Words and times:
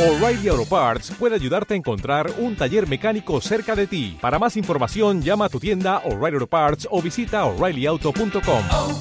O'Reilly 0.00 0.48
Auto 0.48 0.64
Parts 0.64 1.10
puede 1.18 1.34
ayudarte 1.34 1.74
a 1.74 1.76
encontrar 1.76 2.32
un 2.38 2.56
taller 2.56 2.88
mecánico 2.88 3.38
cerca 3.42 3.76
de 3.76 3.86
ti. 3.86 4.16
Para 4.18 4.38
más 4.38 4.56
información, 4.56 5.20
llama 5.20 5.44
a 5.44 5.48
tu 5.50 5.60
tienda 5.60 5.98
O'Reilly 6.06 6.36
Auto 6.36 6.46
Parts 6.46 6.88
o 6.90 7.02
visita 7.02 7.44
oreillyauto.com. 7.44 8.64
oh, 8.70 8.98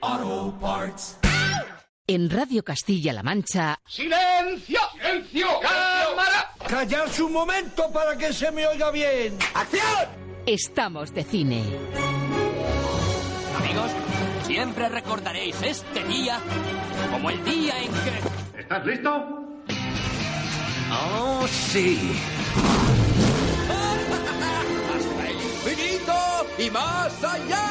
oh, 0.00 0.58
Parts. 0.60 1.18
En 2.08 2.28
Radio 2.28 2.64
Castilla-La 2.64 3.22
Mancha, 3.22 3.78
¡Silencio! 3.86 4.80
¡Silencio! 4.92 5.46
¡Cámara! 5.62 6.50
Callarse 6.66 7.22
un 7.22 7.32
momento 7.34 7.88
para 7.92 8.18
que 8.18 8.32
se 8.32 8.50
me 8.50 8.66
oiga 8.66 8.90
bien. 8.90 9.38
¡Acción! 9.54 10.08
estamos 10.44 11.14
de 11.14 11.22
cine. 11.22 11.62
Siempre 14.62 14.88
recordaréis 14.88 15.60
este 15.60 16.04
día 16.04 16.38
como 17.10 17.30
el 17.30 17.44
día 17.44 17.82
en 17.82 17.90
que... 17.90 18.60
¿Estás 18.60 18.86
listo? 18.86 19.10
¡Oh, 20.88 21.44
sí! 21.48 22.12
¡Hasta 24.94 25.28
el 25.28 25.34
infinito 25.34 26.14
y 26.58 26.70
más 26.70 27.24
allá! 27.24 27.66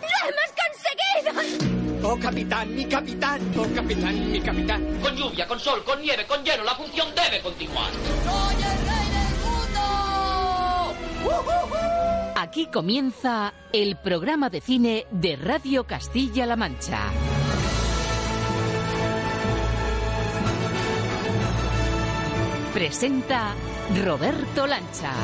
¡Lo 0.00 0.28
hemos 0.28 0.52
conseguido! 0.62 2.08
¡Oh, 2.08 2.16
capitán, 2.20 2.72
mi 2.72 2.84
capitán! 2.84 3.40
¡Oh, 3.58 3.66
capitán, 3.74 4.30
mi 4.30 4.40
capitán! 4.40 5.00
Con 5.02 5.16
lluvia, 5.16 5.44
con 5.48 5.58
sol, 5.58 5.82
con 5.82 6.00
nieve, 6.00 6.24
con 6.24 6.44
hielo, 6.44 6.62
la 6.62 6.76
función 6.76 7.08
debe 7.16 7.42
continuar. 7.42 7.90
¡Soy 7.90 8.54
el 8.54 8.78
rey 8.86 9.10
del 9.10 9.34
mundo! 11.24 12.11
Aquí 12.52 12.66
comienza 12.66 13.54
el 13.72 13.96
programa 13.96 14.50
de 14.50 14.60
cine 14.60 15.06
de 15.10 15.36
Radio 15.36 15.84
Castilla-La 15.84 16.54
Mancha. 16.54 17.00
Presenta 22.74 23.54
Roberto 24.04 24.66
Lancha. 24.66 25.14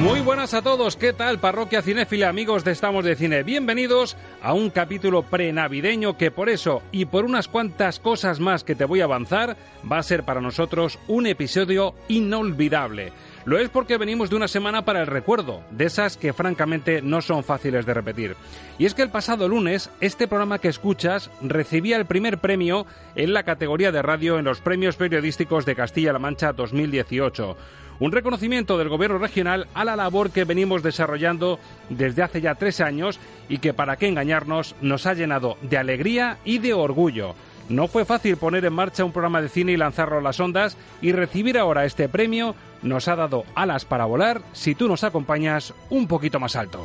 Muy 0.00 0.20
buenas 0.20 0.54
a 0.54 0.62
todos, 0.62 0.96
¿qué 0.96 1.12
tal 1.12 1.38
parroquia 1.38 1.80
cinéfila, 1.80 2.28
amigos 2.28 2.64
de 2.64 2.72
Estamos 2.72 3.04
de 3.04 3.14
Cine? 3.14 3.42
Bienvenidos 3.42 4.16
a 4.42 4.52
un 4.52 4.70
capítulo 4.70 5.22
prenavideño 5.22 6.18
que 6.18 6.30
por 6.30 6.48
eso 6.48 6.82
y 6.90 7.04
por 7.04 7.24
unas 7.24 7.48
cuantas 7.48 8.00
cosas 8.00 8.40
más 8.40 8.64
que 8.64 8.74
te 8.74 8.84
voy 8.84 9.00
a 9.00 9.04
avanzar, 9.04 9.56
va 9.90 9.98
a 9.98 10.02
ser 10.02 10.24
para 10.24 10.40
nosotros 10.40 10.98
un 11.06 11.26
episodio 11.26 11.94
inolvidable. 12.08 13.12
Lo 13.44 13.58
es 13.58 13.68
porque 13.68 13.98
venimos 13.98 14.30
de 14.30 14.36
una 14.36 14.48
semana 14.48 14.86
para 14.86 15.02
el 15.02 15.06
recuerdo, 15.06 15.60
de 15.70 15.84
esas 15.84 16.16
que 16.16 16.32
francamente 16.32 17.02
no 17.02 17.20
son 17.20 17.44
fáciles 17.44 17.84
de 17.84 17.92
repetir. 17.92 18.36
Y 18.78 18.86
es 18.86 18.94
que 18.94 19.02
el 19.02 19.10
pasado 19.10 19.48
lunes, 19.48 19.90
este 20.00 20.26
programa 20.26 20.58
que 20.58 20.68
escuchas 20.68 21.30
recibía 21.42 21.96
el 21.96 22.06
primer 22.06 22.38
premio 22.38 22.86
en 23.14 23.34
la 23.34 23.42
categoría 23.42 23.92
de 23.92 24.00
radio 24.00 24.38
en 24.38 24.46
los 24.46 24.62
premios 24.62 24.96
periodísticos 24.96 25.66
de 25.66 25.76
Castilla-La 25.76 26.18
Mancha 26.18 26.54
2018. 26.54 27.56
Un 28.00 28.12
reconocimiento 28.12 28.78
del 28.78 28.88
gobierno 28.88 29.18
regional 29.18 29.68
a 29.74 29.84
la 29.84 29.94
labor 29.94 30.30
que 30.30 30.44
venimos 30.44 30.82
desarrollando 30.82 31.58
desde 31.90 32.22
hace 32.22 32.40
ya 32.40 32.54
tres 32.54 32.80
años 32.80 33.20
y 33.50 33.58
que, 33.58 33.74
para 33.74 33.96
qué 33.96 34.08
engañarnos, 34.08 34.74
nos 34.80 35.06
ha 35.06 35.12
llenado 35.12 35.58
de 35.60 35.76
alegría 35.76 36.38
y 36.46 36.58
de 36.58 36.72
orgullo. 36.72 37.34
No 37.68 37.88
fue 37.88 38.04
fácil 38.04 38.36
poner 38.36 38.64
en 38.64 38.72
marcha 38.72 39.04
un 39.04 39.12
programa 39.12 39.40
de 39.40 39.48
cine 39.48 39.72
y 39.72 39.76
lanzarlo 39.76 40.18
a 40.18 40.22
las 40.22 40.38
ondas 40.40 40.76
y 41.00 41.12
recibir 41.12 41.58
ahora 41.58 41.84
este 41.84 42.08
premio 42.08 42.54
nos 42.82 43.08
ha 43.08 43.16
dado 43.16 43.44
alas 43.54 43.84
para 43.84 44.04
volar 44.04 44.42
si 44.52 44.74
tú 44.74 44.88
nos 44.88 45.04
acompañas 45.04 45.72
un 45.88 46.06
poquito 46.06 46.38
más 46.38 46.56
alto. 46.56 46.84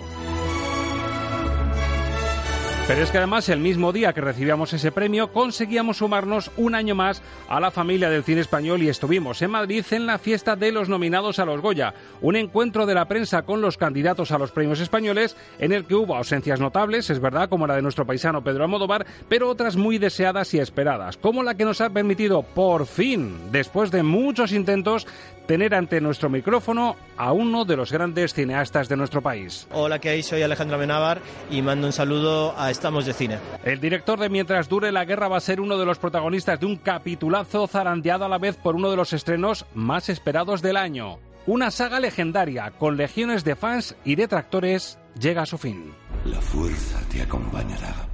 Pero 2.89 3.03
es 3.03 3.11
que 3.11 3.19
además 3.19 3.47
el 3.49 3.59
mismo 3.59 3.93
día 3.93 4.13
que 4.13 4.21
recibíamos 4.21 4.73
ese 4.73 4.91
premio 4.91 5.31
conseguíamos 5.31 5.97
sumarnos 5.97 6.49
un 6.57 6.73
año 6.73 6.95
más 6.95 7.21
a 7.47 7.59
la 7.59 7.69
familia 7.69 8.09
del 8.09 8.23
cine 8.23 8.41
español 8.41 8.81
y 8.81 8.89
estuvimos 8.89 9.43
en 9.43 9.51
Madrid 9.51 9.85
en 9.91 10.07
la 10.07 10.17
fiesta 10.17 10.55
de 10.55 10.71
los 10.71 10.89
nominados 10.89 11.37
a 11.37 11.45
los 11.45 11.61
Goya, 11.61 11.93
un 12.19 12.35
encuentro 12.35 12.87
de 12.87 12.95
la 12.95 13.07
prensa 13.07 13.43
con 13.43 13.61
los 13.61 13.77
candidatos 13.77 14.31
a 14.31 14.39
los 14.39 14.51
premios 14.51 14.79
españoles 14.79 15.37
en 15.59 15.71
el 15.71 15.85
que 15.85 15.93
hubo 15.93 16.15
ausencias 16.15 16.59
notables, 16.59 17.11
es 17.11 17.19
verdad, 17.19 17.47
como 17.47 17.67
la 17.67 17.75
de 17.75 17.83
nuestro 17.83 18.07
paisano 18.07 18.43
Pedro 18.43 18.63
Almodóvar, 18.63 19.05
pero 19.27 19.49
otras 19.49 19.75
muy 19.75 19.99
deseadas 19.99 20.51
y 20.55 20.59
esperadas, 20.59 21.15
como 21.15 21.43
la 21.43 21.53
que 21.53 21.65
nos 21.65 21.81
ha 21.81 21.91
permitido 21.91 22.41
por 22.41 22.87
fin, 22.87 23.51
después 23.51 23.91
de 23.91 24.01
muchos 24.01 24.51
intentos, 24.51 25.05
tener 25.49 25.73
ante 25.73 25.99
nuestro 25.99 26.29
micrófono 26.29 26.95
a 27.17 27.33
uno 27.33 27.65
de 27.65 27.75
los 27.75 27.91
grandes 27.91 28.35
cineastas 28.35 28.87
de 28.87 28.95
nuestro 28.95 29.23
país. 29.23 29.67
Hola, 29.71 29.97
¿qué 29.97 30.09
hay? 30.09 30.21
Soy 30.21 30.43
Alejandro 30.43 30.75
Amenábar 30.75 31.21
y 31.49 31.63
mando 31.63 31.87
un 31.87 31.91
saludo 31.91 32.53
a 32.55 32.69
Estamos 32.69 33.07
de 33.07 33.13
Cine. 33.13 33.39
El 33.63 33.79
director 33.79 34.19
de 34.19 34.29
Mientras 34.29 34.69
dure 34.69 34.91
la 34.91 35.05
guerra 35.05 35.27
va 35.27 35.37
a 35.37 35.41
ser 35.41 35.59
uno 35.59 35.79
de 35.79 35.87
los 35.87 35.97
protagonistas 35.97 36.59
de 36.59 36.67
un 36.67 36.75
capitulazo 36.75 37.65
zarandeado 37.65 38.25
a 38.25 38.29
la 38.29 38.37
vez 38.37 38.57
por 38.57 38.75
uno 38.75 38.91
de 38.91 38.97
los 38.97 39.11
estrenos 39.11 39.65
más 39.73 40.09
esperados 40.09 40.61
del 40.61 40.77
año. 40.77 41.17
Una 41.47 41.71
saga 41.71 41.99
legendaria 41.99 42.69
con 42.77 42.95
legiones 42.95 43.43
de 43.43 43.55
fans 43.55 43.95
y 44.05 44.13
detractores 44.13 44.99
llega 45.19 45.41
a 45.41 45.47
su 45.47 45.57
fin. 45.57 45.95
La 46.25 46.39
fuerza 46.41 47.01
te 47.11 47.23
acompañará. 47.23 48.07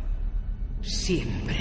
Siempre. 0.80 1.58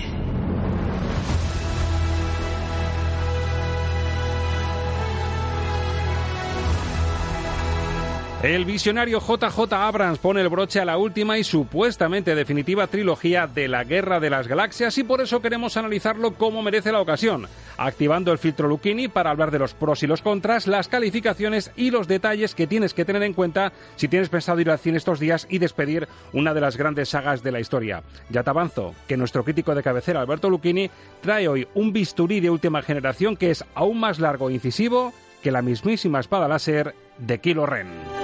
El 8.45 8.67
visionario 8.67 9.21
JJ 9.21 9.73
Abrams 9.73 10.19
pone 10.19 10.43
el 10.43 10.51
broche 10.51 10.79
a 10.79 10.85
la 10.85 10.99
última 10.99 11.39
y 11.39 11.45
supuestamente 11.45 12.35
definitiva 12.35 12.87
trilogía 12.89 13.47
de 13.47 13.69
la 13.69 13.85
Guerra 13.85 14.21
de 14.21 14.29
las 14.29 14.49
Galaxias 14.49 14.99
y 14.99 15.03
por 15.03 15.23
eso 15.23 15.41
queremos 15.41 15.79
analizarlo 15.79 16.35
como 16.35 16.61
merece 16.61 16.93
la 16.93 17.01
ocasión, 17.01 17.49
activando 17.79 18.33
el 18.33 18.39
filtro 18.39 18.69
Lucchini 18.69 19.09
para 19.09 19.31
hablar 19.31 19.51
de 19.51 19.61
los 19.61 19.73
pros 19.73 20.03
y 20.03 20.07
los 20.07 20.21
contras, 20.21 20.67
las 20.67 20.89
calificaciones 20.89 21.71
y 21.75 21.91
los 21.91 22.07
detalles 22.07 22.55
que 22.55 22.67
tienes 22.67 22.93
que 22.93 23.07
tener 23.07 23.23
en 23.23 23.33
cuenta 23.33 23.73
si 23.97 24.09
tienes 24.09 24.29
pensado 24.29 24.61
ir 24.61 24.69
al 24.71 24.79
cine 24.79 24.99
estos 24.99 25.21
días 25.21 25.47
y 25.49 25.57
despedir 25.57 26.07
una 26.35 26.53
de 26.53 26.61
las 26.61 26.77
grandes 26.77 27.09
sagas 27.09 27.43
de 27.43 27.51
la 27.51 27.61
historia. 27.61 28.03
Ya 28.29 28.43
te 28.43 28.51
avanzo 28.51 28.95
que 29.09 29.17
nuestro 29.17 29.43
crítico 29.43 29.75
de 29.75 29.83
cabecera 29.83 30.21
Alberto 30.21 30.51
Lucchini 30.51 30.91
trae 31.23 31.49
hoy 31.49 31.67
un 31.73 31.95
bisturí 31.95 32.41
de 32.41 32.51
última 32.51 32.83
generación 32.83 33.39
que 33.39 33.53
es 33.53 33.65
aún 33.75 33.99
más 33.99 34.19
largo 34.19 34.51
e 34.51 34.53
incisivo 34.53 35.15
que 35.43 35.51
la 35.51 35.63
mismísima 35.63 36.21
espada 36.21 36.47
láser 36.47 36.95
de 37.17 37.39
Kylo 37.39 37.65
Ren. 37.65 38.24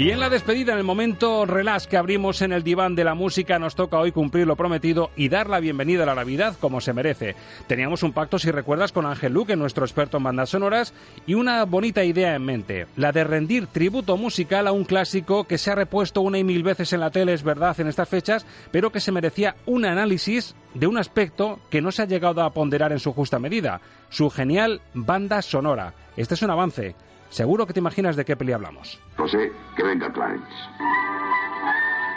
Y 0.00 0.12
en 0.12 0.18
la 0.18 0.30
despedida, 0.30 0.72
en 0.72 0.78
el 0.78 0.84
momento 0.84 1.44
relax 1.44 1.86
que 1.86 1.98
abrimos 1.98 2.40
en 2.40 2.52
el 2.52 2.62
diván 2.62 2.94
de 2.94 3.04
la 3.04 3.14
música, 3.14 3.58
nos 3.58 3.74
toca 3.74 3.98
hoy 3.98 4.12
cumplir 4.12 4.46
lo 4.46 4.56
prometido 4.56 5.10
y 5.14 5.28
dar 5.28 5.50
la 5.50 5.60
bienvenida 5.60 6.04
a 6.04 6.06
la 6.06 6.14
Navidad 6.14 6.56
como 6.58 6.80
se 6.80 6.94
merece. 6.94 7.36
Teníamos 7.66 8.02
un 8.02 8.14
pacto, 8.14 8.38
si 8.38 8.50
recuerdas, 8.50 8.92
con 8.92 9.04
Ángel 9.04 9.34
Luque, 9.34 9.56
nuestro 9.56 9.84
experto 9.84 10.16
en 10.16 10.22
bandas 10.22 10.48
sonoras, 10.48 10.94
y 11.26 11.34
una 11.34 11.66
bonita 11.66 12.02
idea 12.02 12.34
en 12.34 12.46
mente, 12.46 12.86
la 12.96 13.12
de 13.12 13.24
rendir 13.24 13.66
tributo 13.66 14.16
musical 14.16 14.68
a 14.68 14.72
un 14.72 14.86
clásico 14.86 15.44
que 15.44 15.58
se 15.58 15.70
ha 15.70 15.74
repuesto 15.74 16.22
una 16.22 16.38
y 16.38 16.44
mil 16.44 16.62
veces 16.62 16.94
en 16.94 17.00
la 17.00 17.10
tele, 17.10 17.34
es 17.34 17.42
verdad, 17.42 17.78
en 17.78 17.88
estas 17.88 18.08
fechas, 18.08 18.46
pero 18.70 18.90
que 18.90 19.00
se 19.00 19.12
merecía 19.12 19.56
un 19.66 19.84
análisis 19.84 20.54
de 20.72 20.86
un 20.86 20.96
aspecto 20.96 21.60
que 21.68 21.82
no 21.82 21.92
se 21.92 22.00
ha 22.00 22.06
llegado 22.06 22.42
a 22.42 22.54
ponderar 22.54 22.92
en 22.92 23.00
su 23.00 23.12
justa 23.12 23.38
medida, 23.38 23.82
su 24.08 24.30
genial 24.30 24.80
banda 24.94 25.42
sonora. 25.42 25.92
Este 26.16 26.32
es 26.32 26.40
un 26.40 26.52
avance. 26.52 26.94
Seguro 27.30 27.66
que 27.66 27.72
te 27.72 27.80
imaginas 27.80 28.16
de 28.16 28.24
qué 28.24 28.36
peli 28.36 28.52
hablamos. 28.52 29.00
José, 29.16 29.52
que 29.76 29.82
venga 29.82 30.12
Clarence. 30.12 30.46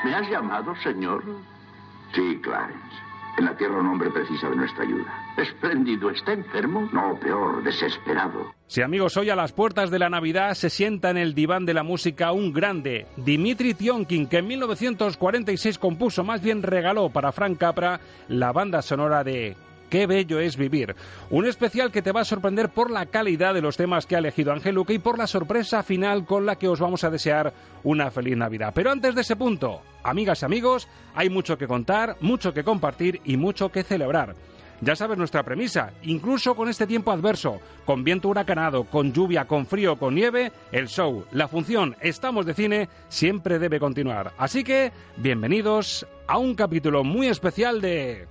¿Me 0.03 0.13
has 0.15 0.29
llamado, 0.29 0.75
señor? 0.83 1.23
Sí, 2.13 2.39
Clarence. 2.43 2.95
En 3.37 3.45
la 3.45 3.57
Tierra 3.57 3.79
un 3.79 3.87
hombre 3.87 4.11
precisa 4.11 4.49
de 4.49 4.55
nuestra 4.55 4.83
ayuda. 4.83 5.11
Espléndido. 5.37 6.09
¿Está 6.11 6.33
enfermo? 6.33 6.87
No, 6.91 7.17
peor, 7.19 7.63
desesperado. 7.63 8.53
Sí, 8.67 8.81
amigos, 8.81 9.17
hoy 9.17 9.29
a 9.29 9.35
las 9.35 9.51
puertas 9.53 9.89
de 9.89 9.97
la 9.99 10.09
Navidad 10.09 10.53
se 10.53 10.69
sienta 10.69 11.09
en 11.09 11.17
el 11.17 11.33
diván 11.33 11.65
de 11.65 11.73
la 11.73 11.83
música 11.83 12.31
un 12.31 12.53
grande, 12.53 13.07
Dimitri 13.17 13.73
Tionkin, 13.73 14.27
que 14.27 14.37
en 14.37 14.47
1946 14.47 15.79
compuso, 15.79 16.23
más 16.23 16.41
bien 16.41 16.61
regaló 16.61 17.09
para 17.09 17.31
Frank 17.31 17.57
Capra, 17.57 17.99
la 18.27 18.51
banda 18.51 18.81
sonora 18.81 19.23
de 19.23 19.55
Qué 19.93 20.07
bello 20.07 20.39
es 20.39 20.57
vivir. 20.57 20.95
Un 21.29 21.45
especial 21.45 21.91
que 21.91 22.01
te 22.01 22.11
va 22.11 22.21
a 22.21 22.25
sorprender 22.25 22.69
por 22.69 22.89
la 22.89 23.05
calidad 23.05 23.53
de 23.53 23.61
los 23.61 23.77
temas 23.77 24.07
que 24.07 24.15
ha 24.15 24.17
elegido 24.17 24.51
Ángel 24.51 24.73
Luque 24.73 24.95
y 24.95 24.97
por 24.97 25.19
la 25.19 25.27
sorpresa 25.27 25.83
final 25.83 26.25
con 26.25 26.47
la 26.47 26.55
que 26.55 26.67
os 26.67 26.79
vamos 26.79 27.03
a 27.03 27.11
desear 27.11 27.53
una 27.83 28.09
feliz 28.09 28.35
Navidad. 28.35 28.71
Pero 28.73 28.89
antes 28.89 29.13
de 29.13 29.21
ese 29.21 29.35
punto, 29.35 29.83
amigas 30.01 30.41
y 30.41 30.45
amigos, 30.45 30.87
hay 31.13 31.29
mucho 31.29 31.59
que 31.59 31.67
contar, 31.67 32.17
mucho 32.21 32.55
que 32.55 32.63
compartir 32.63 33.21
y 33.23 33.37
mucho 33.37 33.71
que 33.71 33.83
celebrar. 33.83 34.33
Ya 34.81 34.95
sabes 34.95 35.15
nuestra 35.15 35.43
premisa, 35.43 35.93
incluso 36.01 36.55
con 36.55 36.69
este 36.69 36.87
tiempo 36.87 37.11
adverso, 37.11 37.59
con 37.85 38.03
viento 38.03 38.29
huracanado, 38.29 38.85
con 38.85 39.13
lluvia, 39.13 39.45
con 39.45 39.67
frío, 39.67 39.99
con 39.99 40.15
nieve, 40.15 40.51
el 40.71 40.87
show, 40.87 41.23
la 41.33 41.47
función, 41.47 41.95
estamos 42.01 42.47
de 42.47 42.55
cine, 42.55 42.89
siempre 43.09 43.59
debe 43.59 43.79
continuar. 43.79 44.33
Así 44.39 44.63
que, 44.63 44.91
bienvenidos 45.17 46.07
a 46.25 46.39
un 46.39 46.55
capítulo 46.55 47.03
muy 47.03 47.27
especial 47.27 47.79
de... 47.79 48.25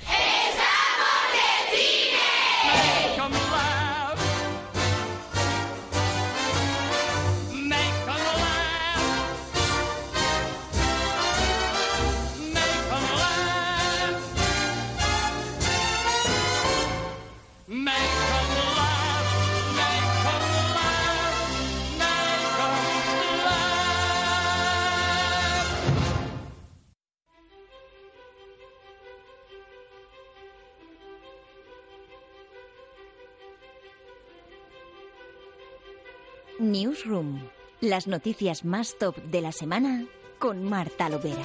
Newsroom. 36.62 37.41
Las 37.81 38.06
noticias 38.06 38.64
más 38.64 38.97
top 38.97 39.17
de 39.25 39.41
la 39.41 39.50
semana 39.50 40.06
con 40.38 40.62
Marta 40.62 41.09
Lovera. 41.09 41.43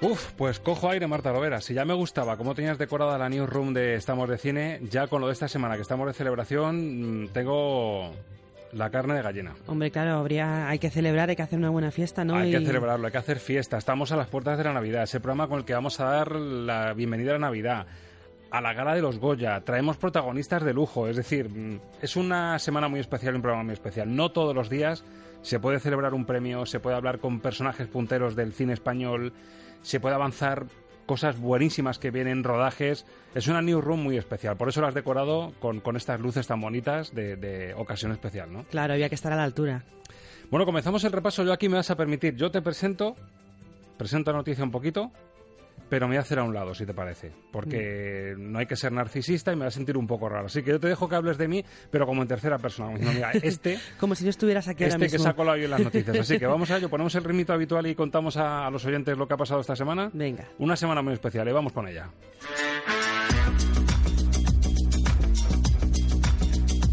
Uf, 0.00 0.32
pues 0.36 0.60
cojo 0.60 0.88
aire, 0.90 1.06
Marta 1.06 1.32
Lovera. 1.32 1.60
Si 1.60 1.74
ya 1.74 1.84
me 1.84 1.92
gustaba 1.92 2.36
cómo 2.36 2.54
tenías 2.54 2.78
decorada 2.78 3.18
la 3.18 3.28
newsroom 3.28 3.74
de 3.74 3.96
Estamos 3.96 4.28
de 4.28 4.38
Cine, 4.38 4.80
ya 4.88 5.08
con 5.08 5.20
lo 5.20 5.26
de 5.26 5.32
esta 5.32 5.48
semana 5.48 5.74
que 5.74 5.82
estamos 5.82 6.06
de 6.06 6.12
celebración, 6.14 7.24
mm, 7.24 7.28
tengo 7.28 8.12
la 8.72 8.90
carne 8.90 9.14
de 9.14 9.22
gallina. 9.22 9.54
Hombre, 9.66 9.90
claro, 9.90 10.12
habría, 10.12 10.68
hay 10.68 10.78
que 10.78 10.88
celebrar, 10.88 11.28
hay 11.30 11.36
que 11.36 11.42
hacer 11.42 11.58
una 11.58 11.70
buena 11.70 11.90
fiesta, 11.90 12.24
¿no? 12.24 12.36
Hay 12.36 12.54
Y- 12.54 12.58
que 12.58 12.64
celebrarlo, 12.64 13.06
hay 13.06 13.12
que 13.12 13.18
hacer 13.18 13.40
fiesta. 13.40 13.76
Estamos 13.76 14.12
a 14.12 14.16
las 14.16 14.28
puertas 14.28 14.56
de 14.56 14.64
la 14.64 14.72
Navidad, 14.72 15.02
ese 15.02 15.20
programa 15.20 15.48
con 15.48 15.58
el 15.58 15.64
que 15.64 15.74
vamos 15.74 15.98
a 16.00 16.04
dar 16.04 16.32
la 16.32 16.94
bienvenida 16.94 17.30
a 17.32 17.34
la 17.34 17.40
Navidad. 17.40 17.86
A 18.50 18.62
la 18.62 18.72
gala 18.72 18.94
de 18.94 19.02
los 19.02 19.18
Goya, 19.18 19.60
traemos 19.60 19.98
protagonistas 19.98 20.64
de 20.64 20.72
lujo, 20.72 21.06
es 21.06 21.16
decir, 21.16 21.50
mm, 21.50 21.80
es 22.00 22.16
una 22.16 22.58
semana 22.58 22.88
muy 22.88 23.00
especial, 23.00 23.34
un 23.34 23.42
programa 23.42 23.64
muy 23.64 23.74
especial. 23.74 24.14
No 24.14 24.30
todos 24.30 24.54
los 24.54 24.70
días 24.70 25.04
se 25.42 25.60
puede 25.60 25.80
celebrar 25.80 26.14
un 26.14 26.24
premio, 26.24 26.64
se 26.64 26.80
puede 26.80 26.96
hablar 26.96 27.18
con 27.18 27.40
personajes 27.40 27.88
punteros 27.88 28.36
del 28.36 28.54
cine 28.54 28.72
español, 28.72 29.34
se 29.82 30.00
puede 30.00 30.14
avanzar 30.14 30.66
cosas 31.04 31.38
buenísimas 31.38 31.98
que 31.98 32.10
vienen, 32.10 32.42
rodajes. 32.42 33.04
Es 33.34 33.48
una 33.48 33.60
newsroom 33.60 34.02
muy 34.02 34.16
especial, 34.16 34.56
por 34.56 34.70
eso 34.70 34.80
lo 34.80 34.86
has 34.86 34.94
decorado 34.94 35.52
con, 35.60 35.80
con 35.80 35.96
estas 35.96 36.18
luces 36.18 36.46
tan 36.46 36.60
bonitas 36.60 37.14
de, 37.14 37.36
de 37.36 37.74
ocasión 37.74 38.12
especial, 38.12 38.50
¿no? 38.50 38.64
Claro, 38.64 38.94
había 38.94 39.10
que 39.10 39.14
estar 39.14 39.32
a 39.32 39.36
la 39.36 39.44
altura. 39.44 39.84
Bueno, 40.50 40.64
comenzamos 40.64 41.04
el 41.04 41.12
repaso. 41.12 41.44
Yo 41.44 41.52
aquí 41.52 41.68
me 41.68 41.76
vas 41.76 41.90
a 41.90 41.96
permitir, 41.96 42.34
yo 42.34 42.50
te 42.50 42.62
presento, 42.62 43.14
presento 43.98 44.32
la 44.32 44.38
noticia 44.38 44.64
un 44.64 44.70
poquito, 44.70 45.12
pero 45.88 46.06
me 46.06 46.12
voy 46.12 46.18
a 46.18 46.20
hacer 46.20 46.38
a 46.38 46.44
un 46.44 46.54
lado, 46.54 46.74
si 46.74 46.84
te 46.86 46.94
parece, 46.94 47.32
porque 47.50 48.34
no 48.38 48.58
hay 48.58 48.66
que 48.66 48.76
ser 48.76 48.92
narcisista 48.92 49.52
y 49.52 49.56
me 49.56 49.62
va 49.62 49.68
a 49.68 49.70
sentir 49.70 49.96
un 49.96 50.06
poco 50.06 50.28
raro. 50.28 50.46
Así 50.46 50.62
que 50.62 50.70
yo 50.70 50.80
te 50.80 50.88
dejo 50.88 51.08
que 51.08 51.16
hables 51.16 51.38
de 51.38 51.48
mí, 51.48 51.64
pero 51.90 52.06
como 52.06 52.22
en 52.22 52.28
tercera 52.28 52.58
persona. 52.58 52.92
como 52.98 53.12
mira, 53.12 53.30
este, 53.42 53.78
Como 53.98 54.14
si 54.14 54.24
no 54.24 54.30
estuvieras 54.30 54.68
aquí 54.68 54.84
ahora 54.84 54.96
este 54.96 55.06
que 55.06 55.12
mismo. 55.12 55.24
se 55.24 55.28
ha 55.30 55.34
colado 55.34 55.56
hoy 55.56 55.64
en 55.64 55.70
las 55.70 55.80
noticias. 55.80 56.18
Así 56.18 56.38
que 56.38 56.46
vamos 56.46 56.70
a 56.70 56.76
ello, 56.78 56.88
ponemos 56.88 57.14
el 57.14 57.24
ritmito 57.24 57.52
habitual 57.52 57.86
y 57.86 57.94
contamos 57.94 58.36
a, 58.36 58.66
a 58.66 58.70
los 58.70 58.84
oyentes 58.84 59.16
lo 59.16 59.26
que 59.26 59.34
ha 59.34 59.38
pasado 59.38 59.60
esta 59.60 59.76
semana. 59.76 60.10
Venga. 60.12 60.44
Una 60.58 60.76
semana 60.76 61.02
muy 61.02 61.12
especial, 61.14 61.48
y 61.48 61.52
vamos 61.52 61.72
con 61.72 61.88
ella. 61.88 62.10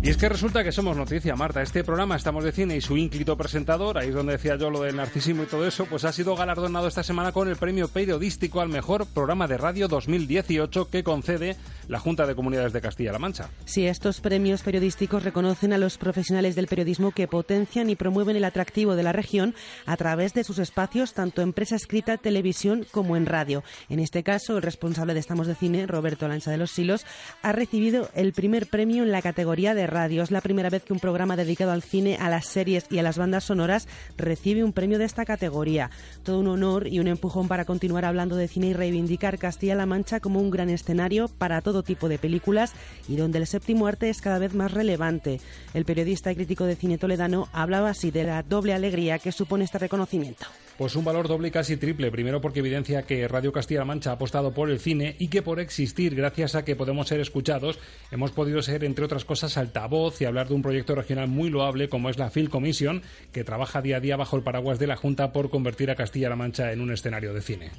Y 0.06 0.10
es 0.10 0.18
que 0.18 0.30
resulta 0.30 0.64
que 0.64 0.72
somos 0.72 0.96
noticia, 0.96 1.36
Marta. 1.36 1.64
Este 1.64 1.84
programa 1.84 2.16
Estamos 2.16 2.44
de 2.44 2.52
Cine 2.52 2.76
y 2.76 2.82
su 2.82 2.96
ínclito 2.96 3.36
presentador, 3.36 3.98
ahí 3.98 4.10
es 4.10 4.14
donde 4.14 4.34
decía 4.34 4.56
yo 4.56 4.70
lo 4.70 4.84
del 4.84 4.98
narcisismo 4.98 5.42
y 5.42 5.46
todo 5.48 5.66
eso, 5.66 5.88
pues 5.88 6.06
ha 6.06 6.12
sido 6.12 6.36
galardonado 6.36 6.88
esta 6.88 7.02
semana 7.02 7.32
con 7.32 7.48
el 7.48 7.56
premio 7.56 7.88
periodístico 7.88 8.62
al 8.62 8.70
mejor 8.70 9.08
programa 9.08 9.48
de 9.48 9.58
radio 9.58 9.88
2018 9.88 10.92
que 10.92 11.04
concede 11.04 11.56
la 11.88 11.98
Junta 12.00 12.28
de 12.28 12.36
Comunidades 12.36 12.72
de 12.72 12.82
Castilla-La 12.82 13.18
Mancha. 13.18 13.50
Sí, 13.66 13.88
estos 13.88 14.22
premios 14.22 14.62
periodísticos 14.62 15.24
reconocen 15.24 15.74
a 15.74 15.80
los 15.80 15.98
profesionales 15.98 16.54
del 16.54 16.68
periodismo 16.68 17.10
que 17.10 17.28
potencian 17.28 17.90
y 17.90 17.96
promueven 17.96 18.36
el 18.36 18.44
atractivo 18.44 18.96
de 18.96 19.02
la 19.02 19.12
región 19.12 19.56
a 19.88 19.98
través 19.98 20.36
de 20.36 20.44
sus 20.44 20.60
espacios, 20.60 21.16
tanto 21.16 21.42
en 21.42 21.52
prensa 21.52 21.78
escrita, 21.78 22.18
televisión 22.18 22.86
como 22.92 23.18
en 23.18 23.26
radio. 23.26 23.64
En 23.90 24.00
este 24.00 24.22
caso, 24.22 24.58
el 24.58 24.62
responsable 24.62 25.16
de 25.16 25.20
Estamos 25.20 25.48
de 25.48 25.56
Cine, 25.56 25.88
Roberto 25.88 26.28
Lancha 26.28 26.52
de 26.52 26.58
los 26.58 26.70
Silos, 26.70 27.08
ha 27.42 27.54
recibido 27.54 28.12
el 28.14 28.34
primer 28.34 28.68
premio 28.68 29.02
en 29.02 29.12
la 29.12 29.24
categoría 29.24 29.74
de 29.74 29.95
radio. 29.96 30.24
Es 30.24 30.30
la 30.30 30.42
primera 30.42 30.70
vez 30.70 30.84
que 30.84 30.92
un 30.92 31.00
programa 31.00 31.38
dedicado 31.38 31.72
al 31.72 31.82
cine, 31.82 32.18
a 32.20 32.28
las 32.28 32.46
series 32.46 32.86
y 32.90 33.00
a 33.00 33.02
las 33.02 33.18
bandas 33.18 33.46
sonoras 33.46 33.88
recibe 34.18 34.62
un 34.62 34.74
premio 34.74 35.00
de 35.00 35.06
esta 35.06 35.24
categoría. 35.24 35.90
Todo 36.24 36.42
un 36.42 36.50
honor 36.50 36.88
y 36.88 37.00
un 37.00 37.08
empujón 37.08 37.48
para 37.48 37.64
continuar 37.64 38.04
hablando 38.04 38.36
de 38.36 38.50
cine 38.50 38.68
y 38.68 38.74
reivindicar 38.74 39.38
Castilla-La 39.38 39.86
Mancha 39.86 40.20
como 40.20 40.42
un 40.42 40.52
gran 40.52 40.70
escenario 40.70 41.30
para 41.30 41.62
todo 41.62 41.82
tipo 41.82 42.10
de 42.10 42.18
películas 42.18 42.74
y 43.08 43.16
donde 43.16 43.40
el 43.40 43.48
séptimo 43.48 43.88
arte 43.88 44.10
es 44.10 44.20
cada 44.20 44.38
vez 44.38 44.54
más 44.54 44.74
relevante. 44.74 45.40
El 45.74 45.86
periodista 45.86 46.30
y 46.30 46.36
crítico 46.36 46.66
de 46.66 46.76
cine 46.76 46.98
toledano 46.98 47.48
hablaba 47.54 47.90
así 47.90 48.12
de 48.12 48.26
la 48.26 48.44
doble 48.44 48.74
alegría 48.74 49.18
que 49.18 49.32
supone 49.32 49.64
este 49.64 49.80
reconocimiento. 49.80 50.46
Pues 50.78 50.98
un 50.98 51.06
valor 51.06 51.30
doble 51.30 51.48
y 51.48 51.52
casi 51.52 51.78
triple. 51.78 52.12
Primero 52.12 52.42
porque 52.42 52.60
evidencia 52.60 53.04
que 53.04 53.30
Radio 53.30 53.54
Castilla-La 53.54 53.86
Mancha 53.86 54.10
ha 54.10 54.14
apostado 54.16 54.54
por 54.54 54.70
el 54.70 54.82
cine 54.82 55.16
y 55.20 55.30
que 55.30 55.42
por 55.42 55.62
existir, 55.62 56.16
gracias 56.16 56.54
a 56.54 56.66
que 56.66 56.76
podemos 56.76 57.08
ser 57.08 57.22
escuchados, 57.22 57.80
hemos 58.12 58.32
podido 58.32 58.62
ser, 58.62 58.84
entre 58.84 59.06
otras 59.06 59.24
cosas, 59.24 59.56
altavoz 59.86 60.20
y 60.22 60.26
hablar 60.26 60.48
de 60.48 60.56
un 60.56 60.62
proyecto 60.62 60.96
regional 60.96 61.28
muy 61.28 61.50
loable 61.50 61.90
como 61.90 62.10
es 62.10 62.18
la 62.18 62.30
Film 62.30 62.48
Commission, 62.48 63.02
que 63.32 63.44
trabaja 63.44 63.82
día 63.82 63.98
a 63.98 64.00
día 64.00 64.18
bajo 64.18 64.36
el 64.36 64.44
paraguas 64.44 64.80
de 64.80 64.88
la 64.88 64.96
Junta 64.96 65.32
por 65.32 65.50
convertir 65.50 65.92
a 65.92 65.96
Castilla-La 65.96 66.36
Mancha 66.36 66.72
en 66.72 66.82
un 66.82 66.92
escenario 66.92 67.34
de 67.34 67.42
cine. 67.42 67.72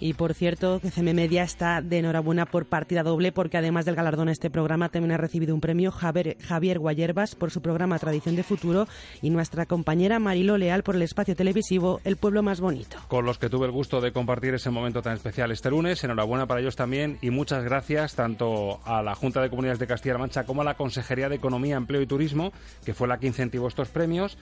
Y 0.00 0.14
por 0.14 0.34
cierto, 0.34 0.80
que 0.80 0.90
CM 0.90 1.14
Media 1.14 1.42
está 1.42 1.80
de 1.80 1.98
enhorabuena 1.98 2.46
por 2.46 2.66
partida 2.66 3.02
doble, 3.02 3.32
porque 3.32 3.56
además 3.56 3.84
del 3.84 3.94
galardón 3.94 4.28
a 4.28 4.32
este 4.32 4.50
programa 4.50 4.88
también 4.88 5.12
ha 5.12 5.16
recibido 5.16 5.54
un 5.54 5.60
premio 5.60 5.92
Javier, 5.92 6.78
Guayerbas 6.78 7.34
por 7.34 7.50
su 7.50 7.62
programa 7.62 7.98
Tradición 7.98 8.36
de 8.36 8.42
Futuro 8.42 8.86
y 9.22 9.30
nuestra 9.30 9.66
compañera 9.66 10.18
Marilo 10.18 10.58
Leal 10.58 10.82
por 10.82 10.96
el 10.96 11.02
espacio 11.02 11.36
televisivo 11.36 12.00
El 12.04 12.16
Pueblo 12.16 12.42
Más 12.42 12.60
Bonito. 12.60 12.98
Con 13.08 13.24
los 13.24 13.38
que 13.38 13.48
tuve 13.48 13.66
el 13.66 13.72
gusto 13.72 14.00
de 14.00 14.12
compartir 14.12 14.54
ese 14.54 14.70
momento 14.70 15.00
tan 15.00 15.14
especial 15.14 15.50
este 15.52 15.70
lunes. 15.70 16.02
Enhorabuena 16.02 16.46
para 16.46 16.60
ellos 16.60 16.76
también 16.76 17.18
y 17.22 17.30
muchas 17.30 17.64
gracias 17.64 18.14
tanto 18.14 18.80
a 18.84 19.02
la 19.02 19.14
Junta 19.14 19.40
de 19.40 19.50
Comunidades 19.50 19.78
de 19.78 19.86
Castilla-La 19.86 20.18
Mancha 20.18 20.44
como 20.44 20.62
a 20.62 20.64
la 20.64 20.74
Consejería 20.74 21.28
de 21.28 21.36
Economía, 21.36 21.76
Empleo 21.76 22.02
y 22.02 22.06
Turismo, 22.06 22.52
que 22.84 22.94
fue 22.94 23.08
la 23.08 23.18
que 23.18 23.26
incentivó 23.26 23.68
estos 23.68 23.88
premios. 23.88 24.36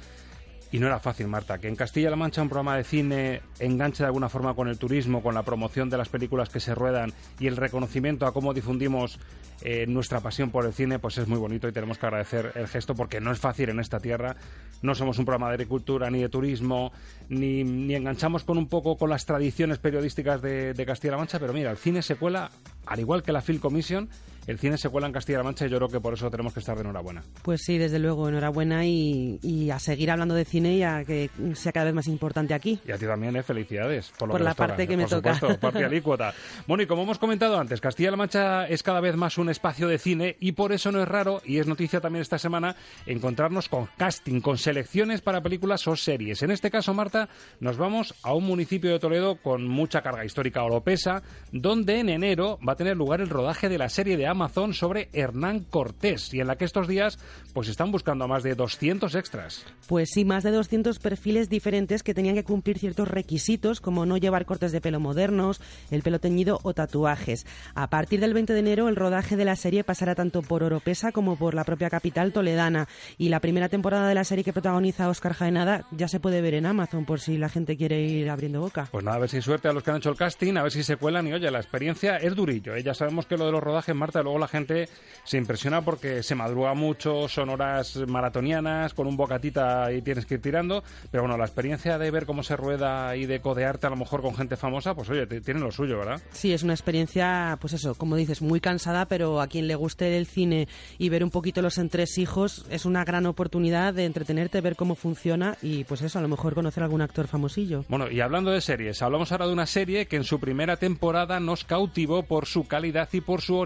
Y 0.72 0.78
no 0.78 0.86
era 0.86 0.98
fácil, 0.98 1.28
Marta, 1.28 1.58
que 1.58 1.68
en 1.68 1.76
Castilla-La 1.76 2.16
Mancha 2.16 2.40
un 2.40 2.48
programa 2.48 2.78
de 2.78 2.84
cine 2.84 3.42
enganche 3.58 4.02
de 4.02 4.06
alguna 4.06 4.30
forma 4.30 4.54
con 4.54 4.68
el 4.68 4.78
turismo, 4.78 5.22
con 5.22 5.34
la 5.34 5.42
promoción 5.42 5.90
de 5.90 5.98
las 5.98 6.08
películas 6.08 6.48
que 6.48 6.60
se 6.60 6.74
ruedan 6.74 7.12
y 7.38 7.46
el 7.46 7.58
reconocimiento 7.58 8.24
a 8.24 8.32
cómo 8.32 8.54
difundimos 8.54 9.18
eh, 9.60 9.86
nuestra 9.86 10.20
pasión 10.20 10.50
por 10.50 10.64
el 10.64 10.72
cine, 10.72 10.98
pues 10.98 11.18
es 11.18 11.28
muy 11.28 11.38
bonito 11.38 11.68
y 11.68 11.72
tenemos 11.72 11.98
que 11.98 12.06
agradecer 12.06 12.52
el 12.54 12.68
gesto 12.68 12.94
porque 12.94 13.20
no 13.20 13.32
es 13.32 13.38
fácil 13.38 13.68
en 13.68 13.80
esta 13.80 14.00
tierra. 14.00 14.34
No 14.80 14.94
somos 14.94 15.18
un 15.18 15.26
programa 15.26 15.48
de 15.48 15.54
agricultura 15.56 16.10
ni 16.10 16.22
de 16.22 16.30
turismo, 16.30 16.90
ni, 17.28 17.64
ni 17.64 17.94
enganchamos 17.94 18.42
con 18.42 18.56
un 18.56 18.66
poco 18.66 18.96
con 18.96 19.10
las 19.10 19.26
tradiciones 19.26 19.76
periodísticas 19.76 20.40
de, 20.40 20.72
de 20.72 20.86
Castilla-La 20.86 21.18
Mancha, 21.18 21.38
pero 21.38 21.52
mira, 21.52 21.70
el 21.70 21.76
cine 21.76 22.00
se 22.00 22.16
cuela, 22.16 22.50
al 22.86 22.98
igual 22.98 23.22
que 23.22 23.30
la 23.30 23.42
Film 23.42 23.60
Commission, 23.60 24.08
el 24.46 24.58
cine 24.58 24.76
se 24.76 24.88
cuela 24.88 25.06
en 25.06 25.12
Castilla-La 25.12 25.44
Mancha 25.44 25.66
y 25.66 25.68
yo 25.68 25.76
creo 25.76 25.88
que 25.88 26.00
por 26.00 26.14
eso 26.14 26.30
tenemos 26.30 26.52
que 26.52 26.60
estar 26.60 26.74
de 26.76 26.82
enhorabuena. 26.82 27.22
Pues 27.42 27.62
sí, 27.64 27.78
desde 27.78 27.98
luego, 27.98 28.28
enhorabuena 28.28 28.84
y, 28.84 29.38
y 29.42 29.70
a 29.70 29.78
seguir 29.78 30.10
hablando 30.10 30.34
de 30.34 30.44
cine 30.44 30.76
y 30.76 30.82
a 30.82 31.04
que 31.04 31.30
sea 31.54 31.72
cada 31.72 31.86
vez 31.86 31.94
más 31.94 32.06
importante 32.08 32.54
aquí. 32.54 32.80
Y 32.86 32.92
a 32.92 32.98
ti 32.98 33.06
también, 33.06 33.36
¿eh? 33.36 33.42
felicidades. 33.42 34.12
Por, 34.18 34.28
lo 34.28 34.32
Por 34.32 34.40
que 34.40 34.44
la 34.44 34.50
nos 34.50 34.56
toca, 34.56 34.66
parte 34.68 34.88
que 34.88 34.96
me 34.96 35.04
por 35.04 35.10
toca. 35.10 35.34
Supuesto, 35.34 35.60
parte 35.66 35.84
alícuota. 35.84 36.34
Bueno, 36.66 36.82
y 36.82 36.86
como 36.86 37.02
hemos 37.02 37.18
comentado 37.18 37.58
antes, 37.58 37.80
Castilla-La 37.80 38.16
Mancha 38.16 38.66
es 38.66 38.82
cada 38.82 39.00
vez 39.00 39.16
más 39.16 39.38
un 39.38 39.48
espacio 39.48 39.86
de 39.88 39.98
cine 39.98 40.36
y 40.40 40.52
por 40.52 40.72
eso 40.72 40.90
no 40.90 41.02
es 41.02 41.08
raro, 41.08 41.40
y 41.44 41.58
es 41.58 41.66
noticia 41.66 42.00
también 42.00 42.22
esta 42.22 42.38
semana, 42.38 42.76
encontrarnos 43.06 43.68
con 43.68 43.88
casting, 43.96 44.40
con 44.40 44.58
selecciones 44.58 45.20
para 45.20 45.40
películas 45.40 45.86
o 45.86 45.96
series. 45.96 46.42
En 46.42 46.50
este 46.50 46.70
caso, 46.70 46.94
Marta, 46.94 47.28
nos 47.60 47.76
vamos 47.76 48.14
a 48.22 48.34
un 48.34 48.44
municipio 48.44 48.90
de 48.90 48.98
Toledo 48.98 49.36
con 49.36 49.66
mucha 49.68 50.02
carga 50.02 50.24
histórica 50.24 50.62
oropesa, 50.62 51.22
donde 51.52 52.00
en 52.00 52.08
enero 52.08 52.58
va 52.66 52.72
a 52.72 52.76
tener 52.76 52.96
lugar 52.96 53.20
el 53.20 53.28
rodaje 53.28 53.68
de 53.68 53.78
la 53.78 53.88
serie 53.88 54.16
de 54.16 54.26
Amazon 54.32 54.74
sobre 54.74 55.08
Hernán 55.12 55.60
Cortés 55.60 56.34
y 56.34 56.40
en 56.40 56.48
la 56.48 56.56
que 56.56 56.64
estos 56.64 56.88
días 56.88 57.18
pues 57.52 57.68
están 57.68 57.92
buscando 57.92 58.24
a 58.24 58.28
más 58.28 58.42
de 58.42 58.54
200 58.54 59.14
extras. 59.14 59.64
Pues 59.86 60.10
sí, 60.12 60.24
más 60.24 60.42
de 60.42 60.50
200 60.50 60.98
perfiles 60.98 61.48
diferentes 61.48 62.02
que 62.02 62.14
tenían 62.14 62.34
que 62.34 62.44
cumplir 62.44 62.78
ciertos 62.78 63.08
requisitos, 63.08 63.80
como 63.80 64.06
no 64.06 64.16
llevar 64.16 64.46
cortes 64.46 64.72
de 64.72 64.80
pelo 64.80 65.00
modernos, 65.00 65.60
el 65.90 66.02
pelo 66.02 66.18
teñido 66.18 66.60
o 66.62 66.74
tatuajes. 66.74 67.46
A 67.74 67.88
partir 67.90 68.20
del 68.20 68.34
20 68.34 68.52
de 68.52 68.58
enero, 68.58 68.88
el 68.88 68.96
rodaje 68.96 69.36
de 69.36 69.44
la 69.44 69.56
serie 69.56 69.84
pasará 69.84 70.14
tanto 70.14 70.42
por 70.42 70.62
Oropesa 70.62 71.12
como 71.12 71.36
por 71.36 71.54
la 71.54 71.64
propia 71.64 71.90
capital 71.90 72.32
toledana. 72.32 72.88
Y 73.18 73.28
la 73.28 73.40
primera 73.40 73.68
temporada 73.68 74.08
de 74.08 74.14
la 74.14 74.24
serie 74.24 74.44
que 74.44 74.52
protagoniza 74.52 75.08
Oscar 75.08 75.34
Jaenada 75.34 75.86
ya 75.90 76.08
se 76.08 76.20
puede 76.20 76.40
ver 76.40 76.54
en 76.54 76.66
Amazon, 76.66 77.04
por 77.04 77.20
si 77.20 77.36
la 77.36 77.48
gente 77.48 77.76
quiere 77.76 78.00
ir 78.02 78.30
abriendo 78.30 78.60
boca. 78.60 78.88
Pues 78.90 79.04
nada, 79.04 79.16
a 79.16 79.20
ver 79.20 79.28
si 79.28 79.42
suerte 79.42 79.68
a 79.68 79.72
los 79.72 79.82
que 79.82 79.90
han 79.90 79.98
hecho 79.98 80.10
el 80.10 80.16
casting, 80.16 80.56
a 80.56 80.62
ver 80.62 80.72
si 80.72 80.82
se 80.82 80.96
cuelan 80.96 81.26
y 81.26 81.32
oye, 81.32 81.50
la 81.50 81.58
experiencia 81.58 82.16
es 82.16 82.34
durillo. 82.34 82.74
¿eh? 82.74 82.82
Ya 82.82 82.94
sabemos 82.94 83.26
que 83.26 83.36
lo 83.36 83.46
de 83.46 83.52
los 83.52 83.62
rodajes, 83.62 83.94
Marta, 83.94 84.21
luego 84.22 84.38
la 84.38 84.48
gente 84.48 84.88
se 85.24 85.36
impresiona 85.38 85.82
porque 85.82 86.22
se 86.22 86.34
madruga 86.34 86.74
mucho, 86.74 87.28
son 87.28 87.48
horas 87.50 87.96
maratonianas, 88.08 88.94
con 88.94 89.06
un 89.06 89.16
bocatita 89.16 89.92
y 89.92 90.02
tienes 90.02 90.26
que 90.26 90.34
ir 90.34 90.42
tirando, 90.42 90.82
pero 91.10 91.22
bueno, 91.24 91.36
la 91.36 91.44
experiencia 91.44 91.98
de 91.98 92.10
ver 92.10 92.26
cómo 92.26 92.42
se 92.42 92.56
rueda 92.56 93.14
y 93.16 93.26
de 93.26 93.40
codearte 93.40 93.86
a 93.86 93.90
lo 93.90 93.96
mejor 93.96 94.22
con 94.22 94.34
gente 94.34 94.56
famosa, 94.56 94.94
pues 94.94 95.08
oye, 95.10 95.26
te- 95.26 95.40
tiene 95.40 95.60
lo 95.60 95.70
suyo, 95.70 95.98
¿verdad? 95.98 96.20
Sí, 96.32 96.52
es 96.52 96.62
una 96.62 96.72
experiencia, 96.72 97.56
pues 97.60 97.72
eso, 97.74 97.94
como 97.94 98.16
dices, 98.16 98.42
muy 98.42 98.60
cansada, 98.60 99.06
pero 99.06 99.40
a 99.40 99.46
quien 99.46 99.68
le 99.68 99.74
guste 99.74 100.16
el 100.16 100.26
cine 100.26 100.66
y 100.98 101.08
ver 101.08 101.22
un 101.24 101.30
poquito 101.30 101.62
los 101.62 101.78
entresijos 101.78 102.66
es 102.70 102.84
una 102.84 103.04
gran 103.04 103.26
oportunidad 103.26 103.94
de 103.94 104.04
entretenerte, 104.06 104.60
ver 104.60 104.76
cómo 104.76 104.94
funciona 104.94 105.56
y 105.62 105.84
pues 105.84 106.02
eso, 106.02 106.18
a 106.18 106.22
lo 106.22 106.28
mejor 106.28 106.54
conocer 106.54 106.82
a 106.82 106.86
algún 106.86 107.00
actor 107.02 107.28
famosillo. 107.28 107.84
Bueno, 107.88 108.10
y 108.10 108.20
hablando 108.20 108.50
de 108.50 108.60
series, 108.60 109.02
hablamos 109.02 109.30
ahora 109.32 109.46
de 109.46 109.52
una 109.52 109.66
serie 109.66 110.06
que 110.06 110.16
en 110.16 110.24
su 110.24 110.40
primera 110.40 110.76
temporada 110.76 111.38
nos 111.40 111.64
cautivó 111.64 112.22
por 112.24 112.46
su 112.46 112.64
calidad 112.66 113.08
y 113.12 113.20
por 113.20 113.40
su 113.40 113.56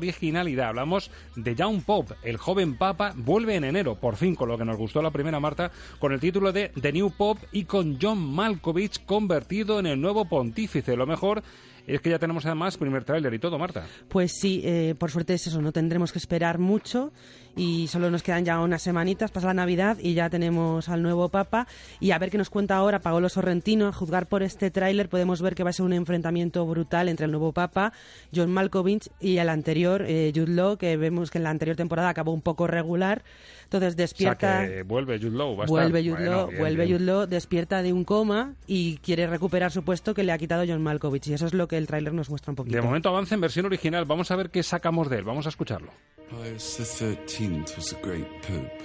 Hablamos 0.54 1.10
de 1.34 1.54
Young 1.54 1.82
Pop, 1.82 2.10
el 2.22 2.36
joven 2.36 2.76
papa, 2.76 3.12
vuelve 3.16 3.56
en 3.56 3.64
enero, 3.64 3.96
por 3.96 4.16
fin, 4.16 4.34
con 4.34 4.48
lo 4.48 4.56
que 4.56 4.64
nos 4.64 4.76
gustó 4.76 5.02
la 5.02 5.10
primera 5.10 5.40
Marta, 5.40 5.70
con 5.98 6.12
el 6.12 6.20
título 6.20 6.52
de 6.52 6.70
The 6.80 6.92
New 6.92 7.10
Pop 7.10 7.38
y 7.52 7.64
con 7.64 7.98
John 8.00 8.18
Malkovich 8.18 9.04
convertido 9.04 9.78
en 9.78 9.86
el 9.86 10.00
nuevo 10.00 10.24
pontífice. 10.24 10.96
Lo 10.96 11.06
mejor 11.06 11.42
es 11.86 12.00
que 12.00 12.10
ya 12.10 12.18
tenemos 12.18 12.44
además 12.46 12.76
primer 12.76 13.04
tráiler 13.04 13.32
y 13.34 13.38
todo, 13.38 13.58
Marta. 13.58 13.86
Pues 14.08 14.32
sí, 14.40 14.62
eh, 14.64 14.94
por 14.98 15.10
suerte 15.10 15.34
es 15.34 15.46
eso, 15.46 15.60
no 15.62 15.72
tendremos 15.72 16.12
que 16.12 16.18
esperar 16.18 16.58
mucho 16.58 17.12
y 17.56 17.88
solo 17.88 18.10
nos 18.10 18.22
quedan 18.22 18.44
ya 18.44 18.60
unas 18.60 18.82
semanitas, 18.82 19.30
pasa 19.30 19.46
la 19.46 19.54
Navidad 19.54 19.96
y 19.98 20.12
ya 20.12 20.28
tenemos 20.28 20.90
al 20.90 21.02
nuevo 21.02 21.30
Papa. 21.30 21.66
Y 22.00 22.10
a 22.10 22.18
ver 22.18 22.30
qué 22.30 22.36
nos 22.36 22.50
cuenta 22.50 22.76
ahora 22.76 23.00
Paolo 23.00 23.30
Sorrentino. 23.30 23.88
A 23.88 23.92
juzgar 23.92 24.26
por 24.26 24.42
este 24.42 24.70
tráiler 24.70 25.08
podemos 25.08 25.40
ver 25.40 25.54
que 25.54 25.64
va 25.64 25.70
a 25.70 25.72
ser 25.72 25.86
un 25.86 25.94
enfrentamiento 25.94 26.66
brutal 26.66 27.08
entre 27.08 27.25
el 27.25 27.32
nuevo 27.32 27.52
Papa, 27.52 27.94
John 28.34 28.52
Malkovich, 28.52 29.08
y 29.20 29.38
el 29.38 29.48
anterior, 29.48 30.04
eh, 30.06 30.32
Jude 30.34 30.52
Law, 30.52 30.76
que 30.76 30.98
vemos 30.98 31.30
que 31.30 31.38
en 31.38 31.44
la 31.44 31.50
anterior 31.50 31.76
temporada 31.76 32.10
acabó 32.10 32.32
un 32.32 32.42
poco 32.42 32.66
regular. 32.66 33.25
Entonces 33.64 33.96
despierta. 33.96 34.58
O 34.58 34.66
sea 34.66 34.68
que 34.68 34.82
vuelve 34.82 35.18
Jude 35.18 35.36
Law. 35.36 35.56
Va 35.56 35.64
a 35.64 35.66
vuelve 35.66 36.00
estar. 36.00 36.12
Jude 36.12 36.26
Bueno, 36.26 36.40
Law, 36.42 36.48
bien, 36.48 36.60
vuelve 36.60 36.84
bien. 36.84 36.98
Jude 36.98 37.06
Law, 37.06 37.26
despierta 37.26 37.82
de 37.82 37.92
un 37.94 38.04
coma 38.04 38.54
y 38.66 38.98
quiere 38.98 39.26
recuperar 39.26 39.72
su 39.72 39.82
puesto 39.82 40.12
que 40.12 40.25
le 40.25 40.32
ha 40.32 40.38
quitado 40.38 40.64
John 40.68 40.82
Malkovich. 40.82 41.28
Y 41.28 41.32
eso 41.32 41.46
es 41.46 41.54
lo 41.54 41.66
que 41.68 41.78
el 41.78 41.86
tráiler 41.86 42.12
nos 42.12 42.28
muestra 42.28 42.52
un 42.52 42.56
poquito. 42.56 42.76
De 42.76 42.82
momento 42.82 43.08
avanza 43.08 43.34
en 43.34 43.40
versión 43.40 43.64
original. 43.64 44.04
Vamos 44.04 44.30
a 44.30 44.36
ver 44.36 44.50
qué 44.50 44.62
sacamos 44.62 45.08
de 45.08 45.16
él. 45.18 45.25
Vamos 45.25 45.46
a 45.46 45.48
escucharlo. 45.48 45.90
Pius 46.28 47.00
Was 47.46 47.92
a 47.92 47.94
great 48.02 48.26
pope, 48.42 48.82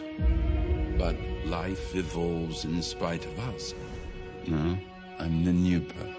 but 0.96 1.16
life 1.46 1.96
evolves 1.96 2.64
in 2.64 2.80
spite 2.84 3.26
of 3.26 3.40
us. 3.50 3.74
No, 4.46 4.78
I'm 5.18 5.44
the 5.44 5.52
new 5.52 5.80
pope. 5.80 6.16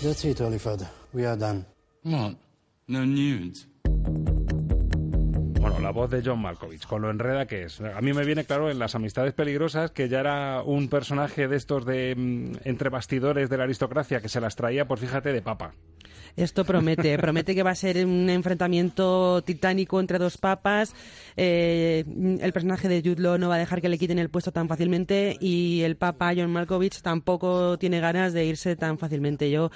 That's 0.00 0.24
it, 0.24 0.38
Holy 0.38 0.58
Father. 0.58 0.88
We 1.12 1.24
are 1.24 1.36
done. 1.36 1.66
What? 2.04 2.36
No 2.86 3.04
nudes? 3.04 3.66
La 5.82 5.90
voz 5.90 6.10
de 6.10 6.22
John 6.24 6.40
Malkovich, 6.40 6.86
con 6.86 7.02
lo 7.02 7.10
enreda 7.10 7.46
que 7.46 7.64
es. 7.64 7.80
A 7.80 8.00
mí 8.00 8.12
me 8.12 8.24
viene 8.24 8.44
claro 8.44 8.70
en 8.70 8.78
Las 8.78 8.94
Amistades 8.94 9.32
Peligrosas 9.32 9.90
que 9.90 10.08
ya 10.08 10.20
era 10.20 10.62
un 10.62 10.88
personaje 10.88 11.48
de 11.48 11.56
estos 11.56 11.84
de 11.84 12.14
mm, 12.16 12.68
entre 12.68 12.88
bastidores 12.88 13.50
de 13.50 13.56
la 13.58 13.64
aristocracia 13.64 14.20
que 14.20 14.28
se 14.28 14.40
las 14.40 14.54
traía, 14.54 14.86
pues 14.86 15.00
fíjate, 15.00 15.32
de 15.32 15.42
papa. 15.42 15.74
Esto 16.36 16.64
promete, 16.64 17.18
promete 17.18 17.54
que 17.54 17.62
va 17.62 17.70
a 17.70 17.74
ser 17.74 18.04
un 18.06 18.30
enfrentamiento 18.30 19.42
titánico 19.42 20.00
entre 20.00 20.18
dos 20.18 20.38
papas. 20.38 20.94
Eh, 21.36 22.04
el 22.40 22.52
personaje 22.52 22.88
de 22.88 23.00
Jude 23.00 23.20
Law 23.22 23.38
no 23.38 23.48
va 23.48 23.56
a 23.56 23.58
dejar 23.58 23.82
que 23.82 23.88
le 23.88 23.98
quiten 23.98 24.18
el 24.18 24.30
puesto 24.30 24.52
tan 24.52 24.68
fácilmente 24.68 25.36
y 25.40 25.82
el 25.82 25.96
papa 25.96 26.32
John 26.36 26.52
Malkovich 26.52 27.02
tampoco 27.02 27.78
tiene 27.78 28.00
ganas 28.00 28.32
de 28.32 28.44
irse 28.44 28.76
tan 28.76 28.98
fácilmente. 28.98 29.50
Yo 29.50 29.70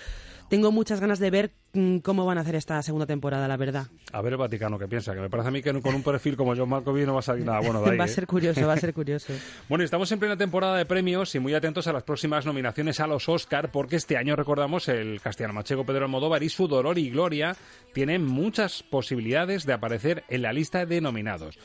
tengo 0.49 0.73
muchas 0.73 1.01
ganas 1.01 1.19
de 1.19 1.31
ver 1.31 1.53
mm, 1.73 1.99
cómo 1.99 2.25
van 2.25 2.39
a 2.39 2.43
hacer 2.43 2.55
esta 2.55 2.81
segunda 2.83 3.07
temporada, 3.07 3.49
la 3.49 3.57
verdad. 3.57 3.87
A 4.13 4.23
ver 4.23 4.33
el 4.33 4.39
Vaticano 4.39 4.79
qué 4.79 4.87
piensa, 4.89 5.15
que 5.15 5.21
me 5.21 5.31
parece 5.31 5.49
a 5.49 5.51
mí 5.51 5.63
que 5.63 5.73
con 5.81 5.95
un 5.95 6.03
perfil 6.03 6.37
como 6.37 6.55
John 6.57 6.69
Malkovich 6.69 7.07
no 7.07 7.15
va 7.15 7.21
a 7.21 7.23
salir 7.23 7.45
nada 7.45 7.61
bueno 7.61 7.83
de 7.83 7.91
ahí. 7.91 7.97
va 7.99 8.05
a 8.05 8.07
¿eh? 8.07 8.11
ser 8.11 8.27
curioso, 8.27 8.67
va 8.67 8.75
a 8.75 8.79
ser 8.79 8.95
curioso. 8.95 9.33
Bueno, 9.69 9.85
estamos 9.85 10.11
en 10.13 10.19
plena 10.19 10.37
temporada 10.37 10.77
de 10.77 10.87
premios 10.87 11.35
y 11.35 11.39
muy 11.41 11.55
atentos 11.55 11.87
a 11.87 11.93
las 11.93 12.03
próximas 12.03 12.47
nominaciones 12.47 13.01
a 13.01 13.07
los 13.07 13.29
Oscar, 13.29 13.71
porque 13.73 13.97
este 13.97 14.17
año, 14.17 14.37
recordamos, 14.37 14.89
el 14.89 15.21
castellano 15.21 15.55
manchego 15.55 15.85
Pedro 15.85 16.05
Almodóvar 16.05 16.43
y 16.43 16.49
su 16.49 16.69
Dolor 16.69 16.99
y 16.99 17.11
Gloria 17.11 17.57
tienen 17.93 18.25
muchas 18.25 18.83
posibilidades 18.83 19.67
de 19.67 19.73
aparecer 19.73 20.25
en 20.29 20.43
la 20.43 20.53
lista 20.53 20.87
de 20.87 21.01
nominados. 21.01 21.59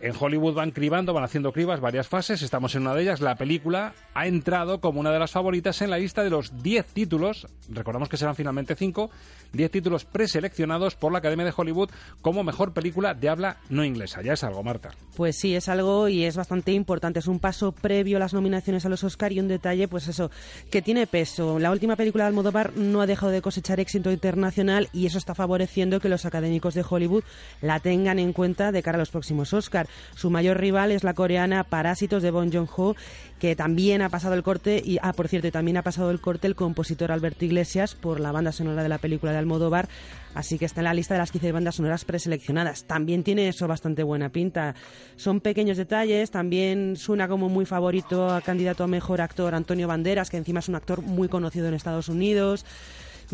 En 0.00 0.12
Hollywood 0.18 0.54
van 0.54 0.70
cribando, 0.70 1.12
van 1.12 1.24
haciendo 1.24 1.52
cribas, 1.52 1.80
varias 1.80 2.08
fases, 2.08 2.42
estamos 2.42 2.74
en 2.74 2.82
una 2.82 2.94
de 2.94 3.02
ellas. 3.02 3.20
La 3.20 3.36
película 3.36 3.94
ha 4.12 4.26
entrado 4.26 4.80
como 4.80 5.00
una 5.00 5.12
de 5.12 5.18
las 5.18 5.30
favoritas 5.30 5.80
en 5.82 5.90
la 5.90 5.98
lista 5.98 6.22
de 6.22 6.30
los 6.30 6.62
10 6.62 6.86
títulos, 6.86 7.46
recordamos 7.70 8.08
que 8.08 8.16
serán 8.16 8.34
finalmente 8.34 8.74
5, 8.74 9.10
10 9.52 9.70
títulos 9.70 10.04
preseleccionados 10.04 10.96
por 10.96 11.12
la 11.12 11.18
Academia 11.18 11.46
de 11.46 11.54
Hollywood 11.56 11.90
como 12.20 12.42
mejor 12.42 12.72
película 12.72 13.14
de 13.14 13.28
habla 13.28 13.58
no 13.70 13.84
inglesa. 13.84 14.20
Ya 14.20 14.32
es 14.32 14.44
algo, 14.44 14.62
Marta. 14.62 14.90
Pues 15.16 15.36
sí, 15.36 15.54
es 15.54 15.68
algo 15.68 16.08
y 16.08 16.24
es 16.24 16.36
bastante 16.36 16.72
importante. 16.72 17.20
Es 17.20 17.28
un 17.28 17.38
paso 17.38 17.72
previo 17.72 18.16
a 18.16 18.20
las 18.20 18.34
nominaciones 18.34 18.84
a 18.84 18.88
los 18.88 19.04
Oscar 19.04 19.32
y 19.32 19.40
un 19.40 19.48
detalle, 19.48 19.88
pues 19.88 20.08
eso, 20.08 20.30
que 20.70 20.82
tiene 20.82 21.06
peso. 21.06 21.58
La 21.58 21.70
última 21.70 21.96
película 21.96 22.24
de 22.24 22.28
Almodóvar 22.28 22.76
no 22.76 23.00
ha 23.00 23.06
dejado 23.06 23.30
de 23.30 23.42
cosechar 23.42 23.80
éxito 23.80 24.10
internacional 24.10 24.88
y 24.92 25.06
eso 25.06 25.18
está 25.18 25.34
favoreciendo 25.34 26.00
que 26.00 26.08
los 26.08 26.24
académicos 26.24 26.74
de 26.74 26.84
Hollywood 26.88 27.24
la 27.60 27.80
tengan 27.80 28.18
en 28.18 28.32
cuenta 28.32 28.72
de 28.72 28.82
cara 28.82 28.96
a 28.96 28.98
los 28.98 29.10
próximos 29.10 29.52
Oscar. 29.52 29.83
Su 30.14 30.30
mayor 30.30 30.58
rival 30.58 30.92
es 30.92 31.04
la 31.04 31.14
coreana 31.14 31.64
Parásitos 31.64 32.22
de 32.22 32.30
Bong 32.30 32.52
Joon-ho, 32.52 32.96
que 33.38 33.56
también 33.56 34.02
ha 34.02 34.08
pasado 34.08 34.34
el 34.34 34.42
corte 34.42 34.82
y 34.84 34.98
ah, 35.02 35.12
por 35.12 35.28
cierto, 35.28 35.50
también 35.50 35.76
ha 35.76 35.82
pasado 35.82 36.10
el 36.10 36.20
corte 36.20 36.46
el 36.46 36.54
compositor 36.54 37.12
Alberto 37.12 37.44
Iglesias 37.44 37.94
por 37.94 38.20
la 38.20 38.32
banda 38.32 38.52
sonora 38.52 38.82
de 38.82 38.88
la 38.88 38.98
película 38.98 39.32
de 39.32 39.38
Almodóvar, 39.38 39.88
así 40.34 40.58
que 40.58 40.64
está 40.64 40.80
en 40.80 40.84
la 40.84 40.94
lista 40.94 41.14
de 41.14 41.18
las 41.18 41.30
15 41.30 41.52
bandas 41.52 41.74
sonoras 41.74 42.04
preseleccionadas. 42.04 42.84
También 42.84 43.22
tiene 43.22 43.48
eso 43.48 43.68
bastante 43.68 44.02
buena 44.02 44.30
pinta. 44.30 44.74
Son 45.16 45.40
pequeños 45.40 45.76
detalles, 45.76 46.30
también 46.30 46.96
suena 46.96 47.28
como 47.28 47.48
muy 47.48 47.66
favorito 47.66 48.30
a 48.30 48.40
candidato 48.40 48.84
a 48.84 48.86
mejor 48.86 49.20
actor 49.20 49.54
Antonio 49.54 49.88
Banderas, 49.88 50.30
que 50.30 50.36
encima 50.36 50.60
es 50.60 50.68
un 50.68 50.76
actor 50.76 51.02
muy 51.02 51.28
conocido 51.28 51.68
en 51.68 51.74
Estados 51.74 52.08
Unidos. 52.08 52.64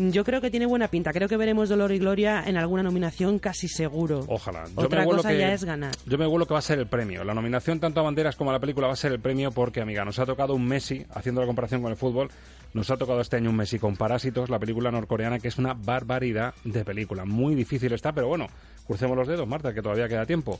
Yo 0.09 0.23
creo 0.23 0.41
que 0.41 0.49
tiene 0.49 0.65
buena 0.65 0.87
pinta. 0.87 1.13
Creo 1.13 1.27
que 1.27 1.37
veremos 1.37 1.69
Dolor 1.69 1.91
y 1.91 1.99
Gloria 1.99 2.43
en 2.45 2.57
alguna 2.57 2.81
nominación 2.81 3.37
casi 3.37 3.67
seguro. 3.67 4.25
Ojalá. 4.27 4.63
Yo 4.75 4.85
Otra 4.85 5.01
me 5.01 5.11
cosa 5.11 5.29
que, 5.29 5.37
ya 5.37 5.53
es 5.53 5.63
ganar. 5.63 5.93
Yo 6.05 6.17
me 6.17 6.25
huelo 6.25 6.47
que 6.47 6.53
va 6.53 6.59
a 6.59 6.63
ser 6.63 6.79
el 6.79 6.87
premio. 6.87 7.23
La 7.23 7.33
nominación 7.33 7.79
tanto 7.79 7.99
a 7.99 8.03
Banderas 8.03 8.35
como 8.35 8.49
a 8.49 8.53
la 8.53 8.59
película 8.59 8.87
va 8.87 8.93
a 8.93 8.95
ser 8.97 9.11
el 9.11 9.19
premio 9.19 9.51
porque, 9.51 9.81
amiga, 9.81 10.03
nos 10.03 10.17
ha 10.17 10.25
tocado 10.25 10.55
un 10.55 10.65
Messi, 10.65 11.05
haciendo 11.13 11.41
la 11.41 11.47
comparación 11.47 11.81
con 11.81 11.91
el 11.91 11.97
fútbol, 11.97 12.29
nos 12.73 12.89
ha 12.89 12.97
tocado 12.97 13.21
este 13.21 13.35
año 13.35 13.49
un 13.49 13.57
Messi 13.57 13.79
con 13.79 13.95
Parásitos, 13.95 14.49
la 14.49 14.57
película 14.57 14.89
norcoreana, 14.91 15.39
que 15.39 15.49
es 15.49 15.57
una 15.57 15.73
barbaridad 15.73 16.53
de 16.63 16.83
película. 16.83 17.25
Muy 17.25 17.53
difícil 17.53 17.91
está, 17.93 18.13
pero 18.13 18.27
bueno, 18.27 18.47
crucemos 18.87 19.17
los 19.17 19.27
dedos, 19.27 19.47
Marta, 19.47 19.73
que 19.73 19.81
todavía 19.81 20.07
queda 20.07 20.25
tiempo. 20.25 20.59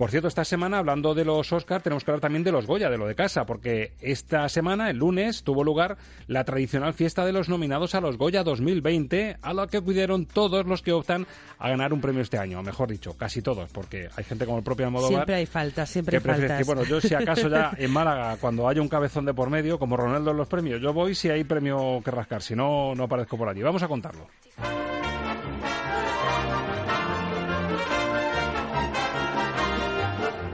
Por 0.00 0.10
cierto, 0.10 0.28
esta 0.28 0.46
semana, 0.46 0.78
hablando 0.78 1.14
de 1.14 1.26
los 1.26 1.52
Oscar, 1.52 1.82
tenemos 1.82 2.04
que 2.04 2.10
hablar 2.10 2.22
también 2.22 2.42
de 2.42 2.50
los 2.50 2.66
Goya, 2.66 2.88
de 2.88 2.96
lo 2.96 3.06
de 3.06 3.14
casa, 3.14 3.44
porque 3.44 3.92
esta 4.00 4.48
semana, 4.48 4.88
el 4.88 4.96
lunes, 4.96 5.44
tuvo 5.44 5.62
lugar 5.62 5.98
la 6.26 6.42
tradicional 6.44 6.94
fiesta 6.94 7.26
de 7.26 7.32
los 7.32 7.50
nominados 7.50 7.94
a 7.94 8.00
los 8.00 8.16
Goya 8.16 8.42
2020, 8.42 9.36
a 9.42 9.52
la 9.52 9.66
que 9.66 9.76
acudieron 9.76 10.24
todos 10.24 10.64
los 10.64 10.80
que 10.80 10.92
optan 10.92 11.26
a 11.58 11.68
ganar 11.68 11.92
un 11.92 12.00
premio 12.00 12.22
este 12.22 12.38
año, 12.38 12.60
o 12.60 12.62
mejor 12.62 12.88
dicho, 12.88 13.12
casi 13.12 13.42
todos, 13.42 13.68
porque 13.72 14.08
hay 14.16 14.24
gente 14.24 14.46
como 14.46 14.56
el 14.56 14.64
propio 14.64 14.86
Almodóvar 14.86 15.16
Siempre 15.16 15.34
hay 15.34 15.44
faltas, 15.44 15.90
siempre 15.90 16.16
hay 16.16 16.22
faltas. 16.22 16.66
bueno, 16.66 16.84
yo 16.84 16.98
si 17.02 17.12
acaso 17.12 17.50
ya 17.50 17.72
en 17.76 17.90
Málaga, 17.90 18.38
cuando 18.40 18.70
haya 18.70 18.80
un 18.80 18.88
cabezón 18.88 19.26
de 19.26 19.34
por 19.34 19.50
medio, 19.50 19.78
como 19.78 19.98
Ronaldo 19.98 20.30
en 20.30 20.38
los 20.38 20.48
premios, 20.48 20.80
yo 20.80 20.94
voy 20.94 21.14
si 21.14 21.28
hay 21.28 21.44
premio 21.44 22.00
que 22.02 22.10
rascar, 22.10 22.40
si 22.40 22.56
no, 22.56 22.94
no 22.94 23.04
aparezco 23.04 23.36
por 23.36 23.50
allí. 23.50 23.60
Vamos 23.60 23.82
a 23.82 23.88
contarlo. 23.88 24.28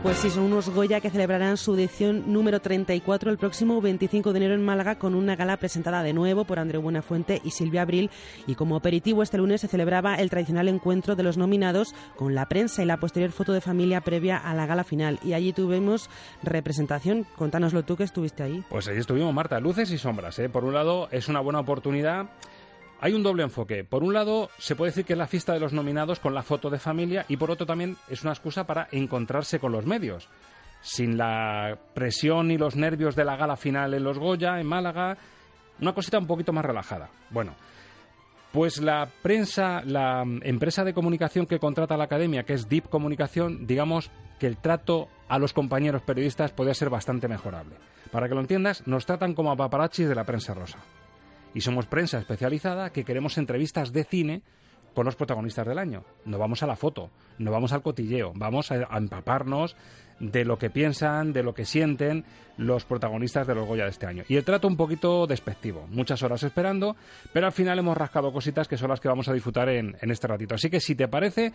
Pues 0.06 0.18
sí, 0.18 0.30
son 0.30 0.44
unos 0.44 0.70
Goya 0.70 1.00
que 1.00 1.10
celebrarán 1.10 1.56
su 1.56 1.74
edición 1.74 2.32
número 2.32 2.60
34 2.60 3.28
el 3.28 3.38
próximo 3.38 3.80
25 3.80 4.32
de 4.32 4.36
enero 4.36 4.54
en 4.54 4.64
Málaga 4.64 5.00
con 5.00 5.16
una 5.16 5.34
gala 5.34 5.56
presentada 5.56 6.04
de 6.04 6.12
nuevo 6.12 6.44
por 6.44 6.60
Andreu 6.60 6.80
Buenafuente 6.80 7.40
y 7.42 7.50
Silvia 7.50 7.82
Abril. 7.82 8.08
Y 8.46 8.54
como 8.54 8.76
aperitivo 8.76 9.24
este 9.24 9.38
lunes 9.38 9.62
se 9.62 9.66
celebraba 9.66 10.14
el 10.14 10.30
tradicional 10.30 10.68
encuentro 10.68 11.16
de 11.16 11.24
los 11.24 11.36
nominados 11.36 11.92
con 12.14 12.36
la 12.36 12.46
prensa 12.46 12.84
y 12.84 12.86
la 12.86 12.98
posterior 12.98 13.32
foto 13.32 13.52
de 13.52 13.60
familia 13.60 14.00
previa 14.00 14.36
a 14.36 14.54
la 14.54 14.66
gala 14.66 14.84
final. 14.84 15.18
Y 15.24 15.32
allí 15.32 15.52
tuvimos 15.52 16.08
representación. 16.44 17.26
Contánoslo 17.34 17.84
tú 17.84 17.96
que 17.96 18.04
estuviste 18.04 18.44
ahí. 18.44 18.62
Pues 18.68 18.86
ahí 18.86 18.98
estuvimos, 18.98 19.34
Marta, 19.34 19.58
luces 19.58 19.90
y 19.90 19.98
sombras. 19.98 20.38
¿eh? 20.38 20.48
Por 20.48 20.64
un 20.64 20.74
lado, 20.74 21.08
es 21.10 21.28
una 21.28 21.40
buena 21.40 21.58
oportunidad. 21.58 22.30
Hay 23.00 23.12
un 23.12 23.22
doble 23.22 23.42
enfoque. 23.42 23.84
Por 23.84 24.02
un 24.02 24.14
lado, 24.14 24.48
se 24.58 24.74
puede 24.74 24.90
decir 24.90 25.04
que 25.04 25.12
es 25.12 25.18
la 25.18 25.26
fiesta 25.26 25.52
de 25.52 25.60
los 25.60 25.72
nominados 25.72 26.18
con 26.18 26.34
la 26.34 26.42
foto 26.42 26.70
de 26.70 26.78
familia 26.78 27.26
y 27.28 27.36
por 27.36 27.50
otro 27.50 27.66
también 27.66 27.96
es 28.08 28.22
una 28.22 28.32
excusa 28.32 28.66
para 28.66 28.88
encontrarse 28.90 29.58
con 29.58 29.72
los 29.72 29.84
medios. 29.84 30.28
Sin 30.80 31.18
la 31.18 31.78
presión 31.94 32.50
y 32.50 32.58
los 32.58 32.76
nervios 32.76 33.14
de 33.14 33.24
la 33.24 33.36
gala 33.36 33.56
final 33.56 33.92
en 33.92 34.04
los 34.04 34.18
Goya, 34.18 34.58
en 34.60 34.66
Málaga, 34.66 35.16
una 35.80 35.92
cosita 35.92 36.18
un 36.18 36.26
poquito 36.26 36.52
más 36.52 36.64
relajada. 36.64 37.10
Bueno, 37.30 37.54
pues 38.52 38.80
la 38.80 39.06
prensa, 39.22 39.82
la 39.84 40.24
empresa 40.42 40.82
de 40.82 40.94
comunicación 40.94 41.46
que 41.46 41.58
contrata 41.58 41.96
la 41.96 42.04
academia, 42.04 42.44
que 42.44 42.54
es 42.54 42.68
Deep 42.68 42.88
Comunicación, 42.88 43.66
digamos 43.66 44.10
que 44.38 44.46
el 44.46 44.56
trato 44.56 45.08
a 45.28 45.38
los 45.38 45.52
compañeros 45.52 46.02
periodistas 46.02 46.52
podría 46.52 46.74
ser 46.74 46.88
bastante 46.88 47.28
mejorable. 47.28 47.76
Para 48.10 48.28
que 48.28 48.34
lo 48.34 48.40
entiendas, 48.40 48.86
nos 48.86 49.04
tratan 49.04 49.34
como 49.34 49.50
a 49.50 49.56
paparazzis 49.56 50.08
de 50.08 50.14
la 50.14 50.24
prensa 50.24 50.54
rosa. 50.54 50.78
Y 51.56 51.62
somos 51.62 51.86
prensa 51.86 52.18
especializada 52.18 52.90
que 52.90 53.02
queremos 53.02 53.38
entrevistas 53.38 53.90
de 53.90 54.04
cine 54.04 54.42
con 54.94 55.06
los 55.06 55.16
protagonistas 55.16 55.66
del 55.66 55.78
año. 55.78 56.04
No 56.26 56.36
vamos 56.36 56.62
a 56.62 56.66
la 56.66 56.76
foto, 56.76 57.08
no 57.38 57.50
vamos 57.50 57.72
al 57.72 57.80
cotilleo, 57.80 58.34
vamos 58.36 58.70
a, 58.70 58.86
empaparnos 58.94 59.74
de 60.20 60.44
lo 60.44 60.58
que 60.58 60.68
piensan, 60.68 61.32
de 61.32 61.42
lo 61.42 61.54
que 61.54 61.64
sienten 61.64 62.26
los 62.58 62.84
protagonistas 62.84 63.46
de 63.46 63.54
los 63.54 63.66
Goya 63.66 63.84
de 63.84 63.90
este 63.90 64.04
año. 64.04 64.24
Y 64.28 64.36
el 64.36 64.44
trato 64.44 64.68
un 64.68 64.76
poquito 64.76 65.26
despectivo, 65.26 65.86
muchas 65.88 66.22
horas 66.22 66.42
esperando, 66.42 66.94
pero 67.32 67.46
al 67.46 67.52
final 67.52 67.78
hemos 67.78 67.96
rascado 67.96 68.34
cositas 68.34 68.68
que 68.68 68.76
son 68.76 68.90
las 68.90 69.00
que 69.00 69.08
vamos 69.08 69.28
a 69.28 69.32
disfrutar 69.32 69.70
en, 69.70 69.96
en 69.98 70.10
este 70.10 70.26
ratito. 70.26 70.56
Así 70.56 70.68
que 70.68 70.80
si 70.80 70.94
te 70.94 71.08
parece, 71.08 71.54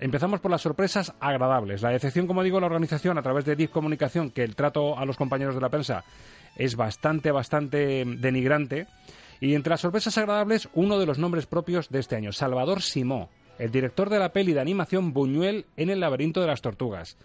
empezamos 0.00 0.40
por 0.40 0.50
las 0.50 0.62
sorpresas 0.62 1.14
agradables. 1.20 1.82
La 1.82 1.90
decepción, 1.90 2.26
como 2.26 2.42
digo, 2.42 2.58
la 2.58 2.66
organización 2.66 3.16
a 3.16 3.22
través 3.22 3.44
de 3.44 3.54
DIF 3.54 3.70
Comunicación, 3.70 4.32
que 4.32 4.42
el 4.42 4.56
trato 4.56 4.98
a 4.98 5.04
los 5.04 5.16
compañeros 5.16 5.54
de 5.54 5.60
la 5.60 5.68
prensa 5.68 6.02
es 6.56 6.74
bastante, 6.74 7.30
bastante 7.30 8.04
denigrante. 8.04 8.88
Y 9.40 9.54
entre 9.54 9.70
las 9.70 9.80
sorpresas 9.80 10.16
agradables, 10.18 10.68
uno 10.74 10.98
de 10.98 11.06
los 11.06 11.18
nombres 11.18 11.46
propios 11.46 11.88
de 11.90 11.98
este 11.98 12.16
año, 12.16 12.32
Salvador 12.32 12.82
Simó, 12.82 13.28
el 13.58 13.70
director 13.70 14.10
de 14.10 14.18
la 14.18 14.32
peli 14.32 14.52
de 14.52 14.60
animación 14.60 15.12
Buñuel 15.12 15.66
en 15.76 15.90
el 15.90 16.00
laberinto 16.00 16.40
de 16.40 16.46
las 16.46 16.62
tortugas. 16.62 17.16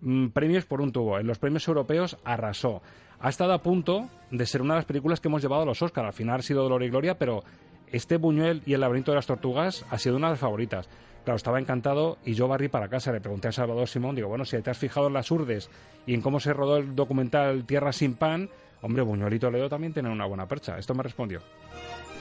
mm, 0.00 0.28
premios 0.28 0.64
por 0.64 0.80
un 0.80 0.92
tubo. 0.92 1.18
En 1.18 1.26
los 1.26 1.38
premios 1.38 1.66
europeos 1.66 2.16
arrasó. 2.24 2.82
Ha 3.18 3.28
estado 3.30 3.52
a 3.52 3.62
punto 3.62 4.08
de 4.30 4.46
ser 4.46 4.62
una 4.62 4.74
de 4.74 4.78
las 4.78 4.84
películas 4.86 5.18
que 5.20 5.26
hemos 5.26 5.42
llevado 5.42 5.62
a 5.62 5.66
los 5.66 5.82
Oscars. 5.82 6.06
Al 6.06 6.12
final 6.12 6.38
ha 6.38 6.42
sido 6.42 6.62
Dolor 6.62 6.84
y 6.84 6.88
Gloria, 6.88 7.18
pero 7.18 7.42
este 7.90 8.16
Buñuel 8.16 8.62
y 8.64 8.74
el 8.74 8.80
laberinto 8.80 9.10
de 9.10 9.16
las 9.16 9.26
tortugas 9.26 9.84
ha 9.90 9.98
sido 9.98 10.16
una 10.16 10.28
de 10.28 10.32
las 10.34 10.40
favoritas. 10.40 10.88
Claro, 11.24 11.36
estaba 11.36 11.58
encantado 11.58 12.18
y 12.24 12.34
yo 12.34 12.46
barrí 12.46 12.68
para 12.68 12.88
casa. 12.88 13.10
Le 13.10 13.20
pregunté 13.20 13.48
a 13.48 13.52
Salvador 13.52 13.88
Simón, 13.88 14.14
digo, 14.14 14.28
bueno, 14.28 14.44
si 14.44 14.60
te 14.62 14.70
has 14.70 14.78
fijado 14.78 15.08
en 15.08 15.14
las 15.14 15.30
urdes 15.32 15.68
y 16.06 16.14
en 16.14 16.20
cómo 16.20 16.38
se 16.38 16.52
rodó 16.52 16.76
el 16.76 16.94
documental 16.94 17.64
Tierra 17.64 17.92
sin 17.92 18.14
pan, 18.14 18.50
hombre, 18.82 19.02
Buñuel 19.02 19.34
y 19.34 19.38
Toledo 19.38 19.68
también 19.68 19.92
tienen 19.92 20.12
una 20.12 20.26
buena 20.26 20.46
percha. 20.46 20.78
Esto 20.78 20.94
me 20.94 21.02
respondió. 21.02 21.40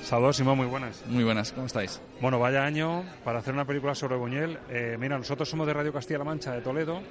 Salvador 0.07 0.33
Simón, 0.33 0.57
muy 0.57 0.67
buenas. 0.67 1.03
Muy 1.07 1.25
buenas, 1.25 1.51
¿cómo 1.51 1.65
estáis? 1.67 2.01
Bueno, 2.21 2.39
vaya 2.39 2.63
año 2.63 3.03
para 3.25 3.39
hacer 3.39 3.53
una 3.53 3.65
película 3.65 3.93
sobre 3.93 4.15
Buñuel. 4.15 4.57
Eh, 4.69 4.95
mira, 4.97 5.17
nosotros 5.17 5.49
somos 5.49 5.67
de 5.67 5.73
Radio 5.73 5.91
Castilla-La 5.91 6.23
Mancha, 6.23 6.53
de 6.53 6.61
Toledo, 6.61 7.01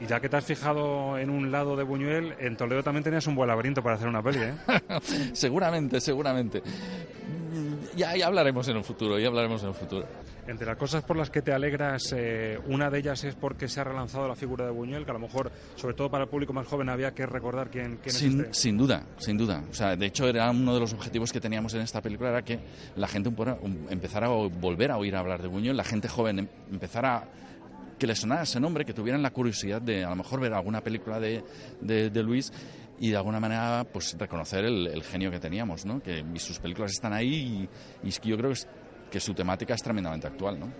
y 0.00 0.06
ya 0.06 0.18
que 0.18 0.28
te 0.28 0.36
has 0.36 0.44
fijado 0.44 1.18
en 1.18 1.30
un 1.30 1.52
lado 1.52 1.76
de 1.76 1.84
Buñuel, 1.84 2.34
en 2.40 2.56
Toledo 2.56 2.82
también 2.82 3.04
tenías 3.04 3.28
un 3.28 3.36
buen 3.36 3.46
laberinto 3.46 3.80
para 3.80 3.94
hacer 3.94 4.08
una 4.08 4.22
peli, 4.22 4.40
¿eh? 4.40 4.54
seguramente, 5.32 6.00
seguramente. 6.00 6.62
Ya, 7.94 8.16
ya 8.16 8.26
hablaremos 8.26 8.66
en 8.66 8.78
el 8.78 8.82
futuro, 8.82 9.20
ya 9.20 9.28
hablaremos 9.28 9.62
en 9.62 9.68
el 9.68 9.74
futuro. 9.74 10.06
Entre 10.46 10.66
las 10.66 10.76
cosas 10.76 11.04
por 11.04 11.16
las 11.16 11.30
que 11.30 11.40
te 11.40 11.52
alegras, 11.52 12.12
eh, 12.16 12.58
una 12.66 12.90
de 12.90 12.98
ellas 12.98 13.22
es 13.22 13.36
porque 13.36 13.68
se 13.68 13.80
ha 13.80 13.84
relanzado 13.84 14.26
la 14.26 14.34
figura 14.34 14.64
de 14.64 14.72
Buñuel, 14.72 15.04
que 15.04 15.10
a 15.12 15.14
lo 15.14 15.20
mejor, 15.20 15.52
sobre 15.76 15.94
todo 15.94 16.10
para 16.10 16.24
el 16.24 16.30
público 16.30 16.52
más 16.52 16.66
joven, 16.66 16.88
había 16.88 17.12
que 17.14 17.26
recordar 17.26 17.70
quién, 17.70 17.98
quién 18.02 18.12
sin, 18.12 18.40
es 18.40 18.46
este. 18.46 18.54
Sin 18.54 18.76
duda, 18.76 19.06
sin 19.18 19.38
duda. 19.38 19.62
O 19.70 19.74
sea, 19.74 19.94
de 19.94 20.06
hecho, 20.06 20.26
era 20.28 20.50
uno 20.50 20.74
de 20.74 20.80
los 20.80 20.92
objetivos 20.92 21.32
que 21.32 21.40
teníamos 21.40 21.74
en 21.74 21.82
esta 21.82 22.00
película, 22.00 22.30
era 22.30 22.42
que 22.42 22.58
la 22.96 23.06
gente 23.06 23.30
empezara 23.90 24.26
a 24.26 24.30
volver 24.30 24.90
a 24.90 24.96
oír 24.96 25.14
hablar 25.14 25.40
de 25.42 25.46
Buñuel, 25.46 25.76
la 25.76 25.84
gente 25.84 26.08
joven 26.08 26.40
em, 26.40 26.48
empezara 26.72 27.24
que 27.96 28.06
le 28.08 28.16
sonara 28.16 28.42
ese 28.42 28.58
nombre, 28.58 28.84
que 28.84 28.94
tuvieran 28.94 29.22
la 29.22 29.30
curiosidad 29.30 29.80
de 29.80 30.04
a 30.04 30.10
lo 30.10 30.16
mejor 30.16 30.40
ver 30.40 30.52
alguna 30.54 30.80
película 30.80 31.20
de, 31.20 31.44
de, 31.80 32.22
Luis 32.24 32.52
y 32.98 33.10
de 33.10 33.16
alguna 33.16 33.38
manera 33.38 33.86
pues 33.92 34.16
reconocer 34.18 34.64
el, 34.64 35.02
genio 35.04 35.30
que 35.30 35.38
teníamos, 35.38 35.86
¿no? 35.86 36.02
Que 36.02 36.24
sus 36.38 36.58
películas 36.58 36.90
están 36.90 37.12
ahí 37.12 37.68
y, 38.02 38.08
y 38.08 38.10
yo 38.28 38.36
creo 38.36 38.50
que 38.50 38.81
que 39.12 39.20
su 39.20 39.34
temática 39.34 39.74
es 39.74 39.82
tremendamente 39.82 40.26
actual, 40.26 40.58
¿no? 40.58 40.72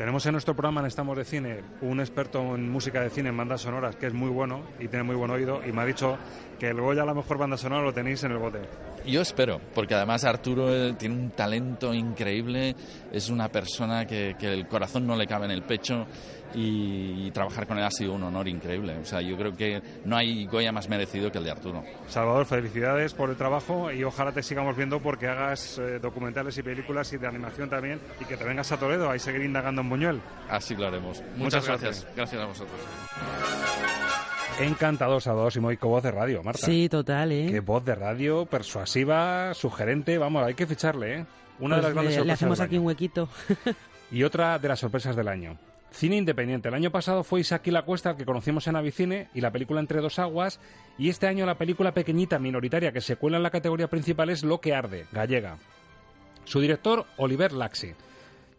Tenemos 0.00 0.24
en 0.24 0.32
nuestro 0.32 0.56
programa 0.56 0.80
en 0.80 0.86
Estamos 0.86 1.14
de 1.14 1.26
Cine 1.26 1.60
un 1.82 2.00
experto 2.00 2.54
en 2.54 2.72
música 2.72 3.02
de 3.02 3.10
cine, 3.10 3.28
en 3.28 3.36
bandas 3.36 3.60
sonoras, 3.60 3.96
que 3.96 4.06
es 4.06 4.14
muy 4.14 4.30
bueno 4.30 4.62
y 4.78 4.88
tiene 4.88 5.02
muy 5.02 5.14
buen 5.14 5.30
oído, 5.30 5.60
y 5.62 5.72
me 5.72 5.82
ha 5.82 5.84
dicho 5.84 6.16
que 6.58 6.68
el 6.68 6.80
Goya, 6.80 7.04
la 7.04 7.12
mejor 7.12 7.36
banda 7.36 7.58
sonora, 7.58 7.82
lo 7.82 7.92
tenéis 7.92 8.24
en 8.24 8.32
el 8.32 8.38
bote. 8.38 8.60
Yo 9.04 9.20
espero, 9.20 9.60
porque 9.74 9.94
además 9.94 10.24
Arturo 10.24 10.74
eh, 10.74 10.94
tiene 10.94 11.16
un 11.16 11.30
talento 11.32 11.92
increíble, 11.92 12.74
es 13.12 13.28
una 13.28 13.50
persona 13.50 14.06
que, 14.06 14.36
que 14.38 14.46
el 14.46 14.66
corazón 14.68 15.06
no 15.06 15.16
le 15.16 15.26
cabe 15.26 15.44
en 15.44 15.50
el 15.50 15.64
pecho 15.64 16.06
y, 16.54 17.30
trabajar 17.30 17.66
con 17.66 17.78
él 17.78 17.84
ha 17.84 17.90
sido 17.90 18.14
un 18.14 18.22
honor 18.22 18.48
increíble. 18.48 18.98
O 18.98 19.04
sea, 19.04 19.20
yo 19.20 19.36
creo 19.36 19.56
que 19.56 19.80
no 20.04 20.16
hay 20.16 20.46
Goya 20.46 20.72
más 20.72 20.88
merecido 20.88 21.30
que 21.30 21.38
el 21.38 21.44
de 21.44 21.50
Arturo. 21.50 21.84
Salvador, 22.08 22.46
felicidades 22.46 23.14
por 23.14 23.30
el 23.30 23.36
trabajo 23.36 23.90
y 23.92 24.02
ojalá 24.04 24.32
te 24.32 24.42
sigamos 24.42 24.76
viendo 24.76 25.00
porque 25.00 25.28
hagas 25.28 25.78
eh, 25.78 25.98
documentales 26.00 26.56
y 26.58 26.62
películas 26.62 27.12
y 27.12 27.18
de 27.18 27.26
animación 27.26 27.68
también 27.68 28.00
y 28.20 28.24
que 28.24 28.36
te 28.36 28.44
vengas 28.44 28.72
a 28.72 28.78
Toledo 28.78 29.10
a 29.10 29.18
seguir 29.18 29.42
indagando 29.42 29.82
en 29.82 29.88
Buñuel. 29.90 30.20
Así 30.48 30.74
lo 30.74 30.86
haremos. 30.86 31.22
Muchas, 31.36 31.66
gracias. 31.66 32.06
Gracias 32.16 32.40
a 32.40 32.46
vosotros. 32.46 32.80
Encantador, 34.60 35.22
Salvador 35.22 35.52
Simoy, 35.52 35.76
qué 35.76 35.86
voz 35.86 36.02
de 36.02 36.10
radio, 36.10 36.42
Marta. 36.42 36.66
Sí, 36.66 36.88
total, 36.88 37.32
¿eh? 37.32 37.48
Qué 37.50 37.60
voz 37.60 37.84
de 37.84 37.94
radio, 37.94 38.44
persuasiva, 38.44 39.54
sugerente, 39.54 40.18
vamos, 40.18 40.44
hay 40.44 40.54
que 40.54 40.66
ficharle, 40.66 41.20
¿eh? 41.20 41.26
Una 41.60 41.76
de 41.76 41.82
pues 41.82 41.94
las 41.94 42.02
grandes 42.02 42.26
le 42.26 42.32
hacemos 42.32 42.60
aquí 42.60 42.78
un 42.78 42.86
huequito. 42.86 43.28
y 44.10 44.22
otra 44.22 44.58
de 44.58 44.68
las 44.68 44.80
sorpresas 44.80 45.16
del 45.16 45.28
año. 45.28 45.58
Cine 45.90 46.16
independiente. 46.16 46.68
El 46.68 46.74
año 46.74 46.90
pasado 46.90 47.24
fue 47.24 47.40
Isaac 47.40 47.66
y 47.66 47.70
la 47.70 47.82
Cuesta, 47.82 48.10
el 48.10 48.16
que 48.16 48.24
conocimos 48.24 48.66
en 48.66 48.76
Avicine, 48.76 49.28
y 49.34 49.40
la 49.40 49.50
película 49.50 49.80
Entre 49.80 50.00
dos 50.00 50.18
aguas. 50.18 50.60
Y 50.98 51.08
este 51.08 51.26
año 51.26 51.46
la 51.46 51.58
película 51.58 51.92
pequeñita, 51.92 52.38
minoritaria, 52.38 52.92
que 52.92 53.00
se 53.00 53.16
cuela 53.16 53.38
en 53.38 53.42
la 53.42 53.50
categoría 53.50 53.88
principal 53.88 54.30
es 54.30 54.44
Lo 54.44 54.60
que 54.60 54.74
arde, 54.74 55.06
gallega. 55.12 55.56
Su 56.44 56.60
director, 56.60 57.06
Oliver 57.16 57.52
Laxi. 57.52 57.94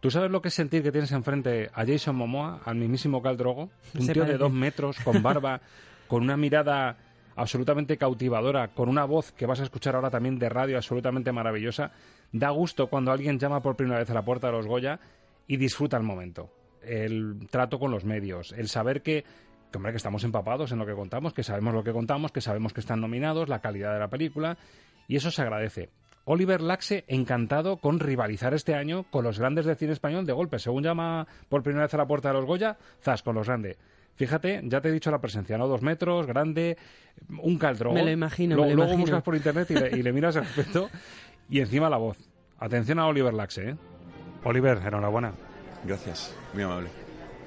¿Tú 0.02 0.10
sabes 0.10 0.32
lo 0.32 0.42
que 0.42 0.48
es 0.48 0.54
sentir 0.54 0.82
que 0.82 0.90
tienes 0.90 1.12
enfrente 1.12 1.70
a 1.72 1.86
Jason 1.86 2.16
Momoa, 2.16 2.60
al 2.64 2.74
mismísimo 2.74 3.22
Cal 3.22 3.36
Drogo? 3.36 3.70
Un 3.96 4.08
tío 4.08 4.24
de 4.24 4.36
dos 4.36 4.50
metros, 4.50 4.98
con 4.98 5.22
barba, 5.22 5.60
con 6.08 6.24
una 6.24 6.36
mirada 6.36 6.96
absolutamente 7.36 7.96
cautivadora, 7.96 8.74
con 8.74 8.88
una 8.88 9.04
voz 9.04 9.30
que 9.30 9.46
vas 9.46 9.60
a 9.60 9.62
escuchar 9.62 9.94
ahora 9.94 10.10
también 10.10 10.40
de 10.40 10.48
radio 10.48 10.76
absolutamente 10.76 11.30
maravillosa. 11.30 11.92
Da 12.32 12.50
gusto 12.50 12.88
cuando 12.88 13.12
alguien 13.12 13.38
llama 13.38 13.62
por 13.62 13.76
primera 13.76 14.00
vez 14.00 14.10
a 14.10 14.14
la 14.14 14.24
puerta 14.24 14.48
de 14.48 14.54
los 14.54 14.66
Goya 14.66 14.98
y 15.46 15.56
disfruta 15.56 15.98
el 15.98 16.02
momento 16.02 16.50
el 16.82 17.46
trato 17.48 17.78
con 17.78 17.92
los 17.92 18.04
medios, 18.04 18.52
el 18.58 18.68
saber 18.68 19.02
que, 19.02 19.24
que, 19.70 19.76
hombre, 19.76 19.92
que 19.92 19.98
estamos 19.98 20.24
empapados 20.24 20.72
en 20.72 20.80
lo 20.80 20.86
que 20.86 20.94
contamos, 20.94 21.32
que 21.32 21.44
sabemos 21.44 21.74
lo 21.74 21.84
que 21.84 21.92
contamos, 21.92 22.32
que 22.32 22.40
sabemos 22.40 22.72
que 22.72 22.80
están 22.80 23.00
nominados, 23.00 23.48
la 23.48 23.60
calidad 23.60 23.92
de 23.94 24.00
la 24.00 24.08
película, 24.08 24.58
y 25.06 25.14
eso 25.14 25.30
se 25.30 25.42
agradece. 25.42 25.90
Oliver 26.24 26.60
Laxe 26.60 27.04
encantado 27.08 27.78
con 27.78 27.98
rivalizar 27.98 28.54
este 28.54 28.74
año 28.74 29.04
con 29.10 29.24
los 29.24 29.38
grandes 29.38 29.66
del 29.66 29.76
cine 29.76 29.92
español 29.92 30.24
de 30.26 30.32
golpe. 30.32 30.58
Según 30.58 30.82
llama 30.84 31.26
por 31.48 31.62
primera 31.62 31.84
vez 31.84 31.94
a 31.94 31.98
la 31.98 32.06
puerta 32.06 32.28
de 32.28 32.34
los 32.34 32.44
Goya, 32.44 32.76
zas 33.02 33.22
con 33.22 33.34
los 33.34 33.46
grandes. 33.46 33.76
Fíjate, 34.14 34.60
ya 34.64 34.80
te 34.80 34.88
he 34.88 34.92
dicho 34.92 35.10
la 35.10 35.20
presencia, 35.20 35.56
¿no? 35.58 35.66
Dos 35.66 35.82
metros, 35.82 36.26
grande, 36.26 36.76
un 37.42 37.58
caldrón. 37.58 37.94
Me 37.94 38.04
lo 38.04 38.10
imagino, 38.10 38.56
Luego, 38.56 38.68
me 38.70 38.74
lo 38.74 38.76
luego 38.76 38.92
imagino. 38.92 39.06
buscas 39.16 39.22
por 39.24 39.34
internet 39.34 39.70
y 39.70 39.74
le, 39.74 39.98
y 39.98 40.02
le 40.02 40.12
miras 40.14 40.36
el 40.36 40.42
aspecto 40.42 40.90
y 41.48 41.60
encima 41.60 41.88
la 41.90 41.96
voz. 41.96 42.18
Atención 42.58 42.98
a 42.98 43.06
Oliver 43.06 43.34
Laxe, 43.34 43.70
¿eh? 43.70 43.76
Oliver, 44.44 44.78
enhorabuena. 44.86 45.32
Gracias, 45.84 46.36
muy 46.54 46.62
amable. 46.62 46.88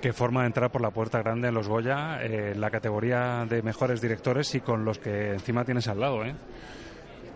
Qué 0.01 0.11
forma 0.11 0.41
de 0.41 0.47
entrar 0.47 0.71
por 0.71 0.81
la 0.81 0.91
puerta 0.91 1.19
grande 1.21 1.47
en 1.47 1.53
los 1.53 1.67
Goya, 1.69 2.21
eh, 2.21 2.53
la 2.55 2.69
categoría 2.69 3.45
de 3.47 3.61
mejores 3.61 4.01
directores 4.01 4.53
y 4.55 4.59
con 4.59 4.83
los 4.85 4.99
que 4.99 5.33
encima 5.33 5.63
tienes 5.63 5.87
al 5.87 5.99
lado, 5.99 6.25
¿eh? 6.25 6.35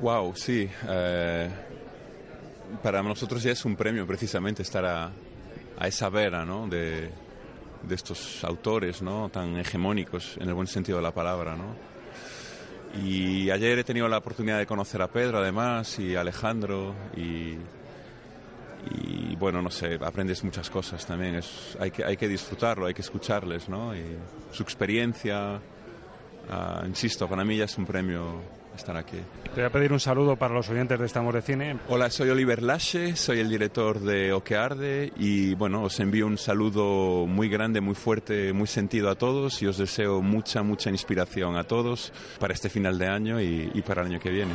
Wow, 0.02 0.34
sí. 0.36 0.70
Eh, 0.88 1.50
para 2.82 3.04
nosotros 3.04 3.44
ya 3.44 3.52
es 3.52 3.66
un 3.66 3.76
premio 3.76 4.08
precisamente 4.08 4.62
estar 4.62 4.86
a, 4.86 5.12
a 5.78 5.88
esa 5.88 6.10
vera, 6.10 6.46
¿no? 6.46 6.68
De, 6.68 7.10
estos 7.90 8.44
autores, 8.44 9.02
¿no? 9.02 9.30
Tan 9.30 9.58
hegemónicos 9.58 10.38
en 10.38 10.48
el 10.48 10.54
buen 10.54 10.68
sentido 10.68 10.98
de 10.98 11.04
la 11.04 11.14
palabra, 11.14 11.56
¿no? 11.56 11.76
Y 13.04 13.50
ayer 13.50 13.80
he 13.80 13.84
tenido 13.84 14.08
la 14.08 14.18
oportunidad 14.18 14.58
de 14.58 14.66
conocer 14.66 15.02
a 15.02 15.08
Pedro, 15.08 15.40
además, 15.40 16.00
y 16.00 16.16
a 16.16 16.22
Alejandro, 16.22 16.96
y 17.16 17.58
y 18.92 19.36
bueno, 19.36 19.62
no 19.62 19.70
sé, 19.70 20.00
aprendes 20.02 20.44
muchas 20.44 20.70
cosas 20.70 21.06
también. 21.06 21.36
Es, 21.36 21.78
hay, 21.80 21.92
que, 21.92 22.04
hay 22.04 22.16
que 22.16 22.28
disfrutarlo, 22.28 22.86
hay 22.86 22.94
que 22.94 23.02
escucharles, 23.02 23.68
¿no? 23.68 23.96
Y 23.96 24.18
su 24.52 24.64
experiencia, 24.64 25.56
uh, 25.58 26.86
insisto, 26.86 27.28
para 27.28 27.44
mí 27.44 27.58
ya 27.58 27.66
es 27.66 27.78
un 27.78 27.86
premio 27.86 28.42
estar 28.80 28.98
aquí. 28.98 29.18
Te 29.54 29.62
voy 29.62 29.64
a 29.64 29.70
pedir 29.70 29.94
un 29.94 30.00
saludo 30.00 30.36
para 30.36 30.54
los 30.54 30.70
oyentes 30.70 31.00
de 31.00 31.06
Estamos 31.06 31.34
de 31.34 31.42
Cine. 31.42 31.78
Hola, 31.88 32.10
soy 32.10 32.30
Oliver 32.30 32.64
Lasche, 32.64 33.16
soy 33.16 33.40
el 33.40 33.50
director 33.50 34.00
de 34.00 34.34
Oquearde 34.34 35.12
y 35.18 35.54
bueno, 35.56 35.84
os 35.84 36.00
envío 36.00 36.26
un 36.26 36.38
saludo 36.38 37.26
muy 37.28 37.50
grande, 37.50 37.82
muy 37.82 37.96
fuerte, 37.96 38.54
muy 38.54 38.68
sentido 38.68 39.10
a 39.10 39.16
todos 39.16 39.62
y 39.62 39.68
os 39.68 39.78
deseo 39.78 40.22
mucha, 40.22 40.64
mucha 40.64 40.90
inspiración 40.90 41.58
a 41.58 41.64
todos 41.64 42.12
para 42.40 42.54
este 42.54 42.70
final 42.70 42.98
de 42.98 43.08
año 43.08 43.42
y, 43.42 43.72
y 43.74 43.82
para 43.82 44.02
el 44.02 44.08
año 44.08 44.20
que 44.20 44.30
viene. 44.30 44.54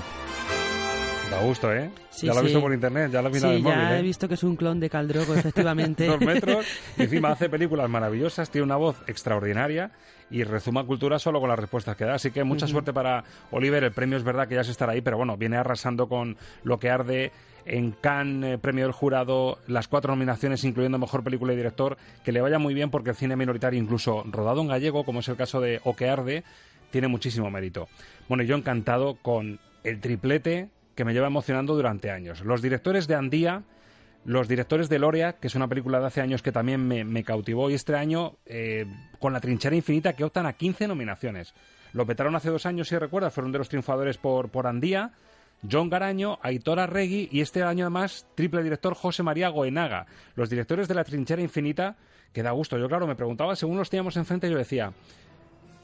Da 1.31 1.41
gusto, 1.43 1.73
¿eh? 1.73 1.91
Sí, 2.11 2.27
ya 2.27 2.33
lo 2.33 2.39
he 2.39 2.43
sí. 2.43 2.47
visto 2.47 2.61
por 2.61 2.73
internet, 2.73 3.11
ya 3.11 3.21
lo 3.21 3.29
he 3.29 3.33
mirado 3.33 3.49
Sí, 3.55 3.55
en 3.55 3.57
el 3.57 3.63
móvil. 3.63 3.79
ya 3.89 3.97
¿eh? 3.97 3.99
he 3.99 4.03
visto 4.03 4.29
que 4.29 4.35
es 4.35 4.43
un 4.45 4.57
clon 4.57 4.79
de 4.79 4.89
Caldrogo, 4.89 5.35
efectivamente. 5.35 6.07
Dos 6.09 6.21
metros, 6.21 6.67
y 6.97 7.03
encima 7.03 7.31
hace 7.33 7.49
películas 7.51 7.89
maravillosas, 7.91 8.51
tiene 8.51 8.65
una 8.65 8.77
voz 8.77 8.97
extraordinaria 9.09 9.91
y 10.31 10.45
rezuma 10.45 10.85
cultura 10.85 11.19
solo 11.19 11.41
con 11.41 11.49
las 11.49 11.59
respuestas 11.59 11.97
que 11.97 12.05
da. 12.05 12.15
Así 12.15 12.31
que 12.31 12.45
mucha 12.45 12.67
suerte 12.67 12.93
para 12.93 13.25
Oliver. 13.51 13.83
El 13.85 13.93
premio 13.93 14.17
es 14.17 14.23
verdad 14.25 14.47
que 14.47 14.55
ya 14.55 14.65
se 14.65 14.71
estará 14.71 14.93
ahí, 14.93 15.01
pero 15.01 15.17
bueno, 15.17 15.37
viene 15.37 15.57
arrasando 15.57 16.09
con 16.09 16.37
lo 16.63 16.79
que 16.79 16.91
arde 16.91 17.33
en 17.67 17.93
Cannes, 17.93 18.55
eh, 18.55 18.59
premio 18.59 18.85
del 18.85 18.93
jurado, 18.93 19.59
las 19.67 19.89
cuatro 19.89 20.13
nominaciones, 20.13 20.63
incluyendo 20.65 20.99
mejor 20.99 21.25
película 21.25 21.53
y 21.53 21.57
director. 21.57 21.97
Que 22.25 22.33
le 22.33 22.41
vaya 22.43 22.59
muy 22.59 22.75
bien 22.75 22.91
porque 22.91 23.11
el 23.11 23.17
cine 23.17 23.35
minoritario, 23.37 23.81
incluso 23.81 24.23
rodado 24.31 24.61
en 24.61 24.69
gallego, 24.69 25.05
como 25.05 25.21
es 25.21 25.29
el 25.29 25.37
caso 25.37 25.61
de 25.61 25.81
O 25.85 25.97
que 25.97 26.09
arde, 26.09 26.45
tiene 26.91 27.09
muchísimo 27.09 27.51
mérito. 27.51 27.89
Bueno, 28.29 28.45
yo 28.45 28.57
encantado 28.57 29.17
con 29.17 29.59
el 29.83 30.01
triplete 30.01 30.69
que 30.95 31.05
me 31.05 31.13
lleva 31.13 31.27
emocionando 31.27 31.75
durante 31.75 32.11
años. 32.11 32.41
Los 32.43 32.63
directores 32.63 33.07
de 33.07 33.15
Andía, 33.15 33.63
los 34.25 34.49
directores 34.49 34.89
de 34.89 34.99
Loria, 34.99 35.35
que 35.35 35.49
es 35.49 35.55
una 35.55 35.69
película 35.69 36.01
de 36.01 36.07
hace 36.07 36.21
años 36.21 36.43
que 36.43 36.53
también 36.53 36.87
me, 36.87 37.25
cautivó, 37.25 37.71
y 37.71 37.75
este 37.75 37.95
año 37.95 38.37
eh, 38.47 38.87
con 39.19 39.33
La 39.33 39.41
Trinchera 39.41 39.77
Infinita, 39.77 40.15
que 40.15 40.25
optan 40.25 40.47
a 40.47 40.55
15 40.55 40.89
nominaciones. 40.89 41.55
Lo 41.93 42.07
petaron 42.07 42.35
hace 42.35 42.51
dos 42.51 42.67
años, 42.67 42.89
si 42.89 42.99
recuerdas, 42.99 43.33
fueron 43.33 43.53
de 43.53 43.59
los 43.59 43.69
triunfadores 43.69 44.19
por, 44.19 44.49
por 44.49 44.67
Andía. 44.67 45.13
John 45.71 45.89
Garaño, 45.89 46.39
Aitor 46.43 46.79
Arregui 46.79 47.29
y 47.33 47.41
este 47.41 47.63
año 47.63 47.85
además 47.85 48.27
triple 48.35 48.63
director 48.63 48.95
José 48.95 49.23
María 49.23 49.49
Goenaga. 49.49 50.07
Los 50.35 50.51
directores 50.51 50.89
de 50.89 50.95
La 50.95 51.05
Trinchera 51.05 51.41
Infinita, 51.41 51.97
que 52.33 52.43
da 52.43 52.51
gusto. 52.51 52.77
Yo, 52.77 52.89
claro, 52.89 53.07
me 53.07 53.15
preguntaba, 53.15 53.57
según 53.57 53.79
los 53.79 53.89
teníamos 53.89 54.17
enfrente, 54.17 54.51
yo 54.51 54.59
decía, 54.59 54.93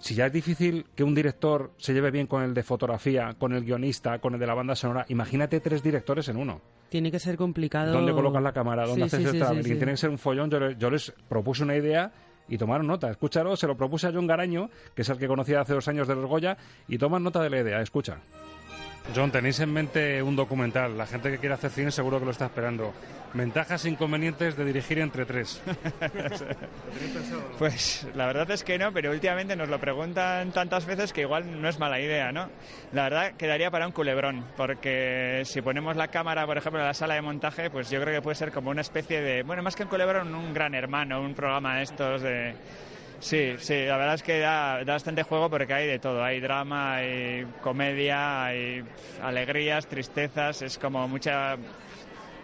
si 0.00 0.14
ya 0.14 0.26
es 0.26 0.32
difícil 0.32 0.86
que 0.96 1.04
un 1.04 1.14
director 1.14 1.70
se 1.76 1.92
lleve 1.92 2.10
bien 2.10 2.26
con 2.26 2.42
el 2.42 2.52
de 2.54 2.62
fotografía, 2.62 3.34
con 3.38 3.52
el 3.52 3.64
guionista, 3.64 4.18
con 4.18 4.34
el 4.34 4.40
de 4.40 4.46
la 4.46 4.54
banda 4.54 4.74
sonora, 4.74 5.04
imagínate 5.08 5.60
tres 5.60 5.82
directores 5.82 6.28
en 6.28 6.36
uno. 6.38 6.60
Tiene 6.88 7.12
que 7.12 7.20
ser 7.20 7.36
complicado. 7.36 7.92
¿Dónde 7.92 8.12
colocas 8.12 8.42
la 8.42 8.52
cámara? 8.52 8.84
¿Dónde 8.86 9.08
Sí, 9.08 9.16
haces 9.16 9.20
sí, 9.20 9.26
el 9.26 9.32
sí, 9.32 9.38
traveling? 9.38 9.62
Tiene 9.76 9.92
que 9.92 9.96
ser 9.96 10.10
un 10.10 10.18
follón. 10.18 10.50
Yo, 10.50 10.70
yo 10.72 10.90
les 10.90 11.12
propuse 11.28 11.62
una 11.62 11.76
idea 11.76 12.12
y 12.48 12.58
tomaron 12.58 12.88
nota. 12.88 13.08
Escúchalo, 13.10 13.54
se 13.56 13.68
lo 13.68 13.76
propuse 13.76 14.08
a 14.08 14.12
John 14.12 14.26
Garaño, 14.26 14.70
que 14.96 15.02
es 15.02 15.08
el 15.08 15.18
que 15.18 15.28
conocía 15.28 15.60
hace 15.60 15.74
dos 15.74 15.86
años 15.86 16.08
de 16.08 16.16
los 16.16 16.26
Goya, 16.26 16.56
y 16.88 16.98
toman 16.98 17.22
nota 17.22 17.40
de 17.42 17.50
la 17.50 17.60
idea. 17.60 17.80
Escucha. 17.80 18.18
John, 19.14 19.32
tenéis 19.32 19.58
en 19.60 19.72
mente 19.72 20.22
un 20.22 20.36
documental. 20.36 20.96
La 20.96 21.06
gente 21.06 21.30
que 21.30 21.38
quiere 21.38 21.54
hacer 21.54 21.70
cine 21.70 21.90
seguro 21.90 22.18
que 22.18 22.26
lo 22.26 22.30
está 22.30 22.46
esperando. 22.46 22.92
Ventajas 23.32 23.84
e 23.84 23.90
inconvenientes 23.90 24.56
de 24.56 24.64
dirigir 24.64 24.98
entre 24.98 25.24
tres. 25.24 25.62
pues 27.58 28.06
la 28.14 28.26
verdad 28.26 28.50
es 28.50 28.64
que 28.64 28.78
no, 28.78 28.92
pero 28.92 29.12
últimamente 29.12 29.54
nos 29.54 29.68
lo 29.68 29.78
preguntan 29.78 30.50
tantas 30.50 30.84
veces 30.84 31.12
que 31.12 31.22
igual 31.22 31.60
no 31.60 31.68
es 31.68 31.78
mala 31.78 32.00
idea, 32.00 32.32
¿no? 32.32 32.48
La 32.92 33.04
verdad 33.04 33.32
quedaría 33.36 33.70
para 33.70 33.86
un 33.86 33.92
culebrón, 33.92 34.44
porque 34.56 35.42
si 35.44 35.62
ponemos 35.62 35.96
la 35.96 36.08
cámara, 36.08 36.44
por 36.44 36.58
ejemplo, 36.58 36.80
en 36.80 36.86
la 36.86 36.94
sala 36.94 37.14
de 37.14 37.22
montaje, 37.22 37.70
pues 37.70 37.88
yo 37.88 38.00
creo 38.00 38.14
que 38.14 38.22
puede 38.22 38.34
ser 38.34 38.50
como 38.50 38.70
una 38.70 38.80
especie 38.80 39.20
de, 39.20 39.42
bueno, 39.44 39.62
más 39.62 39.76
que 39.76 39.84
un 39.84 39.88
culebrón, 39.88 40.34
un 40.34 40.52
gran 40.52 40.74
hermano, 40.74 41.20
un 41.20 41.34
programa 41.34 41.76
de 41.76 41.82
estos 41.82 42.22
de 42.22 42.54
Sí, 43.20 43.54
sí, 43.59 43.85
la 43.85 43.98
verdad 43.98 44.14
es 44.14 44.22
que 44.22 44.40
da, 44.40 44.83
bastante 44.85 45.22
juego 45.22 45.50
porque 45.50 45.72
hay 45.74 45.87
de 45.87 45.98
todo. 45.98 46.24
Hay 46.24 46.40
drama, 46.40 46.96
hay 46.96 47.46
comedia, 47.62 48.46
hay 48.46 48.83
alegrías, 49.22 49.87
tristezas, 49.87 50.62
es 50.62 50.78
como 50.78 51.06
mucha 51.06 51.56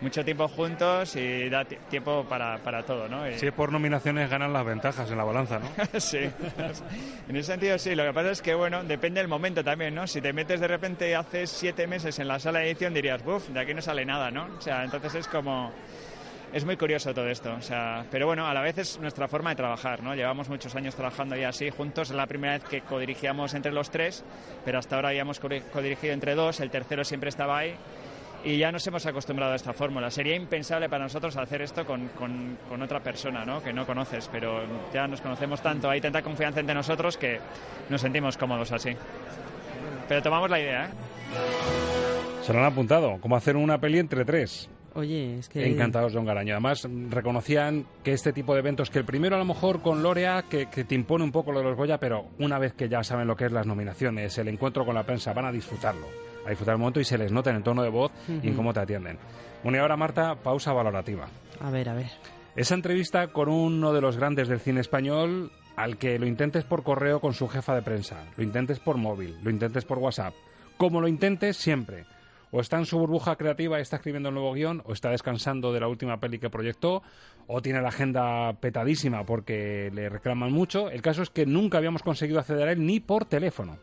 mucho 0.00 0.22
tiempo 0.22 0.46
juntos 0.46 1.16
y 1.16 1.48
da 1.48 1.64
tiempo 1.64 2.26
para, 2.28 2.58
para 2.58 2.82
todo, 2.82 3.08
¿no? 3.08 3.24
Si 3.38 3.46
es 3.46 3.52
por 3.52 3.72
nominaciones 3.72 4.28
ganan 4.28 4.52
las 4.52 4.66
ventajas 4.66 5.10
en 5.10 5.16
la 5.16 5.24
balanza, 5.24 5.58
¿no? 5.58 5.68
sí, 6.00 6.18
en 7.28 7.36
ese 7.36 7.52
sentido 7.52 7.78
sí. 7.78 7.94
Lo 7.94 8.04
que 8.04 8.12
pasa 8.12 8.30
es 8.30 8.42
que, 8.42 8.54
bueno, 8.54 8.84
depende 8.84 9.20
del 9.20 9.28
momento 9.28 9.64
también, 9.64 9.94
¿no? 9.94 10.06
Si 10.06 10.20
te 10.20 10.34
metes 10.34 10.60
de 10.60 10.68
repente 10.68 11.16
hace 11.16 11.46
siete 11.46 11.86
meses 11.86 12.18
en 12.18 12.28
la 12.28 12.38
sala 12.38 12.58
de 12.58 12.66
edición 12.66 12.92
dirías, 12.92 13.24
buf, 13.24 13.48
de 13.48 13.60
aquí 13.60 13.72
no 13.72 13.80
sale 13.80 14.04
nada, 14.04 14.30
¿no? 14.30 14.48
O 14.58 14.60
sea, 14.60 14.84
entonces 14.84 15.14
es 15.14 15.28
como 15.28 15.72
es 16.52 16.64
muy 16.64 16.76
curioso 16.76 17.12
todo 17.12 17.28
esto. 17.28 17.54
O 17.54 17.62
sea, 17.62 18.04
pero 18.11 18.26
bueno, 18.26 18.46
a 18.46 18.54
la 18.54 18.62
vez 18.62 18.78
es 18.78 19.00
nuestra 19.00 19.28
forma 19.28 19.50
de 19.50 19.56
trabajar, 19.56 20.02
¿no? 20.02 20.14
Llevamos 20.14 20.48
muchos 20.48 20.74
años 20.74 20.94
trabajando 20.94 21.37
ya 21.37 21.48
así 21.48 21.70
juntos. 21.70 22.11
Es 22.11 22.16
la 22.16 22.26
primera 22.26 22.54
vez 22.54 22.64
que 22.64 22.80
codirigíamos 22.82 23.54
entre 23.54 23.72
los 23.72 23.90
tres, 23.90 24.24
pero 24.64 24.78
hasta 24.78 24.96
ahora 24.96 25.09
habíamos 25.09 25.40
codirigido 25.40 26.12
entre 26.12 26.35
dos. 26.35 26.61
El 26.61 26.70
tercero 26.70 27.04
siempre 27.04 27.28
estaba 27.28 27.59
ahí. 27.59 27.74
Y 28.44 28.59
ya 28.59 28.70
nos 28.70 28.87
hemos 28.87 29.04
acostumbrado 29.06 29.54
a 29.54 29.56
esta 29.56 29.72
fórmula. 29.72 30.09
Sería 30.09 30.37
impensable 30.37 30.88
para 30.88 31.04
nosotros 31.04 31.37
hacer 31.37 31.62
esto 31.62 31.85
con, 31.85 32.09
con, 32.11 32.80
otra 32.80 33.00
persona, 33.00 33.44
¿no? 33.44 33.61
Que 33.61 33.72
no 33.72 33.85
conoces, 33.85 34.28
pero 34.30 34.62
ya 34.94 35.09
nos 35.09 35.20
conocemos 35.20 35.61
tanto, 35.61 35.90
hay 35.90 36.00
tanta 36.00 36.22
confianza 36.22 36.61
entre 36.61 36.74
nosotros 36.74 37.16
que 37.16 37.40
nos 37.88 38.00
sentimos 38.00 38.37
cómodos 38.37 38.70
así. 38.70 38.90
Pero 40.09 40.22
tomamos 40.22 40.48
la 40.48 40.61
idea, 40.61 40.85
¿eh? 40.85 40.88
Se 42.42 42.52
lo 42.52 42.61
han 42.61 42.66
apuntado, 42.66 43.18
como 43.20 43.35
hacer 43.35 43.56
una 43.56 43.78
peli 43.78 43.98
entre 43.98 44.24
tres. 44.24 44.70
Oye, 44.96 45.38
es 45.38 45.48
que... 45.50 45.66
Encantados, 45.66 46.14
John 46.14 46.24
Garaño. 46.24 46.54
Además, 46.54 46.88
reconocían 47.11 47.85
que 48.02 48.12
este 48.12 48.32
tipo 48.32 48.54
de 48.54 48.61
eventos, 48.61 48.88
que 48.88 48.98
el 48.98 49.04
primero 49.04 49.37
a 49.37 49.38
lo 49.38 49.44
mejor 49.44 49.82
con 49.82 50.02
Lorea, 50.02 50.44
que, 50.48 50.66
te 50.66 50.94
impone 50.94 51.22
un 51.22 51.32
poco 51.32 51.52
lo 51.52 51.59
de 51.59 51.66
los 51.66 51.76
Goya, 51.76 51.98
pero 51.98 52.28
una 52.38 52.59
vez 52.59 52.72
que 52.72 52.88
ya 52.88 53.02
saben 53.02 53.26
lo 53.26 53.37
que 53.37 53.44
es 53.44 53.52
las 53.52 53.66
nominaciones, 53.66 54.38
el 54.38 54.48
encuentro 54.48 54.87
con 54.87 54.94
la 54.94 55.04
prensa, 55.04 55.35
van 55.35 55.44
a 55.44 55.52
disfrutarlo, 55.52 56.06
a 56.46 56.48
disfrutar 56.48 56.76
el 56.76 56.78
momento 56.78 56.98
y 56.98 57.04
se 57.04 57.18
les 57.18 57.30
nota 57.30 57.50
en 57.50 57.56
el 57.56 57.62
tono 57.62 57.82
de 57.82 57.90
voz 57.90 58.11
y 58.42 58.48
en 58.48 58.54
cómo 58.54 58.72
te 58.72 58.80
atienden. 58.80 59.18
Bueno, 59.62 59.76
y 59.76 59.80
ahora, 59.82 59.98
Marta, 59.98 60.35
pausa 60.37 60.72
valorativa. 60.72 61.28
A 61.61 61.70
ver, 61.70 61.90
a 61.90 61.94
ver. 61.94 62.11
Esa 62.54 62.74
entrevista 62.74 63.28
con 63.28 63.50
uno 63.50 63.92
de 63.92 64.00
los 64.00 64.16
grandes 64.16 64.48
del 64.48 64.61
cine 64.61 64.80
español, 64.80 65.52
al 65.76 65.98
que 65.98 66.18
lo 66.18 66.26
intentes 66.26 66.64
por 66.64 66.82
correo 66.82 67.20
con 67.20 67.35
su 67.35 67.48
jefa 67.48 67.74
de 67.74 67.82
prensa, 67.82 68.24
lo 68.38 68.42
intentes 68.42 68.80
por 68.80 68.96
móvil, 68.96 69.37
lo 69.42 69.50
intentes 69.50 69.85
por 69.85 69.98
WhatsApp, 69.98 70.32
como 70.78 71.02
lo 71.02 71.09
intentes 71.09 71.59
siempre 71.59 72.06
o 72.56 72.60
está 72.60 72.78
en 72.78 72.86
su 72.86 72.98
burbuja 72.98 73.36
creativa 73.36 73.78
y 73.78 73.82
está 73.82 73.96
escribiendo 73.96 74.30
un 74.30 74.36
nuevo 74.36 74.54
guion, 74.54 74.82
o 74.86 74.94
está 74.94 75.10
descansando 75.10 75.74
de 75.74 75.80
la 75.80 75.88
última 75.88 76.18
peli 76.20 76.38
que 76.38 76.48
proyectó, 76.48 77.02
o 77.46 77.60
tiene 77.60 77.82
la 77.82 77.88
agenda 77.88 78.54
petadísima 78.54 79.26
porque 79.26 79.90
le 79.92 80.08
reclaman 80.08 80.50
mucho. 80.52 80.88
El 80.88 81.02
caso 81.02 81.20
es 81.20 81.28
que 81.28 81.44
nunca 81.44 81.76
habíamos 81.76 82.02
conseguido 82.02 82.40
acceder 82.40 82.68
a 82.68 82.72
él 82.72 82.86
ni 82.86 82.98
por 82.98 83.26
teléfono. 83.26 83.76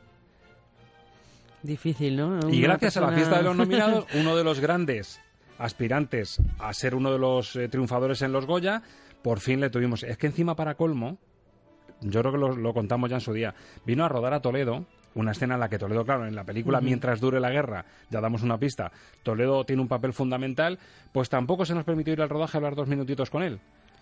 Difícil, 1.62 2.17
¿no? 2.17 2.39
y 2.49 2.62
gracias 2.62 2.97
a 2.97 3.01
la 3.01 3.12
fiesta 3.12 3.38
de 3.38 3.43
los 3.43 3.55
nominados, 3.55 4.07
uno 4.15 4.36
de 4.36 4.43
los 4.43 4.59
grandes 4.59 5.21
aspirantes 5.59 6.41
a 6.57 6.73
ser 6.73 6.95
uno 6.95 7.12
de 7.12 7.19
los 7.19 7.55
eh, 7.55 7.69
triunfadores 7.69 8.23
en 8.23 8.31
los 8.31 8.47
Goya, 8.47 8.81
por 9.21 9.39
fin 9.39 9.59
le 9.59 9.69
tuvimos. 9.69 10.01
Es 10.01 10.17
que 10.17 10.25
encima 10.25 10.55
para 10.55 10.73
colmo, 10.73 11.19
yo 12.01 12.21
creo 12.21 12.31
que 12.31 12.39
lo, 12.39 12.55
lo 12.55 12.73
contamos 12.73 13.12
ya 13.12 13.17
en 13.17 13.21
su 13.21 13.33
día, 13.33 13.53
vino 13.86 14.03
a 14.03 14.09
rodar 14.09 14.33
a 14.33 14.41
Toledo 14.41 14.88
una 15.15 15.32
escena 15.32 15.56
en 15.56 15.60
la 15.60 15.69
que 15.69 15.78
Toledo, 15.78 16.06
claro, 16.06 16.26
en 16.26 16.36
la 16.36 16.43
película 16.43 16.82
Mientras 16.82 17.19
dure 17.19 17.39
la 17.39 17.49
guerra, 17.49 17.86
ya 18.10 18.21
damos 18.21 18.43
una 18.43 18.58
pista, 18.58 18.91
Toledo 19.23 19.65
tiene 19.65 19.82
un 19.82 19.88
papel 19.88 20.13
fundamental, 20.13 20.80
pues 21.12 21.30
tampoco 21.30 21.65
se 21.65 21.73
nos 21.73 21.84
permitió 21.84 22.13
ir 22.13 22.21
al 22.21 22.30
rodaje 22.30 22.58
a 22.58 22.60
hablar 22.60 22.76
dos 22.76 22.88
minutitos 22.88 23.30
con 23.30 23.43
él. 23.43 23.60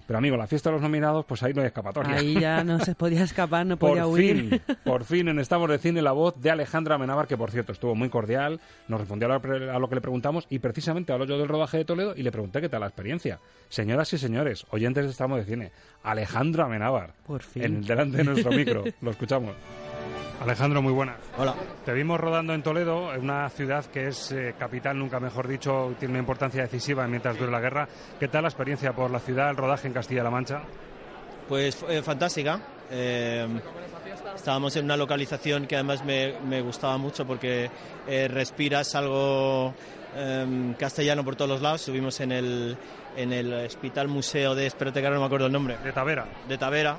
Pero 0.07 0.17
amigo, 0.17 0.35
la 0.35 0.47
fiesta 0.47 0.69
de 0.69 0.73
los 0.73 0.81
nominados, 0.81 1.25
pues 1.25 1.41
ahí 1.43 1.53
no 1.53 1.61
hay 1.61 1.67
escapatoria. 1.67 2.15
Ahí 2.15 2.39
ya 2.39 2.63
no 2.65 2.79
se 2.79 2.95
podía 2.95 3.23
escapar, 3.23 3.65
no 3.65 3.77
podía 3.77 4.03
por 4.03 4.13
huir. 4.13 4.49
Fin, 4.49 4.61
por 4.83 5.05
fin 5.05 5.27
en 5.29 5.39
Estamos 5.39 5.69
de 5.69 5.77
Cine 5.77 6.01
la 6.01 6.11
voz 6.11 6.35
de 6.41 6.51
Alejandra 6.51 6.95
Amenábar, 6.95 7.27
que 7.27 7.37
por 7.37 7.51
cierto 7.51 7.71
estuvo 7.71 7.95
muy 7.95 8.09
cordial, 8.09 8.59
nos 8.89 8.99
respondió 8.99 9.31
a 9.31 9.79
lo 9.79 9.89
que 9.89 9.95
le 9.95 10.01
preguntamos 10.01 10.47
y 10.49 10.59
precisamente 10.59 11.13
habló 11.13 11.25
yo 11.25 11.37
del 11.37 11.47
rodaje 11.47 11.77
de 11.77 11.85
Toledo 11.85 12.13
y 12.15 12.23
le 12.23 12.31
pregunté 12.31 12.59
qué 12.59 12.67
tal 12.67 12.81
la 12.81 12.87
experiencia. 12.87 13.39
Señoras 13.69 14.11
y 14.11 14.17
señores, 14.17 14.65
oyentes 14.71 15.05
de 15.05 15.11
Estamos 15.11 15.37
de 15.37 15.45
Cine, 15.45 15.71
Alejandra 16.03 16.65
Amenábar. 16.65 17.13
Por 17.25 17.41
fin. 17.41 17.63
En 17.63 17.81
delante 17.81 18.17
de 18.17 18.23
nuestro 18.23 18.51
micro, 18.51 18.83
lo 19.01 19.11
escuchamos. 19.11 19.55
Alejandro, 20.41 20.81
muy 20.81 20.91
buenas. 20.91 21.17
Hola. 21.37 21.53
Te 21.85 21.93
vimos 21.93 22.19
rodando 22.19 22.55
en 22.55 22.63
Toledo, 22.63 23.13
en 23.13 23.21
una 23.21 23.47
ciudad 23.49 23.85
que 23.85 24.07
es 24.07 24.31
eh, 24.31 24.55
capital, 24.57 24.97
nunca 24.97 25.19
mejor 25.19 25.47
dicho, 25.47 25.93
tiene 25.99 26.13
una 26.13 26.19
importancia 26.19 26.63
decisiva 26.63 27.05
mientras 27.07 27.37
dure 27.37 27.51
la 27.51 27.59
guerra. 27.59 27.87
¿Qué 28.19 28.27
tal 28.27 28.41
la 28.41 28.47
experiencia 28.47 28.91
por 28.93 29.11
la 29.11 29.19
ciudad, 29.19 29.51
el 29.51 29.57
rodaje 29.57 29.87
en 29.87 29.93
Castilla-La 29.93 30.31
Mancha? 30.31 30.63
Pues 31.47 31.85
eh, 31.87 32.01
fantástica. 32.01 32.59
Eh, 32.89 33.47
estábamos 34.35 34.75
en 34.77 34.85
una 34.85 34.97
localización 34.97 35.67
que 35.67 35.75
además 35.75 36.03
me, 36.03 36.61
gustaba 36.61 36.97
mucho 36.97 37.25
porque 37.25 37.69
respiras 38.07 38.95
algo 38.95 39.75
em, 40.15 40.73
castellano 40.73 41.23
por 41.23 41.35
todos 41.35 41.51
los 41.51 41.61
lados. 41.61 41.81
Estuvimos 41.81 42.19
en 42.19 42.31
el, 42.31 42.77
en 43.15 43.31
el 43.31 43.53
Hospital 43.53 44.07
Museo 44.07 44.55
de, 44.55 44.65
espérate 44.65 45.01
que 45.01 45.05
ahora 45.05 45.17
no 45.17 45.21
me 45.21 45.27
acuerdo 45.27 45.45
el 45.45 45.53
nombre. 45.53 45.77
De 45.83 45.91
Tavera. 45.91 46.25
De 46.47 46.57
Tavera, 46.57 46.97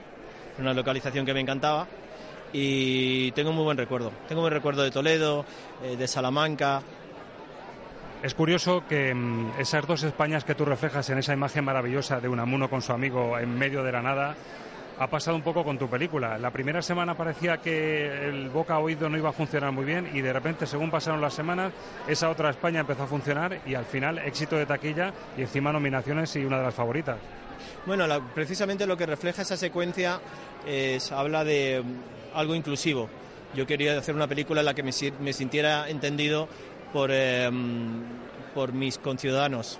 una 0.61 0.73
localización 0.73 1.27
que 1.27 1.35
me 1.35 1.41
encantaba 1.41 1.89
y 2.53 3.33
tengo 3.33 3.53
muy 3.53 3.65
buen 3.65 3.79
recuerdo. 3.79 4.13
Tengo 4.29 4.43
buen 4.43 4.53
recuerdo 4.53 4.83
de 4.83 4.91
Toledo, 4.91 5.45
eh, 5.83 5.97
de 5.97 6.09
Salamanca. 6.09 6.83
Es 8.23 8.35
curioso 8.35 8.85
que 8.89 9.15
mm, 9.15 9.53
esas 9.59 9.87
dos 9.87 10.03
Españas 10.03 10.45
que 10.45 10.55
tú 10.55 10.65
reflejas 10.65 11.09
en 11.11 11.19
esa 11.19 11.33
imagen 11.33 11.65
maravillosa 11.65 12.21
de 12.21 12.29
Unamuno 12.29 12.71
con 12.71 12.83
su 12.83 12.93
amigo 12.93 13.39
en 13.39 13.59
medio 13.59 13.83
de 13.83 13.93
la 13.93 14.03
nada 14.03 14.37
ha 14.99 15.07
pasado 15.09 15.37
un 15.37 15.43
poco 15.43 15.65
con 15.65 15.79
tu 15.79 15.89
película. 15.89 16.39
La 16.39 16.51
primera 16.51 16.83
semana 16.83 17.17
parecía 17.17 17.57
que 17.57 18.29
el 18.29 18.51
boca 18.51 18.79
oído 18.79 19.09
no 19.09 19.17
iba 19.17 19.31
a 19.31 19.33
funcionar 19.33 19.73
muy 19.73 19.85
bien 19.85 20.09
y 20.13 20.21
de 20.21 20.33
repente, 20.33 20.67
según 20.67 20.91
pasaron 20.91 21.21
las 21.21 21.35
semanas, 21.35 21.73
esa 22.07 22.31
otra 22.31 22.51
España 22.51 22.81
empezó 22.81 23.05
a 23.05 23.07
funcionar 23.09 23.59
y 23.67 23.75
al 23.75 23.85
final 23.85 24.19
éxito 24.19 24.57
de 24.57 24.67
taquilla 24.67 25.13
y 25.37 25.43
encima 25.43 25.73
nominaciones 25.73 26.37
y 26.37 26.45
una 26.45 26.59
de 26.59 26.65
las 26.65 26.75
favoritas. 26.75 27.17
Bueno, 27.87 28.07
precisamente 28.35 28.87
lo 28.87 28.97
que 28.97 29.07
refleja 29.07 29.43
esa 29.43 29.57
secuencia 29.57 30.21
es, 30.67 31.13
habla 31.13 31.45
de 31.45 31.83
algo 32.35 32.55
inclusivo. 32.55 33.09
Yo 33.55 33.67
quería 33.67 33.99
hacer 33.99 34.15
una 34.15 34.27
película 34.27 34.61
en 34.61 34.67
la 34.67 34.75
que 34.75 34.83
me, 34.83 34.93
sintiera 35.33 35.89
entendido 35.89 36.49
por, 36.93 37.11
em, 37.11 38.03
por 38.55 38.73
mis 38.73 38.99
conciudadanos, 38.99 39.79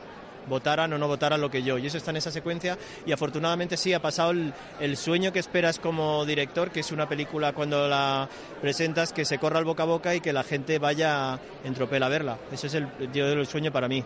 votaran 0.49 0.93
o 0.93 0.99
no 0.99 1.09
votaran 1.09 1.41
lo 1.41 1.51
que 1.51 1.63
yo. 1.63 1.79
Y 1.79 1.87
eso 1.87 1.97
está 1.97 2.11
en 2.11 2.19
esa 2.19 2.31
secuencia 2.31 2.77
y 3.07 3.13
afortunadamente 3.13 3.77
sí 3.77 3.93
ha 3.93 4.03
pasado 4.03 4.33
el, 4.81 4.97
sueño 4.97 5.33
que 5.33 5.39
esperas 5.39 5.79
como 5.79 6.25
director, 6.27 6.71
que 6.71 6.81
es 6.81 6.93
una 6.93 7.09
película 7.09 7.53
cuando 7.53 7.89
la 7.89 8.29
presentas 8.61 9.13
que 9.13 9.25
se 9.25 9.39
corra 9.39 9.59
el 9.59 9.65
boca 9.65 9.85
a 9.85 9.87
boca 9.87 10.15
y 10.15 10.21
que 10.21 10.33
la 10.33 10.43
gente 10.43 10.79
vaya 10.79 11.39
en 11.65 11.75
tropel 11.75 12.03
a 12.03 12.09
verla. 12.09 12.39
Ese 12.51 12.67
es 12.67 12.75
el, 12.75 12.89
el 13.15 13.47
sueño 13.47 13.73
para 13.73 13.89
mí. 13.89 14.05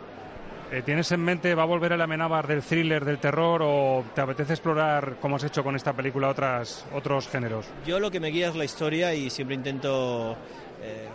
Eh, 0.72 0.82
¿Tienes 0.84 1.12
en 1.12 1.20
mente, 1.20 1.54
va 1.54 1.62
a 1.62 1.66
volver 1.66 1.92
el 1.92 2.00
amenábar 2.00 2.46
del 2.48 2.62
thriller, 2.62 3.04
del 3.04 3.18
terror 3.18 3.62
o 3.64 4.04
te 4.14 4.20
apetece 4.20 4.54
explorar, 4.54 5.16
como 5.20 5.36
has 5.36 5.44
hecho 5.44 5.62
con 5.62 5.76
esta 5.76 5.92
película, 5.92 6.28
otras, 6.28 6.84
otros 6.92 7.28
géneros? 7.28 7.66
Yo 7.86 8.00
lo 8.00 8.10
que 8.10 8.18
me 8.18 8.28
guía 8.28 8.48
es 8.48 8.56
la 8.56 8.64
historia 8.64 9.14
y 9.14 9.30
siempre 9.30 9.54
intento... 9.54 10.36
Eh, 10.82 11.06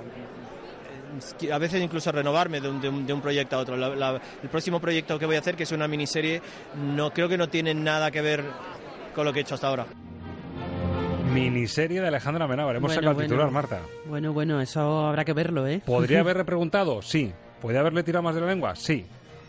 a 1.52 1.58
veces 1.58 1.82
incluso 1.82 2.10
renovarme 2.14 2.62
de 2.62 2.70
un, 2.70 3.22
proyecto 3.22 3.58
a 3.58 3.60
otro. 3.60 3.76
el 3.76 4.50
próximo 4.50 4.80
proyecto 4.80 5.20
que 5.20 5.26
voy 5.26 5.36
a 5.36 5.40
hacer, 5.40 5.56
que 5.56 5.64
es 5.64 5.72
una 5.74 5.86
miniserie, 5.86 6.42
no 6.96 7.12
creo 7.12 7.28
que 7.28 7.38
no 7.38 7.50
tiene 7.50 7.74
nada 7.74 8.10
que 8.12 8.22
ver 8.22 8.46
con 9.14 9.26
lo 9.26 9.34
que 9.34 9.40
he 9.40 9.42
hecho 9.42 9.56
hasta 9.56 9.68
ahora. 9.68 9.86
Miniserie 11.34 12.00
de 12.00 12.08
Alejandra 12.08 12.46
Amenábar. 12.46 12.78
Hemos 12.78 12.94
sacado 12.94 13.20
el 13.20 13.28
titular, 13.28 13.52
Marta. 13.52 13.82
Bueno, 14.06 14.32
bueno, 14.32 14.62
eso 14.62 15.06
habrá 15.06 15.26
que 15.26 15.34
verlo, 15.34 15.68
¿eh? 15.68 15.82
¿Podría 15.86 16.20
haberle 16.22 16.46
preguntado? 16.46 17.02
Sí. 17.02 17.34
¿Puede 17.62 17.78
haberle 17.78 18.04
tirado 18.04 18.24
más 18.24 18.36
de 18.36 18.42
la 18.42 18.48
lengua? 18.48 18.76
Sí. 18.76 19.06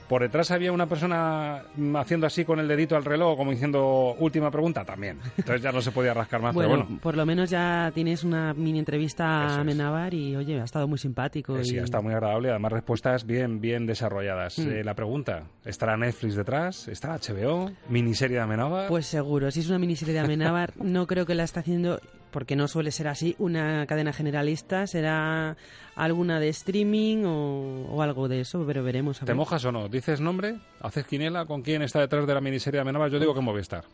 Por 0.09 0.23
detrás 0.23 0.51
había 0.51 0.73
una 0.73 0.87
persona 0.87 1.63
mm, 1.77 1.97
haciendo 1.97 2.27
así 2.27 2.45
con 2.45 2.59
el 2.59 2.69
dedito 2.69 2.97
al 2.97 3.05
reloj, 3.05 3.37
como 3.37 3.51
diciendo 3.51 4.15
última 4.19 4.51
pregunta, 4.51 4.85
también. 4.85 5.19
Entonces 5.37 5.63
ya 5.63 5.73
no 5.73 5.81
se 5.81 5.93
podía 5.93 6.15
rascar 6.15 6.41
más, 6.41 6.55
bueno, 6.55 6.71
pero 6.71 6.85
bueno. 6.85 7.01
por 7.01 7.17
lo 7.17 7.27
menos 7.27 7.51
ya 7.51 7.91
tienes 7.95 8.25
una 8.25 8.55
mini 8.55 8.79
entrevista 8.79 9.61
a 9.61 9.65
Menabar 9.65 10.15
y, 10.15 10.37
oye, 10.37 10.61
ha 10.61 10.65
estado 10.65 10.87
muy 10.89 10.99
simpático. 10.99 11.57
Eh, 11.57 11.63
y... 11.63 11.65
Sí, 11.65 11.79
ha 11.79 11.85
estado 11.85 12.03
muy 12.03 12.13
agradable, 12.13 12.51
además 12.51 12.73
respuestas 12.73 13.27
bien, 13.27 13.61
bien 13.61 13.87
desarrolladas. 13.87 14.59
Mm. 14.59 14.71
Eh, 14.71 14.85
la 14.85 14.95
pregunta, 14.95 15.45
¿estará 15.65 15.97
Netflix 15.97 16.37
detrás? 16.37 16.89
¿Está 16.89 17.19
HBO? 17.19 17.71
¿Miniserie 17.89 18.37
de 18.37 18.43
Amenábar? 18.43 18.89
Pues 18.89 19.07
seguro, 19.07 19.51
si 19.51 19.61
es 19.61 19.69
una 19.69 19.79
miniserie 19.79 20.15
de 20.15 20.21
Amenábar, 20.21 20.73
no 20.77 21.07
creo 21.07 21.27
que 21.27 21.35
la 21.35 21.45
está 21.45 21.61
haciendo 21.61 22.01
porque 22.33 22.57
no 22.57 22.67
suele 22.67 22.91
ser 22.91 23.07
así, 23.07 23.37
una 23.39 23.87
cadena 23.87 24.13
generalista, 24.13 24.87
será 24.89 25.57
alguna 25.95 26.41
de 26.41 26.49
streaming 26.49 27.25
o, 27.25 27.87
o 27.91 28.03
algo 28.03 28.27
de 28.29 28.41
eso, 28.41 28.65
pero 28.67 28.83
veremos. 28.83 29.23
A 29.23 29.27
¿Te 29.27 29.33
ver. 29.33 29.37
mojas 29.37 29.65
o 29.65 29.71
no? 29.71 29.89
¿Dices 29.89 30.21
nombre? 30.21 30.57
¿Haces 30.81 31.07
quiniela? 31.07 31.45
¿Con 31.45 31.63
quién 31.63 31.83
está 31.83 32.01
detrás 32.01 32.27
de 32.27 32.35
la 32.35 32.41
miniserie 32.41 32.79
de 32.79 32.83
Amenábar? 32.83 33.11
Yo 33.11 33.21
digo 33.21 33.35
que 33.35 33.41
Movistar. 33.41 33.85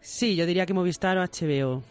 Sí, 0.00 0.36
yo 0.36 0.44
diría 0.46 0.66
que 0.66 0.74
Movistar 0.74 1.16
o 1.18 1.22
HBO. 1.22 1.82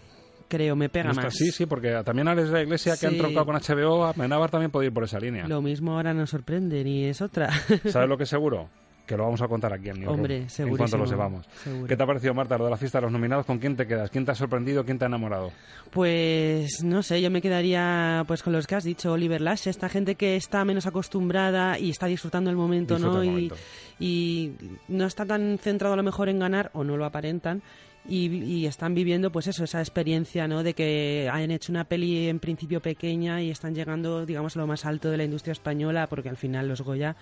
Creo, 0.48 0.76
me 0.76 0.90
pega 0.90 1.14
más. 1.14 1.36
Sí, 1.36 1.52
sí, 1.52 1.68
porque 1.68 2.02
también 2.04 2.28
a 2.28 2.34
la 2.34 2.62
Iglesia 2.62 2.98
que 2.98 3.06
han 3.06 3.18
trocado 3.18 3.46
con 3.46 3.56
HBO, 3.56 4.06
Amenábar 4.06 4.50
también 4.50 4.72
puede 4.72 4.88
ir 4.88 4.94
por 4.94 5.04
esa 5.04 5.20
línea. 5.20 5.48
Lo 5.48 5.62
mismo 5.62 5.94
ahora 5.94 6.12
nos 6.14 6.32
sorprende, 6.32 6.84
ni 6.84 7.06
es 7.06 7.22
otra. 7.22 7.52
¿Sabes 7.86 8.10
lo 8.10 8.18
que 8.18 8.24
es 8.24 8.30
seguro? 8.30 8.68
Que 9.10 9.18
lo 9.18 9.24
vamos 9.24 9.42
a 9.42 9.48
contar 9.48 9.74
aquí 9.74 9.90
en 9.90 10.02
New 10.02 10.12
Hombre, 10.12 10.46
Room, 10.56 10.70
En 10.70 10.78
cuanto 10.78 10.96
lo 11.00 11.08
sepamos. 11.08 11.48
seguro. 11.64 11.88
¿Qué 11.88 11.98
te 11.98 12.04
ha 12.04 12.06
parecido, 12.06 12.36
Marta, 12.36 12.60
lo 12.60 12.66
de 12.66 12.70
la 12.70 12.78
fiesta 12.78 13.00
de 13.00 13.02
los 13.02 13.12
nominados? 13.12 13.44
¿Con 13.44 13.58
quién 13.58 13.76
te 13.76 13.88
quedas? 13.88 14.12
¿Quién 14.12 14.24
te 14.24 14.34
ha 14.34 14.36
sorprendido? 14.36 14.86
¿Quién 14.86 15.00
te 15.00 15.06
ha 15.06 15.08
enamorado? 15.08 15.52
Pues 15.90 16.84
no 16.84 17.02
sé, 17.02 17.20
yo 17.20 17.32
me 17.32 17.42
quedaría 17.42 18.24
pues 18.28 18.44
con 18.44 18.54
los 18.54 18.68
que 18.68 18.76
has 18.76 18.84
dicho, 18.84 19.12
Oliver 19.12 19.42
Lash, 19.42 19.68
esta 19.68 19.90
gente 19.90 20.14
que 20.14 20.36
está 20.36 20.64
menos 20.64 20.86
acostumbrada 20.86 21.80
y 21.80 21.90
está 21.90 22.06
disfrutando 22.06 22.52
el 22.52 22.56
momento, 22.56 22.98
Disfruta 22.98 23.18
¿no? 23.18 23.22
el 23.24 23.28
Y, 23.28 23.32
momento. 23.32 23.56
y 24.00 24.52
no 24.90 25.06
está 25.08 25.26
tan 25.26 25.58
centrado 25.58 25.96
a 25.96 25.98
lo 25.98 26.04
mejor 26.04 26.30
en 26.30 26.38
ganar, 26.38 26.70
o 26.74 26.84
no 26.84 26.96
lo 26.96 27.06
aparentan, 27.06 27.64
y, 28.08 28.28
y 28.28 28.66
están 28.68 28.94
viviendo 28.94 29.32
pues 29.32 29.48
eso, 29.48 29.64
esa 29.64 29.80
experiencia, 29.80 30.48
¿no? 30.48 30.62
De 30.62 30.74
que 30.76 31.28
hayan 31.34 31.50
hecho 31.52 31.72
una 31.72 31.84
peli 31.86 32.28
en 32.28 32.40
principio 32.40 32.80
pequeña 32.80 33.42
y 33.42 33.50
están 33.50 33.74
llegando, 33.74 34.26
digamos, 34.26 34.56
a 34.56 34.60
lo 34.60 34.68
más 34.68 34.86
alto 34.86 35.10
de 35.10 35.18
la 35.18 35.24
industria 35.24 35.52
española, 35.54 36.08
porque 36.08 36.30
al 36.30 36.38
final 36.38 36.68
los 36.68 36.82
Goya 36.82 37.16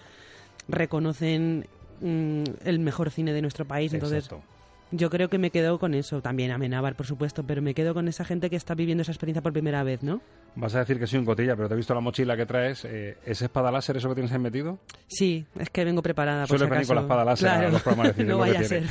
reconocen 0.68 1.68
mm, 2.02 2.44
el 2.66 2.80
mejor 2.80 3.12
cine 3.12 3.34
de 3.34 3.42
nuestro 3.42 3.66
país, 3.66 3.94
entonces... 3.94 4.26
Exacto. 4.26 4.44
Yo 4.92 5.10
creo 5.10 5.30
que 5.30 5.38
me 5.38 5.52
quedo 5.52 5.80
con 5.80 5.94
eso, 5.94 6.22
también 6.22 6.50
Amenábar, 6.52 6.96
por 6.96 7.06
supuesto, 7.06 7.44
pero 7.44 7.62
me 7.62 7.74
quedo 7.74 7.94
con 7.94 8.08
esa 8.08 8.24
gente 8.24 8.50
que 8.50 8.56
está 8.56 8.74
viviendo 8.74 9.02
esa 9.02 9.12
experiencia 9.12 9.42
por 9.42 9.52
primera 9.52 9.84
vez, 9.84 10.02
¿no? 10.02 10.22
Vas 10.56 10.76
a 10.76 10.80
decir 10.80 10.98
que 10.98 11.06
soy 11.06 11.20
un 11.20 11.26
cotilla, 11.26 11.58
pero 11.58 11.68
te 11.68 11.74
he 11.74 11.78
visto 11.78 11.94
la 11.94 12.00
mochila 12.00 12.38
que 12.38 12.46
traes. 12.46 12.86
Eh, 12.86 13.18
¿Es 13.26 13.42
espada 13.42 13.70
láser 13.70 13.98
eso 13.98 14.08
que 14.08 14.16
tienes 14.16 14.32
ahí 14.32 14.40
metido? 14.40 14.80
Sí, 15.08 15.46
es 15.60 15.70
que 15.70 15.84
vengo 15.84 16.02
preparada. 16.02 16.48
por 16.48 16.58
Suele 16.58 16.66
si 16.66 16.72
venir 16.72 16.88
con 16.88 16.96
la 16.96 17.02
espada 17.02 17.26
láser 17.26 17.50
Claro, 17.50 17.68
a 17.68 17.72
los 17.72 17.82
programas 17.82 18.08
de 18.08 18.14
cine. 18.14 18.30
no 18.30 18.38
vaya 18.38 18.60
a 18.62 18.64
ser. 18.64 18.86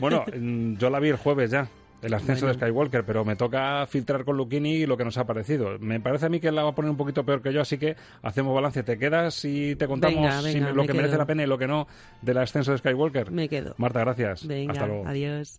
bueno, 0.00 0.24
mm, 0.36 0.74
yo 0.78 0.90
la 0.90 0.98
vi 0.98 1.10
el 1.10 1.16
jueves 1.16 1.50
ya. 1.52 1.68
El 2.02 2.14
ascenso 2.14 2.46
Bueno. 2.46 2.58
de 2.58 2.66
Skywalker, 2.66 3.04
pero 3.04 3.24
me 3.24 3.36
toca 3.36 3.86
filtrar 3.86 4.24
con 4.24 4.36
Lucchini 4.36 4.86
lo 4.86 4.96
que 4.96 5.04
nos 5.04 5.18
ha 5.18 5.26
parecido. 5.26 5.78
Me 5.80 6.00
parece 6.00 6.26
a 6.26 6.28
mí 6.28 6.40
que 6.40 6.50
la 6.50 6.62
va 6.62 6.70
a 6.70 6.74
poner 6.74 6.90
un 6.90 6.96
poquito 6.96 7.24
peor 7.24 7.42
que 7.42 7.52
yo, 7.52 7.60
así 7.60 7.76
que 7.78 7.94
hacemos 8.22 8.54
balance. 8.54 8.82
¿Te 8.82 8.98
quedas 8.98 9.44
y 9.44 9.76
te 9.76 9.86
contamos 9.86 10.16
Venga, 10.22 10.40
si 10.40 10.54
venga, 10.54 10.70
lo 10.72 10.82
me 10.82 10.86
que 10.86 10.94
merece 10.94 11.16
la 11.18 11.26
pena 11.26 11.42
y 11.42 11.46
lo 11.46 11.58
que 11.58 11.66
no 11.66 11.86
del 12.22 12.38
ascenso 12.38 12.72
de 12.72 12.78
Skywalker? 12.78 13.30
Me 13.30 13.48
quedo. 13.48 13.74
Marta, 13.76 14.00
gracias. 14.00 14.46
Venga, 14.46 14.72
Hasta 14.72 14.86
luego. 14.86 15.06
adiós. 15.06 15.58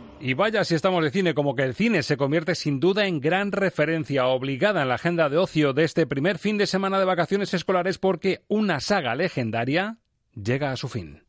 Y 0.23 0.35
vaya 0.35 0.63
si 0.63 0.75
estamos 0.75 1.03
de 1.03 1.09
cine, 1.09 1.33
como 1.33 1.55
que 1.55 1.63
el 1.63 1.73
cine 1.73 2.03
se 2.03 2.15
convierte 2.15 2.53
sin 2.53 2.79
duda 2.79 3.07
en 3.07 3.19
gran 3.19 3.51
referencia 3.51 4.27
obligada 4.27 4.83
en 4.83 4.89
la 4.89 4.95
agenda 4.95 5.29
de 5.29 5.39
ocio 5.39 5.73
de 5.73 5.83
este 5.83 6.05
primer 6.05 6.37
fin 6.37 6.59
de 6.59 6.67
semana 6.67 6.99
de 6.99 7.05
vacaciones 7.05 7.55
escolares 7.55 7.97
porque 7.97 8.43
una 8.47 8.79
saga 8.81 9.15
legendaria 9.15 9.97
llega 10.35 10.71
a 10.71 10.77
su 10.77 10.89
fin. 10.89 11.23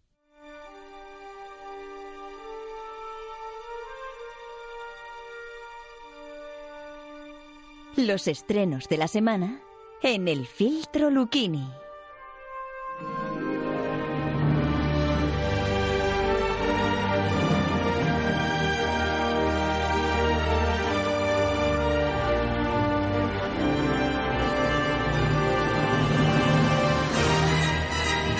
Los 7.96 8.28
estrenos 8.28 8.88
de 8.90 8.98
la 8.98 9.08
semana 9.08 9.62
en 10.02 10.28
el 10.28 10.46
filtro 10.46 11.08
Lucchini. 11.08 11.81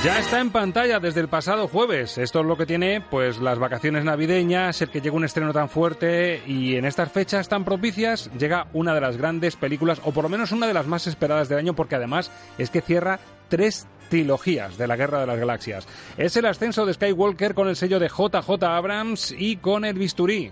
Ya 0.05 0.19
está 0.19 0.41
en 0.41 0.51
pantalla 0.51 0.99
desde 0.99 1.21
el 1.21 1.29
pasado 1.29 1.69
jueves. 1.69 2.19
Esto 2.19 2.41
es 2.41 2.47
lo 2.47 2.57
que 2.57 2.67
tiene 2.67 3.01
pues 3.01 3.39
las 3.39 3.61
vacaciones 3.61 4.05
navideñas, 4.05 4.83
el 4.83 4.91
que 4.91 5.01
llega 5.01 5.15
un 5.15 5.25
estreno 5.25 5.53
tan 5.53 5.69
fuerte 5.69 6.43
y 6.45 6.75
en 6.75 6.87
estas 6.87 7.13
fechas 7.13 7.49
tan 7.49 7.65
propicias 7.65 8.29
llega 8.37 8.67
una 8.73 8.95
de 8.95 9.01
las 9.01 9.17
grandes 9.17 9.55
películas 9.55 10.01
o 10.05 10.11
por 10.11 10.25
lo 10.25 10.29
menos 10.29 10.51
una 10.51 10.67
de 10.67 10.75
las 10.75 10.89
más 10.89 11.07
esperadas 11.07 11.49
del 11.49 11.59
año 11.59 11.75
porque 11.75 11.95
además 11.95 12.33
es 12.59 12.69
que 12.69 12.81
cierra 12.81 13.21
tres 13.49 13.87
trilogías 14.11 14.77
de 14.77 14.89
la 14.89 14.97
Guerra 14.97 15.21
de 15.21 15.27
las 15.29 15.39
Galaxias. 15.39 15.87
Es 16.17 16.37
el 16.37 16.47
ascenso 16.47 16.85
de 16.85 16.95
Skywalker 16.95 17.55
con 17.55 17.69
el 17.69 17.77
sello 17.77 18.01
de 18.01 18.09
JJ 18.09 18.61
Abrams 18.65 19.33
y 19.39 19.59
con 19.59 19.85
el 19.85 19.95
bisturí. 19.95 20.51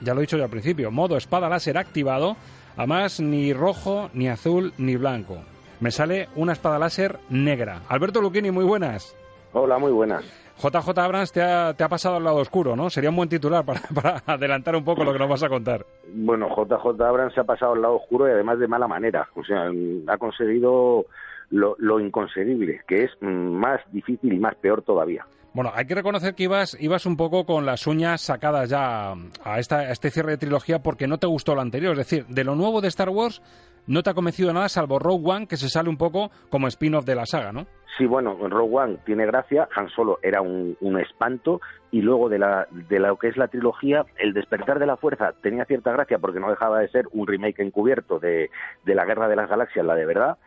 Ya 0.00 0.14
lo 0.14 0.20
he 0.20 0.24
dicho 0.24 0.36
yo 0.36 0.42
al 0.42 0.50
principio, 0.50 0.90
modo 0.90 1.16
espada 1.16 1.48
láser 1.48 1.78
activado, 1.78 2.36
además 2.76 3.20
ni 3.20 3.52
rojo, 3.52 4.10
ni 4.14 4.28
azul, 4.28 4.72
ni 4.78 4.96
blanco. 4.96 5.44
Me 5.84 5.90
sale 5.90 6.30
una 6.34 6.54
espada 6.54 6.78
láser 6.78 7.18
negra. 7.28 7.82
Alberto 7.90 8.22
Lucchini, 8.22 8.50
muy 8.50 8.64
buenas. 8.64 9.14
Hola, 9.52 9.76
muy 9.76 9.92
buenas. 9.92 10.24
JJ 10.56 10.98
Abrams 10.98 11.30
te 11.30 11.42
ha, 11.42 11.74
te 11.74 11.84
ha 11.84 11.90
pasado 11.90 12.16
al 12.16 12.24
lado 12.24 12.36
oscuro, 12.36 12.74
¿no? 12.74 12.88
Sería 12.88 13.10
un 13.10 13.16
buen 13.16 13.28
titular 13.28 13.66
para, 13.66 13.80
para 13.94 14.22
adelantar 14.24 14.76
un 14.76 14.82
poco 14.82 15.04
lo 15.04 15.12
que 15.12 15.18
nos 15.18 15.28
vas 15.28 15.42
a 15.42 15.50
contar. 15.50 15.84
Bueno, 16.08 16.48
JJ 16.48 17.02
Abrams 17.02 17.34
se 17.34 17.40
ha 17.40 17.44
pasado 17.44 17.74
al 17.74 17.82
lado 17.82 17.96
oscuro 17.96 18.26
y 18.26 18.30
además 18.30 18.58
de 18.60 18.66
mala 18.66 18.88
manera. 18.88 19.28
O 19.34 19.44
sea, 19.44 19.70
ha 20.06 20.16
conseguido 20.16 21.04
lo, 21.50 21.76
lo 21.76 22.00
inconseguible, 22.00 22.80
que 22.88 23.02
es 23.02 23.10
mm, 23.20 23.26
más 23.26 23.82
difícil 23.92 24.32
y 24.32 24.38
más 24.38 24.54
peor 24.54 24.80
todavía. 24.80 25.26
Bueno, 25.52 25.70
hay 25.74 25.84
que 25.84 25.94
reconocer 25.94 26.34
que 26.34 26.44
ibas, 26.44 26.78
ibas 26.80 27.04
un 27.04 27.18
poco 27.18 27.44
con 27.44 27.66
las 27.66 27.86
uñas 27.86 28.22
sacadas 28.22 28.70
ya 28.70 29.12
a, 29.44 29.58
esta, 29.58 29.80
a 29.80 29.92
este 29.92 30.10
cierre 30.10 30.32
de 30.32 30.38
trilogía 30.38 30.78
porque 30.78 31.06
no 31.06 31.18
te 31.18 31.26
gustó 31.26 31.54
lo 31.54 31.60
anterior. 31.60 31.92
Es 31.92 31.98
decir, 31.98 32.24
de 32.26 32.42
lo 32.42 32.54
nuevo 32.54 32.80
de 32.80 32.88
Star 32.88 33.10
Wars 33.10 33.42
no 33.86 34.02
te 34.02 34.10
ha 34.10 34.14
convencido 34.14 34.52
nada 34.52 34.68
salvo 34.68 34.98
Rogue 34.98 35.30
One, 35.30 35.46
que 35.46 35.56
se 35.56 35.68
sale 35.68 35.88
un 35.88 35.96
poco 35.96 36.30
como 36.50 36.68
spin-off 36.68 37.04
de 37.04 37.14
la 37.14 37.26
saga, 37.26 37.52
¿no? 37.52 37.66
Sí, 37.96 38.06
bueno, 38.06 38.36
Rogue 38.48 38.76
One 38.76 38.96
tiene 39.06 39.24
gracia, 39.24 39.68
Han 39.76 39.88
Solo 39.88 40.18
era 40.20 40.40
un, 40.40 40.76
un 40.80 40.98
espanto 40.98 41.60
y 41.92 42.02
luego 42.02 42.28
de, 42.28 42.40
la, 42.40 42.66
de 42.72 42.98
lo 42.98 43.16
que 43.16 43.28
es 43.28 43.36
la 43.36 43.46
trilogía, 43.46 44.04
El 44.18 44.32
despertar 44.32 44.80
de 44.80 44.86
la 44.86 44.96
fuerza 44.96 45.32
tenía 45.40 45.64
cierta 45.64 45.92
gracia 45.92 46.18
porque 46.18 46.40
no 46.40 46.50
dejaba 46.50 46.80
de 46.80 46.88
ser 46.88 47.06
un 47.12 47.24
remake 47.28 47.62
encubierto 47.62 48.18
de, 48.18 48.50
de 48.84 48.94
la 48.96 49.04
Guerra 49.04 49.28
de 49.28 49.36
las 49.36 49.48
Galaxias, 49.48 49.86
la 49.86 49.94
de 49.94 50.06
verdad, 50.06 50.38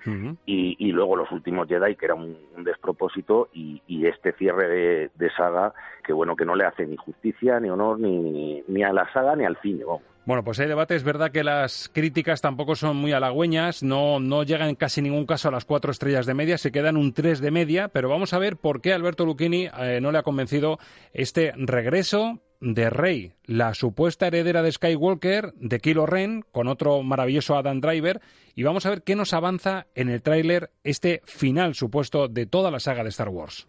y, 0.46 0.76
y 0.78 0.92
luego 0.92 1.16
los 1.16 1.32
últimos 1.32 1.70
Jedi, 1.70 1.96
que 1.96 2.06
era 2.06 2.16
un, 2.16 2.38
un 2.58 2.64
despropósito, 2.66 3.48
y, 3.54 3.82
y 3.88 4.08
este 4.08 4.34
cierre 4.34 4.68
de, 4.68 5.12
de 5.16 5.32
saga 5.32 5.74
que 6.04 6.12
bueno, 6.12 6.36
que 6.36 6.46
no 6.46 6.56
le 6.56 6.66
hace 6.66 6.86
ni 6.86 6.98
justicia, 6.98 7.62
ni 7.62 7.70
honor, 7.70 7.98
ni, 8.00 8.62
ni 8.68 8.84
a 8.84 8.92
la 8.92 9.12
saga, 9.14 9.38
ni 9.38 9.46
al 9.46 9.58
cine, 9.62 9.86
vamos. 9.86 10.17
Bueno, 10.28 10.44
pues 10.44 10.60
hay 10.60 10.68
debate. 10.68 10.94
Es 10.94 11.04
verdad 11.04 11.32
que 11.32 11.42
las 11.42 11.90
críticas 11.94 12.42
tampoco 12.42 12.76
son 12.76 12.98
muy 12.98 13.14
halagüeñas, 13.14 13.82
no, 13.82 14.20
no 14.20 14.44
llegan 14.44 14.68
en 14.68 14.76
casi 14.76 15.02
ningún 15.02 15.26
caso 15.26 15.48
a 15.48 15.52
las 15.52 15.64
cuatro 15.64 15.90
estrellas 15.90 16.26
de 16.26 16.34
media, 16.34 16.58
se 16.58 16.74
quedan 16.74 16.98
un 16.98 17.14
3 17.14 17.40
de 17.40 17.50
media, 17.50 17.88
pero 17.88 18.10
vamos 18.10 18.34
a 18.34 18.38
ver 18.38 18.58
por 18.58 18.82
qué 18.82 18.92
Alberto 18.92 19.26
Lucchini 19.26 19.70
eh, 19.80 20.00
no 20.02 20.12
le 20.12 20.18
ha 20.18 20.24
convencido 20.24 20.80
este 21.14 21.54
regreso 21.56 22.42
de 22.60 22.90
Rey, 22.90 23.32
la 23.46 23.74
supuesta 23.74 24.28
heredera 24.28 24.64
de 24.64 24.74
Skywalker, 24.74 25.54
de 25.56 25.80
Kylo 25.80 26.06
Ren, 26.06 26.44
con 26.52 26.68
otro 26.68 27.04
maravilloso 27.04 27.56
Adam 27.56 27.80
Driver, 27.80 28.20
y 28.54 28.64
vamos 28.64 28.86
a 28.86 28.90
ver 28.90 29.04
qué 29.04 29.16
nos 29.16 29.34
avanza 29.34 29.88
en 29.96 30.10
el 30.10 30.22
tráiler 30.22 30.72
este 30.84 31.22
final 31.24 31.74
supuesto 31.74 32.28
de 32.28 32.48
toda 32.48 32.70
la 32.70 32.82
saga 32.82 33.04
de 33.04 33.10
Star 33.10 33.30
Wars. 33.30 33.66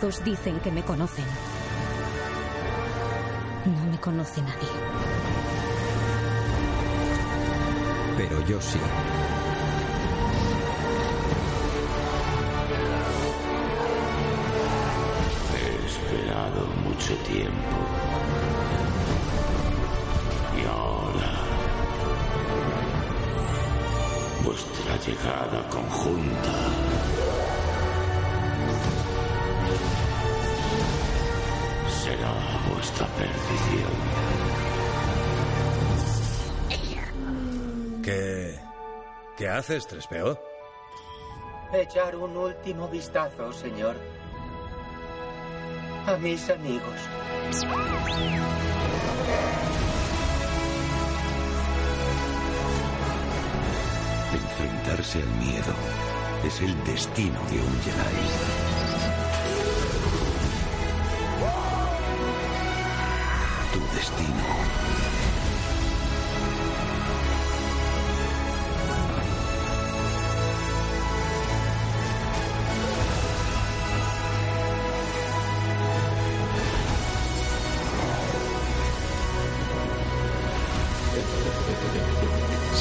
Todos 0.00 0.24
dicen 0.24 0.58
que 0.60 0.70
me 0.70 0.80
conocen. 0.80 1.53
No 3.64 3.90
me 3.90 3.98
conoce 3.98 4.42
nadie. 4.42 4.68
Pero 8.16 8.46
yo 8.46 8.60
sí. 8.60 8.78
mucho 16.94 17.16
tiempo. 17.24 17.76
Y 20.56 20.64
ahora, 20.66 21.32
vuestra 24.44 24.96
llegada 25.04 25.68
conjunta 25.70 26.54
será 32.02 32.53
vuestra 32.84 33.06
perdición. 33.16 33.92
¿Qué... 38.02 38.60
¿Qué 39.38 39.48
haces, 39.48 39.86
Trespeo? 39.86 40.38
Echar 41.72 42.14
un 42.14 42.36
último 42.36 42.86
vistazo, 42.88 43.52
señor. 43.52 43.96
A 46.06 46.16
mis 46.18 46.50
amigos. 46.50 47.00
Enfrentarse 54.32 55.22
al 55.22 55.28
miedo 55.28 55.72
es 56.44 56.60
el 56.60 56.84
destino 56.84 57.40
de 57.50 57.58
un 57.58 57.80
Jedi. 57.82 58.73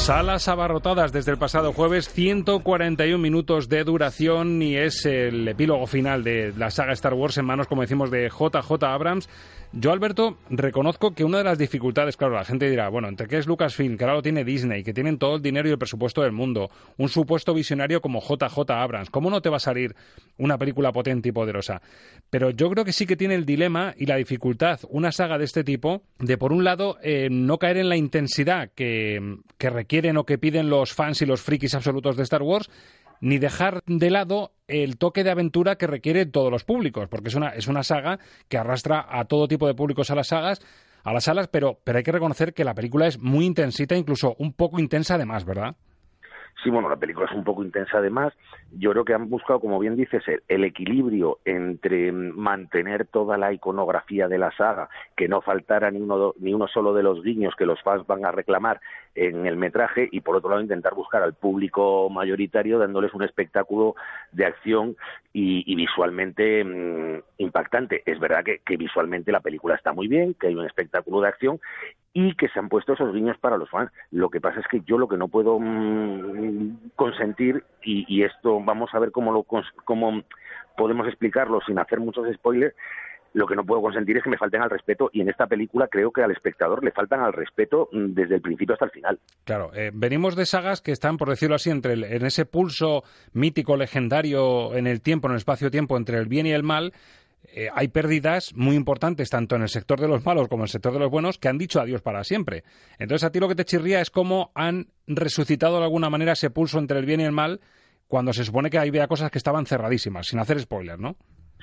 Salas 0.03 0.49
abarrotadas 0.49 1.13
desde 1.13 1.31
el 1.31 1.37
pasado 1.37 1.71
jueves, 1.71 2.09
141 2.09 3.17
minutos 3.17 3.69
de 3.69 3.85
duración 3.85 4.61
y 4.61 4.75
es 4.75 5.05
el 5.05 5.47
epílogo 5.47 5.87
final 5.87 6.25
de 6.25 6.51
la 6.57 6.71
saga 6.71 6.91
Star 6.91 7.13
Wars 7.13 7.37
en 7.37 7.45
manos, 7.45 7.67
como 7.67 7.83
decimos, 7.83 8.11
de 8.11 8.27
JJ 8.27 8.83
Abrams. 8.83 9.29
Yo, 9.71 9.91
Alberto, 9.91 10.37
reconozco 10.51 11.15
que 11.15 11.23
una 11.23 11.39
de 11.39 11.45
las 11.45 11.57
dificultades, 11.57 12.15
claro, 12.15 12.35
la 12.35 12.43
gente 12.43 12.69
dirá, 12.69 12.89
bueno, 12.89 13.07
entre 13.07 13.27
qué 13.27 13.37
es 13.37 13.47
Lucasfilm, 13.47 13.97
que 13.97 14.03
ahora 14.03 14.17
lo 14.17 14.21
tiene 14.21 14.43
Disney, 14.43 14.83
que 14.83 14.93
tienen 14.93 15.17
todo 15.17 15.37
el 15.37 15.41
dinero 15.41 15.67
y 15.67 15.71
el 15.71 15.79
presupuesto 15.79 16.21
del 16.21 16.31
mundo, 16.31 16.69
un 16.97 17.09
supuesto 17.09 17.55
visionario 17.55 17.99
como 17.99 18.21
JJ 18.21 18.69
Abrams, 18.69 19.09
¿cómo 19.09 19.31
no 19.31 19.41
te 19.41 19.49
va 19.49 19.57
a 19.57 19.59
salir 19.59 19.95
una 20.37 20.59
película 20.59 20.91
potente 20.91 21.29
y 21.29 21.31
poderosa? 21.31 21.81
Pero 22.29 22.51
yo 22.51 22.69
creo 22.69 22.85
que 22.85 22.93
sí 22.93 23.07
que 23.07 23.15
tiene 23.15 23.33
el 23.33 23.45
dilema 23.45 23.95
y 23.97 24.05
la 24.05 24.17
dificultad, 24.17 24.79
una 24.89 25.11
saga 25.11 25.39
de 25.39 25.45
este 25.45 25.63
tipo, 25.63 26.03
de 26.19 26.37
por 26.37 26.53
un 26.53 26.63
lado, 26.63 26.97
eh, 27.01 27.29
no 27.31 27.57
caer 27.57 27.77
en 27.77 27.89
la 27.89 27.95
intensidad 27.95 28.69
que, 28.75 29.37
que 29.57 29.71
requieren 29.93 30.17
o 30.17 30.25
que 30.25 30.39
piden 30.39 30.71
los 30.71 30.91
fans 30.91 31.21
y 31.21 31.27
los 31.27 31.43
frikis 31.43 31.75
absolutos 31.75 32.17
de 32.17 32.23
Star 32.23 32.41
Wars, 32.41 32.67
ni 33.21 33.37
dejar 33.37 33.83
de 33.85 34.09
lado 34.09 34.49
el 34.67 34.97
toque 34.97 35.23
de 35.23 35.29
aventura 35.29 35.75
que 35.75 35.85
requiere 35.85 36.25
todos 36.25 36.49
los 36.49 36.63
públicos, 36.63 37.07
porque 37.09 37.27
es 37.27 37.35
una, 37.35 37.49
es 37.49 37.67
una 37.67 37.83
saga 37.83 38.17
que 38.49 38.57
arrastra 38.57 39.05
a 39.07 39.25
todo 39.25 39.47
tipo 39.47 39.67
de 39.67 39.75
públicos 39.75 40.09
a 40.09 40.15
las 40.15 40.29
sagas, 40.29 40.65
a 41.03 41.13
las 41.13 41.25
salas, 41.25 41.47
pero, 41.47 41.77
pero 41.83 41.99
hay 41.99 42.03
que 42.03 42.11
reconocer 42.11 42.55
que 42.55 42.63
la 42.63 42.73
película 42.73 43.05
es 43.05 43.19
muy 43.19 43.45
intensita, 43.45 43.95
incluso 43.95 44.35
un 44.39 44.53
poco 44.53 44.79
intensa 44.79 45.13
además, 45.13 45.45
¿verdad? 45.45 45.75
Sí, 46.63 46.71
bueno, 46.71 46.89
la 46.89 46.95
película 46.95 47.27
es 47.29 47.37
un 47.37 47.43
poco 47.43 47.63
intensa 47.63 47.99
además. 47.99 48.33
Yo 48.77 48.91
creo 48.91 49.05
que 49.05 49.13
han 49.13 49.29
buscado, 49.29 49.59
como 49.59 49.79
bien 49.79 49.95
dices, 49.95 50.23
el, 50.47 50.63
equilibrio 50.63 51.39
entre 51.45 52.11
mantener 52.11 53.05
toda 53.05 53.37
la 53.37 53.53
iconografía 53.53 54.27
de 54.27 54.37
la 54.37 54.51
saga, 54.51 54.89
que 55.15 55.27
no 55.27 55.41
faltara 55.41 55.91
ni 55.91 56.01
uno, 56.01 56.33
ni 56.39 56.53
uno 56.53 56.67
solo 56.67 56.93
de 56.93 57.03
los 57.03 57.21
guiños 57.21 57.55
que 57.55 57.65
los 57.65 57.81
fans 57.81 58.07
van 58.07 58.25
a 58.25 58.31
reclamar 58.31 58.81
en 59.15 59.45
el 59.45 59.57
metraje, 59.57 60.09
y 60.11 60.21
por 60.21 60.35
otro 60.35 60.49
lado 60.49 60.61
intentar 60.61 60.95
buscar 60.95 61.21
al 61.21 61.35
público 61.35 62.09
mayoritario 62.09 62.79
dándoles 62.79 63.13
un 63.13 63.23
espectáculo 63.23 63.95
de 64.31 64.45
acción 64.45 64.95
y, 65.31 65.71
y 65.71 65.75
visualmente 65.75 66.63
mmm, 66.63 67.21
impactante. 67.37 68.01
Es 68.05 68.19
verdad 68.19 68.43
que, 68.43 68.59
que 68.65 68.77
visualmente 68.77 69.31
la 69.31 69.41
película 69.41 69.75
está 69.75 69.93
muy 69.93 70.07
bien, 70.07 70.33
que 70.33 70.47
hay 70.47 70.55
un 70.55 70.65
espectáculo 70.65 71.21
de 71.21 71.27
acción 71.27 71.59
y 72.13 72.35
que 72.35 72.47
se 72.49 72.59
han 72.59 72.69
puesto 72.69 72.93
esos 72.93 73.13
guiños 73.13 73.37
para 73.39 73.57
los 73.57 73.69
fans. 73.69 73.91
Lo 74.11 74.29
que 74.29 74.39
pasa 74.39 74.59
es 74.59 74.67
que 74.67 74.81
yo 74.81 74.97
lo 74.97 75.07
que 75.07 75.17
no 75.17 75.27
puedo 75.27 75.59
mmm, 75.59 76.91
consentir, 76.95 77.63
y, 77.83 78.05
y, 78.07 78.23
esto 78.23 78.59
vamos 78.63 78.89
a 78.93 78.99
ver 78.99 79.11
cómo, 79.11 79.31
lo, 79.31 79.45
cómo 79.85 80.23
podemos 80.77 81.07
explicarlo 81.07 81.59
sin 81.65 81.79
hacer 81.79 81.99
muchos 81.99 82.25
spoilers, 82.33 82.75
lo 83.33 83.47
que 83.47 83.55
no 83.55 83.65
puedo 83.65 83.81
consentir 83.81 84.17
es 84.17 84.23
que 84.23 84.29
me 84.29 84.37
falten 84.37 84.61
al 84.61 84.69
respeto 84.69 85.09
y 85.11 85.21
en 85.21 85.29
esta 85.29 85.47
película 85.47 85.87
creo 85.87 86.11
que 86.11 86.21
al 86.21 86.31
espectador 86.31 86.83
le 86.83 86.91
faltan 86.91 87.19
al 87.21 87.33
respeto 87.33 87.89
desde 87.91 88.35
el 88.35 88.41
principio 88.41 88.73
hasta 88.73 88.85
el 88.85 88.91
final. 88.91 89.19
Claro, 89.43 89.71
eh, 89.73 89.91
venimos 89.93 90.35
de 90.35 90.45
sagas 90.45 90.81
que 90.81 90.91
están, 90.91 91.17
por 91.17 91.29
decirlo 91.29 91.55
así, 91.55 91.71
entre 91.71 91.93
el, 91.93 92.03
en 92.03 92.25
ese 92.25 92.45
pulso 92.45 93.03
mítico, 93.33 93.75
legendario 93.75 94.75
en 94.75 94.85
el 94.85 95.01
tiempo, 95.01 95.27
en 95.27 95.33
el 95.33 95.37
espacio-tiempo, 95.37 95.97
entre 95.97 96.19
el 96.19 96.27
bien 96.27 96.45
y 96.45 96.51
el 96.51 96.61
mal, 96.61 96.93
eh, 97.55 97.69
hay 97.73 97.87
pérdidas 97.87 98.53
muy 98.55 98.75
importantes 98.75 99.29
tanto 99.29 99.55
en 99.55 99.63
el 99.63 99.69
sector 99.69 99.99
de 99.99 100.07
los 100.07 100.25
malos 100.25 100.47
como 100.47 100.61
en 100.61 100.65
el 100.65 100.69
sector 100.69 100.93
de 100.93 100.99
los 100.99 101.09
buenos 101.09 101.37
que 101.37 101.49
han 101.49 101.57
dicho 101.57 101.81
adiós 101.81 102.01
para 102.01 102.23
siempre. 102.23 102.63
Entonces 102.99 103.25
a 103.25 103.31
ti 103.31 103.39
lo 103.39 103.47
que 103.47 103.55
te 103.55 103.65
chirría 103.65 103.99
es 103.99 104.09
cómo 104.09 104.51
han 104.55 104.87
resucitado 105.07 105.77
de 105.77 105.83
alguna 105.83 106.09
manera 106.09 106.33
ese 106.33 106.51
pulso 106.51 106.79
entre 106.79 106.99
el 106.99 107.05
bien 107.05 107.19
y 107.19 107.25
el 107.25 107.31
mal 107.31 107.59
cuando 108.13 108.31
se 108.31 108.43
supone 108.43 108.69
que 108.69 108.77
había 108.77 109.07
cosas 109.07 109.31
que 109.31 109.39
estaban 109.39 109.65
cerradísimas, 109.65 110.27
sin 110.27 110.37
hacer 110.37 110.59
spoiler, 110.59 110.99
¿no? 110.99 111.15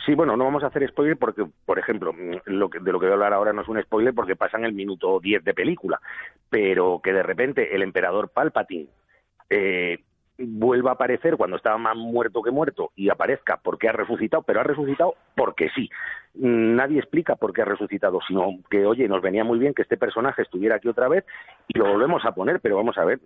Sí, 0.05 0.17
bueno, 0.17 0.37
no 0.37 0.43
vamos 0.47 0.65
a 0.65 0.67
hacer 0.67 0.85
spoiler 0.89 1.17
porque, 1.17 1.47
por 1.65 1.79
ejemplo, 1.79 2.13
lo 2.45 2.69
que, 2.69 2.81
de 2.81 2.91
lo 2.91 2.99
que 2.99 3.07
voy 3.07 3.13
a 3.13 3.15
hablar 3.15 3.35
ahora 3.35 3.53
no 3.53 3.63
es 3.63 3.69
un 3.69 3.81
spoiler 3.81 4.13
porque 4.13 4.35
pasa 4.35 4.59
en 4.59 4.65
el 4.65 4.73
minuto 4.73 5.21
10 5.21 5.45
de 5.45 5.55
película, 5.55 6.01
pero 6.49 7.01
que 7.05 7.13
de 7.13 7.23
repente 7.23 7.73
el 7.73 7.83
emperador 7.83 8.31
Palpatine 8.31 8.89
eh, 9.49 10.01
vuelva 10.39 10.91
a 10.91 10.95
aparecer 10.95 11.37
cuando 11.37 11.57
estaba 11.57 11.79
más 11.79 11.97
muerto 11.97 12.43
que 12.43 12.51
muerto 12.51 12.91
y 12.97 13.11
aparezca 13.11 13.61
porque 13.63 13.89
ha 13.89 13.93
resucitado, 13.93 14.43
pero 14.43 14.59
ha 14.59 14.65
resucitado 14.65 15.15
porque 15.37 15.69
sí. 15.77 15.89
Nadie 16.35 16.99
explica 16.99 17.37
por 17.37 17.53
qué 17.53 17.63
ha 17.63 17.67
resucitado, 17.67 18.19
sino 18.27 18.59
que, 18.69 18.87
oye, 18.87 19.07
nos 19.07 19.23
venía 19.23 19.45
muy 19.45 19.61
bien 19.61 19.73
que 19.73 19.83
este 19.83 19.97
personaje 19.97 20.43
estuviera 20.43 20.75
aquí 20.75 20.89
otra 20.89 21.07
vez 21.07 21.25
y 21.69 21.79
lo 21.79 21.87
volvemos 21.87 22.25
a 22.25 22.35
poner, 22.35 22.59
pero 22.59 22.75
vamos 22.75 22.99
a 22.99 23.05
ver, 23.05 23.21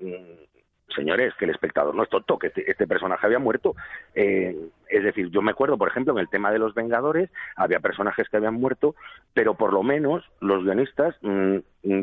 señores, 0.94 1.34
que 1.38 1.44
el 1.44 1.50
espectador 1.50 1.94
no 1.94 2.02
es 2.02 2.08
tonto, 2.08 2.38
que 2.38 2.48
este, 2.48 2.70
este 2.70 2.86
personaje 2.86 3.26
había 3.26 3.38
muerto. 3.38 3.74
Eh, 4.14 4.56
es 4.88 5.02
decir, 5.02 5.30
yo 5.30 5.42
me 5.42 5.50
acuerdo, 5.52 5.78
por 5.78 5.88
ejemplo, 5.88 6.12
en 6.12 6.18
el 6.18 6.28
tema 6.28 6.50
de 6.50 6.58
los 6.58 6.74
Vengadores, 6.74 7.30
había 7.56 7.80
personajes 7.80 8.28
que 8.28 8.36
habían 8.36 8.54
muerto, 8.54 8.94
pero 9.32 9.54
por 9.54 9.72
lo 9.72 9.82
menos 9.82 10.24
los 10.40 10.64
guionistas 10.64 11.14
mmm, 11.22 11.58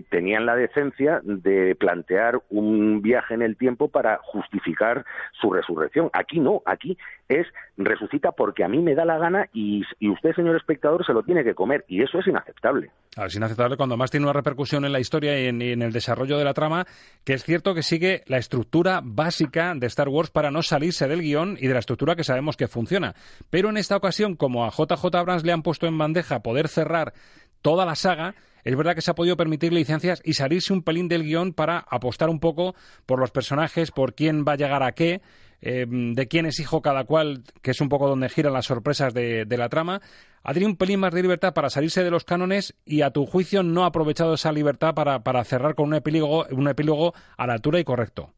tenían 0.09 0.45
la 0.45 0.55
decencia 0.55 1.21
de 1.23 1.75
plantear 1.75 2.41
un 2.49 3.01
viaje 3.01 3.33
en 3.33 3.41
el 3.41 3.57
tiempo 3.57 3.87
para 3.87 4.19
justificar 4.23 5.05
su 5.39 5.51
resurrección. 5.51 6.09
Aquí 6.13 6.39
no, 6.39 6.61
aquí 6.65 6.97
es 7.29 7.47
resucita 7.77 8.31
porque 8.31 8.63
a 8.63 8.67
mí 8.67 8.79
me 8.79 8.93
da 8.93 9.05
la 9.05 9.17
gana 9.17 9.47
y, 9.53 9.83
usted, 10.01 10.33
señor 10.35 10.55
espectador, 10.55 11.05
se 11.05 11.13
lo 11.13 11.23
tiene 11.23 11.43
que 11.43 11.55
comer, 11.55 11.85
y 11.87 12.03
eso 12.03 12.19
es 12.19 12.27
inaceptable. 12.27 12.91
Es 13.17 13.35
inaceptable 13.35 13.77
cuando 13.77 13.97
más 13.97 14.11
tiene 14.11 14.25
una 14.25 14.33
repercusión 14.33 14.85
en 14.85 14.91
la 14.91 14.99
historia 14.99 15.39
y 15.39 15.47
en, 15.47 15.61
y 15.61 15.71
en 15.71 15.81
el 15.81 15.91
desarrollo 15.91 16.37
de 16.37 16.43
la 16.43 16.53
trama, 16.53 16.85
que 17.25 17.33
es 17.33 17.43
cierto 17.43 17.73
que 17.73 17.83
sigue 17.83 18.23
la 18.27 18.37
estructura 18.37 19.01
básica 19.03 19.73
de 19.75 19.87
Star 19.87 20.09
Wars 20.09 20.29
para 20.29 20.51
no 20.51 20.61
salirse 20.61 21.07
del 21.07 21.21
guion 21.21 21.57
y 21.59 21.67
de 21.67 21.73
la 21.73 21.79
estructura 21.79 22.15
que 22.15 22.23
sabemos 22.23 22.55
que 22.55 22.67
funciona. 22.71 23.13
Pero 23.49 23.69
en 23.69 23.77
esta 23.77 23.95
ocasión, 23.95 24.35
como 24.35 24.65
a 24.65 24.69
JJ 24.69 25.13
Abrams 25.13 25.43
le 25.43 25.51
han 25.51 25.61
puesto 25.61 25.85
en 25.85 25.97
bandeja 25.97 26.41
poder 26.41 26.67
cerrar 26.67 27.13
toda 27.61 27.85
la 27.85 27.95
saga, 27.95 28.33
es 28.63 28.75
verdad 28.75 28.95
que 28.95 29.01
se 29.01 29.11
ha 29.11 29.15
podido 29.15 29.37
permitir 29.37 29.73
licencias 29.73 30.21
y 30.23 30.33
salirse 30.33 30.73
un 30.73 30.83
pelín 30.83 31.07
del 31.07 31.23
guion 31.23 31.53
para 31.53 31.79
apostar 31.79 32.29
un 32.29 32.39
poco 32.39 32.75
por 33.05 33.19
los 33.19 33.31
personajes, 33.31 33.91
por 33.91 34.13
quién 34.13 34.45
va 34.47 34.53
a 34.53 34.57
llegar 34.57 34.83
a 34.83 34.91
qué, 34.91 35.21
eh, 35.61 35.85
de 35.87 36.27
quién 36.27 36.45
es 36.45 36.59
hijo 36.59 36.81
cada 36.81 37.03
cual, 37.05 37.43
que 37.61 37.71
es 37.71 37.81
un 37.81 37.89
poco 37.89 38.07
donde 38.07 38.29
giran 38.29 38.53
las 38.53 38.65
sorpresas 38.65 39.13
de, 39.13 39.45
la 39.49 39.69
trama. 39.69 40.01
Ha 40.43 40.53
tenido 40.53 40.69
un 40.69 40.77
pelín 40.77 40.99
más 40.99 41.13
de 41.13 41.21
libertad 41.21 41.53
para 41.53 41.69
salirse 41.69 42.03
de 42.03 42.11
los 42.11 42.23
cánones 42.23 42.75
y, 42.85 43.01
a 43.01 43.11
tu 43.11 43.25
juicio, 43.25 43.63
no 43.63 43.83
ha 43.83 43.87
aprovechado 43.87 44.33
esa 44.33 44.51
libertad 44.51 44.93
para, 44.93 45.19
para 45.19 45.43
cerrar 45.43 45.75
con 45.75 45.87
un 45.87 45.95
epílogo, 45.95 46.45
un 46.51 46.67
epílogo 46.67 47.13
a 47.37 47.47
la 47.47 47.53
altura 47.53 47.79
y 47.79 47.83
correcto. 47.83 48.31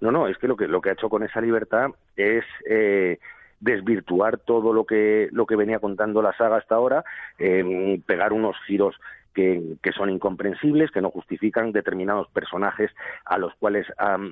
No, 0.00 0.10
no, 0.10 0.28
es 0.28 0.36
que 0.38 0.46
lo 0.46 0.56
que, 0.56 0.68
lo 0.68 0.80
que 0.80 0.90
ha 0.90 0.92
hecho 0.92 1.08
con 1.08 1.22
esa 1.22 1.40
libertad 1.40 1.88
es... 2.16 2.44
Eh 2.68 3.18
desvirtuar 3.60 4.38
todo 4.38 4.72
lo 4.72 4.84
que 4.84 5.28
lo 5.32 5.46
que 5.46 5.56
venía 5.56 5.78
contando 5.78 6.22
la 6.22 6.36
saga 6.36 6.56
hasta 6.56 6.74
ahora, 6.74 7.04
eh, 7.38 8.00
pegar 8.06 8.32
unos 8.32 8.56
giros 8.66 8.96
que, 9.36 9.92
son 9.96 10.08
incomprensibles, 10.10 10.90
que 10.90 11.02
no 11.02 11.10
justifican 11.10 11.70
determinados 11.70 12.28
personajes 12.28 12.90
a 13.26 13.38
los 13.38 13.54
cuales 13.56 13.86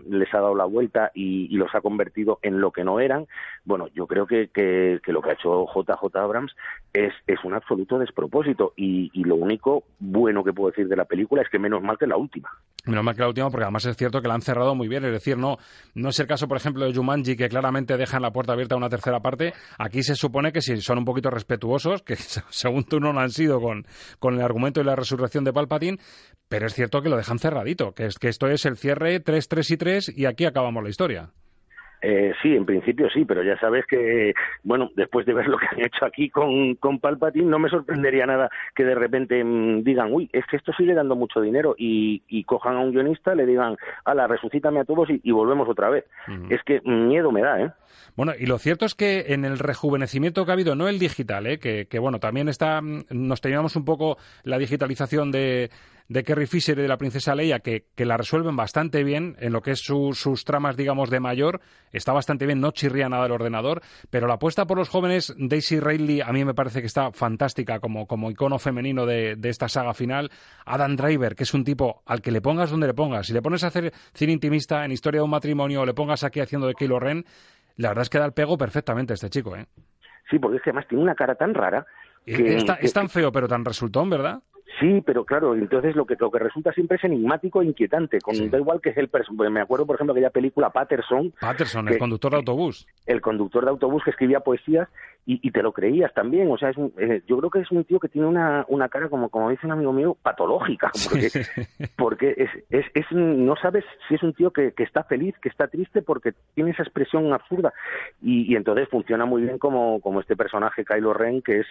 les 0.08 0.34
ha 0.34 0.38
dado 0.38 0.54
la 0.54 0.64
vuelta 0.64 1.10
y, 1.14 1.54
los 1.54 1.72
ha 1.74 1.80
convertido 1.80 2.38
en 2.42 2.60
lo 2.60 2.72
que 2.72 2.84
no 2.84 2.98
eran. 3.00 3.26
Bueno, 3.64 3.88
yo 3.94 4.06
creo 4.06 4.26
que, 4.26 4.48
que, 4.48 5.00
lo 5.06 5.22
que 5.22 5.30
ha 5.30 5.34
hecho 5.34 5.66
JJ 5.66 6.16
Abrams 6.16 6.56
es, 6.92 7.12
un 7.44 7.52
absoluto 7.52 7.98
despropósito 7.98 8.72
y, 8.74 9.10
y 9.12 9.24
lo 9.24 9.34
único 9.34 9.84
bueno 9.98 10.42
que 10.42 10.54
puedo 10.54 10.70
decir 10.70 10.88
de 10.88 10.96
la 10.96 11.04
película 11.04 11.42
es 11.42 11.50
que 11.50 11.58
menos 11.58 11.82
mal 11.82 11.98
que 11.98 12.06
la 12.06 12.16
última. 12.16 12.48
Menos 12.86 13.02
mal 13.02 13.14
que 13.14 13.22
la 13.22 13.28
última, 13.28 13.48
porque 13.48 13.64
además 13.64 13.86
es 13.86 13.96
cierto 13.96 14.20
que 14.20 14.28
la 14.28 14.34
han 14.34 14.42
cerrado 14.42 14.74
muy 14.74 14.88
bien. 14.88 15.04
Es 15.04 15.12
decir, 15.12 15.38
no, 15.38 15.56
no 15.94 16.10
es 16.10 16.20
el 16.20 16.26
caso, 16.26 16.48
por 16.48 16.58
ejemplo, 16.58 16.84
de 16.84 16.94
Jumanji, 16.94 17.34
que 17.34 17.48
claramente 17.48 17.96
dejan 17.96 18.20
la 18.20 18.30
puerta 18.30 18.52
abierta 18.52 18.74
a 18.74 18.78
una 18.78 18.90
tercera 18.90 19.20
parte. 19.20 19.54
Aquí 19.78 20.02
se 20.02 20.14
supone 20.14 20.52
que 20.52 20.60
si 20.60 20.76
son 20.82 20.98
un 20.98 21.04
poquito 21.04 21.30
respetuosos, 21.30 22.02
que 22.02 22.16
según 22.50 22.84
tú 22.84 23.00
no 23.00 23.12
lo 23.12 23.20
han 23.20 23.30
sido 23.30 23.60
con, 23.60 23.86
con 24.18 24.34
el 24.34 24.42
argumento 24.42 24.80
y 24.80 24.84
la 24.84 24.93
resurrección 24.96 25.44
de 25.44 25.52
Palpatine, 25.52 25.98
pero 26.48 26.66
es 26.66 26.74
cierto 26.74 27.02
que 27.02 27.08
lo 27.08 27.16
dejan 27.16 27.38
cerradito, 27.38 27.92
que, 27.92 28.06
es, 28.06 28.18
que 28.18 28.28
esto 28.28 28.48
es 28.48 28.64
el 28.64 28.76
cierre 28.76 29.20
3, 29.20 29.48
3 29.48 29.70
y 29.70 29.76
3 29.76 30.12
y 30.16 30.26
aquí 30.26 30.44
acabamos 30.44 30.82
la 30.82 30.90
historia. 30.90 31.30
Eh, 32.06 32.34
sí, 32.42 32.54
en 32.54 32.66
principio 32.66 33.08
sí, 33.08 33.24
pero 33.24 33.42
ya 33.42 33.58
sabes 33.58 33.86
que, 33.86 34.34
bueno, 34.62 34.90
después 34.94 35.24
de 35.24 35.32
ver 35.32 35.48
lo 35.48 35.56
que 35.56 35.66
han 35.72 35.80
hecho 35.80 36.04
aquí 36.04 36.28
con, 36.28 36.74
con 36.74 36.98
Palpatine, 36.98 37.46
no 37.46 37.58
me 37.58 37.70
sorprendería 37.70 38.26
nada 38.26 38.50
que 38.74 38.84
de 38.84 38.94
repente 38.94 39.42
mm, 39.42 39.82
digan, 39.82 40.12
uy, 40.12 40.28
es 40.34 40.44
que 40.44 40.58
esto 40.58 40.72
sigue 40.76 40.92
dando 40.92 41.16
mucho 41.16 41.40
dinero 41.40 41.74
y, 41.78 42.22
y 42.28 42.44
cojan 42.44 42.76
a 42.76 42.80
un 42.80 42.92
guionista, 42.92 43.34
le 43.34 43.46
digan, 43.46 43.76
ala, 44.04 44.26
resucítame 44.26 44.80
a 44.80 44.84
todos 44.84 45.08
y, 45.08 45.30
volvemos 45.30 45.66
otra 45.68 45.88
vez. 45.88 46.04
Es 46.50 46.62
que 46.62 46.80
miedo 46.82 47.32
me 47.32 47.40
da, 47.40 47.60
¿eh? 47.60 47.72
Bueno, 48.16 48.32
y 48.38 48.46
lo 48.46 48.58
cierto 48.58 48.84
es 48.84 48.94
que 48.94 49.24
en 49.28 49.44
el 49.44 49.58
rejuvenecimiento 49.58 50.44
que 50.44 50.50
ha 50.50 50.54
habido, 50.54 50.76
no 50.76 50.88
el 50.88 50.98
digital, 50.98 51.46
¿eh? 51.46 51.58
que, 51.58 51.86
que 51.86 51.98
bueno, 51.98 52.20
también 52.20 52.48
está, 52.48 52.80
mm, 52.80 53.04
nos 53.10 53.40
teníamos 53.40 53.76
un 53.76 53.84
poco 53.84 54.18
la 54.44 54.58
digitalización 54.58 55.32
de, 55.32 55.70
de 56.08 56.22
Carrie 56.22 56.46
Fisher 56.46 56.78
y 56.78 56.82
de 56.82 56.88
la 56.88 56.96
princesa 56.96 57.34
Leia, 57.34 57.60
que, 57.60 57.86
que 57.94 58.04
la 58.04 58.16
resuelven 58.16 58.56
bastante 58.56 59.04
bien 59.04 59.36
en 59.38 59.52
lo 59.52 59.62
que 59.62 59.72
es 59.72 59.80
sus 59.80 60.44
tramas, 60.44 60.76
digamos, 60.76 61.10
de 61.10 61.20
mayor. 61.20 61.60
Está 61.92 62.12
bastante 62.12 62.46
bien, 62.46 62.60
no 62.60 62.72
chirría 62.72 63.08
nada 63.08 63.26
el 63.26 63.32
ordenador, 63.32 63.80
pero 64.10 64.26
la 64.26 64.34
apuesta 64.34 64.66
por 64.66 64.78
los 64.78 64.88
jóvenes, 64.88 65.34
Daisy 65.38 65.80
Ridley, 65.80 66.20
a 66.20 66.32
mí 66.32 66.44
me 66.44 66.54
parece 66.54 66.80
que 66.80 66.86
está 66.86 67.12
fantástica 67.12 67.80
como, 67.80 68.06
como 68.06 68.30
icono 68.30 68.58
femenino 68.58 69.06
de, 69.06 69.36
de 69.36 69.48
esta 69.48 69.68
saga 69.68 69.94
final. 69.94 70.30
Adam 70.66 70.96
Driver, 70.96 71.34
que 71.34 71.44
es 71.44 71.54
un 71.54 71.64
tipo 71.64 72.02
al 72.06 72.20
que 72.20 72.30
le 72.30 72.40
pongas 72.40 72.70
donde 72.70 72.86
le 72.86 72.94
pongas. 72.94 73.26
Si 73.26 73.32
le 73.32 73.42
pones 73.42 73.64
a 73.64 73.68
hacer 73.68 73.92
cine 74.12 74.32
intimista 74.32 74.84
en 74.84 74.92
Historia 74.92 75.20
de 75.20 75.24
un 75.24 75.30
matrimonio 75.30 75.82
o 75.82 75.86
le 75.86 75.94
pongas 75.94 76.24
aquí 76.24 76.40
haciendo 76.40 76.66
de 76.66 76.74
Kylo 76.74 77.00
Ren, 77.00 77.24
la 77.76 77.88
verdad 77.88 78.02
es 78.02 78.10
que 78.10 78.18
da 78.18 78.26
el 78.26 78.32
pego 78.32 78.56
perfectamente 78.56 79.14
este 79.14 79.30
chico, 79.30 79.56
¿eh? 79.56 79.66
Sí, 80.30 80.38
porque 80.38 80.58
es 80.58 80.62
que 80.62 80.70
además 80.70 80.86
tiene 80.88 81.02
una 81.02 81.14
cara 81.14 81.34
tan 81.34 81.54
rara. 81.54 81.86
Que, 82.24 82.56
es, 82.56 82.92
tan 82.94 83.10
feo, 83.10 83.30
pero 83.30 83.46
tan 83.46 83.64
resultón, 83.64 84.08
¿verdad? 84.08 84.40
Sí, 84.80 85.02
pero 85.04 85.24
claro, 85.24 85.54
entonces 85.54 85.94
lo 85.94 86.04
que, 86.04 86.16
lo 86.18 86.30
que 86.30 86.38
resulta 86.38 86.72
siempre 86.72 86.96
es 86.96 87.04
enigmático 87.04 87.62
e 87.62 87.66
inquietante. 87.66 88.20
Con, 88.20 88.50
Da 88.50 88.58
igual 88.58 88.80
que 88.80 88.90
es 88.90 88.96
el 88.96 89.08
personaje. 89.08 89.50
Me 89.50 89.60
acuerdo, 89.60 89.86
por 89.86 89.96
ejemplo, 89.96 90.12
aquella 90.12 90.30
película 90.30 90.70
Patterson. 90.70 91.32
Patterson, 91.40 91.88
el 91.88 91.98
conductor 91.98 92.32
de 92.32 92.38
autobús. 92.38 92.86
El 93.06 93.20
conductor 93.20 93.64
de 93.64 93.70
autobús 93.70 94.02
que 94.04 94.10
escribía 94.10 94.40
poesías 94.40 94.88
y, 95.26 95.40
y 95.46 95.50
te 95.50 95.62
lo 95.62 95.72
creías 95.72 96.12
también. 96.12 96.50
O 96.50 96.58
sea, 96.58 96.70
es 96.70 96.76
eh, 96.98 97.22
yo 97.26 97.38
creo 97.38 97.50
que 97.50 97.60
es 97.60 97.70
un 97.70 97.84
tío 97.84 97.98
que 97.98 98.08
tiene 98.08 98.26
una, 98.26 98.64
una 98.68 98.88
cara, 98.88 99.08
como, 99.08 99.28
como 99.30 99.50
dice 99.50 99.66
un 99.66 99.72
amigo 99.72 99.92
mío, 99.92 100.16
patológica. 100.22 100.90
Porque, 101.08 101.28
porque 101.96 102.34
es, 102.36 102.50
es, 102.70 102.86
es, 102.94 103.06
no 103.12 103.54
sabes 103.56 103.84
si 104.08 104.14
es 104.14 104.22
un 104.22 104.34
tío 104.34 104.50
que, 104.50 104.72
que, 104.72 104.82
está 104.82 105.04
feliz, 105.04 105.34
que 105.42 105.48
está 105.48 105.68
triste, 105.68 106.02
porque 106.02 106.32
tiene 106.54 106.70
esa 106.70 106.82
expresión 106.82 107.32
absurda. 107.32 107.72
Y, 108.22 108.52
y 108.52 108.56
entonces 108.56 108.88
funciona 108.88 109.24
muy 109.24 109.42
bien 109.42 109.58
como, 109.58 110.00
como 110.00 110.20
este 110.20 110.36
personaje, 110.36 110.84
Kylo 110.84 111.14
Ren, 111.14 111.42
que 111.42 111.60
es, 111.60 111.66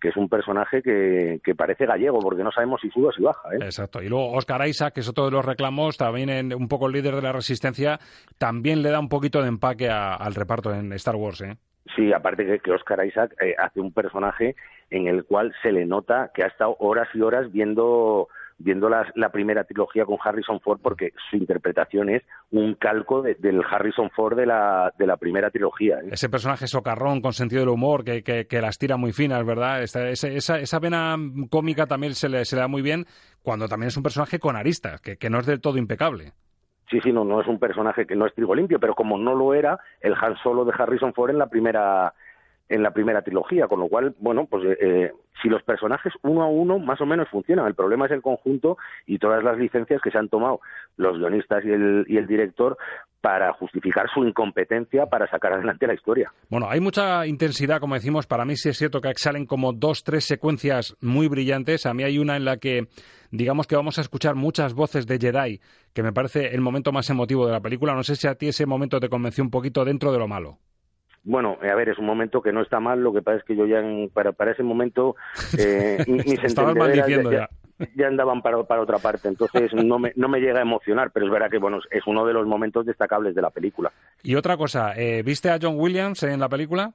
que 0.00 0.08
es 0.08 0.16
un 0.16 0.28
personaje 0.28 0.82
que, 0.82 1.40
que 1.44 1.54
parece 1.54 1.86
gallego, 1.86 2.20
porque 2.20 2.44
no 2.44 2.52
sabemos 2.52 2.80
si 2.80 2.90
sube 2.90 3.08
o 3.08 3.12
si 3.12 3.22
baja. 3.22 3.48
¿eh? 3.54 3.58
Exacto. 3.60 4.02
Y 4.02 4.08
luego 4.08 4.32
Oscar 4.32 4.66
Isaac, 4.66 4.94
que 4.94 5.00
es 5.00 5.08
otro 5.08 5.26
de 5.26 5.30
los 5.30 5.44
reclamos, 5.44 5.96
también 5.96 6.54
un 6.54 6.68
poco 6.68 6.86
el 6.86 6.92
líder 6.92 7.16
de 7.16 7.22
la 7.22 7.32
resistencia, 7.32 7.98
también 8.38 8.82
le 8.82 8.90
da 8.90 9.00
un 9.00 9.08
poquito 9.08 9.42
de 9.42 9.48
empaque 9.48 9.88
al 9.90 10.34
reparto 10.34 10.72
en 10.72 10.92
Star 10.94 11.16
Wars. 11.16 11.42
¿eh? 11.42 11.56
Sí, 11.94 12.12
aparte 12.12 12.46
que, 12.46 12.58
que 12.60 12.70
Oscar 12.70 13.04
Isaac 13.04 13.34
eh, 13.40 13.54
hace 13.58 13.80
un 13.80 13.92
personaje 13.92 14.56
en 14.90 15.06
el 15.06 15.24
cual 15.24 15.54
se 15.62 15.72
le 15.72 15.84
nota 15.86 16.30
que 16.34 16.42
ha 16.42 16.46
estado 16.46 16.76
horas 16.78 17.08
y 17.14 17.20
horas 17.20 17.50
viendo 17.52 18.28
viendo 18.58 18.88
la, 18.88 19.10
la, 19.16 19.30
primera 19.30 19.64
trilogía 19.64 20.04
con 20.04 20.16
Harrison 20.22 20.60
Ford 20.60 20.78
porque 20.80 21.12
su 21.28 21.36
interpretación 21.36 22.08
es 22.08 22.22
un 22.50 22.74
calco 22.74 23.20
de, 23.22 23.34
del 23.34 23.62
Harrison 23.68 24.10
Ford 24.10 24.36
de 24.36 24.46
la, 24.46 24.92
de 24.96 25.06
la 25.06 25.16
primera 25.16 25.50
trilogía. 25.50 25.98
¿eh? 25.98 26.10
Ese 26.12 26.28
personaje 26.28 26.66
socarrón, 26.66 27.20
con 27.20 27.32
sentido 27.32 27.62
del 27.62 27.70
humor, 27.70 28.04
que, 28.04 28.22
que, 28.22 28.60
las 28.60 28.78
tira 28.78 28.96
muy 28.96 29.12
finas, 29.12 29.44
¿verdad? 29.44 29.82
Esa, 29.82 30.08
esa, 30.08 30.60
esa 30.60 30.78
vena 30.78 31.16
cómica 31.50 31.86
también 31.86 32.14
se 32.14 32.28
le, 32.28 32.44
se 32.44 32.56
le 32.56 32.62
da 32.62 32.68
muy 32.68 32.82
bien 32.82 33.06
cuando 33.42 33.68
también 33.68 33.88
es 33.88 33.96
un 33.96 34.02
personaje 34.02 34.38
con 34.38 34.56
aristas, 34.56 35.00
que, 35.00 35.16
que 35.16 35.30
no 35.30 35.40
es 35.40 35.46
del 35.46 35.60
todo 35.60 35.76
impecable. 35.76 36.32
Sí, 36.90 37.00
sí, 37.02 37.12
no, 37.12 37.24
no 37.24 37.40
es 37.40 37.46
un 37.46 37.58
personaje 37.58 38.06
que 38.06 38.16
no 38.16 38.26
es 38.26 38.34
trigo 38.34 38.54
limpio, 38.54 38.78
pero 38.78 38.94
como 38.94 39.18
no 39.18 39.34
lo 39.34 39.54
era 39.54 39.78
el 40.00 40.14
Han 40.20 40.36
Solo 40.42 40.64
de 40.64 40.72
Harrison 40.76 41.14
Ford 41.14 41.30
en 41.30 41.38
la 41.38 41.46
primera 41.46 42.12
en 42.68 42.82
la 42.82 42.92
primera 42.92 43.22
trilogía, 43.22 43.68
con 43.68 43.80
lo 43.80 43.88
cual, 43.88 44.14
bueno, 44.18 44.46
pues 44.46 44.64
eh, 44.80 45.12
si 45.42 45.48
los 45.48 45.62
personajes 45.62 46.12
uno 46.22 46.42
a 46.42 46.46
uno 46.46 46.78
más 46.78 47.00
o 47.00 47.06
menos 47.06 47.28
funcionan, 47.28 47.66
el 47.66 47.74
problema 47.74 48.06
es 48.06 48.12
el 48.12 48.22
conjunto 48.22 48.78
y 49.06 49.18
todas 49.18 49.44
las 49.44 49.58
licencias 49.58 50.00
que 50.00 50.10
se 50.10 50.18
han 50.18 50.28
tomado 50.28 50.60
los 50.96 51.18
guionistas 51.18 51.64
y 51.64 51.70
el, 51.70 52.06
y 52.08 52.16
el 52.16 52.26
director 52.26 52.78
para 53.20 53.52
justificar 53.54 54.06
su 54.12 54.22
incompetencia 54.22 55.06
para 55.06 55.26
sacar 55.26 55.54
adelante 55.54 55.86
la 55.86 55.94
historia. 55.94 56.30
Bueno, 56.50 56.68
hay 56.68 56.80
mucha 56.80 57.26
intensidad, 57.26 57.80
como 57.80 57.94
decimos, 57.94 58.26
para 58.26 58.44
mí 58.44 58.54
sí 58.54 58.68
es 58.68 58.76
cierto 58.76 59.00
que 59.00 59.12
salen 59.16 59.46
como 59.46 59.72
dos, 59.72 60.04
tres 60.04 60.24
secuencias 60.24 60.94
muy 61.00 61.28
brillantes, 61.28 61.86
a 61.86 61.94
mí 61.94 62.02
hay 62.02 62.18
una 62.18 62.36
en 62.36 62.44
la 62.44 62.58
que 62.58 62.88
digamos 63.36 63.66
que 63.66 63.76
vamos 63.76 63.98
a 63.98 64.00
escuchar 64.00 64.34
muchas 64.34 64.74
voces 64.74 65.06
de 65.06 65.18
Jedi, 65.18 65.60
que 65.92 66.02
me 66.02 66.12
parece 66.12 66.54
el 66.54 66.60
momento 66.60 66.92
más 66.92 67.10
emotivo 67.10 67.46
de 67.46 67.52
la 67.52 67.60
película, 67.60 67.94
no 67.94 68.02
sé 68.02 68.16
si 68.16 68.26
a 68.28 68.34
ti 68.34 68.48
ese 68.48 68.66
momento 68.66 69.00
te 69.00 69.08
convenció 69.08 69.42
un 69.42 69.50
poquito 69.50 69.84
dentro 69.84 70.12
de 70.12 70.18
lo 70.18 70.28
malo. 70.28 70.58
Bueno, 71.24 71.56
a 71.60 71.74
ver, 71.74 71.88
es 71.88 71.98
un 71.98 72.04
momento 72.04 72.42
que 72.42 72.52
no 72.52 72.60
está 72.60 72.80
mal, 72.80 73.00
lo 73.00 73.12
que 73.12 73.22
pasa 73.22 73.38
es 73.38 73.44
que 73.44 73.56
yo 73.56 73.66
ya 73.66 73.78
en, 73.78 74.10
para, 74.10 74.32
para 74.32 74.52
ese 74.52 74.62
momento 74.62 75.16
eh, 75.58 76.04
mis 76.06 76.56
maldiciendo 76.76 77.32
ya, 77.32 77.48
ya. 77.78 77.88
ya, 77.96 78.06
andaban 78.06 78.42
para, 78.42 78.62
para 78.64 78.82
otra 78.82 78.98
parte, 78.98 79.28
entonces 79.28 79.72
no 79.84 79.98
me, 79.98 80.12
no 80.16 80.28
me 80.28 80.40
llega 80.40 80.58
a 80.58 80.62
emocionar, 80.62 81.10
pero 81.12 81.26
es 81.26 81.32
verdad 81.32 81.50
que 81.50 81.58
bueno 81.58 81.78
es 81.90 82.06
uno 82.06 82.26
de 82.26 82.34
los 82.34 82.46
momentos 82.46 82.84
destacables 82.84 83.34
de 83.34 83.42
la 83.42 83.50
película. 83.50 83.90
Y 84.22 84.34
otra 84.34 84.56
cosa, 84.56 84.92
eh, 84.96 85.22
¿viste 85.22 85.50
a 85.50 85.58
John 85.60 85.76
Williams 85.78 86.22
en 86.24 86.40
la 86.40 86.48
película? 86.48 86.92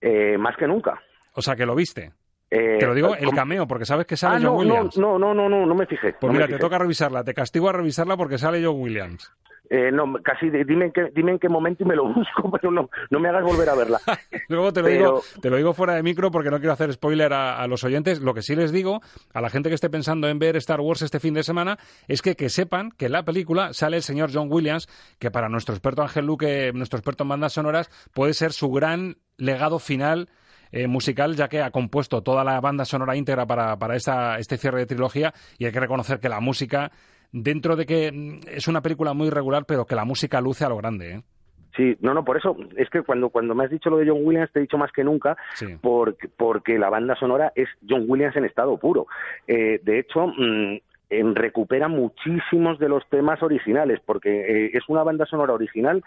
Eh, 0.00 0.36
más 0.36 0.56
que 0.56 0.66
nunca. 0.66 1.00
O 1.34 1.40
sea, 1.40 1.54
que 1.54 1.66
lo 1.66 1.76
viste. 1.76 2.12
Eh, 2.50 2.78
te 2.78 2.86
lo 2.86 2.94
digo 2.94 3.14
el 3.14 3.30
cameo, 3.30 3.66
porque 3.66 3.84
sabes 3.84 4.06
que 4.06 4.16
sale 4.16 4.36
ah, 4.36 4.40
John 4.42 4.52
no, 4.52 4.58
Williams. 4.58 4.98
No, 4.98 5.18
no, 5.18 5.34
no, 5.34 5.48
no, 5.48 5.66
no 5.66 5.74
me 5.74 5.86
fijé. 5.86 6.14
Pues 6.18 6.32
no 6.32 6.32
mira, 6.32 6.46
te 6.46 6.58
toca 6.58 6.78
revisarla, 6.78 7.22
te 7.24 7.34
castigo 7.34 7.68
a 7.68 7.72
revisarla 7.72 8.16
porque 8.16 8.38
sale 8.38 8.64
John 8.64 8.80
Williams. 8.80 9.30
Eh, 9.70 9.90
no, 9.92 10.14
casi 10.22 10.48
dime 10.48 10.86
en, 10.86 10.92
qué, 10.92 11.12
dime 11.14 11.32
en 11.32 11.38
qué 11.38 11.48
momento 11.48 11.82
y 11.82 11.86
me 11.86 11.94
lo 11.94 12.04
busco, 12.14 12.50
pero 12.50 12.70
no, 12.70 12.88
no 13.10 13.20
me 13.20 13.28
hagas 13.28 13.44
volver 13.44 13.68
a 13.68 13.74
verla. 13.74 14.00
Luego 14.48 14.72
te 14.72 14.80
lo, 14.80 14.86
pero... 14.86 14.98
digo, 14.98 15.22
te 15.42 15.50
lo 15.50 15.56
digo 15.56 15.74
fuera 15.74 15.94
de 15.94 16.02
micro 16.02 16.30
porque 16.30 16.50
no 16.50 16.58
quiero 16.58 16.72
hacer 16.72 16.92
spoiler 16.92 17.32
a, 17.32 17.60
a, 17.60 17.66
los 17.66 17.84
oyentes. 17.84 18.20
Lo 18.20 18.32
que 18.32 18.42
sí 18.42 18.56
les 18.56 18.72
digo 18.72 19.00
a 19.34 19.40
la 19.40 19.50
gente 19.50 19.68
que 19.68 19.74
esté 19.74 19.90
pensando 19.90 20.28
en 20.28 20.38
ver 20.38 20.56
Star 20.56 20.80
Wars 20.80 21.02
este 21.02 21.20
fin 21.20 21.34
de 21.34 21.42
semana 21.42 21.78
es 22.06 22.22
que, 22.22 22.34
que 22.34 22.48
sepan 22.48 22.92
que 22.92 23.06
en 23.06 23.12
la 23.12 23.24
película 23.24 23.74
sale 23.74 23.98
el 23.98 24.02
señor 24.02 24.30
John 24.32 24.48
Williams, 24.50 24.88
que 25.18 25.30
para 25.30 25.48
nuestro 25.50 25.74
experto 25.74 26.02
Ángel 26.02 26.24
Luque, 26.24 26.72
nuestro 26.72 26.98
experto 26.98 27.24
en 27.24 27.28
bandas 27.28 27.52
sonoras, 27.52 27.90
puede 28.14 28.32
ser 28.32 28.52
su 28.52 28.70
gran 28.70 29.16
legado 29.36 29.78
final 29.78 30.28
eh, 30.72 30.86
musical, 30.86 31.34
ya 31.36 31.48
que 31.48 31.62
ha 31.62 31.70
compuesto 31.70 32.22
toda 32.22 32.44
la 32.44 32.60
banda 32.60 32.84
sonora 32.84 33.16
íntegra 33.16 33.46
para, 33.46 33.76
para 33.76 33.96
esta, 33.96 34.38
este 34.38 34.56
cierre 34.56 34.80
de 34.80 34.86
trilogía 34.86 35.32
y 35.58 35.66
hay 35.66 35.72
que 35.72 35.80
reconocer 35.80 36.20
que 36.20 36.28
la 36.28 36.40
música, 36.40 36.90
dentro 37.32 37.76
de 37.76 37.86
que 37.86 38.40
es 38.48 38.68
una 38.68 38.82
película 38.82 39.14
muy 39.14 39.30
regular, 39.30 39.64
pero 39.66 39.86
que 39.86 39.94
la 39.94 40.04
música 40.04 40.40
luce 40.40 40.64
a 40.64 40.68
lo 40.68 40.76
grande. 40.76 41.14
¿eh? 41.14 41.22
Sí, 41.76 41.96
no, 42.00 42.12
no, 42.12 42.24
por 42.24 42.36
eso 42.36 42.56
es 42.76 42.90
que 42.90 43.02
cuando, 43.02 43.30
cuando 43.30 43.54
me 43.54 43.64
has 43.64 43.70
dicho 43.70 43.88
lo 43.88 43.98
de 43.98 44.08
John 44.08 44.20
Williams 44.24 44.50
te 44.52 44.58
he 44.58 44.62
dicho 44.62 44.78
más 44.78 44.90
que 44.90 45.04
nunca 45.04 45.36
sí. 45.54 45.66
porque, 45.80 46.28
porque 46.28 46.76
la 46.76 46.90
banda 46.90 47.14
sonora 47.14 47.52
es 47.54 47.68
John 47.88 48.04
Williams 48.08 48.36
en 48.36 48.44
estado 48.44 48.76
puro. 48.78 49.06
Eh, 49.46 49.80
de 49.84 50.00
hecho, 50.00 50.26
mmm, 50.26 50.78
en, 51.10 51.34
recupera 51.34 51.88
muchísimos 51.88 52.78
de 52.78 52.88
los 52.88 53.08
temas 53.08 53.42
originales 53.42 54.00
porque 54.04 54.28
eh, 54.66 54.70
es 54.74 54.88
una 54.88 55.02
banda 55.02 55.24
sonora 55.26 55.52
original 55.52 56.02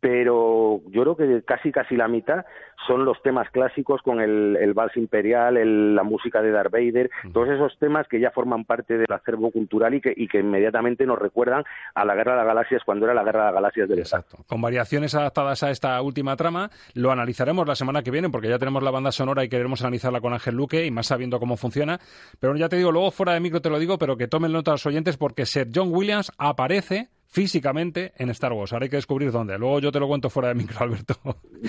pero 0.00 0.80
yo 0.90 1.02
creo 1.02 1.16
que 1.16 1.42
casi 1.44 1.72
casi 1.72 1.96
la 1.96 2.08
mitad 2.08 2.44
son 2.86 3.04
los 3.04 3.22
temas 3.22 3.48
clásicos 3.50 4.02
con 4.02 4.20
el, 4.20 4.56
el 4.60 4.74
vals 4.74 4.96
imperial, 4.96 5.56
el, 5.56 5.94
la 5.94 6.02
música 6.02 6.42
de 6.42 6.50
Darth 6.50 6.70
Vader, 6.72 7.10
uh 7.24 7.28
-huh. 7.28 7.32
todos 7.32 7.48
esos 7.48 7.78
temas 7.78 8.06
que 8.08 8.20
ya 8.20 8.30
forman 8.30 8.64
parte 8.64 8.98
del 8.98 9.10
acervo 9.10 9.50
cultural 9.50 9.94
y 9.94 10.00
que, 10.00 10.12
y 10.14 10.28
que 10.28 10.40
inmediatamente 10.40 11.06
nos 11.06 11.18
recuerdan 11.18 11.64
a 11.94 12.04
la 12.04 12.14
Guerra 12.14 12.32
de 12.32 12.38
las 12.38 12.46
Galaxias 12.46 12.82
cuando 12.84 13.06
era 13.06 13.14
la 13.14 13.24
Guerra 13.24 13.40
de 13.40 13.46
las 13.46 13.54
Galaxias 13.54 13.88
del 13.88 13.98
Exacto. 14.00 14.38
Con 14.46 14.60
variaciones 14.60 15.14
adaptadas 15.14 15.62
a 15.62 15.70
esta 15.70 16.00
última 16.02 16.36
trama, 16.36 16.70
lo 16.94 17.10
analizaremos 17.10 17.66
la 17.66 17.74
semana 17.74 18.02
que 18.02 18.10
viene 18.10 18.28
porque 18.28 18.48
ya 18.48 18.58
tenemos 18.58 18.82
la 18.82 18.90
banda 18.90 19.12
sonora 19.12 19.44
y 19.44 19.48
queremos 19.48 19.80
analizarla 19.82 20.20
con 20.20 20.32
Ángel 20.34 20.54
Luque 20.54 20.84
y 20.84 20.90
más 20.90 21.06
sabiendo 21.06 21.38
cómo 21.38 21.56
funciona. 21.56 21.98
Pero 22.40 22.54
ya 22.56 22.68
te 22.68 22.76
digo, 22.76 22.92
luego 22.92 23.10
fuera 23.10 23.32
de 23.32 23.40
micro 23.40 23.60
te 23.62 23.70
lo 23.70 23.78
digo, 23.78 23.96
pero 23.98 24.16
que 24.16 24.28
tomen 24.28 24.52
nota 24.52 24.72
los 24.72 24.84
oyentes 24.86 25.16
porque 25.16 25.46
Sir 25.46 25.68
John 25.74 25.88
Williams 25.90 26.30
aparece 26.38 27.08
físicamente 27.34 28.12
en 28.16 28.30
Star 28.30 28.52
Wars. 28.52 28.72
Ahora 28.72 28.84
hay 28.84 28.90
que 28.90 28.96
descubrir 28.96 29.32
dónde. 29.32 29.58
Luego 29.58 29.80
yo 29.80 29.90
te 29.90 29.98
lo 29.98 30.06
cuento 30.06 30.30
fuera 30.30 30.50
de 30.50 30.54
micro, 30.54 30.78
Alberto. 30.80 31.16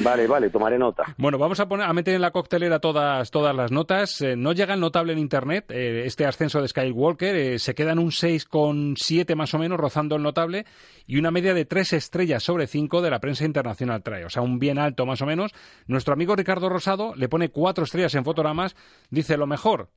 Vale, 0.03 0.27
vale, 0.27 0.51
tomaré 0.51 0.77
nota. 0.77 1.15
Bueno, 1.17 1.39
vamos 1.39 1.59
a 1.59 1.67
poner 1.67 1.87
a 1.87 1.93
meter 1.93 2.13
en 2.13 2.21
la 2.21 2.29
coctelera 2.29 2.77
todas, 2.77 3.31
todas 3.31 3.55
las 3.55 3.71
notas. 3.71 4.21
Eh, 4.21 4.35
no 4.35 4.53
llega 4.53 4.75
el 4.75 4.79
notable 4.79 5.13
en 5.13 5.19
Internet. 5.19 5.65
Eh, 5.71 6.03
este 6.05 6.27
ascenso 6.27 6.61
de 6.61 6.67
Skywalker 6.67 7.35
eh, 7.35 7.57
se 7.57 7.73
queda 7.73 7.93
en 7.93 7.99
un 7.99 8.11
6,7 8.11 9.35
más 9.35 9.55
o 9.55 9.57
menos, 9.57 9.79
rozando 9.79 10.15
el 10.15 10.21
notable, 10.21 10.67
y 11.07 11.17
una 11.17 11.31
media 11.31 11.55
de 11.55 11.65
3 11.65 11.93
estrellas 11.93 12.43
sobre 12.43 12.67
5 12.67 13.01
de 13.01 13.09
la 13.09 13.19
prensa 13.19 13.43
internacional 13.43 14.03
trae. 14.03 14.23
O 14.23 14.29
sea, 14.29 14.43
un 14.43 14.59
bien 14.59 14.77
alto 14.77 15.07
más 15.07 15.23
o 15.23 15.25
menos. 15.25 15.51
Nuestro 15.87 16.13
amigo 16.13 16.35
Ricardo 16.35 16.69
Rosado 16.69 17.15
le 17.15 17.27
pone 17.27 17.49
4 17.49 17.85
estrellas 17.85 18.13
en 18.13 18.23
fotogramas. 18.23 18.75
Dice 19.09 19.35
lo 19.35 19.47
mejor, 19.47 19.89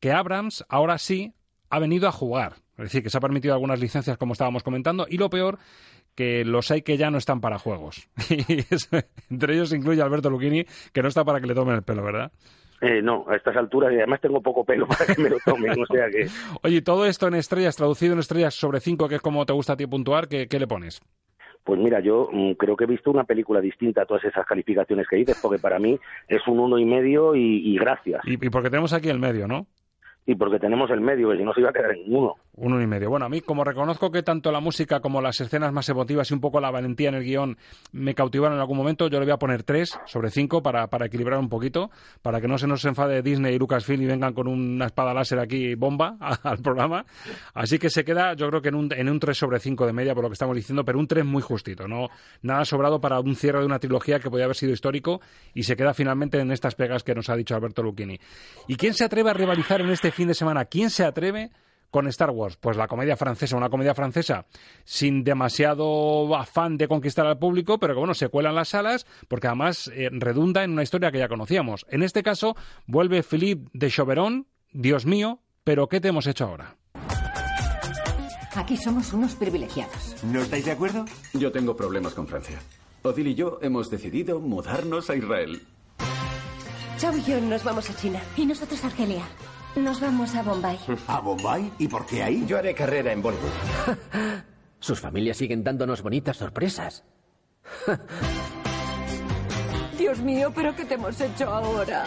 que 0.00 0.12
Abrams 0.12 0.64
ahora 0.70 0.96
sí 0.96 1.34
ha 1.68 1.78
venido 1.78 2.08
a 2.08 2.12
jugar. 2.12 2.54
Es 2.80 2.84
decir, 2.84 3.02
que 3.02 3.10
se 3.10 3.18
ha 3.18 3.20
permitido 3.20 3.54
algunas 3.54 3.80
licencias, 3.80 4.16
como 4.16 4.32
estábamos 4.32 4.62
comentando, 4.62 5.06
y 5.08 5.18
lo 5.18 5.28
peor, 5.28 5.58
que 6.14 6.44
los 6.44 6.70
hay 6.70 6.82
que 6.82 6.96
ya 6.96 7.10
no 7.10 7.18
están 7.18 7.40
para 7.40 7.58
juegos. 7.58 8.08
Y 8.30 8.64
entre 9.30 9.54
ellos 9.54 9.72
incluye 9.72 10.02
Alberto 10.02 10.30
Lucchini, 10.30 10.64
que 10.92 11.02
no 11.02 11.08
está 11.08 11.24
para 11.24 11.40
que 11.40 11.46
le 11.46 11.54
tomen 11.54 11.74
el 11.76 11.82
pelo, 11.82 12.02
¿verdad? 12.02 12.32
Eh, 12.80 13.02
no, 13.02 13.26
a 13.28 13.36
estas 13.36 13.56
alturas, 13.56 13.92
y 13.92 13.96
además 13.96 14.20
tengo 14.20 14.40
poco 14.40 14.64
pelo 14.64 14.86
para 14.86 15.04
que 15.14 15.20
me 15.20 15.28
lo 15.28 15.36
tomen, 15.44 15.72
o 15.72 15.86
sea 15.86 16.08
que... 16.08 16.26
Oye, 16.62 16.80
todo 16.80 17.04
esto 17.04 17.28
en 17.28 17.34
estrellas, 17.34 17.76
traducido 17.76 18.14
en 18.14 18.20
estrellas 18.20 18.54
sobre 18.54 18.80
cinco, 18.80 19.08
que 19.08 19.16
es 19.16 19.20
como 19.20 19.44
te 19.44 19.52
gusta 19.52 19.74
a 19.74 19.76
ti 19.76 19.86
puntuar, 19.86 20.28
¿qué, 20.28 20.48
qué 20.48 20.58
le 20.58 20.66
pones? 20.66 21.02
Pues 21.62 21.78
mira, 21.78 22.00
yo 22.00 22.30
mm, 22.32 22.52
creo 22.52 22.76
que 22.76 22.84
he 22.84 22.86
visto 22.86 23.10
una 23.10 23.24
película 23.24 23.60
distinta 23.60 24.02
a 24.02 24.06
todas 24.06 24.24
esas 24.24 24.46
calificaciones 24.46 25.06
que 25.06 25.16
dices, 25.16 25.38
porque 25.42 25.58
para 25.58 25.78
mí 25.78 25.98
es 26.26 26.40
un 26.48 26.58
uno 26.58 26.78
y 26.78 26.86
medio 26.86 27.34
y, 27.34 27.74
y 27.74 27.76
gracias. 27.76 28.22
Y, 28.24 28.44
y 28.44 28.50
porque 28.50 28.70
tenemos 28.70 28.94
aquí 28.94 29.10
el 29.10 29.18
medio, 29.18 29.46
¿no? 29.46 29.66
Y 30.26 30.34
porque 30.34 30.58
tenemos 30.58 30.90
el 30.90 31.00
medio, 31.00 31.30
que 31.30 31.38
si 31.38 31.44
no 31.44 31.52
se 31.52 31.60
iba 31.60 31.70
a 31.70 31.72
quedar 31.72 31.92
en 31.92 32.14
uno. 32.14 32.34
Uno 32.54 32.80
y 32.82 32.86
medio. 32.86 33.08
Bueno, 33.08 33.26
a 33.26 33.28
mí, 33.28 33.40
como 33.40 33.64
reconozco 33.64 34.10
que 34.10 34.22
tanto 34.22 34.52
la 34.52 34.60
música 34.60 35.00
como 35.00 35.22
las 35.22 35.40
escenas 35.40 35.72
más 35.72 35.88
emotivas 35.88 36.30
y 36.30 36.34
un 36.34 36.40
poco 36.40 36.60
la 36.60 36.70
valentía 36.70 37.08
en 37.08 37.14
el 37.14 37.24
guion 37.24 37.56
me 37.92 38.14
cautivaron 38.14 38.56
en 38.56 38.60
algún 38.60 38.76
momento, 38.76 39.08
yo 39.08 39.18
le 39.18 39.24
voy 39.24 39.32
a 39.32 39.38
poner 39.38 39.62
tres 39.62 39.98
sobre 40.04 40.30
cinco 40.30 40.62
para, 40.62 40.88
para 40.88 41.06
equilibrar 41.06 41.38
un 41.38 41.48
poquito, 41.48 41.90
para 42.22 42.40
que 42.40 42.48
no 42.48 42.58
se 42.58 42.66
nos 42.66 42.84
enfade 42.84 43.22
Disney 43.22 43.54
y 43.54 43.58
Lucasfilm 43.58 44.02
y 44.02 44.06
vengan 44.06 44.34
con 44.34 44.46
una 44.46 44.86
espada 44.86 45.14
láser 45.14 45.38
aquí 45.38 45.74
bomba 45.74 46.16
al 46.42 46.58
programa. 46.58 47.06
Así 47.54 47.78
que 47.78 47.88
se 47.88 48.04
queda, 48.04 48.34
yo 48.34 48.48
creo 48.48 48.60
que 48.60 48.68
en 48.68 48.74
un, 48.74 48.92
en 48.92 49.08
un 49.08 49.18
3 49.18 49.36
sobre 49.36 49.58
5 49.58 49.86
de 49.86 49.92
media, 49.92 50.14
por 50.14 50.24
lo 50.24 50.28
que 50.28 50.34
estamos 50.34 50.54
diciendo, 50.54 50.84
pero 50.84 50.98
un 50.98 51.06
3 51.06 51.24
muy 51.24 51.42
justito, 51.42 51.88
no 51.88 52.08
nada 52.42 52.64
sobrado 52.66 53.00
para 53.00 53.20
un 53.20 53.36
cierre 53.36 53.60
de 53.60 53.66
una 53.66 53.78
trilogía 53.78 54.20
que 54.20 54.28
podía 54.28 54.44
haber 54.44 54.56
sido 54.56 54.72
histórico 54.72 55.20
y 55.54 55.62
se 55.62 55.76
queda 55.76 55.94
finalmente 55.94 56.38
en 56.38 56.50
estas 56.50 56.74
pegas 56.74 57.04
que 57.04 57.14
nos 57.14 57.30
ha 57.30 57.36
dicho 57.36 57.54
Alberto 57.54 57.82
Lucchini. 57.82 58.18
¿Y 58.68 58.76
quién 58.76 58.92
se 58.92 59.04
atreve 59.04 59.30
a 59.30 59.34
rivalizar 59.34 59.80
en 59.80 59.90
este 59.90 60.10
fin 60.20 60.28
de 60.28 60.34
semana? 60.34 60.66
¿Quién 60.66 60.90
se 60.90 61.02
atreve 61.02 61.50
con 61.90 62.06
Star 62.08 62.28
Wars? 62.28 62.58
Pues 62.58 62.76
la 62.76 62.88
comedia 62.88 63.16
francesa, 63.16 63.56
una 63.56 63.70
comedia 63.70 63.94
francesa 63.94 64.44
sin 64.84 65.24
demasiado 65.24 66.36
afán 66.36 66.76
de 66.76 66.88
conquistar 66.88 67.26
al 67.26 67.38
público, 67.38 67.78
pero 67.78 67.94
que 67.94 68.00
bueno, 68.00 68.12
se 68.12 68.28
cuela 68.28 68.50
en 68.50 68.56
las 68.56 68.68
salas 68.68 69.06
porque 69.28 69.46
además 69.46 69.90
eh, 69.94 70.10
redunda 70.12 70.62
en 70.62 70.72
una 70.72 70.82
historia 70.82 71.10
que 71.10 71.18
ya 71.18 71.28
conocíamos. 71.28 71.86
En 71.88 72.02
este 72.02 72.22
caso, 72.22 72.54
vuelve 72.86 73.22
Philippe 73.22 73.70
de 73.72 73.88
Chauveron, 73.88 74.46
Dios 74.72 75.06
mío, 75.06 75.40
pero 75.64 75.88
¿qué 75.88 76.02
te 76.02 76.08
hemos 76.08 76.26
hecho 76.26 76.44
ahora? 76.44 76.76
Aquí 78.54 78.76
somos 78.76 79.14
unos 79.14 79.36
privilegiados. 79.36 80.22
¿No 80.22 80.42
estáis 80.42 80.66
de 80.66 80.72
acuerdo? 80.72 81.06
Yo 81.32 81.50
tengo 81.50 81.74
problemas 81.74 82.12
con 82.12 82.26
Francia. 82.26 82.58
Odil 83.04 83.28
y 83.28 83.34
yo 83.34 83.58
hemos 83.62 83.88
decidido 83.88 84.38
mudarnos 84.38 85.08
a 85.08 85.16
Israel. 85.16 85.62
Chao 86.98 87.16
y 87.16 87.22
yo 87.22 87.40
nos 87.40 87.64
vamos 87.64 87.88
a 87.88 87.96
China. 87.96 88.20
Y 88.36 88.44
nosotros 88.44 88.84
a 88.84 88.88
Argelia. 88.88 89.24
Nos 89.76 90.00
vamos 90.00 90.34
a 90.34 90.42
Bombay. 90.42 90.78
¿A 91.06 91.20
Bombay? 91.20 91.72
¿Y 91.78 91.86
por 91.88 92.04
qué 92.06 92.22
ahí? 92.22 92.44
Yo 92.46 92.58
haré 92.58 92.74
carrera 92.74 93.12
en 93.12 93.22
Bollywood. 93.22 93.50
Sus 94.80 94.98
familias 94.98 95.36
siguen 95.36 95.62
dándonos 95.62 96.02
bonitas 96.02 96.36
sorpresas. 96.36 97.04
Dios 99.98 100.18
mío, 100.20 100.50
¿pero 100.54 100.74
qué 100.74 100.84
te 100.84 100.94
hemos 100.94 101.20
hecho 101.20 101.48
ahora? 101.48 102.04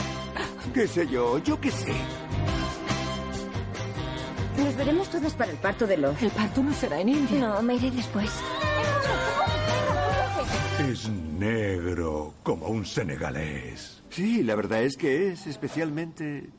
¿Qué 0.74 0.88
sé 0.88 1.08
yo? 1.08 1.38
¿Yo 1.40 1.60
qué 1.62 1.72
sé? 1.72 1.94
Nos 4.58 4.76
veremos 4.76 5.10
todas 5.10 5.34
para 5.34 5.52
el 5.52 5.58
parto 5.58 5.88
de 5.88 5.98
Lord. 5.98 6.18
El 6.22 6.32
parto 6.32 6.64
no 6.64 6.74
será 6.74 7.00
en 7.00 7.10
India. 7.10 7.40
No, 7.40 7.62
me 7.62 7.76
iré 7.76 7.92
después. 7.92 8.30
Es 10.80 11.08
negro, 11.10 12.34
como 12.44 12.68
un 12.68 12.86
senegalés. 12.86 14.02
Sí, 14.10 14.44
la 14.44 14.56
verdad 14.56 14.84
es 14.84 14.98
que 14.98 15.32
es 15.32 15.48
especialmente 15.48 16.50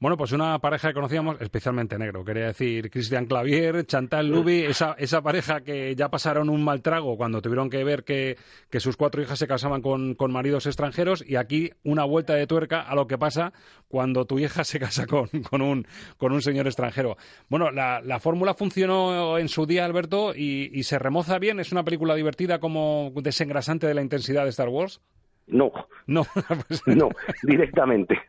bueno, 0.00 0.16
pues 0.16 0.32
una 0.32 0.58
pareja 0.60 0.88
que 0.88 0.94
conocíamos, 0.94 1.38
especialmente 1.42 1.98
negro, 1.98 2.24
quería 2.24 2.46
decir 2.46 2.90
Cristian 2.90 3.26
Clavier, 3.26 3.84
Chantal 3.84 4.28
Luby, 4.28 4.62
esa, 4.62 4.94
esa 4.98 5.20
pareja 5.20 5.60
que 5.60 5.94
ya 5.94 6.08
pasaron 6.08 6.48
un 6.48 6.64
mal 6.64 6.80
trago 6.80 7.18
cuando 7.18 7.42
tuvieron 7.42 7.68
que 7.68 7.84
ver 7.84 8.02
que, 8.02 8.38
que 8.70 8.80
sus 8.80 8.96
cuatro 8.96 9.20
hijas 9.20 9.38
se 9.38 9.46
casaban 9.46 9.82
con, 9.82 10.14
con, 10.14 10.32
maridos 10.32 10.64
extranjeros 10.64 11.22
y 11.26 11.36
aquí 11.36 11.70
una 11.84 12.04
vuelta 12.04 12.32
de 12.32 12.46
tuerca 12.46 12.80
a 12.80 12.94
lo 12.94 13.06
que 13.06 13.18
pasa 13.18 13.52
cuando 13.88 14.24
tu 14.24 14.38
hija 14.38 14.64
se 14.64 14.80
casa 14.80 15.06
con, 15.06 15.28
con, 15.50 15.60
un, 15.60 15.86
con 16.16 16.32
un 16.32 16.40
señor 16.40 16.66
extranjero. 16.66 17.18
Bueno, 17.50 17.70
la, 17.70 18.00
la 18.00 18.20
fórmula 18.20 18.54
funcionó 18.54 19.36
en 19.36 19.50
su 19.50 19.66
día, 19.66 19.84
Alberto, 19.84 20.34
y, 20.34 20.70
y 20.72 20.84
se 20.84 20.98
remoza 20.98 21.38
bien. 21.38 21.60
¿Es 21.60 21.72
una 21.72 21.84
película 21.84 22.14
divertida 22.14 22.58
como 22.58 23.12
desengrasante 23.16 23.86
de 23.86 23.92
la 23.92 24.00
intensidad 24.00 24.44
de 24.44 24.50
Star 24.50 24.70
Wars? 24.70 25.02
No. 25.50 25.72
No, 26.06 26.24
pues... 26.68 26.82
no, 26.86 27.10
directamente. 27.42 28.20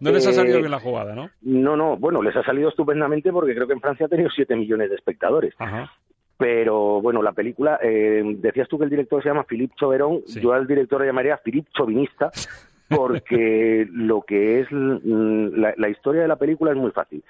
No 0.00 0.10
les 0.10 0.26
ha 0.26 0.32
salido 0.32 0.56
eh, 0.56 0.60
bien 0.60 0.70
la 0.70 0.80
jugada, 0.80 1.14
¿no? 1.14 1.30
No, 1.42 1.76
no, 1.76 1.96
bueno, 1.96 2.22
les 2.22 2.34
ha 2.36 2.42
salido 2.42 2.68
estupendamente 2.68 3.32
porque 3.32 3.54
creo 3.54 3.66
que 3.66 3.74
en 3.74 3.80
Francia 3.80 4.06
ha 4.06 4.08
tenido 4.08 4.30
7 4.30 4.56
millones 4.56 4.90
de 4.90 4.96
espectadores. 4.96 5.54
Ajá. 5.58 5.92
Pero 6.36 7.00
bueno, 7.00 7.20
la 7.20 7.32
película, 7.32 7.80
eh, 7.82 8.22
decías 8.38 8.68
tú 8.68 8.78
que 8.78 8.84
el 8.84 8.90
director 8.90 9.20
se 9.22 9.28
llama 9.28 9.42
Philippe 9.42 9.74
Chauveron, 9.76 10.22
sí. 10.24 10.40
yo 10.40 10.52
al 10.52 10.68
director 10.68 11.00
le 11.00 11.08
llamaría 11.08 11.36
Philippe 11.38 11.70
Chauvinista, 11.76 12.30
porque 12.88 13.88
lo 13.90 14.22
que 14.22 14.60
es 14.60 14.68
la, 14.70 15.74
la, 15.76 15.88
historia 15.88 16.22
de 16.22 16.28
la 16.28 16.36
película 16.36 16.70
es 16.70 16.76
muy 16.76 16.92
fácil. 16.92 17.24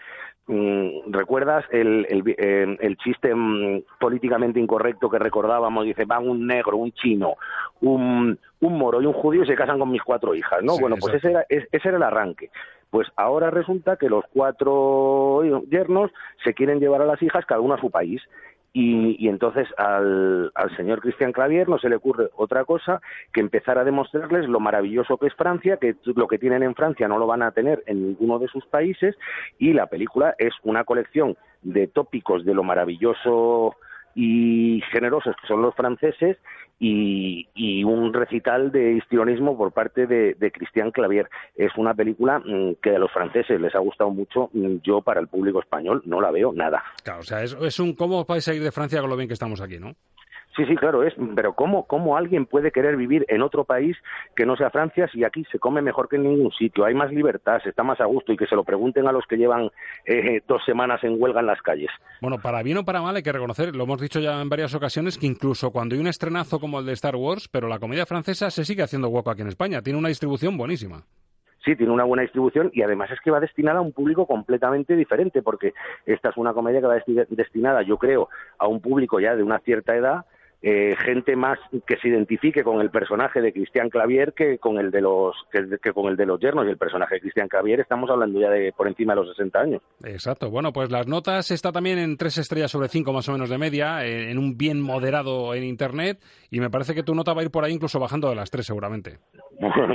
Mm, 0.48 1.12
¿Recuerdas 1.12 1.64
el, 1.70 2.06
el, 2.08 2.22
eh, 2.38 2.76
el 2.80 2.96
chiste 2.96 3.34
mm, 3.34 3.82
políticamente 4.00 4.58
incorrecto 4.58 5.10
que 5.10 5.18
recordábamos? 5.18 5.84
Dice, 5.84 6.06
van 6.06 6.26
un 6.26 6.46
negro, 6.46 6.78
un 6.78 6.90
chino, 6.92 7.34
un, 7.82 8.38
un 8.60 8.78
moro 8.78 9.00
y 9.00 9.06
un 9.06 9.12
judío 9.12 9.42
y 9.42 9.46
se 9.46 9.54
casan 9.54 9.78
con 9.78 9.90
mis 9.90 10.02
cuatro 10.02 10.34
hijas, 10.34 10.62
¿no? 10.62 10.74
Sí, 10.74 10.80
bueno, 10.80 10.96
pues 11.00 11.14
ese 11.14 11.30
era, 11.30 11.46
ese 11.48 11.88
era 11.88 11.96
el 11.96 12.02
arranque. 12.02 12.50
Pues 12.90 13.06
ahora 13.16 13.50
resulta 13.50 13.96
que 13.96 14.08
los 14.08 14.24
cuatro 14.32 15.42
yernos 15.70 16.10
se 16.42 16.54
quieren 16.54 16.80
llevar 16.80 17.02
a 17.02 17.06
las 17.06 17.22
hijas 17.22 17.44
cada 17.46 17.60
uno 17.60 17.74
a 17.74 17.80
su 17.80 17.90
país. 17.90 18.22
Y, 18.74 19.16
y, 19.18 19.28
entonces 19.28 19.66
al, 19.78 20.52
al 20.54 20.76
señor 20.76 21.00
Cristian 21.00 21.32
Clavier 21.32 21.68
no 21.68 21.78
se 21.78 21.88
le 21.88 21.96
ocurre 21.96 22.28
otra 22.36 22.64
cosa 22.66 23.00
que 23.32 23.40
empezar 23.40 23.78
a 23.78 23.84
demostrarles 23.84 24.46
lo 24.46 24.60
maravilloso 24.60 25.16
que 25.16 25.26
es 25.26 25.34
Francia, 25.34 25.78
que 25.78 25.96
lo 26.04 26.28
que 26.28 26.38
tienen 26.38 26.62
en 26.62 26.74
Francia 26.74 27.08
no 27.08 27.18
lo 27.18 27.26
van 27.26 27.42
a 27.42 27.50
tener 27.52 27.82
en 27.86 28.08
ninguno 28.08 28.38
de 28.38 28.46
sus 28.46 28.66
países, 28.66 29.16
y 29.58 29.72
la 29.72 29.86
película 29.86 30.34
es 30.38 30.52
una 30.64 30.84
colección 30.84 31.36
de 31.62 31.86
tópicos 31.86 32.44
de 32.44 32.54
lo 32.54 32.62
maravilloso 32.62 33.74
y 34.20 34.82
generosos 34.90 35.36
que 35.40 35.46
son 35.46 35.62
los 35.62 35.76
franceses 35.76 36.36
y, 36.80 37.46
y 37.54 37.84
un 37.84 38.12
recital 38.12 38.72
de 38.72 38.94
histrionismo 38.94 39.56
por 39.56 39.70
parte 39.70 40.08
de, 40.08 40.50
Cristian 40.50 40.90
Clavier. 40.90 41.30
Es 41.54 41.70
una 41.76 41.94
película 41.94 42.40
mmm, 42.40 42.72
que 42.82 42.96
a 42.96 42.98
los 42.98 43.12
franceses 43.12 43.60
les 43.60 43.72
ha 43.76 43.78
gustado 43.78 44.10
mucho. 44.10 44.50
Yo, 44.82 45.02
para 45.02 45.20
el 45.20 45.28
público 45.28 45.60
español, 45.60 46.02
no 46.04 46.20
la 46.20 46.32
veo 46.32 46.52
nada. 46.52 46.82
Claro, 47.04 47.20
o 47.20 47.22
sea, 47.22 47.44
es, 47.44 47.56
es 47.60 47.78
un 47.78 47.94
cómo 47.94 48.24
vais 48.24 48.48
a 48.48 48.52
de 48.52 48.72
Francia 48.72 49.00
con 49.00 49.08
lo 49.08 49.16
bien 49.16 49.28
que 49.28 49.34
estamos 49.34 49.60
aquí, 49.60 49.78
¿no? 49.78 49.94
Sí, 50.56 50.64
sí, 50.66 50.74
claro, 50.74 51.04
es, 51.04 51.14
pero 51.36 51.52
¿cómo, 51.52 51.86
¿cómo 51.86 52.16
alguien 52.16 52.46
puede 52.46 52.72
querer 52.72 52.96
vivir 52.96 53.24
en 53.28 53.42
otro 53.42 53.64
país 53.64 53.96
que 54.34 54.44
no 54.44 54.56
sea 54.56 54.70
Francia 54.70 55.06
si 55.12 55.22
aquí 55.22 55.44
se 55.52 55.58
come 55.58 55.82
mejor 55.82 56.08
que 56.08 56.16
en 56.16 56.24
ningún 56.24 56.50
sitio? 56.52 56.84
Hay 56.84 56.94
más 56.94 57.12
libertad, 57.12 57.60
se 57.62 57.68
está 57.68 57.84
más 57.84 58.00
a 58.00 58.06
gusto 58.06 58.32
y 58.32 58.36
que 58.36 58.46
se 58.46 58.56
lo 58.56 58.64
pregunten 58.64 59.06
a 59.06 59.12
los 59.12 59.24
que 59.26 59.36
llevan 59.36 59.70
eh, 60.04 60.40
dos 60.48 60.64
semanas 60.64 61.04
en 61.04 61.20
huelga 61.20 61.40
en 61.40 61.46
las 61.46 61.62
calles. 61.62 61.90
Bueno, 62.20 62.38
para 62.42 62.62
bien 62.62 62.78
o 62.78 62.84
para 62.84 63.00
mal 63.00 63.14
hay 63.14 63.22
que 63.22 63.32
reconocer, 63.32 63.76
lo 63.76 63.84
hemos 63.84 64.00
dicho 64.00 64.18
ya 64.18 64.40
en 64.40 64.48
varias 64.48 64.74
ocasiones, 64.74 65.16
que 65.16 65.26
incluso 65.26 65.70
cuando 65.70 65.94
hay 65.94 66.00
un 66.00 66.08
estrenazo 66.08 66.58
como 66.58 66.80
el 66.80 66.86
de 66.86 66.92
Star 66.92 67.14
Wars, 67.14 67.48
pero 67.48 67.68
la 67.68 67.78
comedia 67.78 68.06
francesa 68.06 68.50
se 68.50 68.64
sigue 68.64 68.82
haciendo 68.82 69.08
hueco 69.08 69.30
aquí 69.30 69.42
en 69.42 69.48
España, 69.48 69.82
tiene 69.82 69.98
una 69.98 70.08
distribución 70.08 70.56
buenísima 70.56 71.04
sí, 71.68 71.76
tiene 71.76 71.92
una 71.92 72.04
buena 72.04 72.22
distribución 72.22 72.70
y 72.72 72.82
además 72.82 73.10
es 73.10 73.20
que 73.20 73.30
va 73.30 73.40
destinada 73.40 73.78
a 73.78 73.82
un 73.82 73.92
público 73.92 74.26
completamente 74.26 74.96
diferente, 74.96 75.42
porque 75.42 75.74
esta 76.06 76.30
es 76.30 76.36
una 76.36 76.54
comedia 76.54 76.80
que 76.80 76.86
va 76.86 77.02
destinada, 77.28 77.82
yo 77.82 77.98
creo, 77.98 78.28
a 78.58 78.66
un 78.66 78.80
público 78.80 79.20
ya 79.20 79.36
de 79.36 79.42
una 79.42 79.58
cierta 79.60 79.94
edad, 79.94 80.24
eh, 80.60 80.96
gente 81.04 81.36
más 81.36 81.58
que 81.86 81.96
se 81.98 82.08
identifique 82.08 82.64
con 82.64 82.80
el 82.80 82.90
personaje 82.90 83.40
de 83.40 83.52
Cristian 83.52 83.90
Clavier 83.90 84.32
que 84.32 84.58
con 84.58 84.78
el 84.78 84.90
de 84.90 85.00
los 85.00 85.36
que, 85.52 85.92
con 85.92 86.10
el 86.10 86.16
de 86.16 86.26
los 86.26 86.40
yernos 86.40 86.66
y 86.66 86.70
el 86.70 86.76
personaje 86.76 87.16
de 87.16 87.20
Cristian 87.20 87.48
Clavier 87.48 87.80
estamos 87.80 88.10
hablando 88.10 88.40
ya 88.40 88.50
de 88.50 88.72
por 88.72 88.88
encima 88.88 89.14
de 89.14 89.20
los 89.20 89.36
60 89.36 89.58
años. 89.60 89.82
Exacto. 90.02 90.50
Bueno, 90.50 90.72
pues 90.72 90.90
las 90.90 91.06
notas 91.06 91.50
está 91.52 91.70
también 91.70 91.98
en 91.98 92.16
tres 92.16 92.38
estrellas 92.38 92.70
sobre 92.70 92.88
cinco 92.88 93.12
más 93.12 93.28
o 93.28 93.32
menos 93.32 93.50
de 93.50 93.58
media, 93.58 94.04
en 94.04 94.36
un 94.36 94.56
bien 94.56 94.80
moderado 94.80 95.54
en 95.54 95.64
internet 95.64 96.20
y 96.50 96.60
me 96.60 96.70
parece 96.70 96.94
que 96.94 97.02
tu 97.02 97.14
nota 97.14 97.34
va 97.34 97.42
a 97.42 97.44
ir 97.44 97.50
por 97.50 97.64
ahí 97.64 97.72
incluso 97.72 98.00
bajando 98.00 98.28
de 98.28 98.34
las 98.34 98.50
tres 98.50 98.66
seguramente. 98.66 99.18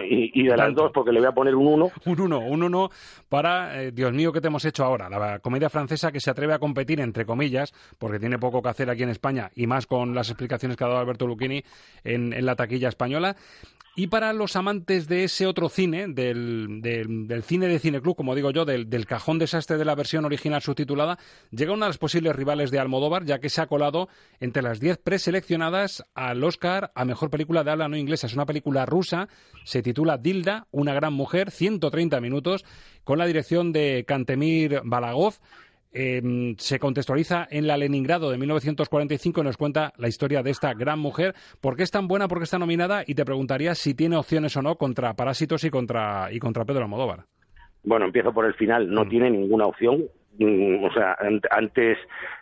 Y, 0.09 0.43
de 0.43 0.57
las 0.57 0.73
dos, 0.73 0.91
porque 0.93 1.11
le 1.11 1.19
voy 1.19 1.29
a 1.29 1.31
poner 1.31 1.55
un 1.55 1.67
1. 1.67 1.91
Un 2.05 2.19
1, 2.19 2.39
un 2.39 2.63
1 2.63 2.89
para, 3.29 3.81
eh, 3.81 3.91
Dios 3.91 4.11
mío, 4.11 4.31
¿qué 4.31 4.41
te 4.41 4.47
hemos 4.47 4.65
hecho 4.65 4.83
ahora? 4.83 5.09
La 5.09 5.39
comedia 5.39 5.69
francesa 5.69 6.11
que 6.11 6.19
se 6.19 6.29
atreve 6.29 6.53
a 6.53 6.59
competir, 6.59 6.99
entre 6.99 7.25
comillas, 7.25 7.73
porque 7.97 8.19
tiene 8.19 8.37
poco 8.37 8.61
que 8.61 8.69
hacer 8.69 8.89
aquí 8.89 9.03
en 9.03 9.09
España, 9.09 9.49
y 9.55 9.67
más 9.67 9.87
con 9.87 10.13
las 10.13 10.29
explicaciones 10.29 10.77
que 10.77 10.83
ha 10.83 10.87
dado 10.87 10.99
Alberto 10.99 11.27
Lucchini 11.27 11.63
en, 12.03 12.33
en 12.33 12.45
la 12.45 12.55
taquilla 12.55 12.89
española. 12.89 13.35
Y 13.95 14.07
para 14.07 14.33
los 14.33 14.55
amantes 14.55 15.07
de 15.07 15.23
ese 15.23 15.45
otro 15.45 15.69
cine, 15.69 16.07
del, 16.07 16.81
del, 16.81 17.43
cine 17.43 17.67
de 17.67 17.77
Cineclub, 17.77 18.15
como 18.15 18.33
digo 18.33 18.49
yo, 18.49 18.65
del, 18.65 18.89
del, 18.89 19.05
cajón 19.05 19.37
desastre 19.37 19.77
de 19.77 19.85
la 19.85 19.93
versión 19.93 20.25
original 20.25 20.63
subtitulada, 20.63 21.19
llega 21.51 21.73
una 21.73 21.85
de 21.85 21.89
las 21.89 21.99
posibles 21.99 22.35
rivales 22.35 22.71
de 22.71 22.79
Almodóvar, 22.79 23.23
ya 23.23 23.39
que 23.39 23.49
se 23.49 23.61
ha 23.61 23.67
colado 23.67 24.09
entre 24.39 24.63
las 24.63 24.79
10 24.79 24.97
preseleccionadas 24.97 26.03
al 26.15 26.43
Oscar 26.43 26.91
a 26.95 27.05
Mejor 27.05 27.29
Película 27.29 27.63
de 27.63 27.69
Habla 27.69 27.87
No 27.87 27.95
Inglesa. 27.95 28.25
Es 28.25 28.33
una 28.33 28.47
película 28.47 28.87
rusa, 28.87 29.27
se 29.63 29.83
titula 29.83 30.17
Dilda, 30.17 30.65
una 30.71 30.95
gran 30.95 31.13
mujer, 31.13 31.51
130 31.51 32.19
minutos, 32.19 32.65
con 33.03 33.19
la 33.19 33.27
dirección 33.27 33.73
de 33.73 34.05
Kantemir 34.07 34.81
Balagov. 34.83 35.35
Em, 35.93 36.55
se 36.57 36.79
contextualiza 36.79 37.47
en 37.51 37.67
la 37.67 37.77
Leningrado 37.77 38.31
de 38.31 38.37
1945 38.39 39.41
y 39.41 39.43
nos 39.43 39.57
cuenta 39.57 39.93
la 39.97 40.07
historia 40.07 40.41
de 40.41 40.49
esta 40.49 40.73
gran 40.73 40.97
mujer. 40.97 41.35
¿Por 41.61 41.75
qué 41.75 41.83
es 41.83 41.91
tan 41.91 42.07
buena? 42.07 42.27
¿Por 42.27 42.39
qué 42.39 42.45
está 42.45 42.57
nominada? 42.57 43.03
Y 43.05 43.13
te 43.13 43.25
preguntaría 43.25 43.75
si 43.75 43.93
tiene 43.93 44.17
opciones 44.17 44.57
o 44.57 44.63
no 44.63 44.75
contra 44.75 45.13
Parásitos 45.13 45.63
y 45.63 45.69
contra, 45.69 46.31
y 46.31 46.39
contra 46.39 46.65
Pedro 46.65 46.81
Almodóvar. 46.81 47.25
Bueno, 47.83 48.05
empiezo 48.05 48.33
por 48.33 48.45
el 48.45 48.55
final. 48.55 48.89
No 48.89 49.05
mm. 49.05 49.09
tiene 49.09 49.29
ninguna 49.29 49.67
opción. 49.67 50.05
Mm, 50.39 50.83
o 50.83 50.91
sea, 50.93 51.15
antes, 51.51 51.99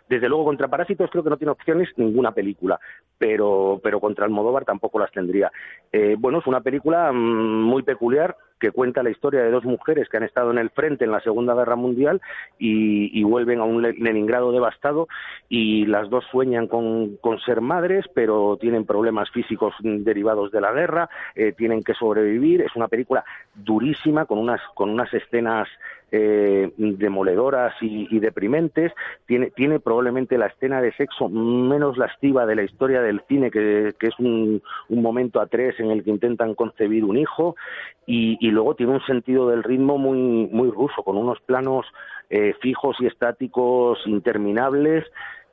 desde 0.08 0.28
luego 0.28 0.46
contra 0.46 0.68
Parásitos 0.68 1.10
creo 1.10 1.22
que 1.22 1.30
no 1.30 1.36
tiene 1.36 1.52
opciones 1.52 1.90
ninguna 1.96 2.32
película, 2.32 2.80
pero, 3.18 3.80
pero 3.82 4.00
contra 4.00 4.24
Almodóvar 4.24 4.64
tampoco 4.64 4.98
las 4.98 5.12
tendría. 5.12 5.52
Eh, 5.92 6.16
bueno, 6.18 6.38
es 6.38 6.46
una 6.46 6.62
película 6.62 7.12
mm, 7.12 7.64
muy 7.64 7.82
peculiar, 7.82 8.34
que 8.62 8.70
cuenta 8.70 9.02
la 9.02 9.10
historia 9.10 9.42
de 9.42 9.50
dos 9.50 9.64
mujeres 9.64 10.08
que 10.08 10.18
han 10.18 10.22
estado 10.22 10.52
en 10.52 10.58
el 10.58 10.70
frente 10.70 11.04
en 11.04 11.10
la 11.10 11.18
Segunda 11.18 11.52
Guerra 11.52 11.74
Mundial 11.74 12.20
y, 12.60 13.20
vuelven 13.24 13.58
a 13.58 13.64
un 13.64 13.82
Leningrado 13.82 14.52
devastado 14.52 15.08
y 15.48 15.86
las 15.86 16.08
dos 16.10 16.24
sueñan 16.30 16.68
con, 16.68 17.18
ser 17.44 17.60
madres, 17.60 18.04
pero 18.14 18.56
tienen 18.60 18.86
problemas 18.86 19.30
físicos 19.30 19.74
derivados 19.80 20.52
de 20.52 20.60
la 20.60 20.70
guerra, 20.70 21.10
eh, 21.34 21.52
tienen 21.56 21.82
que 21.82 21.94
sobrevivir. 21.94 22.60
Es 22.60 22.76
una 22.76 22.86
película 22.86 23.24
durísima 23.52 24.26
con 24.26 24.38
unas, 24.38 24.60
con 24.74 24.90
unas 24.90 25.12
escenas 25.12 25.68
eh, 26.14 26.70
demoledoras 26.76 27.72
y, 27.80 28.18
deprimentes. 28.18 28.92
Tiene, 29.24 29.50
tiene 29.50 29.80
probablemente 29.80 30.36
la 30.36 30.48
escena 30.48 30.82
de 30.82 30.92
sexo 30.92 31.30
menos 31.30 31.96
lastiva 31.96 32.44
de 32.44 32.54
la 32.54 32.64
historia 32.64 33.00
del 33.00 33.22
cine, 33.28 33.50
que, 33.50 33.94
es 33.98 34.18
un, 34.18 34.62
momento 34.90 35.40
a 35.40 35.46
tres 35.46 35.80
en 35.80 35.90
el 35.90 36.04
que 36.04 36.10
intentan 36.10 36.54
concebir 36.54 37.06
un 37.06 37.16
hijo. 37.16 37.56
Y, 38.04 38.50
luego 38.52 38.74
tiene 38.74 38.92
un 38.92 39.04
sentido 39.04 39.48
del 39.48 39.62
ritmo 39.62 39.98
muy, 39.98 40.48
muy 40.52 40.70
ruso, 40.70 41.02
con 41.02 41.16
unos 41.16 41.40
planos 41.40 41.86
eh, 42.30 42.54
fijos 42.60 42.96
y 43.00 43.06
estáticos 43.06 43.98
interminables 44.06 45.04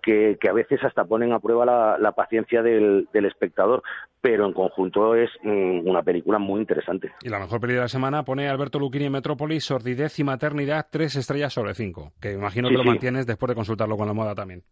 que, 0.01 0.37
a 0.49 0.53
veces 0.53 0.83
hasta 0.83 1.05
ponen 1.05 1.33
a 1.33 1.39
prueba 1.39 1.97
la, 1.99 2.11
paciencia 2.13 2.61
del, 2.61 3.07
espectador, 3.13 3.83
pero 4.21 4.45
en 4.45 4.53
conjunto 4.53 5.15
es 5.15 5.29
mm, 5.43 5.87
una 5.87 6.01
película 6.01 6.39
muy 6.39 6.61
interesante. 6.61 7.11
Y 7.21 7.29
la 7.29 7.39
mejor 7.39 7.59
película 7.59 7.81
de 7.81 7.85
la 7.85 7.89
semana 7.89 8.23
pone 8.23 8.47
Alberto 8.47 8.79
Lucchini 8.79 9.05
en 9.05 9.11
Metrópolis, 9.11 9.65
Sordidez 9.65 10.17
y 10.19 10.23
Maternidad, 10.23 10.87
tres 10.89 11.15
estrellas 11.15 11.53
sobre 11.53 11.73
cinco, 11.73 12.13
que 12.21 12.33
imagino 12.33 12.69
que 12.69 12.75
lo 12.75 12.83
mantienes 12.83 13.25
después 13.25 13.49
de 13.49 13.55
consultarlo 13.55 13.97
con 13.97 14.07
la 14.07 14.13
moda 14.13 14.33
también. 14.35 14.63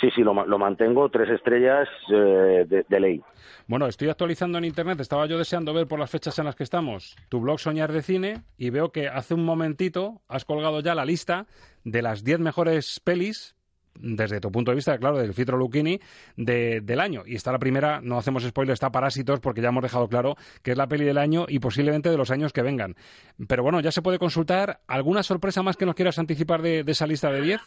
Sí, 0.00 0.08
sí, 0.14 0.22
lo, 0.22 0.32
mantengo, 0.32 1.08
tres 1.08 1.28
estrellas 1.28 1.88
eh, 2.12 2.84
de, 2.88 3.00
ley. 3.00 3.20
Bueno, 3.66 3.86
estoy 3.86 4.08
actualizando 4.08 4.58
en 4.58 4.64
Internet, 4.64 5.00
estaba 5.00 5.26
yo 5.26 5.38
deseando 5.38 5.74
ver 5.74 5.88
por 5.88 5.98
las 5.98 6.10
fechas 6.10 6.38
en 6.38 6.44
las 6.44 6.54
que 6.54 6.62
estamos 6.62 7.16
tu 7.28 7.40
blog 7.40 7.58
Soñar 7.58 7.92
de 7.92 8.02
Cine 8.02 8.42
y 8.56 8.70
veo 8.70 8.92
que 8.92 9.08
hace 9.08 9.34
un 9.34 9.44
momentito 9.44 10.22
has 10.28 10.44
colgado 10.44 10.80
ya 10.80 10.94
la 10.94 11.04
lista 11.04 11.46
de 11.82 12.02
las 12.02 12.22
diez 12.22 12.38
mejores 12.38 13.00
pelis 13.00 13.56
desde 14.00 14.40
tu 14.40 14.50
punto 14.50 14.70
de 14.70 14.76
vista, 14.76 14.96
claro, 14.98 15.18
del 15.18 15.34
filtro 15.34 15.56
Lucchini 15.56 16.00
del 16.36 17.00
año. 17.00 17.22
Y 17.26 17.34
está 17.34 17.52
la 17.52 17.58
primera, 17.58 18.00
no 18.00 18.18
hacemos 18.18 18.44
spoiler, 18.44 18.74
está 18.74 18.90
Parásitos, 18.90 19.40
porque 19.40 19.60
ya 19.60 19.68
hemos 19.68 19.82
dejado 19.82 20.08
claro 20.08 20.36
que 20.62 20.72
es 20.72 20.76
la 20.76 20.86
peli 20.86 21.04
del 21.04 21.18
año 21.18 21.46
y 21.48 21.58
posiblemente 21.58 22.10
de 22.10 22.16
los 22.16 22.30
años 22.30 22.52
que 22.52 22.62
vengan. 22.62 22.96
Pero 23.48 23.62
bueno, 23.62 23.80
ya 23.80 23.92
se 23.92 24.02
puede 24.02 24.18
consultar. 24.18 24.80
¿Alguna 24.86 25.22
sorpresa 25.22 25.62
más 25.62 25.76
que 25.76 25.86
nos 25.86 25.94
quieras 25.94 26.18
anticipar 26.18 26.62
de, 26.62 26.84
esa 26.86 27.06
lista 27.06 27.30
de 27.30 27.42
10? 27.42 27.60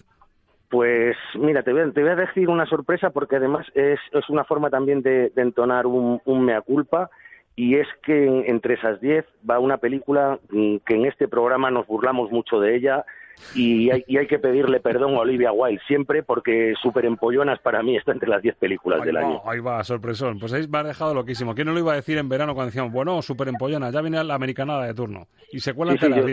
Pues 0.72 1.18
mira, 1.36 1.64
te 1.64 1.74
voy, 1.74 1.82
a, 1.82 1.92
te 1.92 2.02
voy, 2.02 2.12
a, 2.12 2.16
decir 2.16 2.48
una 2.48 2.66
sorpresa 2.66 3.10
porque 3.10 3.36
además 3.36 3.68
es, 3.76 4.00
es 4.14 4.30
una 4.30 4.46
forma 4.46 4.70
también 4.70 5.02
de, 5.02 5.30
entonar 5.36 5.86
un, 5.86 6.22
mea 6.46 6.62
culpa 6.62 7.10
y 7.58 7.76
es 7.76 7.88
que 8.04 8.46
entre 8.48 8.76
esas 8.76 9.02
10 9.02 9.26
va 9.48 9.60
una 9.60 9.78
película 9.78 10.40
mm, 10.50 10.78
que 10.86 10.96
en 10.96 11.06
este 11.06 11.28
programa 11.28 11.70
nos 11.72 11.86
burlamos 11.88 12.32
mucho 12.32 12.62
de 12.62 12.78
ella 12.78 13.06
y 13.54 13.90
hay, 13.92 14.28
que 14.28 14.40
pedirle 14.40 14.80
perdón 14.80 15.16
a 15.16 15.20
Olivia 15.20 15.52
Wilde 15.52 15.82
siempre 15.88 16.24
porque 16.24 16.74
Super 16.82 17.06
Empollonas 17.06 17.60
para 17.60 17.84
mí 17.84 17.98
está 17.98 18.14
entre 18.14 18.30
las 18.30 18.42
10 18.42 18.56
películas 18.56 19.04
del 19.04 19.18
año. 19.18 19.42
Ahí 19.46 19.60
va, 19.60 19.84
sorpresón. 19.84 20.40
Pues 20.40 20.54
ahí 20.54 20.68
me 20.70 20.78
ha 20.78 20.84
dejado 20.84 21.14
loquísimo. 21.14 21.54
¿Quién 21.54 21.68
no 21.68 21.74
lo 21.74 21.80
iba 21.80 21.92
a 21.92 21.96
decir 21.96 22.18
en 22.18 22.30
verano 22.30 22.54
cuando 22.54 22.68
decíamos, 22.68 22.94
bueno, 22.94 23.22
Super 23.22 23.50
Empollonas, 23.50 23.94
ya 23.94 24.02
viene 24.02 24.24
la 24.24 24.36
americanada 24.36 24.86
de 24.86 24.94
turno? 24.94 25.28
Y 25.52 25.60
se 25.60 25.74
cuela 25.74 25.92
entre 25.92 26.10
las 26.10 26.26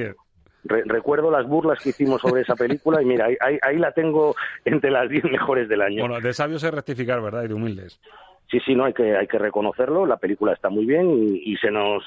10. 0.62 0.86
recuerdo 0.86 1.30
las 1.30 1.46
burlas 1.46 1.78
que 1.82 1.90
hicimos 1.90 2.20
sobre 2.20 2.42
esa 2.42 2.56
película 2.56 3.02
y 3.02 3.04
mira, 3.04 3.26
ahí, 3.26 3.58
ahí, 3.62 3.78
la 3.78 3.92
tengo 3.92 4.34
entre 4.64 4.90
las 4.90 5.08
10 5.08 5.24
mejores 5.24 5.68
del 5.68 5.82
año. 5.82 6.06
Bueno, 6.06 6.20
de 6.20 6.32
sabios 6.32 6.62
es 6.62 6.70
rectificar, 6.72 7.20
¿verdad? 7.20 7.44
Y 7.44 7.48
de 7.48 7.54
humildes. 7.54 8.00
Sí, 8.50 8.58
sí, 8.64 8.74
no, 8.74 8.84
hay 8.84 8.94
que, 8.94 9.14
hay 9.14 9.26
que 9.26 9.38
reconocerlo. 9.38 10.06
La 10.06 10.16
película 10.16 10.54
está 10.54 10.70
muy 10.70 10.86
bien 10.86 11.38
y, 11.44 11.56
se 11.58 11.70
nos 11.70 12.02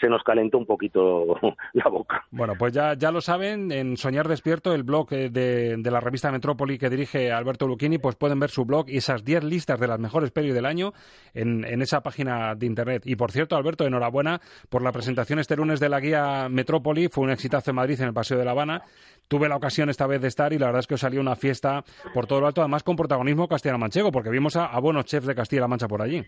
se 0.00 0.08
nos 0.08 0.24
calentó 0.24 0.58
un 0.58 0.66
poquito 0.66 1.38
la 1.72 1.88
boca. 1.88 2.24
Bueno, 2.32 2.54
pues 2.58 2.72
ya, 2.72 2.94
ya 2.94 3.12
lo 3.12 3.20
saben, 3.20 3.70
en 3.70 3.96
Soñar 3.96 4.26
Despierto, 4.26 4.74
el 4.74 4.82
blog 4.82 5.12
eh, 5.12 5.30
de, 5.30 5.76
de 5.78 5.90
la 5.92 6.00
revista 6.00 6.32
Metrópoli 6.32 6.78
que 6.78 6.90
dirige 6.90 7.30
Alberto 7.30 7.68
Lucchini, 7.68 7.98
pues 7.98 8.16
pueden 8.16 8.40
ver 8.40 8.50
su 8.50 8.64
blog 8.64 8.86
y 8.88 8.96
esas 8.96 9.24
10 9.24 9.44
listas 9.44 9.78
de 9.78 9.86
las 9.86 10.00
mejores 10.00 10.32
pelis 10.32 10.52
del 10.52 10.66
año 10.66 10.92
en, 11.32 11.64
en 11.64 11.80
esa 11.80 12.00
página 12.00 12.56
de 12.56 12.66
internet. 12.66 13.04
Y 13.06 13.14
por 13.14 13.30
cierto, 13.30 13.54
Alberto, 13.54 13.86
enhorabuena 13.86 14.40
por 14.68 14.82
la 14.82 14.90
presentación 14.90 15.38
este 15.38 15.54
lunes 15.54 15.78
de 15.78 15.88
la 15.88 16.00
guía 16.00 16.48
Metrópoli. 16.50 17.06
Fue 17.06 17.22
un 17.22 17.30
exitazo 17.30 17.70
en 17.70 17.76
Madrid, 17.76 18.00
en 18.00 18.08
el 18.08 18.14
Paseo 18.14 18.36
de 18.36 18.44
La 18.44 18.50
Habana. 18.50 18.82
Tuve 19.28 19.48
la 19.48 19.56
ocasión 19.56 19.88
esta 19.88 20.08
vez 20.08 20.20
de 20.20 20.28
estar 20.28 20.52
y 20.52 20.58
la 20.58 20.66
verdad 20.66 20.80
es 20.80 20.86
que 20.88 20.94
os 20.94 21.00
salió 21.00 21.20
una 21.20 21.36
fiesta 21.36 21.84
por 22.12 22.26
todo 22.26 22.40
lo 22.40 22.48
alto, 22.48 22.62
además 22.62 22.82
con 22.82 22.96
protagonismo 22.96 23.46
castilla-manchego, 23.46 24.10
porque 24.10 24.28
vimos 24.28 24.56
a, 24.56 24.66
a 24.66 24.80
buenos 24.80 25.04
chefs 25.04 25.26
de 25.26 25.34
Castilla-La 25.34 25.68
Mancha 25.68 25.83
por 25.88 26.02
allí. 26.02 26.24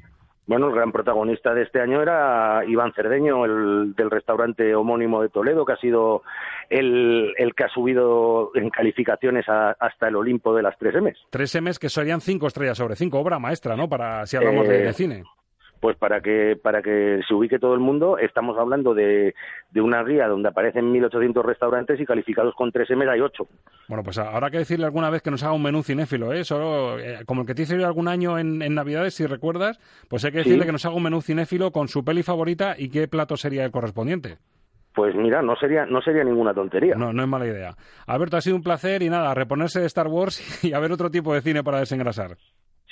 Bueno, 0.47 0.69
el 0.69 0.75
gran 0.77 0.93
protagonista 0.93 1.53
de 1.55 1.63
este 1.63 1.81
año 1.81 2.01
era 2.01 2.63
Iván 2.65 2.93
Cerdeño, 2.95 3.45
el 3.45 3.95
del 3.97 4.11
restaurante 4.11 4.77
homónimo 4.77 5.21
de 5.21 5.29
Toledo, 5.29 5.65
que 5.65 5.73
ha 5.73 5.77
sido 5.77 6.23
el, 6.71 7.35
que 7.57 7.65
ha 7.65 7.69
subido 7.69 8.53
en 8.55 8.71
calificaciones 8.71 9.45
hasta 9.49 10.07
el 10.07 10.15
Olimpo 10.15 10.55
de 10.55 10.63
las 10.63 10.79
tres 10.79 10.95
M's. 10.95 11.19
Tres 11.31 11.61
M's 11.61 11.81
que 11.81 11.89
serían 11.89 12.21
cinco 12.21 12.47
estrellas 12.47 12.79
sobre 12.79 12.95
cinco, 12.95 13.19
obra 13.19 13.41
maestra, 13.41 13.77
¿no? 13.77 13.89
Para 13.89 14.25
si 14.27 14.37
hablamos 14.37 14.69
de, 14.69 14.79
de, 14.79 14.89
eh, 14.89 14.93
cine 14.93 15.25
pues 15.87 15.97
para 15.99 16.21
que 16.21 16.59
para 16.61 16.83
que 16.83 17.21
se 17.29 17.33
ubique 17.33 17.61
todo 17.61 17.73
el 17.75 17.79
mundo, 17.79 18.19
estamos 18.19 18.59
hablando 18.59 18.93
de, 18.93 19.37
de 19.71 19.81
una 19.81 20.03
guía 20.03 20.27
donde 20.27 20.49
aparecen 20.49 20.93
1.800 20.93 21.45
restaurantes 21.45 22.01
y 22.01 22.05
calificados 22.05 22.57
con 22.57 22.73
3 22.73 22.91
M 22.91 23.09
hay 23.09 23.21
8. 23.21 23.47
Bueno, 23.87 24.03
pues 24.03 24.19
habrá 24.19 24.51
que 24.51 24.59
decirle 24.59 24.87
alguna 24.87 25.11
vez 25.11 25.23
que 25.23 25.31
nos 25.31 25.45
haga 25.45 25.53
un 25.53 25.63
menú 25.63 25.85
cinéfilo, 25.85 26.33
¿eh? 26.33 26.43
Solo, 26.43 26.99
eh, 26.99 27.21
como 27.25 27.43
el 27.43 27.47
que 27.47 27.55
te 27.55 27.63
hice 27.63 27.79
yo 27.79 27.87
algún 27.87 28.09
año 28.09 28.37
en, 28.37 28.63
en, 28.63 28.75
Navidades, 28.75 29.15
si 29.15 29.27
recuerdas, 29.27 29.79
pues 30.09 30.25
hay 30.25 30.33
que 30.33 30.39
decirle 30.39 30.67
que 30.67 30.73
nos 30.73 30.85
haga 30.85 30.97
un 30.97 31.05
menú 31.05 31.23
cinéfilo 31.23 31.71
con 31.71 31.87
su 31.87 32.05
peli 32.05 32.25
favorita 32.25 32.75
y 32.77 32.91
qué 32.91 33.07
plato 33.07 33.37
sería 33.37 33.65
el 33.65 33.71
correspondiente. 33.71 34.39
Pues 34.93 35.15
mira, 35.15 35.41
no 35.41 35.55
sería, 35.55 35.87
no 35.87 36.03
sería 36.03 36.25
ninguna 36.25 36.53
tontería. 36.53 36.97
No, 36.97 37.13
no 37.13 37.23
es 37.23 37.29
mala 37.29 37.47
idea. 37.47 37.77
Alberto, 38.09 38.39
ha 38.39 38.41
sido 38.41 38.57
un 38.57 38.65
placer 38.65 39.05
y 39.05 39.09
nada, 39.09 39.33
reponerse 39.35 39.79
de 39.79 39.87
Star 39.87 40.09
Wars 40.09 40.65
y 40.65 40.73
a 40.73 40.81
ver 40.81 40.91
otro 40.91 41.13
tipo 41.13 41.33
de 41.33 41.43
cine 41.43 41.63
para 41.63 41.79
desengrasar. 41.79 42.39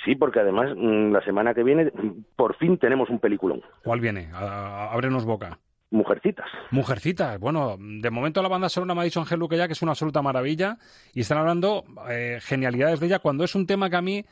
Sí, 0.05 0.15
porque 0.15 0.39
además 0.39 0.69
mm, 0.77 1.11
la 1.11 1.21
semana 1.23 1.53
que 1.53 1.63
viene 1.63 1.91
por 2.35 2.55
fin 2.55 2.77
tenemos 2.77 3.09
un 3.09 3.19
peliculón. 3.19 3.61
¿Cuál 3.83 3.99
viene? 3.99 4.29
ábrenos 4.33 5.25
boca. 5.25 5.57
Mujercitas. 5.91 6.47
Mujercitas. 6.71 7.39
Bueno, 7.39 7.77
de 7.79 8.09
momento 8.09 8.41
la 8.41 8.49
banda 8.49 8.69
sonora 8.69 8.95
Madison 8.95 9.25
Helluque 9.29 9.57
ya 9.57 9.67
que 9.67 9.73
es 9.73 9.81
una 9.81 9.91
absoluta 9.91 10.21
maravilla 10.21 10.77
y 11.13 11.21
están 11.21 11.37
hablando 11.37 11.85
eh, 12.09 12.39
genialidades 12.41 12.99
de 12.99 13.07
ella 13.07 13.19
cuando 13.19 13.43
es 13.43 13.55
un 13.55 13.65
tema 13.65 13.89
que 13.89 13.95
a 13.95 14.01
mí 14.01 14.25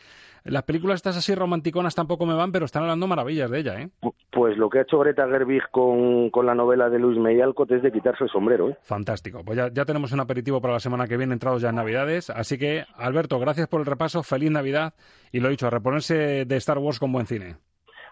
las 0.43 0.63
películas 0.63 0.97
estas 0.97 1.17
así 1.17 1.33
romanticonas 1.35 1.95
tampoco 1.95 2.25
me 2.25 2.33
van, 2.33 2.51
pero 2.51 2.65
están 2.65 2.83
hablando 2.83 3.07
maravillas 3.07 3.49
de 3.49 3.59
ella, 3.59 3.81
¿eh? 3.81 3.89
Pues 4.31 4.57
lo 4.57 4.69
que 4.69 4.79
ha 4.79 4.81
hecho 4.81 4.99
Greta 4.99 5.27
Gerwig 5.27 5.69
con, 5.71 6.29
con 6.29 6.45
la 6.45 6.55
novela 6.55 6.89
de 6.89 6.99
Luis 6.99 7.17
May 7.17 7.39
es 7.39 7.81
de 7.81 7.91
quitarse 7.91 8.25
el 8.25 8.29
sombrero, 8.29 8.69
¿eh? 8.69 8.77
Fantástico. 8.81 9.43
Pues 9.43 9.57
ya, 9.57 9.71
ya 9.71 9.85
tenemos 9.85 10.11
un 10.11 10.19
aperitivo 10.19 10.61
para 10.61 10.73
la 10.73 10.79
semana 10.79 11.07
que 11.07 11.17
viene, 11.17 11.33
entrados 11.33 11.61
ya 11.61 11.69
en 11.69 11.75
Navidades. 11.75 12.29
Así 12.29 12.57
que, 12.57 12.85
Alberto, 12.95 13.39
gracias 13.39 13.67
por 13.67 13.79
el 13.79 13.85
repaso, 13.85 14.23
feliz 14.23 14.51
Navidad 14.51 14.93
y 15.31 15.39
lo 15.39 15.49
dicho, 15.49 15.67
a 15.67 15.69
reponerse 15.69 16.45
de 16.45 16.55
Star 16.57 16.77
Wars 16.77 16.99
con 16.99 17.11
buen 17.11 17.25
cine. 17.25 17.55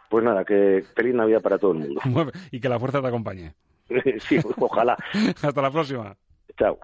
Pues 0.10 0.24
nada, 0.24 0.44
que 0.44 0.84
feliz 0.96 1.16
Navidad 1.16 1.42
para 1.42 1.58
todo 1.58 1.72
el 1.72 1.80
mundo. 1.80 2.02
y 2.52 2.60
que 2.60 2.70
la 2.70 2.80
fuerza 2.80 3.02
te 3.02 3.08
acompañe. 3.08 3.54
sí, 4.20 4.40
ojalá. 4.58 4.98
Hasta 5.42 5.62
la 5.62 5.72
próxima. 5.72 6.16
Chao. 6.58 6.78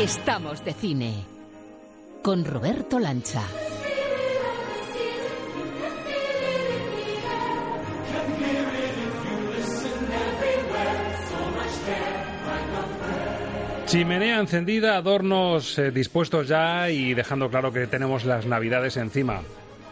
Estamos 0.00 0.64
de 0.64 0.72
cine. 0.72 1.26
con 2.22 2.42
Roberto 2.46 2.98
Lancha. 2.98 3.42
Chimenea 13.84 14.40
encendida, 14.40 14.96
adornos 14.96 15.78
eh, 15.78 15.90
dispuestos 15.90 16.48
ya 16.48 16.88
y 16.88 17.12
dejando 17.12 17.50
claro 17.50 17.70
que 17.70 17.86
tenemos 17.86 18.24
las 18.24 18.46
navidades 18.46 18.96
encima. 18.96 19.42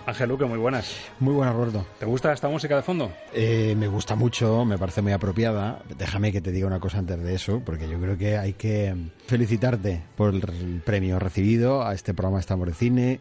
Ángel 0.09 0.31
Luque, 0.31 0.47
muy 0.47 0.57
buenas. 0.57 0.97
Muy 1.21 1.35
buenas, 1.35 1.55
Roberto. 1.55 1.85
¿Te 1.99 2.07
gusta 2.07 2.33
esta 2.33 2.49
música 2.49 2.75
de 2.75 2.81
fondo? 2.81 3.13
Eh, 3.35 3.75
me 3.77 3.89
gusta 3.89 4.17
mucho, 4.17 4.65
me 4.65 4.79
parece 4.79 5.03
muy 5.03 5.13
apropiada. 5.13 5.83
Déjame 5.99 6.33
que 6.33 6.41
te 6.41 6.51
diga 6.51 6.67
una 6.67 6.81
cosa 6.81 6.97
antes 6.97 7.23
de 7.23 7.35
eso, 7.35 7.61
porque 7.63 7.91
yo 7.91 8.01
creo 8.01 8.17
que 8.17 8.39
hay 8.39 8.55
que 8.55 8.97
felicitarte 9.27 10.03
por 10.17 10.35
el 10.35 10.81
premio 10.83 11.19
recibido 11.19 11.87
a 11.87 11.93
este 11.93 12.15
programa 12.15 12.41
Estamos 12.41 12.67
de 12.69 12.73
Cine, 12.73 13.21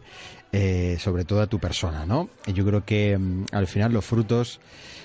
eh, 0.50 0.96
sobre 0.98 1.26
todo 1.26 1.42
a 1.42 1.46
tu 1.46 1.58
persona, 1.58 2.06
¿no? 2.06 2.30
Y 2.46 2.54
yo 2.54 2.64
creo 2.64 2.82
que 2.86 3.18
mm, 3.18 3.44
al 3.52 3.66
final 3.66 3.92
los 3.92 4.06
frutos 4.06 4.58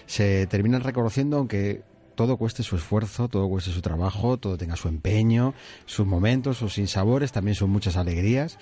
se 0.06 0.48
terminan 0.48 0.84
reconociendo, 0.84 1.36
aunque 1.36 1.82
todo 2.16 2.38
cueste 2.38 2.64
su 2.64 2.76
esfuerzo, 2.76 3.28
todo 3.28 3.48
cueste 3.50 3.72
su 3.72 3.82
trabajo, 3.82 4.38
todo 4.38 4.58
tenga 4.58 4.76
su 4.76 4.88
empeño, 4.88 5.54
sus 5.86 6.06
momentos, 6.06 6.58
sus 6.58 6.74
sinsabores, 6.74 7.32
también 7.32 7.56
son 7.56 7.70
muchas 7.70 7.98
alegrías. 7.98 8.58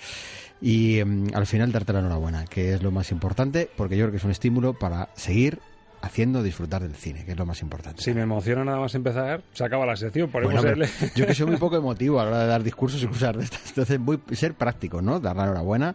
Y 0.60 0.98
em, 0.98 1.26
al 1.34 1.46
final 1.46 1.72
darte 1.72 1.92
la 1.92 2.00
enhorabuena, 2.00 2.44
que 2.44 2.72
es 2.72 2.82
lo 2.82 2.90
más 2.90 3.10
importante, 3.10 3.68
porque 3.76 3.96
yo 3.96 4.04
creo 4.04 4.12
que 4.12 4.18
es 4.18 4.24
un 4.24 4.30
estímulo 4.30 4.78
para 4.78 5.08
seguir 5.14 5.60
haciendo 6.02 6.42
disfrutar 6.42 6.82
del 6.82 6.94
cine, 6.94 7.24
que 7.24 7.32
es 7.32 7.38
lo 7.38 7.46
más 7.46 7.62
importante. 7.62 8.02
Si 8.02 8.12
me 8.12 8.22
emociona 8.22 8.64
nada 8.64 8.78
más 8.78 8.94
empezar, 8.94 9.42
se 9.52 9.64
acaba 9.64 9.86
la 9.86 9.96
sección. 9.96 10.30
yo 11.14 11.26
que 11.26 11.34
soy 11.34 11.46
muy 11.46 11.56
poco 11.58 11.76
emotivo 11.76 12.20
a 12.20 12.24
la 12.24 12.30
hora 12.30 12.40
de 12.40 12.46
dar 12.48 12.62
discursos 12.62 13.02
y 13.02 13.06
cosas 13.06 13.36
de 13.36 13.44
estas. 13.44 13.68
Entonces, 13.68 13.98
voy 14.00 14.20
a 14.30 14.34
ser 14.34 14.54
práctico, 14.54 15.00
¿no? 15.00 15.20
Dar 15.20 15.36
la 15.36 15.44
enhorabuena 15.44 15.94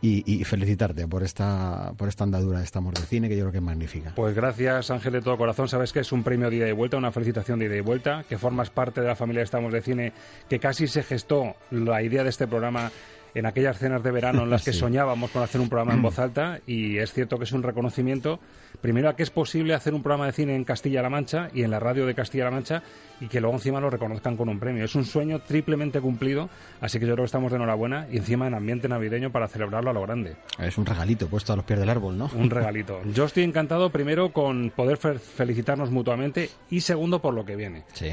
y, 0.00 0.42
felicitarte 0.44 1.06
por 1.06 1.22
esta, 1.22 1.92
por 1.96 2.08
esta 2.08 2.24
andadura 2.24 2.58
de 2.58 2.64
esta 2.64 2.78
amor 2.78 2.94
de 2.94 3.02
cine, 3.02 3.28
que 3.28 3.36
yo 3.36 3.42
creo 3.42 3.52
que 3.52 3.58
es 3.58 3.64
magnífica. 3.64 4.12
Pues 4.14 4.34
gracias, 4.34 4.90
Ángel, 4.90 5.12
de 5.12 5.20
todo 5.20 5.36
corazón. 5.36 5.68
Sabes 5.68 5.92
que 5.92 6.00
es 6.00 6.12
un 6.12 6.22
premio 6.22 6.48
de 6.48 6.56
ida 6.56 6.68
y 6.68 6.72
vuelta, 6.72 6.96
una 6.96 7.12
felicitación 7.12 7.58
de 7.58 7.66
ida 7.66 7.76
y 7.76 7.80
vuelta, 7.80 8.24
que 8.28 8.38
formas 8.38 8.70
parte 8.70 9.00
de 9.00 9.08
la 9.08 9.16
familia 9.16 9.42
Estamos 9.42 9.72
de 9.72 9.82
Cine, 9.82 10.12
que 10.48 10.58
casi 10.58 10.86
se 10.86 11.02
gestó 11.02 11.56
la 11.70 12.02
idea 12.02 12.22
de 12.22 12.30
este 12.30 12.46
programa 12.46 12.90
en 13.34 13.46
aquellas 13.46 13.78
cenas 13.78 14.02
de 14.02 14.10
verano 14.10 14.42
en 14.42 14.50
las 14.50 14.64
que 14.64 14.72
soñábamos 14.72 15.30
con 15.30 15.42
hacer 15.42 15.60
un 15.60 15.68
programa 15.68 15.94
en 15.94 16.02
voz 16.02 16.18
alta 16.18 16.60
y 16.66 16.98
es 16.98 17.12
cierto 17.12 17.38
que 17.38 17.44
es 17.44 17.52
un 17.52 17.62
reconocimiento 17.62 18.40
primero 18.80 19.08
a 19.08 19.16
que 19.16 19.22
es 19.22 19.30
posible 19.30 19.74
hacer 19.74 19.94
un 19.94 20.02
programa 20.02 20.26
de 20.26 20.32
cine 20.32 20.54
en 20.54 20.64
Castilla-La 20.64 21.10
Mancha 21.10 21.48
y 21.54 21.62
en 21.62 21.70
la 21.70 21.80
radio 21.80 22.06
de 22.06 22.14
Castilla-La 22.14 22.50
Mancha 22.50 22.82
y 23.20 23.28
que 23.28 23.40
luego 23.40 23.56
encima 23.56 23.80
lo 23.80 23.90
reconozcan 23.90 24.36
con 24.36 24.48
un 24.48 24.58
premio. 24.58 24.84
Es 24.84 24.94
un 24.94 25.04
sueño 25.04 25.40
triplemente 25.40 26.00
cumplido, 26.00 26.48
así 26.80 26.98
que 26.98 27.06
yo 27.06 27.12
creo 27.12 27.24
que 27.24 27.26
estamos 27.26 27.50
de 27.50 27.56
enhorabuena 27.56 28.06
y 28.10 28.16
encima 28.16 28.46
en 28.46 28.54
ambiente 28.54 28.88
navideño 28.88 29.30
para 29.30 29.48
celebrarlo 29.48 29.90
a 29.90 29.92
lo 29.92 30.02
grande. 30.02 30.36
Es 30.58 30.78
un 30.78 30.86
regalito 30.86 31.28
puesto 31.28 31.52
a 31.52 31.56
los 31.56 31.64
pies 31.64 31.78
del 31.78 31.90
árbol, 31.90 32.16
¿no? 32.16 32.30
Un 32.34 32.50
regalito. 32.50 33.00
Yo 33.12 33.24
estoy 33.24 33.44
encantado 33.44 33.90
primero 33.90 34.32
con 34.32 34.70
poder 34.70 34.96
felicitarnos 34.96 35.90
mutuamente 35.90 36.50
y 36.70 36.80
segundo 36.80 37.20
por 37.20 37.34
lo 37.34 37.44
que 37.44 37.56
viene. 37.56 37.84
Sí. 37.92 38.10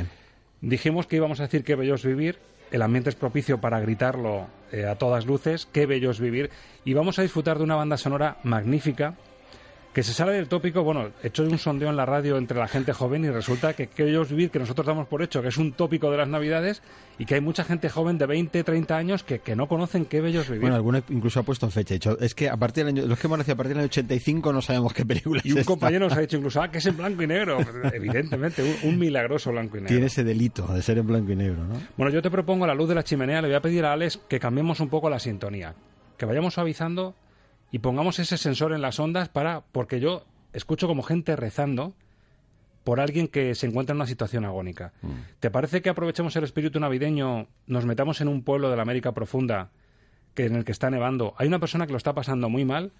Dijimos 0.61 1.07
que 1.07 1.18
íbamos 1.18 1.39
a 1.39 1.43
decir 1.43 1.63
que 1.63 1.76
bello 1.76 1.95
es 1.95 2.05
vivir 2.05 2.38
el 2.72 2.82
ambiente 2.82 3.09
es 3.09 3.15
propicio 3.15 3.59
para 3.59 3.80
gritarlo 3.80 4.47
eh, 4.72 4.86
a 4.86 4.95
todas 4.95 5.26
luces, 5.26 5.68
qué 5.72 5.86
bello 5.86 6.11
es 6.11 6.20
vivir, 6.20 6.49
y 6.84 6.93
vamos 6.93 7.18
a 7.20 7.22
disfrutar 7.22 7.57
de 7.57 7.63
una 7.63 7.76
banda 7.76 7.97
sonora 7.97 8.38
magnífica 8.43 9.15
que 9.93 10.03
se 10.03 10.13
sale 10.13 10.33
del 10.33 10.47
tópico, 10.47 10.83
bueno, 10.83 11.09
he 11.23 11.27
hecho 11.27 11.43
un 11.43 11.57
sondeo 11.57 11.89
en 11.89 11.95
la 11.95 12.05
radio 12.05 12.38
entre 12.38 12.59
la 12.59 12.67
gente 12.67 12.93
joven 12.93 13.25
y 13.25 13.29
resulta 13.29 13.73
que 13.73 13.88
Queremos 13.88 14.29
Vivir, 14.29 14.51
que 14.51 14.59
nosotros 14.59 14.85
damos 14.85 15.07
por 15.07 15.23
hecho 15.23 15.41
que 15.41 15.47
es 15.47 15.57
un 15.57 15.73
tópico 15.73 16.11
de 16.11 16.17
las 16.17 16.27
Navidades 16.27 16.83
y 17.17 17.25
que 17.25 17.35
hay 17.35 17.41
mucha 17.41 17.63
gente 17.63 17.89
joven 17.89 18.17
de 18.17 18.27
20, 18.27 18.63
30 18.63 18.95
años 18.95 19.23
que, 19.23 19.39
que 19.39 19.55
no 19.55 19.67
conocen 19.67 20.05
qué 20.05 20.21
bello 20.21 20.41
es 20.41 20.47
vivir. 20.47 20.61
Bueno, 20.61 20.75
algunos 20.75 21.03
incluso 21.09 21.39
ha 21.39 21.43
puesto 21.43 21.65
en 21.65 21.71
fecha. 21.71 21.97
es 22.19 22.35
que 22.35 22.49
a 22.49 22.57
partir 22.57 22.85
del 22.85 22.95
año, 22.95 23.07
los 23.07 23.17
que 23.17 23.27
hemos 23.27 23.39
nacido 23.39 23.53
a 23.53 23.57
partir 23.57 23.69
del 23.69 23.79
año 23.79 23.88
85 23.88 24.53
no 24.53 24.61
sabemos 24.61 24.93
qué 24.93 25.05
película 25.05 25.41
y 25.43 25.53
un 25.53 25.63
compañero 25.63 26.05
nos 26.05 26.17
ha 26.17 26.21
dicho 26.21 26.38
incluso, 26.38 26.61
ah, 26.61 26.69
que 26.69 26.77
es 26.77 26.85
en 26.85 26.97
blanco 26.97 27.23
y 27.23 27.27
negro. 27.27 27.57
Evidentemente, 27.93 28.79
un, 28.83 28.99
milagroso 28.99 29.51
blanco 29.51 29.77
y 29.77 29.81
negro. 29.81 29.95
Tiene 29.95 30.07
ese 30.07 30.23
delito 30.23 30.67
de 30.67 30.81
ser 30.81 30.97
en 30.97 31.07
blanco 31.07 31.31
y 31.31 31.35
negro, 31.35 31.65
¿no? 31.65 31.75
Bueno, 31.97 32.13
yo 32.13 32.21
te 32.21 32.29
propongo 32.29 32.65
a 32.65 32.67
la 32.67 32.75
luz 32.75 32.89
de 32.89 32.95
la 32.95 33.03
chimenea, 33.03 33.41
le 33.41 33.47
voy 33.47 33.57
a 33.57 33.61
pedir 33.61 33.85
a 33.85 33.93
Alex 33.93 34.19
que 34.27 34.39
cambiemos 34.39 34.79
un 34.79 34.89
poco 34.89 35.09
la 35.09 35.19
sintonía. 35.19 35.73
Que 36.17 36.25
vayamos 36.25 36.55
suavizando 36.55 37.15
y 37.72 37.80
pongamos 37.80 38.20
ese 38.20 38.38
sensor 38.38 38.74
en 38.74 38.82
las 38.82 38.99
ondas 38.99 39.30
para, 39.30 39.61
porque 39.72 39.99
yo 39.99 40.24
escucho 40.53 40.88
como 40.88 41.03
gente 41.03 41.36
rezando 41.36 41.93
por 42.84 43.01
alguien 43.01 43.28
que 43.28 43.53
se 43.53 43.68
encuentra 43.68 43.93
en 43.93 43.97
una 43.97 44.07
situación 44.07 44.45
agónica. 44.45 44.93
Mm. 45.01 45.09
¿Te 45.41 45.51
parece 45.51 45.82
que 45.82 45.89
aprovechemos 45.89 46.36
el 46.38 46.45
espíritu 46.45 46.80
navideño, 46.80 47.47
nos 47.65 47.86
metamos 47.86 48.22
en 48.22 48.30
un 48.30 48.43
pueblo 48.43 48.70
de 48.70 48.78
la 48.78 48.84
América 48.84 49.11
profunda 49.11 49.72
que 50.34 50.45
en 50.45 50.55
el 50.55 50.63
que 50.63 50.72
está 50.72 50.89
nevando? 50.89 51.34
Hay 51.38 51.49
una 51.49 51.59
persona 51.59 51.86
que 51.86 51.91
lo 51.91 51.97
está 51.97 52.13
pasando 52.13 52.47
muy 52.47 52.63
mal, 52.63 52.93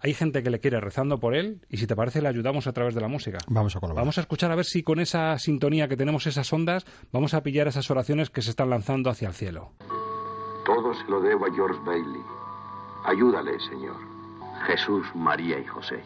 hay 0.00 0.14
gente 0.14 0.42
que 0.42 0.50
le 0.50 0.58
quiere 0.58 0.80
rezando 0.80 1.20
por 1.20 1.36
él 1.36 1.60
y 1.68 1.76
si 1.76 1.86
te 1.86 1.94
parece 1.94 2.22
le 2.22 2.28
ayudamos 2.28 2.66
a 2.66 2.72
través 2.72 2.94
de 2.94 3.02
la 3.02 3.08
música. 3.08 3.38
Vamos 3.46 3.76
a 3.76 3.80
colaborar. 3.80 4.02
Vamos 4.02 4.18
a 4.18 4.22
escuchar 4.22 4.50
a 4.50 4.56
ver 4.56 4.64
si 4.64 4.82
con 4.82 4.98
esa 4.98 5.38
sintonía 5.38 5.86
que 5.86 5.96
tenemos 5.96 6.26
esas 6.26 6.52
ondas 6.52 6.84
vamos 7.12 7.32
a 7.34 7.42
pillar 7.44 7.68
esas 7.68 7.88
oraciones 7.90 8.30
que 8.30 8.42
se 8.42 8.50
están 8.50 8.70
lanzando 8.70 9.10
hacia 9.10 9.28
el 9.28 9.34
cielo. 9.34 9.74
Todo 10.66 10.92
se 10.94 11.04
lo 11.04 11.20
debo 11.20 11.46
a 11.46 11.54
George 11.54 11.78
Bailey. 11.84 12.39
Ayúdale, 13.04 13.58
Señor. 13.60 13.96
Jesús, 14.66 15.06
María 15.14 15.58
y 15.58 15.66
José. 15.66 16.02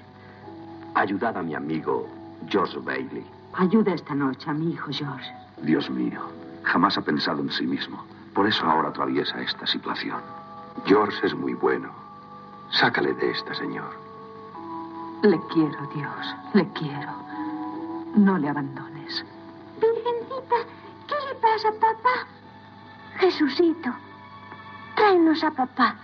Ayudad 0.94 1.36
a 1.36 1.42
mi 1.42 1.54
amigo 1.54 2.08
George 2.48 2.78
Bailey. 2.78 3.24
Ayuda 3.54 3.94
esta 3.94 4.14
noche 4.14 4.48
a 4.50 4.52
mi 4.52 4.72
hijo 4.72 4.90
George. 4.90 5.30
Dios 5.62 5.90
mío, 5.90 6.20
jamás 6.62 6.96
ha 6.98 7.02
pensado 7.02 7.40
en 7.42 7.50
sí 7.50 7.66
mismo. 7.66 8.04
Por 8.32 8.46
eso 8.46 8.64
ahora 8.64 8.88
atraviesa 8.88 9.40
esta 9.40 9.66
situación. 9.66 10.20
George 10.86 11.26
es 11.26 11.34
muy 11.34 11.54
bueno. 11.54 11.90
Sácale 12.70 13.12
de 13.14 13.30
esta, 13.30 13.54
Señor. 13.54 13.90
Le 15.22 15.40
quiero, 15.52 15.86
Dios. 15.94 16.34
Le 16.52 16.68
quiero. 16.72 17.12
No 18.16 18.38
le 18.38 18.48
abandones. 18.48 19.24
Virgencita, 19.80 20.56
¿qué 21.08 21.14
le 21.28 21.34
pasa 21.40 21.68
a 21.68 21.72
papá? 21.72 22.26
Jesucito, 23.18 23.90
tráenos 24.96 25.42
a 25.42 25.50
papá. 25.50 25.96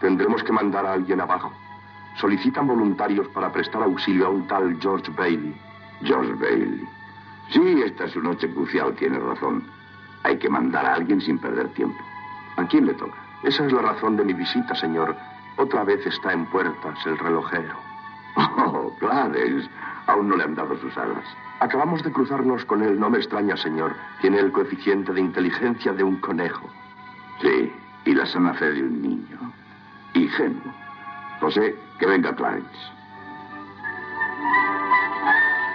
Tendremos 0.00 0.42
que 0.42 0.52
mandar 0.52 0.86
a 0.86 0.92
alguien 0.92 1.20
abajo. 1.20 1.52
Solicitan 2.16 2.66
voluntarios 2.66 3.26
para 3.28 3.50
prestar 3.50 3.82
auxilio 3.82 4.26
a 4.26 4.30
un 4.30 4.46
tal 4.46 4.78
George 4.80 5.10
Bailey. 5.16 5.54
George 6.02 6.32
Bailey. 6.34 6.86
Sí, 7.50 7.82
esta 7.84 8.04
es 8.04 8.12
su 8.12 8.20
noche 8.20 8.50
crucial, 8.52 8.94
tiene 8.94 9.18
razón. 9.18 9.64
Hay 10.22 10.38
que 10.38 10.48
mandar 10.48 10.86
a 10.86 10.94
alguien 10.94 11.20
sin 11.20 11.38
perder 11.38 11.68
tiempo. 11.74 12.02
¿A 12.56 12.64
quién 12.66 12.86
le 12.86 12.94
toca? 12.94 13.18
Esa 13.42 13.66
es 13.66 13.72
la 13.72 13.82
razón 13.82 14.16
de 14.16 14.24
mi 14.24 14.32
visita, 14.32 14.74
señor. 14.74 15.14
Otra 15.56 15.84
vez 15.84 16.04
está 16.06 16.32
en 16.32 16.46
puertas 16.46 16.98
el 17.06 17.18
relojero. 17.18 17.74
Oh. 18.36 18.92
Aún 20.06 20.28
no 20.28 20.36
le 20.36 20.44
han 20.44 20.54
dado 20.54 20.76
sus 20.78 20.96
alas. 20.96 21.24
Acabamos 21.60 22.02
de 22.02 22.12
cruzarnos 22.12 22.64
con 22.64 22.82
él. 22.82 22.98
No 22.98 23.10
me 23.10 23.18
extraña, 23.18 23.56
señor. 23.56 23.94
Tiene 24.20 24.38
el 24.38 24.52
coeficiente 24.52 25.12
de 25.12 25.20
inteligencia 25.20 25.92
de 25.92 26.04
un 26.04 26.16
conejo. 26.16 26.68
Sí, 27.40 27.72
y 28.04 28.14
la 28.14 28.26
sana 28.26 28.54
fe 28.54 28.70
de 28.72 28.82
un 28.82 29.02
niño. 29.02 29.52
Ingenuo. 30.14 30.72
José, 31.40 31.74
que 31.98 32.06
venga 32.06 32.34
Clarence. 32.34 32.68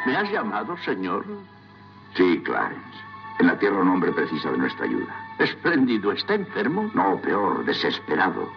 ¿Me 0.06 0.16
has 0.16 0.32
llamado, 0.32 0.78
señor? 0.78 1.26
Sí, 2.16 2.42
Clarence. 2.44 2.98
En 3.40 3.48
la 3.48 3.58
Tierra 3.58 3.82
un 3.82 3.90
hombre 3.90 4.12
precisa 4.12 4.52
de 4.52 4.58
nuestra 4.58 4.86
ayuda. 4.86 5.16
Espléndido. 5.38 6.12
¿Está 6.12 6.36
enfermo? 6.36 6.90
No, 6.94 7.20
peor, 7.22 7.64
desesperado. 7.66 8.50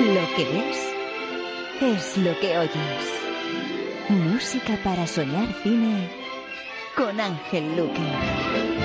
Lo 0.00 0.34
que 0.36 0.44
ves 0.44 0.94
es 1.80 2.18
lo 2.18 2.38
que 2.40 2.58
oyes. 2.58 3.14
Música 4.08 4.76
para 4.82 5.06
soñar 5.06 5.52
cine 5.62 6.17
con 6.98 7.20
Ángel 7.20 7.76
Luque. 7.76 8.77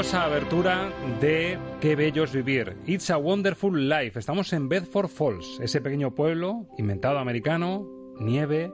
Maravillosa 0.00 0.24
abertura 0.24 0.90
de 1.20 1.58
Qué 1.78 1.94
bello 1.94 2.24
es 2.24 2.32
vivir. 2.32 2.74
It's 2.86 3.10
a 3.10 3.18
Wonderful 3.18 3.86
Life. 3.86 4.18
Estamos 4.18 4.50
en 4.54 4.66
Bedford 4.66 5.08
Falls, 5.08 5.60
ese 5.60 5.82
pequeño 5.82 6.14
pueblo 6.14 6.66
inventado 6.78 7.18
americano, 7.18 7.86
nieve, 8.18 8.72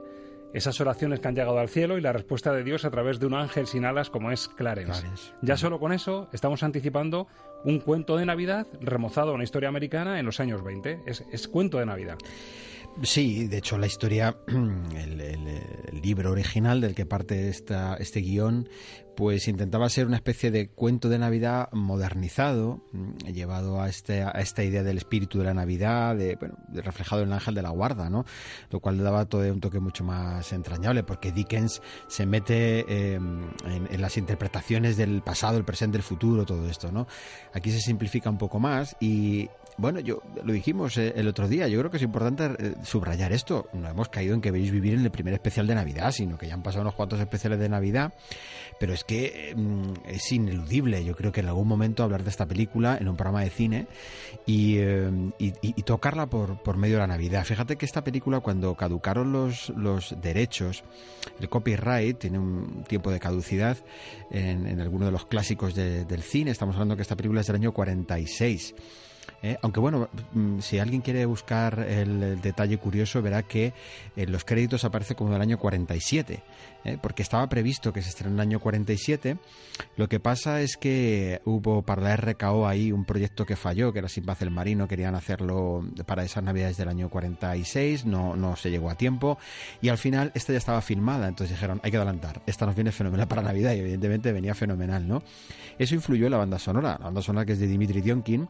esas 0.53 0.79
oraciones 0.79 1.19
que 1.19 1.27
han 1.27 1.35
llegado 1.35 1.59
al 1.59 1.67
cielo 1.67 1.97
y 1.97 2.01
la 2.01 2.13
respuesta 2.13 2.53
de 2.53 2.63
Dios 2.63 2.85
a 2.85 2.91
través 2.91 3.19
de 3.19 3.25
un 3.25 3.33
ángel 3.33 3.67
sin 3.67 3.83
alas 3.83 4.09
como 4.09 4.31
es 4.31 4.47
Clarence. 4.47 5.05
Ya 5.41 5.57
solo 5.57 5.81
con 5.81 5.91
eso 5.91 6.29
estamos 6.31 6.63
anticipando 6.63 7.27
un 7.65 7.81
cuento 7.81 8.15
de 8.15 8.25
Navidad 8.25 8.65
remozado 8.79 9.31
a 9.31 9.33
una 9.33 9.43
historia 9.43 9.67
americana 9.67 10.21
en 10.21 10.25
los 10.25 10.39
años 10.39 10.63
20. 10.63 11.01
Es, 11.05 11.25
es 11.29 11.49
cuento 11.49 11.79
de 11.79 11.87
Navidad. 11.87 12.17
Sí, 13.03 13.47
de 13.47 13.57
hecho 13.57 13.77
la 13.77 13.85
historia, 13.85 14.37
el, 14.47 16.01
libro 16.01 16.31
original 16.31 16.79
del 16.79 16.95
que 16.95 17.05
parte 17.05 17.49
esta, 17.49 17.95
este 17.95 18.21
guion, 18.21 18.69
pues 19.17 19.47
intentaba 19.47 19.89
ser 19.89 20.05
una 20.05 20.17
especie 20.17 20.51
de 20.51 20.69
cuento 20.69 21.09
de 21.09 21.17
Navidad 21.17 21.69
modernizado, 21.71 22.83
mm, 22.91 23.31
llevado 23.33 23.81
a, 23.81 23.89
este, 23.89 24.21
a 24.21 24.29
esta 24.29 24.63
idea 24.63 24.83
del 24.83 24.97
espíritu 24.97 25.39
de 25.39 25.45
la 25.45 25.55
Navidad, 25.55 26.15
de, 26.15 26.35
bueno, 26.35 26.55
reflejado 26.71 27.23
en 27.23 27.29
el 27.29 27.33
ángel 27.33 27.55
de 27.55 27.63
la 27.63 27.69
guarda, 27.71 28.11
¿no? 28.11 28.25
Lo 28.69 28.79
cual 28.79 28.97
le 28.97 29.03
daba 29.03 29.25
todo 29.25 29.41
un 29.51 29.59
toque 29.59 29.79
mucho 29.79 30.03
más 30.03 30.53
entrañable, 30.53 31.01
porque 31.01 31.31
Dickens 31.31 31.81
se 32.07 32.27
mete 32.27 33.13
em, 33.15 33.49
en, 33.65 33.87
en, 33.91 34.01
las 34.01 34.17
interpretaciones 34.17 34.97
del 34.97 35.23
pasado, 35.23 35.57
el 35.57 35.65
presente, 35.65 35.97
el 35.97 36.03
futuro, 36.03 36.45
todo 36.45 36.69
esto, 36.69 36.91
¿no? 36.91 37.07
Aquí 37.55 37.71
se 37.71 37.79
simplifica 37.79 38.29
un 38.29 38.37
poco 38.37 38.59
más 38.59 38.95
y, 38.99 39.49
bueno, 39.77 39.99
yo 39.99 40.23
lo 40.43 40.53
dijimos 40.53 40.97
eh, 40.97 41.13
el 41.15 41.27
otro 41.27 41.47
día, 41.47 41.67
yo 41.67 41.77
creo 41.77 41.91
que 41.91 41.97
es 41.97 42.03
importante 42.03 42.45
eh, 42.57 42.73
subrayar 42.83 43.31
esto. 43.31 43.69
No 43.73 43.87
hemos 43.87 44.09
caído 44.09 44.33
en 44.33 44.41
que 44.41 44.49
veis 44.49 44.71
vivir 44.71 44.95
en 44.95 45.01
el 45.01 45.11
primer 45.11 45.35
especial 45.35 45.67
de 45.67 45.75
Navidad, 45.75 46.11
sino 46.11 46.35
que 46.37 46.47
ya 46.47 46.55
han 46.55 46.63
pasado 46.63 46.81
unos 46.81 46.95
cuantos 46.95 47.19
especiales 47.19 47.59
de 47.59 47.69
Navidad, 47.69 48.13
pero 48.79 48.93
es 48.93 49.03
que 49.03 49.53
mm, 49.55 50.09
es 50.09 50.31
ineludible. 50.31 51.05
Yo 51.05 51.15
creo 51.15 51.31
que 51.31 51.41
en 51.41 51.47
algún 51.47 51.67
momento 51.67 52.03
hablar 52.03 52.23
de 52.23 52.31
esta 52.31 52.47
película 52.47 52.97
en 52.99 53.07
un 53.07 53.15
programa 53.15 53.41
de 53.41 53.51
cine 53.51 53.87
y, 54.47 54.77
eh, 54.79 55.11
tocarla 55.85 56.25
por, 56.25 56.61
por, 56.63 56.75
medio 56.75 56.95
de 56.95 57.01
la 57.01 57.07
Navidad. 57.07 57.45
Fíjate 57.45 57.75
que 57.75 57.85
esta 57.85 58.03
película, 58.03 58.39
cuando 58.39 58.75
caducaron 58.75 59.31
los, 59.31 59.69
los 59.69 60.15
derechos, 60.21 60.83
el 61.39 61.49
copyright 61.49 62.17
tiene 62.17 62.39
un 62.39 62.83
tiempo 62.87 63.11
de 63.11 63.19
caducidad 63.19 63.77
en, 64.31 64.65
en 64.65 64.81
alguno 64.81 65.05
de 65.05 65.11
los 65.11 65.27
clásicos 65.27 65.75
del 65.75 66.21
cine. 66.23 66.49
Estamos 66.49 66.75
hablando 66.75 66.95
que 66.95 67.03
esta 67.03 67.15
película 67.15 67.41
es 67.41 67.47
del 67.47 67.57
año 67.57 67.73
46. 67.73 68.73
¿Eh? 69.43 69.57
aunque 69.61 69.79
bueno, 69.79 70.09
mm, 70.33 70.59
si 70.59 70.79
alguien 70.79 71.01
quiere 71.01 71.25
buscar 71.25 71.79
el, 71.79 72.41
detalle 72.41 72.77
curioso, 72.77 73.21
verá 73.21 73.43
que 73.43 73.73
en 74.15 74.31
los 74.31 74.43
créditos 74.43 74.83
aparece 74.83 75.15
como 75.15 75.31
del 75.31 75.41
año 75.41 75.57
47, 75.57 76.43
¿eh? 76.83 76.97
porque 77.01 77.21
estaba 77.21 77.47
previsto 77.47 77.93
que 77.93 78.01
se 78.01 78.09
estrenara 78.09 78.43
en 78.43 78.49
el 78.49 78.55
año 78.55 78.59
47. 78.59 79.37
Lo 79.95 80.07
que 80.09 80.19
pasa 80.19 80.61
es 80.61 80.77
que 80.77 81.41
hubo 81.45 81.81
para 81.81 82.01
la 82.01 82.15
RKO 82.15 82.67
ahí 82.67 82.91
un 82.91 83.05
proyecto 83.05 83.45
que 83.45 83.55
falló, 83.55 83.93
que 83.93 83.99
era 83.99 84.09
Sin 84.09 84.25
Paz 84.25 84.41
el 84.41 84.51
Marino, 84.51 84.87
querían 84.87 85.15
hacerlo 85.15 85.83
para 86.05 86.23
esas 86.23 86.43
navidades 86.43 86.77
del 86.77 86.89
año 86.89 87.09
46, 87.09 88.05
no, 88.05 88.35
no 88.35 88.55
se 88.55 88.71
llegó 88.71 88.89
a 88.89 88.95
tiempo, 88.95 89.37
y 89.81 89.89
al 89.89 89.97
final 89.97 90.31
esta 90.33 90.53
ya 90.53 90.57
estaba 90.57 90.81
filmada, 90.81 91.27
entonces 91.27 91.55
dijeron, 91.55 91.79
hay 91.83 91.91
que 91.91 91.97
adelantar, 91.97 92.41
esta 92.45 92.65
nos 92.65 92.75
viene 92.75 92.91
fenomenal 92.91 93.27
para 93.27 93.41
Navidad, 93.41 93.73
y 93.73 93.79
evidentemente 93.79 94.31
venía 94.31 94.55
fenomenal, 94.55 95.07
¿no? 95.07 95.23
Eso 95.77 95.93
influyó 95.95 96.25
en 96.25 96.31
la 96.31 96.37
banda 96.37 96.57
sonora, 96.57 96.97
la 96.99 97.05
banda 97.05 97.21
sonora 97.21 97.45
que 97.45 97.53
es 97.53 97.59
de 97.59 97.67
Dimitri 97.67 98.01
Dionkin. 98.01 98.47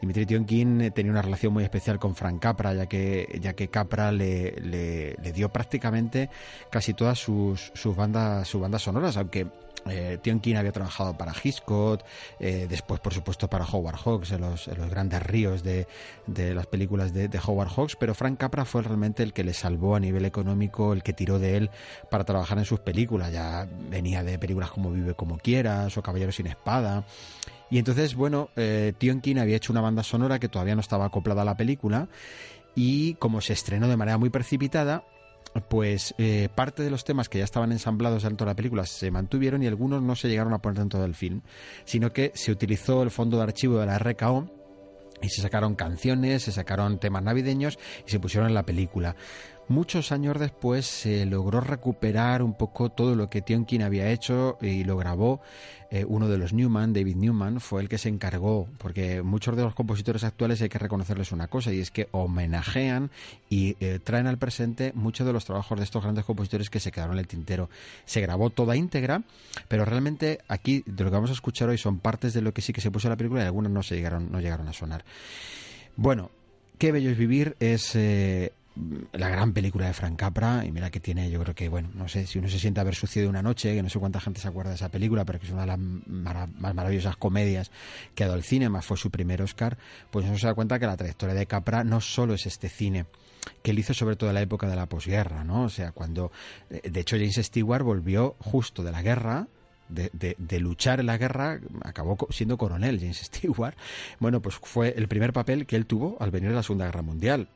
Dimitri 0.00 0.23
Tionkin 0.26 0.80
eh, 0.80 0.90
tenía 0.90 1.12
una 1.12 1.22
relación 1.22 1.52
muy 1.52 1.64
especial 1.64 1.98
con 1.98 2.14
Frank 2.14 2.40
Capra, 2.40 2.74
ya 2.74 2.86
que, 2.86 3.38
ya 3.40 3.54
que 3.54 3.68
Capra 3.68 4.12
le, 4.12 4.52
le, 4.52 5.32
dio 5.32 5.48
prácticamente 5.48 6.30
casi 6.70 6.94
todas 6.94 7.18
sus, 7.18 7.72
sus, 7.74 7.96
bandas, 7.96 8.46
sus 8.46 8.60
bandas 8.60 8.82
sonoras, 8.82 9.16
aunque 9.16 9.46
eh, 9.86 10.18
Tionkin 10.22 10.56
había 10.56 10.72
trabajado 10.72 11.16
para 11.16 11.32
Hitchcock, 11.32 12.02
eh, 12.40 12.66
después 12.68 13.00
por 13.00 13.12
supuesto 13.12 13.48
para 13.48 13.66
Howard 13.66 13.96
Hawks, 13.96 14.32
en 14.32 14.40
los, 14.40 14.66
los 14.68 14.88
grandes 14.88 15.22
ríos 15.22 15.62
de, 15.62 15.86
de 16.26 16.54
las 16.54 16.66
películas 16.66 17.12
de, 17.12 17.28
de, 17.28 17.40
Howard 17.44 17.68
Hawks, 17.68 17.96
pero 17.96 18.14
Frank 18.14 18.38
Capra 18.38 18.64
fue 18.64 18.82
realmente 18.82 19.22
el 19.22 19.32
que 19.32 19.44
le 19.44 19.52
salvó 19.52 19.96
a 19.96 20.00
nivel 20.00 20.24
económico, 20.24 20.92
el 20.92 21.02
que 21.02 21.12
tiró 21.12 21.38
de 21.38 21.56
él 21.56 21.70
para 22.10 22.24
trabajar 22.24 22.58
en 22.58 22.64
sus 22.64 22.80
películas. 22.80 23.30
Ya 23.32 23.68
venía 23.90 24.22
de 24.22 24.38
películas 24.38 24.70
como 24.70 24.90
Vive 24.90 25.14
como 25.14 25.38
quieras 25.38 25.96
o 25.98 26.02
Caballero 26.02 26.32
sin 26.32 26.46
espada. 26.46 27.04
Y 27.70 27.78
entonces, 27.78 28.14
bueno, 28.14 28.50
eh, 28.56 28.92
Tionkin 28.98 29.38
había 29.38 29.56
hecho 29.56 29.72
una 29.72 29.80
banda 29.80 30.02
sonora 30.02 30.38
que 30.38 30.48
todavía 30.48 30.74
no 30.74 30.80
estaba 30.80 31.06
acoplada 31.06 31.42
a 31.42 31.44
la 31.44 31.56
película 31.56 32.08
y 32.74 33.14
como 33.14 33.40
se 33.40 33.52
estrenó 33.52 33.88
de 33.88 33.96
manera 33.96 34.18
muy 34.18 34.30
precipitada, 34.30 35.04
pues 35.68 36.14
eh, 36.18 36.48
parte 36.54 36.82
de 36.82 36.90
los 36.90 37.04
temas 37.04 37.28
que 37.28 37.38
ya 37.38 37.44
estaban 37.44 37.72
ensamblados 37.72 38.24
dentro 38.24 38.44
de 38.44 38.50
la 38.50 38.56
película 38.56 38.86
se 38.86 39.10
mantuvieron 39.10 39.62
y 39.62 39.66
algunos 39.66 40.02
no 40.02 40.16
se 40.16 40.28
llegaron 40.28 40.52
a 40.52 40.58
poner 40.58 40.78
dentro 40.78 41.00
del 41.00 41.14
film, 41.14 41.42
sino 41.84 42.12
que 42.12 42.32
se 42.34 42.50
utilizó 42.50 43.02
el 43.02 43.10
fondo 43.10 43.36
de 43.36 43.44
archivo 43.44 43.78
de 43.78 43.86
la 43.86 43.98
RKO 43.98 44.50
y 45.22 45.28
se 45.28 45.42
sacaron 45.42 45.74
canciones, 45.74 46.42
se 46.42 46.52
sacaron 46.52 46.98
temas 46.98 47.22
navideños 47.22 47.78
y 48.06 48.10
se 48.10 48.20
pusieron 48.20 48.48
en 48.48 48.54
la 48.54 48.64
película. 48.64 49.16
Muchos 49.68 50.12
años 50.12 50.38
después 50.38 50.84
se 50.84 51.24
logró 51.24 51.60
recuperar 51.60 52.42
un 52.42 52.52
poco 52.52 52.90
todo 52.90 53.14
lo 53.14 53.30
que 53.30 53.40
Tionkin 53.40 53.82
había 53.82 54.10
hecho 54.10 54.58
y 54.60 54.84
lo 54.84 54.98
grabó 54.98 55.40
eh, 55.90 56.04
uno 56.06 56.28
de 56.28 56.36
los 56.36 56.52
Newman, 56.52 56.92
David 56.92 57.16
Newman, 57.16 57.60
fue 57.60 57.80
el 57.80 57.88
que 57.88 57.96
se 57.96 58.08
encargó, 58.08 58.68
porque 58.78 59.22
muchos 59.22 59.56
de 59.56 59.62
los 59.62 59.74
compositores 59.74 60.24
actuales 60.24 60.60
hay 60.60 60.68
que 60.68 60.78
reconocerles 60.78 61.32
una 61.32 61.46
cosa 61.46 61.72
y 61.72 61.80
es 61.80 61.90
que 61.90 62.08
homenajean 62.10 63.10
y 63.48 63.76
eh, 63.80 64.00
traen 64.02 64.26
al 64.26 64.36
presente 64.36 64.92
muchos 64.94 65.26
de 65.26 65.32
los 65.32 65.44
trabajos 65.44 65.78
de 65.78 65.84
estos 65.84 66.02
grandes 66.02 66.24
compositores 66.24 66.68
que 66.68 66.80
se 66.80 66.92
quedaron 66.92 67.14
en 67.14 67.20
el 67.20 67.26
tintero. 67.26 67.70
Se 68.04 68.20
grabó 68.20 68.50
toda 68.50 68.76
íntegra, 68.76 69.22
pero 69.68 69.84
realmente 69.84 70.40
aquí 70.48 70.82
de 70.84 71.04
lo 71.04 71.10
que 71.10 71.14
vamos 71.14 71.30
a 71.30 71.34
escuchar 71.34 71.68
hoy 71.70 71.78
son 71.78 72.00
partes 72.00 72.34
de 72.34 72.42
lo 72.42 72.52
que 72.52 72.60
sí 72.60 72.72
que 72.72 72.80
se 72.80 72.90
puso 72.90 73.06
en 73.06 73.12
la 73.12 73.16
película 73.16 73.42
y 73.42 73.46
algunas 73.46 73.72
no 73.72 73.82
se 73.82 73.94
llegaron, 73.94 74.30
no 74.30 74.40
llegaron 74.40 74.68
a 74.68 74.72
sonar. 74.72 75.04
Bueno, 75.96 76.30
Qué 76.78 76.90
bello 76.90 77.10
es 77.10 77.16
vivir 77.16 77.56
es 77.60 77.94
eh, 77.94 78.52
la 79.12 79.28
gran 79.28 79.52
película 79.52 79.86
de 79.86 79.92
Frank 79.92 80.16
Capra 80.16 80.64
y 80.64 80.72
mira 80.72 80.90
que 80.90 80.98
tiene 80.98 81.30
yo 81.30 81.40
creo 81.40 81.54
que 81.54 81.68
bueno 81.68 81.90
no 81.94 82.08
sé 82.08 82.26
si 82.26 82.40
uno 82.40 82.48
se 82.48 82.58
siente 82.58 82.80
haber 82.80 82.96
sucedido 82.96 83.30
una 83.30 83.42
noche 83.42 83.72
que 83.72 83.82
no 83.82 83.88
sé 83.88 84.00
cuánta 84.00 84.20
gente 84.20 84.40
se 84.40 84.48
acuerda 84.48 84.70
de 84.70 84.76
esa 84.76 84.88
película 84.88 85.24
pero 85.24 85.38
que 85.38 85.46
es 85.46 85.52
una 85.52 85.60
de 85.60 85.68
las 85.68 85.78
más 85.78 86.74
maravillosas 86.74 87.16
comedias 87.16 87.70
que 88.16 88.24
ha 88.24 88.26
dado 88.26 88.36
el 88.36 88.44
cine 88.44 88.68
más 88.68 88.84
fue 88.84 88.96
su 88.96 89.10
primer 89.10 89.42
Oscar 89.42 89.78
pues 90.10 90.26
uno 90.26 90.36
se 90.38 90.48
da 90.48 90.54
cuenta 90.54 90.80
que 90.80 90.86
la 90.86 90.96
trayectoria 90.96 91.36
de 91.36 91.46
Capra 91.46 91.84
no 91.84 92.00
solo 92.00 92.34
es 92.34 92.46
este 92.46 92.68
cine 92.68 93.06
que 93.62 93.70
él 93.70 93.78
hizo 93.78 93.94
sobre 93.94 94.16
todo 94.16 94.30
en 94.30 94.34
la 94.34 94.42
época 94.42 94.66
de 94.66 94.74
la 94.74 94.86
posguerra 94.86 95.44
no 95.44 95.64
o 95.64 95.70
sea 95.70 95.92
cuando 95.92 96.32
de 96.68 97.00
hecho 97.00 97.16
James 97.16 97.36
Stewart 97.36 97.84
volvió 97.84 98.34
justo 98.40 98.82
de 98.82 98.90
la 98.90 99.02
guerra 99.02 99.46
de, 99.88 100.10
de, 100.14 100.34
de, 100.38 100.60
luchar 100.60 101.00
en 101.00 101.06
la 101.06 101.18
guerra, 101.18 101.60
acabó 101.82 102.16
siendo 102.30 102.56
coronel 102.56 102.98
James 102.98 103.18
Stewart. 103.22 103.76
Bueno, 104.18 104.40
pues 104.40 104.56
fue 104.56 104.94
el 104.96 105.08
primer 105.08 105.34
papel 105.34 105.66
que 105.66 105.76
él 105.76 105.84
tuvo 105.84 106.16
al 106.20 106.30
venir 106.30 106.50
a 106.50 106.54
la 106.54 106.62
Segunda 106.62 106.86
Guerra 106.86 107.02
Mundial. 107.02 107.48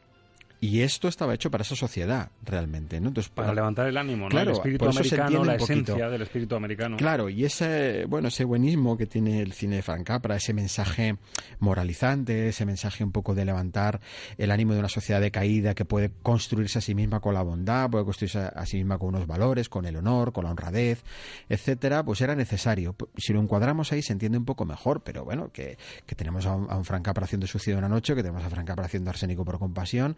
Y 0.60 0.80
esto 0.80 1.06
estaba 1.06 1.34
hecho 1.34 1.50
para 1.50 1.62
esa 1.62 1.76
sociedad, 1.76 2.30
realmente, 2.44 3.00
¿no? 3.00 3.08
Entonces, 3.08 3.30
para, 3.30 3.54
levantar 3.54 3.86
el 3.86 3.96
ánimo, 3.96 4.24
¿no? 4.24 4.30
Claro, 4.30 4.50
el 4.50 4.56
espíritu 4.56 4.86
americano, 4.86 5.44
la 5.44 5.54
esencia 5.54 6.08
del 6.08 6.22
espíritu 6.22 6.56
americano. 6.56 6.96
Claro, 6.96 7.28
y 7.28 7.44
ese, 7.44 8.06
bueno, 8.06 8.28
ese 8.28 8.44
buenismo 8.44 8.96
que 8.96 9.06
tiene 9.06 9.40
el 9.40 9.52
cine 9.52 9.76
de 9.76 9.82
Frank 9.82 10.04
Capra, 10.04 10.34
ese 10.34 10.52
mensaje 10.54 11.16
moralizante, 11.60 12.48
ese 12.48 12.66
mensaje 12.66 13.04
un 13.04 13.12
poco 13.12 13.36
de 13.36 13.44
levantar 13.44 14.00
el 14.36 14.50
ánimo 14.50 14.72
de 14.72 14.80
una 14.80 14.88
sociedad 14.88 15.20
decaída 15.20 15.74
que 15.74 15.84
puede 15.84 16.10
construirse 16.22 16.78
a 16.78 16.82
sí 16.82 16.94
misma 16.94 17.20
con 17.20 17.34
la 17.34 17.42
bondad, 17.42 17.88
puede 17.88 18.04
construirse 18.04 18.38
a 18.38 18.66
sí 18.66 18.78
misma 18.78 18.98
con 18.98 19.10
unos 19.10 19.28
valores, 19.28 19.68
con 19.68 19.86
el 19.86 19.96
honor, 19.96 20.32
con 20.32 20.44
la 20.44 20.50
honradez, 20.50 21.04
etcétera, 21.48 22.04
pues 22.04 22.20
era 22.20 22.34
necesario. 22.34 22.96
Si 23.16 23.32
lo 23.32 23.40
encuadramos 23.40 23.92
ahí 23.92 24.02
se 24.02 24.12
entiende 24.12 24.38
un 24.38 24.44
poco 24.44 24.64
mejor, 24.64 25.02
pero 25.02 25.24
bueno, 25.24 25.52
que, 25.52 25.78
que 26.04 26.14
tenemos 26.16 26.46
a 26.46 26.54
un, 26.54 26.68
a 26.68 26.76
un 26.76 26.84
Frank 26.84 27.04
Capra 27.04 27.24
haciendo 27.24 27.46
Suicidio 27.46 27.78
una 27.78 27.88
noche, 27.88 28.16
que 28.16 28.22
tenemos 28.22 28.44
a 28.44 28.50
Frank 28.50 28.66
Capra 28.66 28.86
haciendo 28.86 29.10
Arsénico 29.10 29.44
por 29.44 29.58
compasión, 29.58 30.16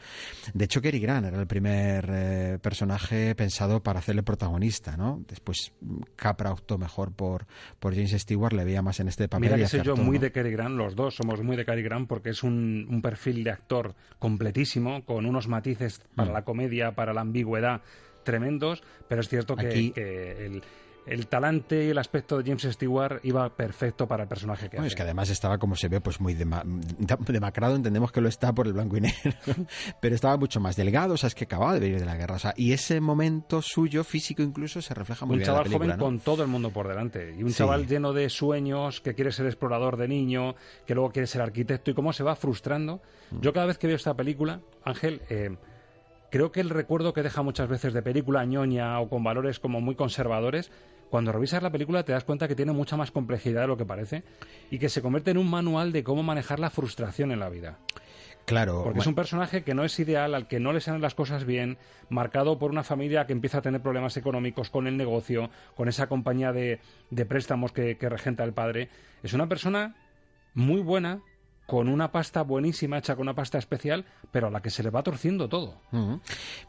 de 0.55 0.65
hecho, 0.65 0.81
Cary 0.83 1.01
Grant 1.01 1.27
era 1.27 1.41
el 1.41 1.47
primer 1.47 2.09
eh, 2.11 2.59
personaje 2.61 3.35
pensado 3.35 3.83
para 3.83 3.99
hacerle 3.99 4.23
protagonista, 4.23 4.97
¿no? 4.97 5.23
Después 5.29 5.73
Capra 6.17 6.53
optó 6.53 6.79
mejor 6.79 7.13
por, 7.13 7.47
por 7.79 7.95
James 7.95 8.13
Stewart, 8.13 8.53
le 8.53 8.65
veía 8.65 8.83
más 8.83 9.01
en 9.01 9.09
este 9.09 9.29
papel. 9.29 9.51
Mira 9.51 9.57
que 9.57 9.69
soy 9.69 9.83
yo 9.83 9.97
muy 9.97 10.19
de 10.19 10.33
Cary 10.33 10.51
Grant, 10.51 10.77
los 10.77 10.95
dos 10.95 11.15
somos 11.15 11.43
muy 11.43 11.57
de 11.57 11.65
Cary 11.65 11.83
Grant 11.83 12.09
porque 12.09 12.31
es 12.31 12.43
un, 12.43 12.87
un 12.89 13.03
perfil 13.03 13.45
de 13.45 13.51
actor 13.51 13.95
completísimo, 14.19 15.05
con 15.05 15.27
unos 15.27 15.49
matices 15.49 16.01
para 16.15 16.31
mm. 16.31 16.35
la 16.35 16.43
comedia, 16.43 16.93
para 16.93 17.13
la 17.13 17.21
ambigüedad 17.21 17.83
tremendos, 18.25 18.83
pero 19.09 19.21
es 19.21 19.29
cierto 19.29 19.57
que, 19.57 19.67
Aquí, 19.67 19.91
que 19.93 20.47
el 20.47 20.63
el 21.07 21.27
talante 21.27 21.85
y 21.87 21.89
el 21.91 21.99
aspecto 21.99 22.39
de 22.39 22.45
James 22.45 22.63
Stewart 22.75 23.21
iba 23.25 23.49
perfecto 23.57 24.07
para 24.07 24.25
el 24.25 24.29
personaje 24.29 24.69
que 24.69 24.77
bueno, 24.77 24.87
hace. 24.87 24.89
Es 24.89 24.97
que 24.97 25.03
además 25.03 25.31
estaba, 25.31 25.59
como 25.59 25.75
se 25.77 25.89
ve, 25.89 26.01
pues 26.01 26.21
muy 26.21 26.35
dema 26.35 26.63
demacrado, 27.27 27.77
entendemos 27.77 28.13
que 28.13 28.21
lo 28.21 28.29
está 28.29 28.53
por 28.53 28.67
el 28.67 28.73
blanco 28.73 28.97
y 28.97 29.01
negro, 29.03 29.33
pero 30.01 30.15
estaba 30.15 30.37
mucho 30.37 30.61
más 30.61 30.77
delgado, 30.77 31.15
o 31.15 31.17
sea, 31.17 31.29
es 31.29 31.35
que 31.35 31.45
acababa 31.45 31.75
de 31.75 31.81
venir 31.81 31.99
de 32.01 32.07
la 32.07 32.17
guerra, 32.17 32.37
o 32.37 32.39
sea, 32.39 32.55
y 32.57 32.73
ese 32.73 33.01
momento 33.01 33.63
suyo, 33.63 34.05
físico 34.05 34.43
incluso, 34.43 34.81
se 34.83 34.95
refleja 34.95 35.27
muy 35.27 35.35
un 35.35 35.39
bien 35.39 35.47
chaval 35.47 35.67
en 35.67 35.73
la 35.73 35.79
película, 35.79 35.95
joven 35.95 35.99
¿no? 35.99 36.05
con 36.05 36.21
todo 36.21 36.43
el 36.43 36.49
mundo 36.49 36.71
por 36.71 36.89
delante, 36.89 37.35
y 37.37 37.43
un 37.43 37.51
Sí. 37.51 37.59
chaval 37.59 37.87
lleno 37.87 38.13
de 38.13 38.29
sueños, 38.29 39.01
que 39.01 39.15
quiere 39.15 39.33
ser 39.33 39.47
explorador 39.47 39.97
de 39.97 40.09
niño, 40.09 40.55
que 40.87 40.95
luego 40.95 41.11
quiere 41.11 41.27
ser 41.27 41.43
arquitecto, 41.43 41.91
y 41.91 41.95
cómo 41.95 42.13
se 42.13 42.23
va 42.23 42.37
frustrando. 42.37 43.01
Mm. 43.31 43.41
Yo 43.41 43.53
cada 43.53 43.67
vez 43.67 43.79
que 43.79 43.87
veo 43.87 43.97
esta 43.97 44.15
película, 44.15 44.61
Ángel, 44.85 45.23
eh, 45.31 45.57
creo 46.31 46.53
que 46.53 46.61
el 46.61 46.71
recuerdo 46.71 47.13
que 47.13 47.23
deja 47.23 47.43
muchas 47.43 47.69
veces 47.69 47.93
de 47.93 48.03
película 48.03 48.45
ñoña 48.45 48.99
o 49.01 49.09
con 49.09 49.23
valores 49.23 49.61
como 49.61 49.81
muy 49.81 49.95
conservadores, 49.95 50.71
cuando 51.11 51.33
revisas 51.33 51.63
la 51.63 51.71
película 51.71 52.05
te 52.05 52.13
das 52.13 52.25
cuenta 52.25 52.49
que 52.49 52.55
tiene 52.55 52.73
mucha 52.73 52.97
más 52.97 53.11
complejidad 53.11 53.63
de 53.63 53.67
lo 53.67 53.77
que 53.77 53.85
parece 53.85 54.23
y 54.71 54.79
que 54.79 54.89
se 54.89 55.03
convierte 55.03 55.33
en 55.33 55.39
un 55.39 55.51
manual 55.51 55.93
de 55.93 56.05
cómo 56.05 56.23
manejar 56.23 56.61
la 56.61 56.71
frustración 56.71 57.33
en 57.33 57.41
la 57.41 57.49
vida. 57.49 57.79
Claro. 58.47 58.83
Porque 58.83 59.01
es 59.01 59.07
un 59.07 59.15
personaje 59.15 59.63
que 59.63 59.75
no 59.75 59.85
es 59.85 59.99
ideal, 60.01 60.35
al 60.35 60.49
que 60.49 60.61
no 60.61 60.73
le 60.73 60.81
salen 60.81 61.03
las 61.03 61.15
cosas 61.15 61.45
bien, 61.45 61.79
marcado 62.09 62.59
por 62.59 62.71
una 62.71 62.83
familia 62.83 63.27
que 63.27 63.33
empieza 63.33 63.59
a 63.59 63.63
tener 63.63 63.81
problemas 63.81 64.17
económicos 64.17 64.71
con 64.71 64.87
el 64.87 64.97
negocio, 64.97 65.51
con 65.77 65.89
esa 65.89 66.09
compañía 66.09 66.53
de, 66.53 66.81
de 67.11 67.27
préstamos 67.27 67.73
que, 67.73 67.97
que 67.97 68.09
regenta 68.09 68.43
el 68.43 68.53
padre. 68.53 68.89
Es 69.23 69.35
una 69.35 69.49
persona 69.49 69.95
muy 70.55 70.81
buena, 70.81 71.21
con 71.71 71.89
una 71.89 72.11
pasta 72.11 72.43
buenísima, 72.43 72.99
hecha 72.99 73.15
con 73.15 73.23
una 73.23 73.35
pasta 73.35 73.57
especial, 73.57 74.05
pero 74.33 74.49
a 74.49 74.51
la 74.51 74.61
que 74.61 74.71
se 74.71 74.83
le 74.83 74.91
va 74.91 75.05
torciendo 75.05 75.49
todo. 75.49 75.81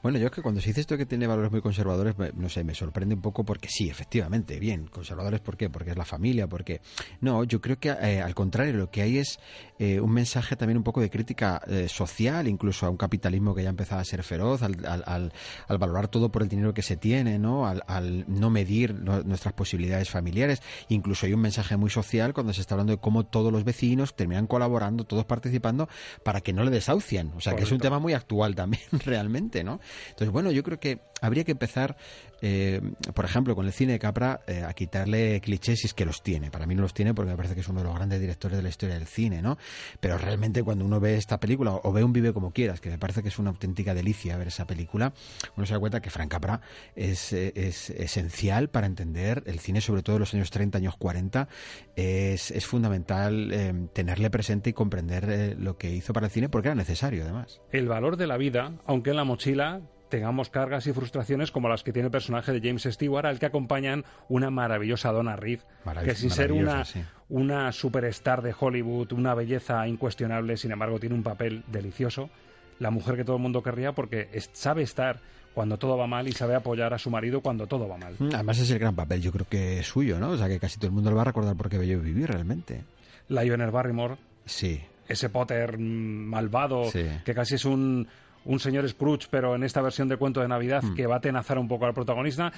Bueno, 0.04 0.20
yo 0.20 0.28
es 0.28 0.32
que 0.32 0.44
cuando 0.44 0.62
se 0.62 0.68
dice 0.68 0.82
esto 0.82 0.96
que 0.96 1.08
tiene 1.08 1.26
valores 1.26 1.52
muy 1.52 1.60
conservadores, 1.60 2.14
no 2.36 2.50
sé, 2.50 2.64
me 2.64 2.76
sorprende 2.76 3.16
un 3.16 3.22
poco 3.22 3.44
porque 3.44 3.68
sí, 3.68 3.90
efectivamente, 3.90 4.60
bien, 4.60 4.86
conservadores, 4.86 5.40
¿por 5.40 5.58
qué? 5.58 5.72
Porque 5.72 5.90
es 5.90 5.98
la 5.98 6.06
familia, 6.06 6.46
porque... 6.46 6.82
No, 7.20 7.44
yo 7.46 7.62
creo 7.62 7.80
que 7.80 7.90
eh, 7.90 8.22
al 8.22 8.36
contrario, 8.36 8.74
lo 8.74 8.92
que 8.92 9.02
hay 9.02 9.18
es 9.18 9.40
eh, 9.80 10.00
un 10.00 10.12
mensaje 10.12 10.56
también 10.56 10.78
un 10.78 10.84
poco 10.84 11.02
de 11.02 11.10
crítica 11.10 11.60
eh, 11.66 11.88
social, 11.90 12.48
incluso 12.48 12.86
a 12.86 12.92
un 12.92 12.98
capitalismo 12.98 13.56
que 13.56 13.64
ya 13.64 13.70
empezaba 13.70 14.02
a 14.02 14.06
ser 14.06 14.22
feroz, 14.22 14.62
al, 14.62 14.86
al, 14.86 15.32
al, 15.68 15.78
valorar 15.80 16.10
todo 16.10 16.32
por 16.32 16.44
el 16.44 16.48
dinero 16.48 16.76
que 16.76 16.84
se 16.84 16.96
tiene, 16.96 17.40
¿no? 17.40 17.66
Al, 17.66 18.26
no 18.28 18.52
medir 18.52 18.94
nuestras 18.94 19.56
posibilidades 19.56 20.12
familiares. 20.12 20.62
Incluso 20.90 21.26
hay 21.26 21.34
un 21.34 21.42
mensaje 21.42 21.76
muy 21.76 21.90
social 21.90 22.36
cuando 22.36 22.54
se 22.54 22.62
está 22.62 22.76
hablando 22.76 22.94
de 22.94 23.00
cómo 23.00 23.26
todos 23.26 23.52
los 23.52 23.64
vecinos 23.64 24.16
terminan 24.16 24.46
colaborando 24.46 24.91
todos 24.98 25.26
participando 25.26 25.90
para 26.24 26.42
que 26.42 26.54
no 26.54 26.64
le 26.64 26.72
desahucien. 26.72 27.32
O 27.36 27.42
sea, 27.42 27.56
que 27.56 27.64
es 27.64 27.72
un 27.72 27.80
tema 27.80 28.00
muy 28.00 28.14
actual 28.14 28.56
también, 28.56 28.84
realmente, 29.06 29.64
¿no? 29.64 29.80
Entonces, 30.10 30.32
bueno, 30.32 30.52
yo 30.52 30.64
creo 30.64 30.80
que 30.80 31.11
habría 31.22 31.44
que 31.44 31.52
empezar, 31.52 31.96
eh, 32.42 32.82
por 33.14 33.26
ejemplo, 33.26 33.56
con 33.56 33.66
el 33.68 33.72
cine 33.72 33.94
de 33.94 34.00
Capra, 34.00 34.42
eh, 34.48 34.64
a 34.68 34.74
quitarle 34.74 35.40
clichés 35.40 35.80
si 35.80 35.88
es 35.88 35.94
que 35.94 36.04
los 36.04 36.24
tiene. 36.24 36.50
Para 36.50 36.66
mí 36.66 36.76
no 36.76 36.82
los 36.82 36.94
tiene 36.94 37.14
porque 37.14 37.32
me 37.32 37.38
parece 37.38 37.54
que 37.54 37.62
es 37.62 37.68
uno 37.70 37.82
de 37.82 37.86
los 37.86 37.96
grandes 37.96 38.20
directores 38.20 38.58
de 38.58 38.64
la 38.64 38.70
historia 38.70 38.96
del 38.96 39.08
cine, 39.08 39.42
¿no? 39.42 39.58
Pero 40.00 40.18
realmente 40.18 40.64
cuando 40.64 40.84
uno 40.84 41.00
ve 41.00 41.16
esta 41.16 41.40
película, 41.40 41.80
o 41.84 41.94
ve 41.94 42.04
un 42.04 42.12
Vive 42.12 42.34
como 42.34 42.52
quieras, 42.52 42.82
que 42.82 42.90
me 42.90 42.98
parece 42.98 43.22
que 43.22 43.30
es 43.30 43.40
una 43.40 43.52
auténtica 43.52 43.94
delicia 43.94 44.36
ver 44.36 44.48
esa 44.48 44.66
película, 44.66 45.14
uno 45.56 45.66
se 45.66 45.74
da 45.74 45.80
cuenta 45.80 46.02
que 46.02 46.10
Frank 46.10 46.32
Capra 46.32 46.60
es, 46.96 47.32
eh, 47.34 47.54
es 47.56 47.92
esencial 47.92 48.70
para 48.70 48.88
entender 48.88 49.44
el 49.46 49.60
cine, 49.60 49.80
sobre 49.80 50.02
todo 50.02 50.16
de 50.16 50.22
los 50.22 50.34
años 50.34 50.50
30, 50.50 50.80
años 50.80 50.98
40. 50.98 51.48
Es, 51.96 52.50
es 52.52 52.66
fundamental 52.66 53.90
tenerle 53.94 54.30
presente 54.30 54.72
y 54.72 54.74
comprender 54.74 55.56
lo 55.60 55.78
que 55.78 55.92
hizo 55.92 56.14
para 56.14 56.28
el 56.28 56.32
cine 56.32 56.50
porque 56.50 56.70
era 56.70 56.76
necesario, 56.76 57.24
además. 57.24 57.62
El 57.72 57.88
valor 57.88 58.18
de 58.18 58.28
la 58.28 58.38
vida, 58.38 58.74
aunque 58.86 59.12
en 59.12 59.18
la 59.18 59.24
mochila 59.24 59.82
tengamos 60.12 60.50
cargas 60.50 60.86
y 60.86 60.94
frustraciones 60.94 61.50
como 61.50 61.70
las 61.70 61.82
que 61.82 61.92
tiene 61.92 62.08
el 62.08 62.12
personaje 62.12 62.52
de 62.52 62.60
James 62.62 62.84
Stewart, 62.84 63.26
al 63.26 63.40
que 63.40 63.48
acompañan 63.48 64.06
una 64.30 64.52
maravillosa 64.52 65.12
Donna 65.12 65.36
Reed, 65.36 65.62
que 66.04 66.14
sin 66.14 66.30
ser 66.30 66.52
una, 66.52 66.84
una 67.30 67.72
superstar 67.72 68.44
de 68.44 68.54
Hollywood, 68.58 69.14
una 69.14 69.34
belleza 69.34 69.88
incuestionable, 69.88 70.58
sin 70.58 70.72
embargo 70.72 71.00
tiene 71.00 71.16
un 71.16 71.24
papel 71.24 71.64
delicioso, 71.68 72.30
la 72.78 72.92
mujer 72.92 73.16
que 73.16 73.24
todo 73.24 73.38
el 73.38 73.42
mundo 73.42 73.64
querría 73.64 73.94
porque 73.94 74.30
sabe 74.54 74.84
estar 74.84 75.20
cuando 75.54 75.78
todo 75.78 75.98
va 75.98 76.08
mal 76.08 76.28
y 76.28 76.32
sabe 76.34 76.56
apoyar 76.56 76.94
a 76.94 76.98
su 76.98 77.10
marido 77.10 77.42
cuando 77.42 77.66
todo 77.68 77.88
va 77.88 77.98
mal. 77.98 78.16
Mm, 78.20 78.30
además 78.34 78.60
es 78.60 78.70
el 78.70 78.80
gran 78.80 78.96
papel, 78.96 79.22
yo 79.22 79.32
creo 79.32 79.48
que 79.50 79.80
es 79.80 79.88
suyo, 79.88 80.20
¿no? 80.20 80.30
O 80.30 80.38
sea, 80.38 80.48
que 80.48 80.60
casi 80.60 80.78
todo 80.78 80.88
el 80.88 80.94
mundo 80.94 81.10
lo 81.10 81.16
va 81.16 81.24
a 81.24 81.26
recordar 81.26 81.56
porque 81.56 81.78
bello 81.78 82.00
vivir 82.00 82.30
realmente. 82.30 82.84
Lionel 83.28 83.72
Barrymore. 83.72 84.18
Sí. 84.46 84.82
Ese 85.08 85.30
Potter 85.30 85.78
mm, 85.78 85.82
malvado, 85.82 86.84
que 86.92 87.34
casi 87.34 87.56
es 87.56 87.66
un, 87.66 88.08
un 88.46 88.60
señor 88.60 88.88
Scrooge, 88.90 89.28
pero 89.30 89.56
en 89.56 89.64
esta 89.64 89.82
versión 89.82 90.08
de 90.08 90.18
cuento 90.18 90.42
de 90.42 90.48
Navidad 90.48 90.84
Hmm. 90.84 90.96
que 90.96 91.06
va 91.08 91.18
a 91.18 91.22
tenazar 91.22 91.58
un 91.60 91.68
poco 91.68 91.86
al 91.86 91.94
protagonista. 91.94 92.52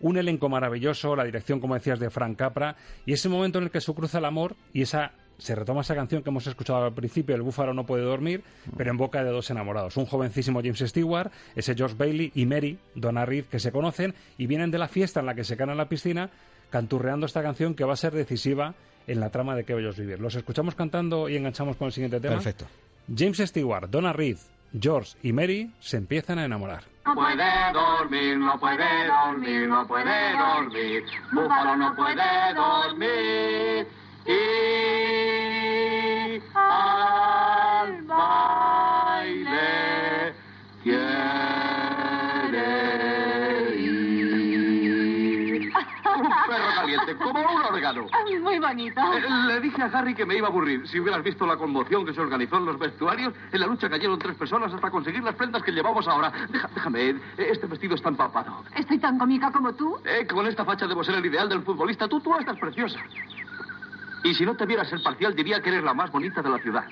Un 0.00 0.16
elenco 0.18 0.48
maravilloso, 0.48 1.14
la 1.16 1.24
dirección, 1.24 1.60
como 1.60 1.74
decías, 1.74 1.98
de 1.98 2.10
Frank 2.10 2.36
Capra, 2.36 2.76
y 3.06 3.12
ese 3.12 3.28
momento 3.28 3.58
en 3.58 3.64
el 3.64 3.70
que 3.70 3.80
se 3.80 3.92
cruza 3.94 4.18
el 4.18 4.24
amor 4.24 4.54
y 4.72 4.82
esa 4.82 5.12
se 5.38 5.54
retoma 5.56 5.80
esa 5.80 5.96
canción 5.96 6.22
que 6.22 6.30
hemos 6.30 6.46
escuchado 6.46 6.84
al 6.84 6.92
principio, 6.94 7.34
El 7.34 7.42
búfalo 7.42 7.74
no 7.74 7.84
puede 7.84 8.04
dormir, 8.04 8.44
pero 8.76 8.90
en 8.92 8.96
boca 8.96 9.24
de 9.24 9.30
dos 9.30 9.50
enamorados. 9.50 9.96
Un 9.96 10.06
jovencísimo 10.06 10.60
James 10.60 10.78
Stewart, 10.78 11.30
ese 11.56 11.74
George 11.74 11.96
Bailey 11.98 12.30
y 12.36 12.46
Mary, 12.46 12.78
Donna 12.94 13.24
Reed, 13.26 13.46
que 13.46 13.58
se 13.58 13.72
conocen 13.72 14.14
y 14.38 14.46
vienen 14.46 14.70
de 14.70 14.78
la 14.78 14.86
fiesta 14.86 15.18
en 15.20 15.26
la 15.26 15.34
que 15.34 15.42
se 15.42 15.56
caen 15.56 15.70
en 15.70 15.76
la 15.78 15.88
piscina 15.88 16.30
canturreando 16.70 17.26
esta 17.26 17.42
canción 17.42 17.74
que 17.74 17.84
va 17.84 17.94
a 17.94 17.96
ser 17.96 18.12
decisiva 18.14 18.74
en 19.06 19.20
la 19.20 19.30
trama 19.30 19.54
de 19.56 19.64
Qué 19.64 19.74
bellos 19.74 19.96
vivir. 19.98 20.20
Los 20.20 20.34
escuchamos 20.36 20.74
cantando 20.74 21.28
y 21.28 21.36
enganchamos 21.36 21.76
con 21.76 21.86
el 21.86 21.92
siguiente 21.92 22.20
tema. 22.20 22.34
Perfecto. 22.36 22.66
James 23.14 23.38
Stewart, 23.38 23.88
Donna 23.90 24.12
Reed, 24.12 24.38
George 24.80 25.16
y 25.22 25.32
Mary 25.32 25.70
se 25.80 25.96
empiezan 25.96 26.38
a 26.38 26.44
enamorar. 26.44 26.84
No 27.06 27.14
puede 27.14 27.72
dormir, 27.72 28.38
no 28.38 28.58
puede 28.58 29.06
dormir, 29.06 29.68
no 29.68 29.86
puede 29.86 30.36
dormir. 30.36 31.04
Búfalo 31.32 31.76
no 31.76 31.94
puede 31.94 32.54
dormir. 32.54 33.86
Y 34.26 35.14
como 47.18 47.40
un 47.40 47.46
órgano. 47.74 48.06
Muy 48.42 48.58
bonito. 48.58 49.00
Eh, 49.00 49.22
Le 49.48 49.60
dije 49.60 49.82
a 49.82 49.86
Harry 49.86 50.14
que 50.14 50.24
me 50.26 50.36
iba 50.36 50.48
a 50.48 50.50
aburrir. 50.50 50.86
Si 50.88 51.00
hubieras 51.00 51.22
visto 51.22 51.46
la 51.46 51.56
conmoción 51.56 52.04
que 52.04 52.12
se 52.14 52.20
organizó 52.20 52.56
en 52.58 52.66
los 52.66 52.78
vestuarios, 52.78 53.32
en 53.52 53.60
la 53.60 53.66
lucha 53.66 53.88
cayeron 53.88 54.18
tres 54.18 54.36
personas 54.36 54.72
hasta 54.72 54.90
conseguir 54.90 55.22
las 55.22 55.34
prendas 55.34 55.62
que 55.62 55.72
llevamos 55.72 56.06
ahora. 56.08 56.32
Deja- 56.50 56.68
déjame, 56.74 57.10
eh, 57.10 57.18
este 57.38 57.66
vestido 57.66 57.94
está 57.94 58.08
empapado. 58.08 58.64
Estoy 58.76 58.98
tan 58.98 59.18
cómica 59.18 59.50
como 59.52 59.72
tú. 59.74 59.96
Eh, 60.04 60.26
con 60.26 60.46
esta 60.46 60.64
facha 60.64 60.86
debo 60.86 61.02
ser 61.04 61.14
el 61.16 61.26
ideal 61.26 61.48
del 61.48 61.62
futbolista. 61.62 62.08
Tú, 62.08 62.20
tú 62.20 62.34
estás 62.36 62.58
preciosa. 62.58 62.98
Y 64.22 64.34
si 64.34 64.44
no 64.46 64.54
te 64.56 64.64
vieras 64.66 64.90
el 64.92 65.02
parcial, 65.02 65.34
diría 65.34 65.60
que 65.60 65.68
eres 65.70 65.84
la 65.84 65.94
más 65.94 66.10
bonita 66.10 66.40
de 66.42 66.48
la 66.50 66.58
ciudad. 66.58 66.84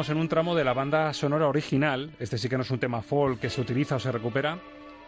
Estamos 0.00 0.16
en 0.16 0.22
un 0.22 0.28
tramo 0.28 0.54
de 0.54 0.64
la 0.64 0.72
banda 0.72 1.12
sonora 1.12 1.46
original, 1.46 2.10
este 2.18 2.38
sí 2.38 2.48
que 2.48 2.56
no 2.56 2.62
es 2.62 2.70
un 2.70 2.78
tema 2.78 3.02
folk 3.02 3.38
que 3.38 3.50
se 3.50 3.60
utiliza 3.60 3.96
o 3.96 3.98
se 3.98 4.10
recupera, 4.10 4.58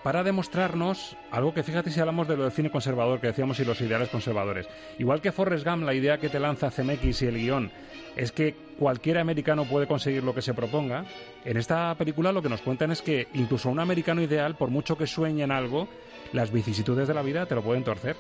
para 0.02 0.22
demostrarnos 0.22 1.16
algo 1.30 1.54
que 1.54 1.62
fíjate 1.62 1.90
si 1.90 1.98
hablamos 1.98 2.28
de 2.28 2.36
lo 2.36 2.42
del 2.42 2.52
cine 2.52 2.70
conservador 2.70 3.18
que 3.18 3.28
decíamos 3.28 3.58
y 3.60 3.64
los 3.64 3.80
ideales 3.80 4.10
conservadores. 4.10 4.68
Igual 4.98 5.22
que 5.22 5.32
Forrest 5.32 5.64
Gump, 5.66 5.84
la 5.84 5.94
idea 5.94 6.18
que 6.18 6.28
te 6.28 6.38
lanza 6.38 6.70
CMX 6.70 7.22
y 7.22 7.26
el 7.26 7.36
guion 7.38 7.70
es 8.16 8.32
que 8.32 8.54
cualquier 8.78 9.16
americano 9.16 9.64
puede 9.64 9.86
conseguir 9.86 10.24
lo 10.24 10.34
que 10.34 10.42
se 10.42 10.52
proponga, 10.52 11.06
en 11.46 11.56
esta 11.56 11.94
película 11.94 12.30
lo 12.30 12.42
que 12.42 12.50
nos 12.50 12.60
cuentan 12.60 12.90
es 12.92 13.00
que 13.00 13.28
incluso 13.32 13.70
un 13.70 13.80
americano 13.80 14.20
ideal, 14.20 14.56
por 14.56 14.68
mucho 14.68 14.98
que 14.98 15.06
sueñe 15.06 15.42
en 15.44 15.52
algo, 15.52 15.88
las 16.34 16.52
vicisitudes 16.52 17.08
de 17.08 17.14
la 17.14 17.22
vida 17.22 17.46
te 17.46 17.54
lo 17.54 17.62
pueden 17.62 17.82
torcer. 17.84 18.16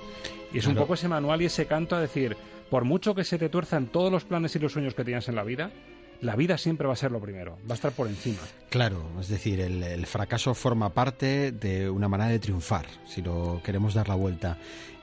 Y 0.54 0.58
es 0.58 0.66
un 0.66 0.72
Claro. 0.72 0.84
poco 0.86 0.94
ese 0.94 1.08
manual 1.08 1.42
y 1.42 1.46
ese 1.46 1.66
canto 1.66 1.96
a 1.96 2.00
decir, 2.00 2.34
por 2.70 2.84
mucho 2.84 3.14
que 3.14 3.24
se 3.24 3.36
te 3.38 3.50
tuerzan 3.50 3.88
todos 3.88 4.10
los 4.10 4.24
planes 4.24 4.56
y 4.56 4.58
los 4.58 4.72
sueños 4.72 4.94
que 4.94 5.04
tienes 5.04 5.28
en 5.28 5.34
la 5.34 5.44
vida, 5.44 5.70
la 6.22 6.36
vida 6.36 6.56
siempre 6.56 6.86
va 6.86 6.94
a 6.94 6.96
ser 6.96 7.10
lo 7.10 7.20
primero, 7.20 7.58
va 7.68 7.72
a 7.72 7.74
estar 7.74 7.92
por 7.92 8.06
encima. 8.06 8.38
Claro, 8.70 9.04
es 9.20 9.28
decir, 9.28 9.60
el, 9.60 10.06
fracaso 10.06 10.54
forma 10.54 10.90
parte 10.90 11.52
de 11.52 11.90
una 11.90 12.08
manera 12.08 12.30
de 12.30 12.38
triunfar, 12.38 12.86
si 13.06 13.22
lo 13.22 13.60
queremos 13.64 13.92
dar 13.92 14.08
la 14.08 14.14
vuelta. 14.14 14.56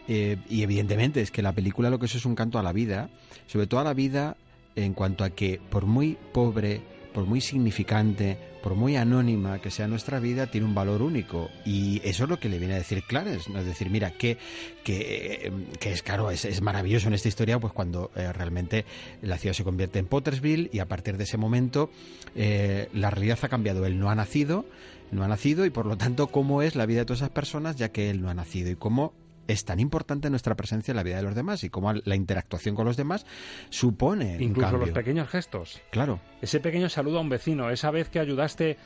Eh, 0.07 0.37
y 0.49 0.63
evidentemente 0.63 1.21
es 1.21 1.29
que 1.29 1.43
la 1.43 1.51
película 1.51 1.89
lo 1.89 1.99
que 1.99 2.07
eso 2.07 2.17
es 2.17 2.25
un 2.25 2.35
canto 2.35 2.57
a 2.57 2.63
la 2.63 2.73
vida, 2.73 3.09
sobre 3.47 3.67
todo 3.67 3.81
a 3.81 3.83
la 3.83 3.93
vida 3.93 4.37
en 4.75 4.93
cuanto 4.93 5.23
a 5.23 5.29
que 5.29 5.59
por 5.69 5.85
muy 5.85 6.17
pobre, 6.31 6.81
por 7.13 7.25
muy 7.25 7.41
significante, 7.41 8.37
por 8.61 8.75
muy 8.75 8.95
anónima 8.95 9.59
que 9.59 9.71
sea 9.71 9.87
nuestra 9.87 10.19
vida, 10.19 10.47
tiene 10.47 10.67
un 10.67 10.75
valor 10.75 11.01
único. 11.01 11.49
Y 11.65 12.01
eso 12.03 12.23
es 12.23 12.29
lo 12.29 12.39
que 12.39 12.49
le 12.49 12.59
viene 12.59 12.75
a 12.75 12.77
decir 12.77 13.03
Clarence, 13.03 13.51
¿no? 13.51 13.59
es 13.59 13.65
decir, 13.65 13.89
mira, 13.89 14.11
que, 14.11 14.37
que, 14.83 15.51
es 15.81 16.03
claro, 16.03 16.31
es, 16.31 16.45
es, 16.45 16.61
maravilloso 16.61 17.07
en 17.07 17.13
esta 17.13 17.27
historia, 17.27 17.59
pues 17.59 17.73
cuando 17.73 18.11
eh, 18.15 18.31
realmente 18.33 18.85
la 19.21 19.37
ciudad 19.37 19.53
se 19.53 19.63
convierte 19.63 19.99
en 19.99 20.05
Pottersville 20.05 20.69
y 20.71 20.79
a 20.79 20.87
partir 20.87 21.17
de 21.17 21.23
ese 21.23 21.37
momento 21.37 21.89
eh, 22.35 22.89
la 22.93 23.09
realidad 23.09 23.39
ha 23.41 23.49
cambiado. 23.49 23.85
Él 23.85 23.99
no 23.99 24.09
ha 24.09 24.15
nacido, 24.15 24.65
no 25.11 25.23
ha 25.23 25.27
nacido 25.27 25.65
y 25.65 25.69
por 25.69 25.85
lo 25.85 25.97
tanto 25.97 26.27
cómo 26.27 26.61
es 26.61 26.75
la 26.75 26.85
vida 26.85 26.99
de 26.99 27.05
todas 27.05 27.19
esas 27.19 27.31
personas 27.31 27.75
ya 27.75 27.89
que 27.89 28.09
él 28.09 28.21
no 28.21 28.29
ha 28.29 28.33
nacido 28.33 28.69
y 28.69 28.75
cómo 28.75 29.13
es 29.49 29.65
tan 29.65 29.79
importante 29.79 30.29
nuestra 30.29 30.55
presencia 30.55 30.91
en 30.91 30.95
la 30.95 31.03
vida 31.03 31.17
de 31.17 31.23
los 31.23 31.33
demás 31.33 31.63
y 31.63 31.69
cómo 31.69 31.91
la 31.91 32.15
interactuación 32.15 32.75
con 32.75 32.85
los 32.85 32.97
demás 32.97 33.25
supone 33.69 34.37
incluso 34.39 34.77
los 34.77 34.91
pequeños 34.91 35.27
gestos. 35.27 35.81
Claro. 35.89 36.19
Ese 36.39 36.59
pequeño 36.59 36.87
saludo 36.87 37.17
a 37.17 37.21
un 37.21 37.29
vecino, 37.29 37.71
esa 37.71 37.89
vez 37.89 38.09
que 38.09 38.19
ayudaste 38.19 38.77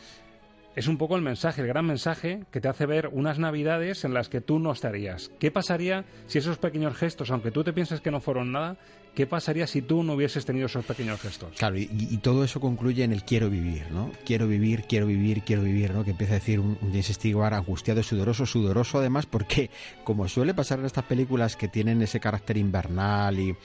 es 0.75 0.87
un 0.87 0.97
poco 0.97 1.17
el 1.17 1.21
mensaje, 1.21 1.61
el 1.61 1.67
gran 1.67 1.85
mensaje 1.85 2.45
que 2.49 2.61
te 2.61 2.69
hace 2.69 2.85
ver 2.85 3.09
unas 3.11 3.39
navidades 3.39 4.05
en 4.05 4.13
las 4.13 4.29
que 4.29 4.39
tú 4.39 4.57
no 4.57 4.71
estarías. 4.71 5.31
¿Qué 5.37 5.51
pasaría 5.51 6.05
si 6.27 6.39
esos 6.39 6.57
pequeños 6.57 6.95
gestos, 6.95 7.29
aunque 7.29 7.51
tú 7.51 7.63
te 7.63 7.73
pienses 7.73 7.99
que 7.99 8.09
no 8.09 8.21
fueron 8.21 8.53
nada, 8.53 8.77
qué 9.13 9.27
pasaría 9.27 9.67
si 9.67 9.81
tú 9.81 10.03
no 10.03 10.13
hubieses 10.13 10.45
tenido 10.45 10.65
esos 10.65 10.85
pequeños 10.85 11.21
gestos? 11.21 11.51
Claro, 11.57 11.77
y, 11.77 11.89
y 11.91 12.17
todo 12.17 12.43
eso 12.43 12.59
concluye 12.59 13.03
en 13.03 13.11
el 13.11 13.23
quiero 13.23 13.49
vivir, 13.49 13.91
¿no? 13.91 14.11
Quiero 14.25 14.47
vivir, 14.47 14.83
quiero 14.83 15.05
vivir, 15.05 15.43
quiero 15.43 15.63
vivir, 15.63 15.93
¿no? 15.93 16.03
Que 16.03 16.11
empieza 16.11 16.33
a 16.33 16.39
decir 16.39 16.59
un, 16.59 16.77
un 16.81 16.89
James 16.89 17.07
Stewart 17.07 17.53
angustiado, 17.53 18.03
sudoroso, 18.03 18.45
sudoroso 18.45 18.99
además 18.99 19.25
porque, 19.25 19.69
como 20.03 20.27
suele 20.27 20.53
pasar 20.53 20.79
en 20.79 20.85
estas 20.85 21.05
películas 21.05 21.55
que 21.55 21.67
tienen 21.67 22.01
ese 22.01 22.19
carácter 22.19 22.57
invernal 22.57 23.39
y 23.39 23.55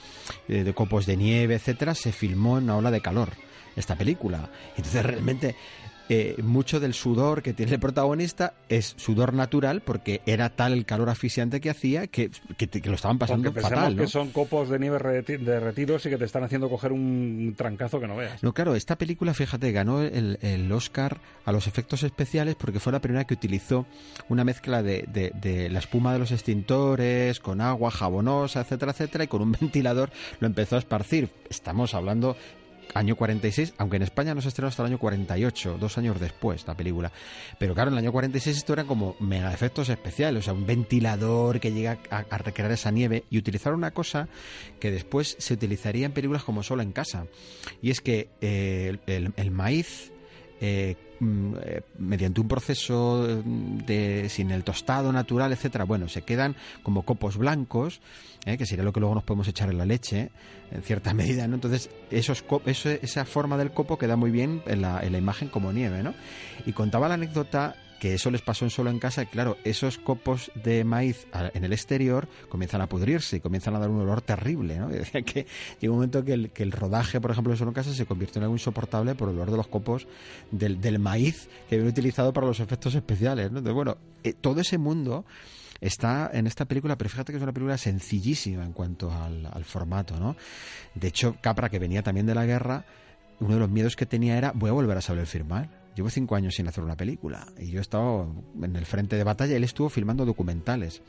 eh, 0.47 0.63
de 0.63 0.73
copos 0.73 1.05
de 1.05 1.17
nieve, 1.17 1.55
etcétera, 1.55 1.95
se 1.95 2.11
filmó 2.11 2.57
en 2.57 2.65
una 2.65 2.77
ola 2.77 2.91
de 2.91 3.01
calor 3.01 3.29
esta 3.75 3.95
película. 3.95 4.49
Entonces 4.75 5.05
realmente 5.05 5.55
eh, 6.09 6.35
mucho 6.41 6.79
del 6.79 6.95
sudor 6.95 7.43
que 7.43 7.53
tiene 7.53 7.73
el 7.73 7.79
protagonista 7.79 8.53
es 8.67 8.95
sudor 8.97 9.33
natural 9.33 9.81
porque 9.81 10.21
era 10.25 10.49
tal 10.49 10.73
el 10.73 10.85
calor 10.85 11.09
asfixiante 11.09 11.61
que 11.61 11.69
hacía 11.69 12.07
que, 12.07 12.31
que, 12.57 12.67
que 12.67 12.89
lo 12.89 12.95
estaban 12.95 13.19
pasando 13.19 13.53
Porque 13.53 13.61
fatal. 13.61 13.95
¿no? 13.95 14.01
que 14.01 14.07
son 14.07 14.31
copos 14.31 14.69
de 14.69 14.79
nieve 14.79 14.97
derretidos 15.37 16.05
y 16.05 16.09
que 16.09 16.17
te 16.17 16.25
están 16.25 16.43
haciendo 16.43 16.67
coger 16.67 16.91
un 16.91 17.53
trancazo 17.55 17.99
que 17.99 18.07
no 18.07 18.15
veas. 18.15 18.41
No, 18.43 18.53
claro, 18.53 18.75
esta 18.75 18.97
película, 18.97 19.33
fíjate, 19.33 19.71
ganó 19.71 20.01
el, 20.01 20.39
el 20.41 20.71
Oscar 20.71 21.19
a 21.45 21.51
los 21.51 21.67
efectos 21.67 22.03
especiales 22.03 22.55
porque 22.55 22.79
fue 22.79 22.91
la 22.91 23.01
primera 23.01 23.25
que 23.25 23.35
utilizó 23.35 23.85
una 24.29 24.43
mezcla 24.43 24.81
de, 24.81 25.05
de, 25.07 25.31
de, 25.39 25.69
la 25.69 25.79
espuma 25.79 26.13
de 26.13 26.19
los 26.19 26.31
extintores 26.31 27.39
con 27.39 27.61
agua 27.61 27.91
jabonosa, 27.91 28.61
etcétera, 28.61 28.93
etcétera, 28.93 29.23
y 29.25 29.27
con 29.27 29.41
un 29.41 29.51
ventilador 29.59 30.09
lo 30.39 30.47
empezó 30.47 30.75
a 30.75 30.79
esparcir. 30.79 31.29
Estamos 31.49 31.93
hablando 31.93 32.35
año 32.93 33.15
46, 33.15 33.73
aunque 33.77 33.97
en 33.97 34.03
España 34.03 34.33
no 34.33 34.41
se 34.41 34.49
estrenó 34.49 34.67
hasta 34.67 34.83
el 34.83 34.87
año 34.87 34.99
48, 34.99 35.77
dos 35.79 35.97
años 35.97 36.19
después 36.19 36.65
la 36.67 36.75
película. 36.75 37.11
Pero 37.57 37.73
claro, 37.73 37.89
en 37.89 37.95
el 37.95 37.99
año 37.99 38.11
46 38.11 38.57
esto 38.57 38.73
eran 38.73 38.87
como 38.87 39.15
mega 39.19 39.53
efectos 39.53 39.89
especiales, 39.89 40.41
o 40.41 40.45
sea, 40.45 40.53
un 40.53 40.65
ventilador 40.65 41.59
que 41.59 41.71
llega 41.71 41.99
a, 42.09 42.25
a 42.29 42.37
recrear 42.37 42.71
esa 42.71 42.91
nieve 42.91 43.23
y 43.29 43.37
utilizar 43.37 43.73
una 43.73 43.91
cosa 43.91 44.27
que 44.79 44.91
después 44.91 45.35
se 45.39 45.53
utilizaría 45.53 46.05
en 46.05 46.13
películas 46.13 46.43
como 46.43 46.63
Solo 46.63 46.81
en 46.81 46.91
casa. 46.91 47.25
Y 47.81 47.91
es 47.91 48.01
que 48.01 48.29
eh, 48.41 48.97
el, 49.07 49.33
el, 49.35 49.51
maíz 49.51 50.11
eh, 50.61 50.95
mediante 51.19 52.41
un 52.41 52.47
proceso 52.47 53.27
de 53.43 54.27
sin 54.29 54.51
el 54.51 54.63
tostado 54.63 55.11
natural, 55.11 55.51
etcétera, 55.51 55.83
bueno, 55.83 56.07
se 56.07 56.21
quedan 56.21 56.55
como 56.83 57.03
copos 57.03 57.37
blancos, 57.37 58.01
¿eh? 58.45 58.57
que 58.57 58.65
sería 58.65 58.83
lo 58.83 58.93
que 58.93 58.99
luego 58.99 59.15
nos 59.15 59.23
podemos 59.23 59.47
echar 59.47 59.69
en 59.69 59.77
la 59.77 59.85
leche, 59.85 60.31
en 60.71 60.81
cierta 60.81 61.13
medida, 61.15 61.47
¿no? 61.47 61.55
Entonces, 61.55 61.89
esos 62.11 62.43
eso, 62.65 62.89
esa 62.89 63.25
forma 63.25 63.57
del 63.57 63.71
copo 63.71 63.97
queda 63.97 64.15
muy 64.15 64.31
bien 64.31 64.61
en 64.65 64.81
la, 64.81 65.01
en 65.01 65.11
la 65.11 65.17
imagen 65.17 65.49
como 65.49 65.71
nieve, 65.73 66.03
¿no? 66.03 66.13
Y 66.65 66.73
contaba 66.73 67.07
la 67.07 67.15
anécdota 67.15 67.75
que 67.99 68.13
eso 68.13 68.31
les 68.31 68.41
pasó 68.41 68.65
en 68.65 68.71
solo 68.71 68.89
en 68.89 68.99
casa, 68.99 69.23
y 69.23 69.25
claro, 69.27 69.57
esos 69.63 69.97
copos 69.97 70.51
de 70.63 70.83
maíz 70.83 71.27
en 71.53 71.63
el 71.63 71.73
exterior 71.73 72.27
comienzan 72.47 72.81
a 72.81 72.87
pudrirse 72.87 73.37
y 73.37 73.39
comienzan 73.39 73.75
a 73.75 73.79
dar 73.79 73.89
un 73.89 74.01
olor 74.01 74.21
terrible, 74.21 74.79
¿no? 74.79 74.87
Decía 74.89 75.21
que 75.21 75.45
llega 75.79 75.91
un 75.91 75.97
momento 75.97 76.23
que 76.23 76.33
el, 76.33 76.71
rodaje, 76.71 77.19
por 77.19 77.31
ejemplo, 77.31 77.51
de 77.51 77.57
solo 77.57 77.71
en 77.71 77.75
casa 77.75 77.93
se 77.93 78.05
convirtió 78.05 78.39
en 78.39 78.43
algo 78.43 78.55
insoportable 78.55 79.15
por 79.15 79.29
el 79.29 79.35
olor 79.35 79.51
de 79.51 79.57
los 79.57 79.67
copos 79.67 80.07
del, 80.51 80.99
maíz 80.99 81.49
que 81.67 81.75
habían 81.75 81.89
utilizado 81.89 82.33
para 82.33 82.47
los 82.47 82.59
efectos 82.59 82.95
especiales, 82.95 83.51
¿no? 83.51 83.59
Entonces, 83.59 83.75
bueno, 83.75 83.97
eh, 84.23 84.33
todo 84.33 84.61
ese 84.61 84.77
mundo 84.77 85.25
está 85.81 86.29
en 86.33 86.47
esta 86.47 86.65
película, 86.65 86.97
pero 86.97 87.09
fíjate 87.09 87.31
que 87.31 87.37
es 87.37 87.43
una 87.43 87.53
película 87.53 87.77
sencillísima 87.77 88.63
en 88.63 88.73
cuanto 88.73 89.11
al, 89.11 89.45
al 89.45 89.65
formato, 89.65 90.17
¿no? 90.19 90.35
De 90.95 91.07
hecho, 91.07 91.37
Capra, 91.41 91.69
que 91.69 91.79
venía 91.79 92.01
también 92.01 92.25
de 92.25 92.35
la 92.35 92.45
guerra, 92.45 92.85
uno 93.39 93.53
de 93.53 93.59
los 93.59 93.69
miedos 93.69 93.95
que 93.95 94.05
tenía 94.05 94.37
era, 94.37 94.51
voy 94.53 94.69
a 94.69 94.73
volver 94.73 94.97
a 94.97 95.01
saber 95.01 95.25
filmar 95.25 95.78
Llevo 95.99 96.09
cinco 96.09 96.37
años 96.37 96.55
sin 96.55 96.65
hacer 96.65 96.81
una 96.81 96.95
película 96.95 97.45
y 97.59 97.71
yo 97.71 97.79
he 97.79 97.81
estado 97.81 98.33
en 98.63 98.73
el 98.77 98.85
frente 98.85 99.17
de 99.17 99.25
batalla. 99.25 99.57
Él 99.57 99.65
estuvo 99.65 99.89
filmando 99.89 100.25
documentales 100.25 101.01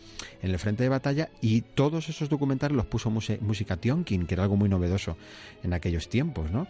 en 0.42 0.50
el 0.50 0.58
frente 0.58 0.82
de 0.82 0.88
batalla 0.88 1.28
y 1.40 1.60
todos 1.60 2.08
esos 2.08 2.28
documentales 2.28 2.76
los 2.76 2.86
puso 2.86 3.08
música 3.08 3.76
Tionkin, 3.76 4.26
que 4.26 4.34
era 4.34 4.42
algo 4.42 4.56
muy 4.56 4.68
novedoso 4.68 5.16
en 5.62 5.74
aquellos 5.74 6.08
tiempos, 6.08 6.50
¿no? 6.50 6.66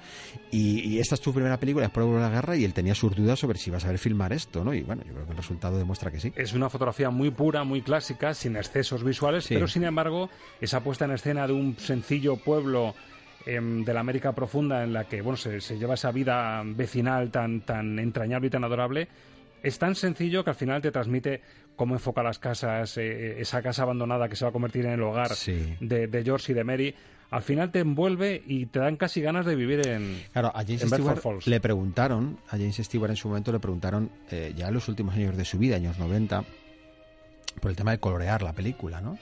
Y, 0.51 0.81
y 0.81 0.99
esta 0.99 1.14
es 1.14 1.23
tu 1.23 1.33
primera 1.33 1.59
película 1.59 1.87
después 1.87 2.07
de 2.07 2.21
la 2.21 2.29
guerra 2.29 2.57
y 2.59 2.64
él 2.66 2.75
tenía 2.75 2.95
sus 2.95 3.16
dudas 3.16 3.39
sobre 3.39 3.59
si 3.59 3.71
iba 3.71 3.79
a 3.79 3.81
saber 3.81 3.97
filmar 3.97 4.35
esto, 4.35 4.64
¿no? 4.64 4.75
Y 4.75 4.83
bueno, 4.83 5.03
yo 5.07 5.14
creo 5.14 5.25
que 5.25 5.31
el 5.31 5.39
resultado 5.39 5.79
demuestra 5.79 6.11
que 6.11 6.21
sí. 6.21 6.31
Es 6.37 6.53
una 6.53 6.68
fotografía 6.68 7.09
muy 7.09 7.31
pura, 7.31 7.64
muy 7.64 7.81
clásica, 7.81 8.35
sin 8.35 8.55
excesos 8.57 9.03
visuales, 9.03 9.45
sí. 9.45 9.55
pero 9.55 9.66
sin 9.66 9.85
embargo, 9.85 10.29
esa 10.61 10.85
puesta 10.85 11.07
en 11.07 11.12
escena 11.12 11.47
de 11.47 11.55
un 11.55 11.79
sencillo 11.79 12.37
pueblo 12.37 12.95
de 13.47 13.95
la 13.95 14.01
América 14.01 14.32
profunda 14.32 14.84
en 14.84 14.93
la 14.93 15.05
que 15.05 15.22
bueno 15.22 15.36
se, 15.36 15.61
se, 15.61 15.78
lleva 15.78 15.95
esa 15.95 16.12
vida 16.12 16.62
vecinal 16.64 17.30
tan 17.30 17.62
tan 17.62 17.99
entrañable 17.99 18.49
y 18.49 18.51
tan 18.51 18.64
adorable 18.64 19.09
es 19.62 19.78
tan 19.78 19.95
sencillo 19.95 20.45
que 20.45 20.51
al 20.51 20.57
final 20.57 20.82
te 20.82 20.91
transmite 20.91 21.41
cómo 21.76 21.95
enfoca 21.95 22.22
las 22.22 22.38
casas 22.38 22.97
eh, 22.99 23.41
esa 23.41 23.62
casa 23.62 23.82
abandonada 23.82 24.28
que 24.28 24.36
se 24.36 24.45
va 24.45 24.51
a 24.51 24.53
convertir 24.53 24.86
en 24.86 24.93
el 24.93 25.03
hogar 25.03 25.34
sí. 25.34 25.76
de, 25.80 26.07
de, 26.07 26.22
George 26.22 26.53
y 26.53 26.55
de 26.55 26.64
Mary. 26.64 26.95
Al 27.30 27.43
final 27.43 27.70
te 27.70 27.78
envuelve 27.78 28.43
y 28.47 28.66
te 28.66 28.80
dan 28.80 28.97
casi 28.97 29.20
ganas 29.20 29.47
de 29.47 29.55
vivir 29.55 29.86
en 29.86 30.20
claro 30.32 30.49
a 30.49 30.64
James 30.64 30.82
Stewart 30.82 31.47
le 31.47 31.61
preguntaron 31.61 32.38
a 32.49 32.59
James 32.59 32.76
Stewart 32.76 33.11
en 33.11 33.16
su 33.16 33.28
momento 33.28 33.53
le 33.53 33.61
preguntaron 33.61 34.11
eh, 34.30 34.53
ya 34.57 34.68
en 34.68 34.74
los 34.74 34.88
últimos 34.88 35.14
años 35.14 35.36
de 35.36 35.45
su 35.45 35.57
vida 35.57 35.76
años 35.76 35.99
90 35.99 36.45
por 37.61 37.70
el 37.70 37.76
tema 37.76 37.93
de 37.93 37.99
colorear 37.99 38.43
la 38.43 38.53
película 38.53 39.01
no 39.01 39.16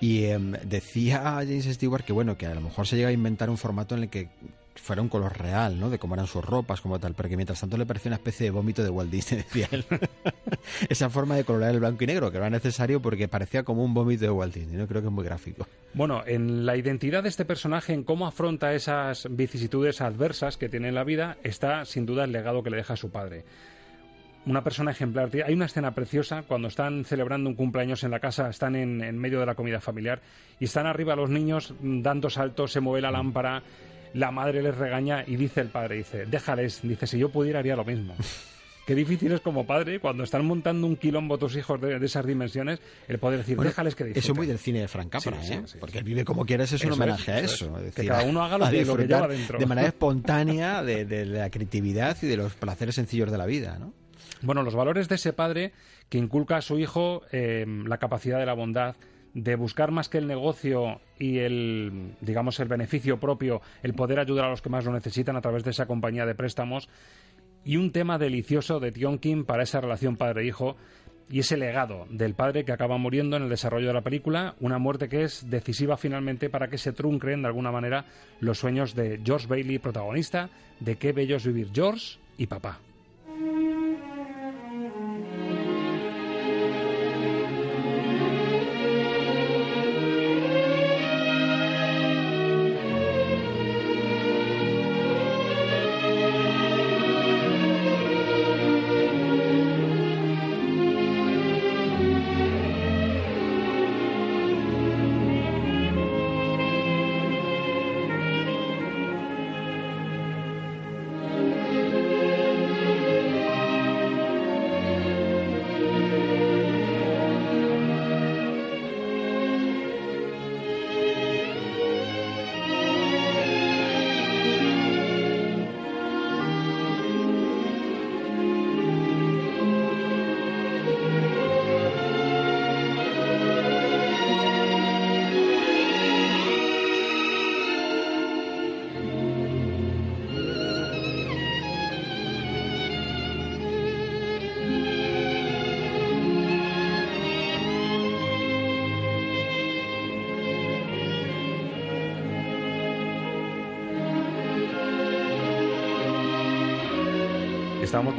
y 0.00 0.24
eh, 0.24 0.38
decía 0.64 1.20
James 1.20 1.64
Stewart 1.64 2.04
que 2.04 2.12
bueno, 2.12 2.36
que 2.36 2.46
a 2.46 2.54
lo 2.54 2.60
mejor 2.60 2.86
se 2.86 2.96
llega 2.96 3.08
a 3.08 3.12
inventar 3.12 3.50
un 3.50 3.58
formato 3.58 3.94
en 3.94 4.04
el 4.04 4.08
que 4.08 4.28
fuera 4.74 5.02
un 5.02 5.08
color 5.08 5.38
real, 5.38 5.78
¿no? 5.80 5.90
De 5.90 5.98
cómo 5.98 6.14
eran 6.14 6.26
sus 6.26 6.44
ropas, 6.44 6.80
como 6.80 6.98
tal, 6.98 7.14
pero 7.14 7.28
que 7.28 7.36
mientras 7.36 7.60
tanto 7.60 7.76
le 7.76 7.86
parecía 7.86 8.10
una 8.10 8.16
especie 8.16 8.44
de 8.44 8.50
vómito 8.50 8.82
de 8.82 8.90
Walt 8.90 9.10
Disney. 9.10 9.44
Esa 10.88 11.10
forma 11.10 11.36
de 11.36 11.44
colorear 11.44 11.72
el 11.72 11.80
blanco 11.80 12.04
y 12.04 12.06
negro, 12.06 12.30
que 12.30 12.38
no 12.38 12.44
era 12.44 12.50
necesario 12.50 13.00
porque 13.00 13.28
parecía 13.28 13.62
como 13.62 13.84
un 13.84 13.94
vómito 13.94 14.24
de 14.24 14.30
Walt 14.30 14.54
Disney, 14.54 14.76
¿no? 14.76 14.86
Creo 14.86 15.00
que 15.00 15.08
es 15.08 15.12
muy 15.12 15.24
gráfico. 15.24 15.66
Bueno, 15.94 16.22
en 16.26 16.66
la 16.66 16.76
identidad 16.76 17.22
de 17.22 17.28
este 17.28 17.44
personaje, 17.44 17.92
en 17.92 18.04
cómo 18.04 18.26
afronta 18.26 18.74
esas 18.74 19.26
vicisitudes 19.30 20.00
adversas 20.00 20.56
que 20.56 20.68
tiene 20.68 20.88
en 20.88 20.94
la 20.94 21.04
vida, 21.04 21.38
está 21.42 21.84
sin 21.84 22.06
duda 22.06 22.24
el 22.24 22.32
legado 22.32 22.62
que 22.62 22.70
le 22.70 22.76
deja 22.76 22.96
su 22.96 23.10
padre 23.10 23.44
una 24.46 24.62
persona 24.62 24.92
ejemplar. 24.92 25.28
Hay 25.44 25.54
una 25.54 25.66
escena 25.66 25.94
preciosa 25.94 26.42
cuando 26.42 26.68
están 26.68 27.04
celebrando 27.04 27.50
un 27.50 27.56
cumpleaños 27.56 28.04
en 28.04 28.12
la 28.12 28.20
casa, 28.20 28.48
están 28.48 28.76
en, 28.76 29.02
en, 29.02 29.18
medio 29.18 29.40
de 29.40 29.46
la 29.46 29.54
comida 29.54 29.80
familiar 29.80 30.22
y 30.58 30.64
están 30.64 30.86
arriba 30.86 31.16
los 31.16 31.28
niños 31.28 31.74
dando 31.80 32.30
saltos, 32.30 32.72
se 32.72 32.80
mueve 32.80 33.02
la 33.02 33.10
lámpara, 33.10 33.62
la 34.14 34.30
madre 34.30 34.62
les 34.62 34.76
regaña 34.76 35.24
y 35.26 35.36
dice 35.36 35.60
el 35.60 35.68
padre, 35.68 35.96
dice, 35.96 36.26
déjales, 36.26 36.80
dice, 36.82 37.06
si 37.06 37.18
yo 37.18 37.30
pudiera 37.30 37.58
haría 37.58 37.76
lo 37.76 37.84
mismo. 37.84 38.14
Qué 38.86 38.94
difícil 38.94 39.32
es 39.32 39.40
como 39.40 39.66
padre, 39.66 39.98
cuando 39.98 40.22
están 40.22 40.46
montando 40.46 40.86
un 40.86 40.94
quilombo 40.94 41.38
tus 41.38 41.56
hijos 41.56 41.80
de, 41.80 41.98
de 41.98 42.06
esas 42.06 42.24
dimensiones, 42.24 42.80
el 43.08 43.18
poder 43.18 43.40
decir, 43.40 43.56
bueno, 43.56 43.68
déjales 43.70 43.96
que 43.96 44.04
disfruten. 44.04 44.22
Eso 44.22 44.32
es 44.32 44.38
muy 44.38 44.46
del 44.46 44.60
cine 44.60 44.78
de 44.82 44.86
Frank 44.86 45.10
Capra, 45.10 45.42
sí, 45.42 45.54
¿eh? 45.54 45.62
Sí, 45.64 45.72
sí, 45.72 45.78
Porque 45.80 46.02
vive 46.04 46.24
como 46.24 46.46
quieres 46.46 46.72
es 46.72 46.84
un 46.84 46.92
eso 46.92 46.94
homenaje 46.94 47.32
es, 47.32 47.36
a 47.36 47.40
eso. 47.40 47.64
eso. 47.64 47.78
Es 47.80 47.94
que 47.96 48.06
cada 48.06 48.22
uno 48.22 48.44
haga 48.44 48.58
lo, 48.58 48.70
que, 48.70 48.84
lo 48.84 48.96
que 48.96 49.08
lleva 49.08 49.26
dentro. 49.26 49.58
De 49.58 49.66
manera 49.66 49.88
espontánea 49.88 50.84
de, 50.84 51.04
de, 51.04 51.24
de 51.24 51.38
la 51.38 51.50
creatividad 51.50 52.16
y 52.22 52.28
de 52.28 52.36
los 52.36 52.54
placeres 52.54 52.94
sencillos 52.94 53.28
de 53.28 53.38
la 53.38 53.46
vida, 53.46 53.76
¿no? 53.80 53.92
Bueno, 54.42 54.62
los 54.62 54.74
valores 54.74 55.08
de 55.08 55.14
ese 55.14 55.32
padre 55.32 55.72
que 56.08 56.18
inculca 56.18 56.56
a 56.56 56.62
su 56.62 56.78
hijo 56.78 57.22
eh, 57.32 57.64
la 57.86 57.98
capacidad 57.98 58.38
de 58.38 58.46
la 58.46 58.54
bondad, 58.54 58.96
de 59.34 59.54
buscar 59.54 59.90
más 59.90 60.08
que 60.08 60.18
el 60.18 60.26
negocio 60.26 61.00
y 61.18 61.38
el, 61.38 62.14
digamos, 62.20 62.58
el 62.60 62.68
beneficio 62.68 63.20
propio, 63.20 63.60
el 63.82 63.94
poder 63.94 64.18
ayudar 64.18 64.46
a 64.46 64.50
los 64.50 64.62
que 64.62 64.70
más 64.70 64.84
lo 64.84 64.92
necesitan 64.92 65.36
a 65.36 65.42
través 65.42 65.62
de 65.62 65.70
esa 65.70 65.86
compañía 65.86 66.24
de 66.24 66.34
préstamos, 66.34 66.88
y 67.64 67.76
un 67.76 67.90
tema 67.90 68.16
delicioso 68.16 68.80
de 68.80 68.92
Tionkin 68.92 69.44
para 69.44 69.64
esa 69.64 69.80
relación 69.80 70.16
padre-hijo 70.16 70.76
y 71.28 71.40
ese 71.40 71.56
legado 71.56 72.06
del 72.08 72.34
padre 72.34 72.64
que 72.64 72.72
acaba 72.72 72.96
muriendo 72.96 73.36
en 73.36 73.42
el 73.42 73.48
desarrollo 73.48 73.88
de 73.88 73.94
la 73.94 74.02
película, 74.02 74.54
una 74.60 74.78
muerte 74.78 75.08
que 75.08 75.24
es 75.24 75.50
decisiva 75.50 75.96
finalmente 75.96 76.48
para 76.48 76.68
que 76.68 76.78
se 76.78 76.92
truncren 76.92 77.42
de 77.42 77.48
alguna 77.48 77.72
manera 77.72 78.06
los 78.40 78.58
sueños 78.58 78.94
de 78.94 79.20
George 79.24 79.48
Bailey, 79.48 79.80
protagonista 79.80 80.48
de 80.80 80.96
Qué 80.96 81.12
bello 81.12 81.36
es 81.36 81.46
vivir 81.46 81.70
George 81.74 82.18
y 82.38 82.46
papá. 82.46 82.78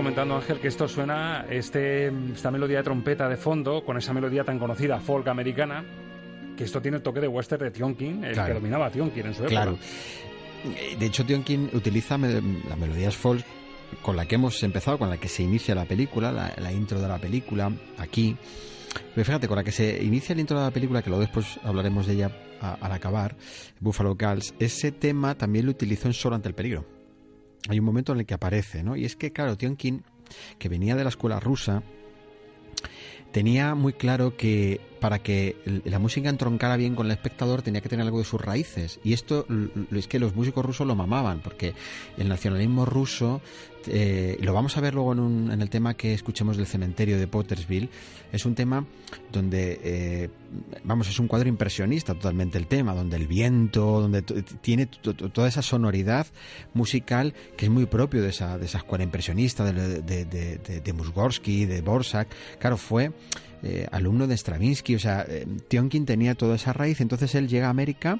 Comentando, 0.07 0.35
Ángel, 0.37 0.59
que 0.61 0.69
esto 0.69 0.87
suena, 0.87 1.45
este, 1.49 2.07
esta 2.33 2.49
melodía 2.49 2.77
de 2.77 2.83
trompeta 2.83 3.27
de 3.27 3.35
fondo, 3.35 3.83
con 3.83 3.97
esa 3.97 4.13
melodía 4.13 4.45
tan 4.45 4.57
conocida, 4.57 4.99
folk 5.01 5.27
americana, 5.27 5.83
que 6.55 6.63
esto 6.63 6.81
tiene 6.81 6.95
el 6.97 7.03
toque 7.03 7.19
de 7.19 7.27
western 7.27 7.65
de 7.65 7.71
Tionkin, 7.71 8.23
el 8.23 8.31
Claro. 8.33 8.47
que 8.47 8.53
dominaba 8.53 8.89
Tionkin 8.89 9.25
en 9.25 9.33
su 9.33 9.41
época. 9.41 9.49
Claro. 9.49 9.77
De 10.97 11.05
hecho, 11.05 11.25
Tionkin 11.25 11.69
utiliza 11.73 12.17
las 12.17 12.77
melodías 12.77 13.17
folk 13.17 13.43
con 14.01 14.15
la 14.15 14.25
que 14.25 14.35
hemos 14.35 14.63
empezado, 14.63 14.97
con 14.97 15.09
la 15.09 15.17
que 15.17 15.27
se 15.27 15.43
inicia 15.43 15.75
la 15.75 15.83
película, 15.83 16.31
la, 16.31 16.53
la 16.57 16.71
intro 16.71 17.01
de 17.01 17.07
la 17.09 17.17
película, 17.17 17.69
aquí. 17.97 18.37
Pero 19.13 19.25
fíjate, 19.25 19.49
con 19.49 19.57
la 19.57 19.63
que 19.65 19.73
se 19.73 20.01
inicia 20.01 20.31
el 20.31 20.39
intro 20.39 20.57
de 20.57 20.63
la 20.67 20.71
película, 20.71 21.01
que 21.01 21.09
luego 21.09 21.21
después 21.21 21.59
hablaremos 21.65 22.07
de 22.07 22.13
ella 22.13 22.31
a- 22.61 22.75
al 22.75 22.91
acabar, 22.93 23.35
Buffalo 23.81 24.15
Girls, 24.17 24.53
ese 24.57 24.93
tema 24.93 25.35
también 25.35 25.65
lo 25.65 25.71
utilizó 25.71 26.07
en 26.07 26.13
Solo 26.13 26.35
ante 26.37 26.47
el 26.47 26.55
peligro. 26.55 26.85
Hay 27.69 27.79
un 27.79 27.85
momento 27.85 28.13
en 28.13 28.19
el 28.19 28.25
que 28.25 28.33
aparece, 28.33 28.83
¿no? 28.83 28.95
Y 28.95 29.05
es 29.05 29.15
que, 29.15 29.31
claro, 29.31 29.57
Tionkin, 29.57 30.03
que 30.57 30.69
venía 30.69 30.95
de 30.95 31.03
la 31.03 31.09
escuela 31.09 31.39
rusa, 31.39 31.83
tenía 33.31 33.75
muy 33.75 33.93
claro 33.93 34.37
que 34.37 34.79
para 34.99 35.19
que 35.19 35.55
la 35.85 35.99
música 35.99 36.29
entroncara 36.29 36.77
bien 36.77 36.95
con 36.95 37.05
el 37.07 37.11
espectador 37.11 37.61
tenía 37.61 37.81
que 37.81 37.89
tener 37.89 38.05
algo 38.05 38.19
de 38.19 38.25
sus 38.25 38.41
raíces. 38.41 38.99
Y 39.03 39.13
esto 39.13 39.45
es 39.91 40.07
que 40.07 40.19
los 40.19 40.35
músicos 40.35 40.65
rusos 40.65 40.85
lo 40.87 40.95
mamaban, 40.95 41.39
porque 41.39 41.73
el 42.17 42.27
nacionalismo 42.29 42.85
ruso, 42.85 43.41
eh, 43.87 44.37
lo 44.41 44.53
vamos 44.53 44.75
a 44.77 44.81
ver 44.81 44.93
luego 44.95 45.13
en, 45.13 45.19
un- 45.19 45.51
en 45.51 45.61
el 45.61 45.69
tema 45.69 45.93
que 45.93 46.13
escuchemos 46.13 46.57
del 46.57 46.65
cementerio 46.67 47.17
de 47.17 47.27
Pottersville, 47.27 47.89
es 48.33 48.45
un 48.45 48.55
tema 48.55 48.85
donde, 49.31 49.79
eh, 49.83 50.29
vamos, 50.83 51.07
es 51.07 51.17
un 51.19 51.27
cuadro 51.27 51.47
impresionista 51.47 52.13
totalmente 52.13 52.57
el 52.57 52.67
tema, 52.67 52.93
donde 52.93 53.15
el 53.15 53.27
viento, 53.27 54.01
donde 54.01 54.21
tiene 54.21 54.87
toda 54.87 55.47
esa 55.47 55.61
sonoridad 55.61 56.27
musical 56.73 57.33
que 57.55 57.65
es 57.67 57.71
muy 57.71 57.85
propio 57.85 58.21
de 58.21 58.29
esa, 58.29 58.57
de 58.57 58.65
esa 58.65 58.79
escuela 58.79 59.03
impresionista, 59.05 59.63
de, 59.71 60.01
de, 60.01 60.25
de, 60.25 60.57
de- 60.81 60.93
Mussorgsky, 60.93 61.65
de 61.65 61.81
Borsak. 61.81 62.27
Claro, 62.59 62.75
fue 62.77 63.11
eh, 63.63 63.87
alumno 63.91 64.27
de 64.27 64.35
Stravinsky, 64.37 64.95
o 64.95 64.99
sea, 64.99 65.25
eh, 65.27 65.45
Tionkin 65.67 66.05
tenía 66.05 66.35
toda 66.35 66.55
esa 66.55 66.73
raíz, 66.73 67.01
entonces 67.01 67.33
él 67.35 67.47
llega 67.47 67.67
a 67.67 67.69
América 67.71 68.19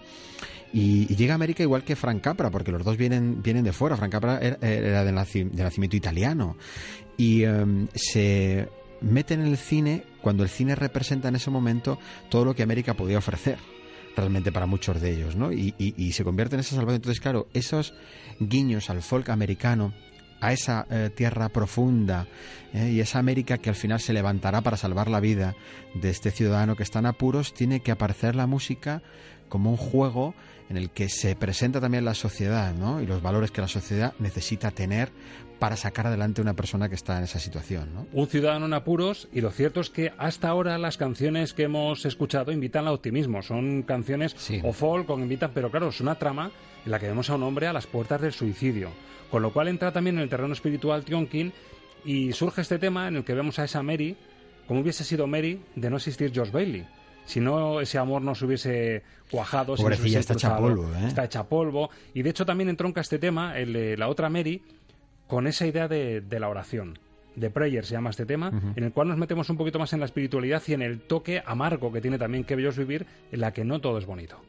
y, 0.73 1.07
llega 1.15 1.33
a 1.33 1.35
América 1.35 1.63
igual 1.63 1.83
que 1.83 1.95
Frank 1.95 2.21
Capra, 2.21 2.49
porque 2.51 2.71
los 2.71 2.83
dos 2.83 2.97
vienen, 2.97 3.41
vienen 3.41 3.63
de 3.63 3.73
fuera. 3.73 3.95
Frank 3.97 4.11
Capra 4.11 4.39
era, 4.39 4.57
era 4.61 5.03
de, 5.03 5.11
naci- 5.13 5.49
de 5.49 5.63
nacimiento 5.63 5.95
italiano 5.95 6.57
y 7.17 7.43
em, 7.43 7.87
se 7.95 8.67
mete 9.01 9.33
en 9.33 9.41
el 9.41 9.57
cine 9.57 10.03
cuando 10.21 10.43
el 10.43 10.49
cine 10.49 10.75
representa 10.75 11.27
en 11.29 11.35
ese 11.35 11.49
momento 11.49 11.99
todo 12.29 12.45
lo 12.45 12.55
que 12.55 12.63
América 12.63 12.95
podía 12.95 13.17
ofrecer 13.17 13.57
realmente 14.15 14.51
para 14.51 14.65
muchos 14.65 14.99
de 14.99 15.13
ellos, 15.13 15.35
¿no? 15.35 15.51
Y, 15.53 16.11
se 16.11 16.23
convierte 16.23 16.55
en 16.55 16.61
esa 16.61 16.75
salvación. 16.75 16.95
Entonces, 16.95 17.21
claro, 17.21 17.47
esos 17.53 17.93
guiños 18.39 18.89
al 18.89 19.03
folk 19.03 19.29
americano, 19.29 19.93
a 20.39 20.53
esa 20.53 20.85
eh, 20.89 21.09
tierra 21.13 21.49
profunda 21.49 22.27
eh, 22.73 22.91
y 22.91 22.99
esa 22.99 23.19
América 23.19 23.57
que 23.57 23.69
al 23.69 23.75
final 23.75 23.99
se 23.99 24.13
levantará 24.13 24.61
para 24.61 24.77
salvar 24.77 25.09
la 25.09 25.19
vida 25.19 25.55
de 25.93 26.09
este 26.09 26.31
ciudadano 26.31 26.75
que 26.75 26.83
está 26.83 26.99
en 26.99 27.07
apuros, 27.07 27.53
tiene 27.53 27.79
que 27.79 27.91
aparecer 27.91 28.35
la 28.35 28.47
música 28.47 29.01
como 29.49 29.71
un 29.71 29.77
juego 29.77 30.35
en 30.69 30.77
el 30.77 30.89
que 30.89 31.09
se 31.09 31.35
presenta 31.35 31.79
también 31.79 32.05
la 32.05 32.13
sociedad 32.13 32.73
¿no? 32.73 33.01
y 33.01 33.05
los 33.05 33.21
valores 33.21 33.51
que 33.51 33.61
la 33.61 33.67
sociedad 33.67 34.13
necesita 34.19 34.71
tener 34.71 35.11
para 35.59 35.75
sacar 35.75 36.07
adelante 36.07 36.41
a 36.41 36.43
una 36.43 36.53
persona 36.53 36.89
que 36.89 36.95
está 36.95 37.17
en 37.17 37.23
esa 37.23 37.39
situación. 37.39 37.93
¿no? 37.93 38.07
Un 38.13 38.27
ciudadano 38.27 38.65
en 38.65 38.73
apuros 38.73 39.27
y 39.33 39.41
lo 39.41 39.51
cierto 39.51 39.79
es 39.79 39.89
que 39.89 40.13
hasta 40.17 40.49
ahora 40.49 40.77
las 40.77 40.97
canciones 40.97 41.53
que 41.53 41.63
hemos 41.63 42.05
escuchado 42.05 42.51
invitan 42.51 42.87
al 42.87 42.93
optimismo. 42.93 43.41
Son 43.41 43.83
canciones 43.83 44.35
o 44.63 44.73
folk 44.73 45.09
o 45.09 45.19
invitan, 45.19 45.51
pero 45.53 45.71
claro, 45.71 45.89
es 45.89 45.99
una 46.01 46.15
trama 46.15 46.51
en 46.85 46.91
la 46.91 46.99
que 46.99 47.07
vemos 47.07 47.29
a 47.29 47.35
un 47.35 47.43
hombre 47.43 47.67
a 47.67 47.73
las 47.73 47.87
puertas 47.87 48.21
del 48.21 48.33
suicidio. 48.33 48.91
Con 49.31 49.41
lo 49.41 49.51
cual 49.51 49.67
entra 49.67 49.91
también 49.91 50.17
en 50.17 50.23
el 50.23 50.29
terreno 50.29 50.53
espiritual 50.53 51.03
Tionkin 51.03 51.51
y 52.05 52.31
surge 52.33 52.61
este 52.61 52.79
tema 52.79 53.07
en 53.07 53.17
el 53.17 53.23
que 53.23 53.33
vemos 53.33 53.59
a 53.59 53.65
esa 53.65 53.83
Mary, 53.83 54.15
como 54.67 54.81
hubiese 54.81 55.03
sido 55.03 55.27
Mary 55.27 55.61
de 55.75 55.89
no 55.89 55.97
existir 55.97 56.31
Josh 56.33 56.51
Bailey. 56.51 56.85
Si 57.25 57.41
no, 57.41 57.81
ese 57.81 57.97
amor 57.97 58.21
no 58.21 58.35
se 58.35 58.45
hubiese 58.45 59.03
cuajado. 59.29 59.73
no 59.73 59.77
se 59.77 59.83
Pobrecilla, 59.83 60.05
hubiese 60.05 60.19
está 60.19 60.33
hecha 60.33 60.57
polvo, 60.57 60.89
¿eh? 60.95 61.07
Está 61.07 61.25
hecha 61.25 61.43
polvo. 61.43 61.89
Y 62.13 62.21
de 62.21 62.29
hecho 62.29 62.45
también 62.45 62.69
entronca 62.69 63.01
este 63.01 63.19
tema, 63.19 63.57
el 63.57 63.99
la 63.99 64.07
otra 64.07 64.29
Mary, 64.29 64.61
con 65.27 65.47
esa 65.47 65.67
idea 65.67 65.87
de, 65.87 66.21
de 66.21 66.39
la 66.39 66.49
oración. 66.49 66.99
The 67.39 67.51
Prayer 67.51 67.85
se 67.85 67.93
llama 67.93 68.09
este 68.09 68.25
tema, 68.25 68.51
en 68.75 68.83
el 68.83 68.91
cual 68.91 69.09
nos 69.09 69.17
metemos 69.17 69.49
un 69.49 69.57
poquito 69.57 69.77
más 69.77 69.93
en 69.93 69.99
la 69.99 70.07
espiritualidad 70.07 70.63
y 70.65 70.73
en 70.73 70.81
el 70.81 71.01
toque 71.01 71.43
amargo 71.45 71.93
que 71.93 72.01
tiene 72.01 72.17
también 72.17 72.43
Que 72.43 72.55
Bellos 72.55 72.77
Vivir, 72.77 73.05
en 73.31 73.41
la 73.41 73.53
que 73.53 73.63
no 73.63 73.79
todo 73.79 73.99
es 73.99 74.07
bonito. 74.07 74.41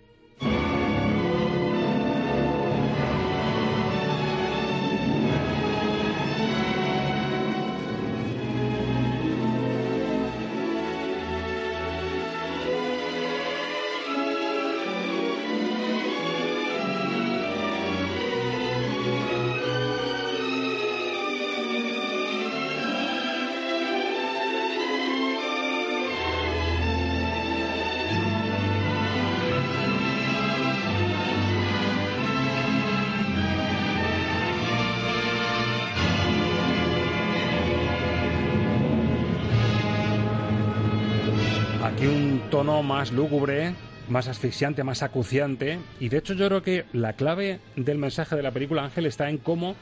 Más 42.83 43.13
lúgubre, 43.13 43.75
más 44.09 44.29
asfixiante, 44.29 44.85
más 44.85 45.03
acuciante. 45.03 45.79
Y 46.01 46.09
de 46.09 46.19
hecho 46.19 46.35
yo 46.35 46.47
creo 46.49 46.63
que 46.63 46.85
la 46.93 47.15
clave 47.15 47.61
del 47.77 47.99
mensaje 47.99 48.37
de 48.37 48.43
la 48.43 48.51
película 48.51 48.85
Ángel 48.85 49.07
está 49.07 49.29
en 49.29 49.39
cómo 49.39 49.77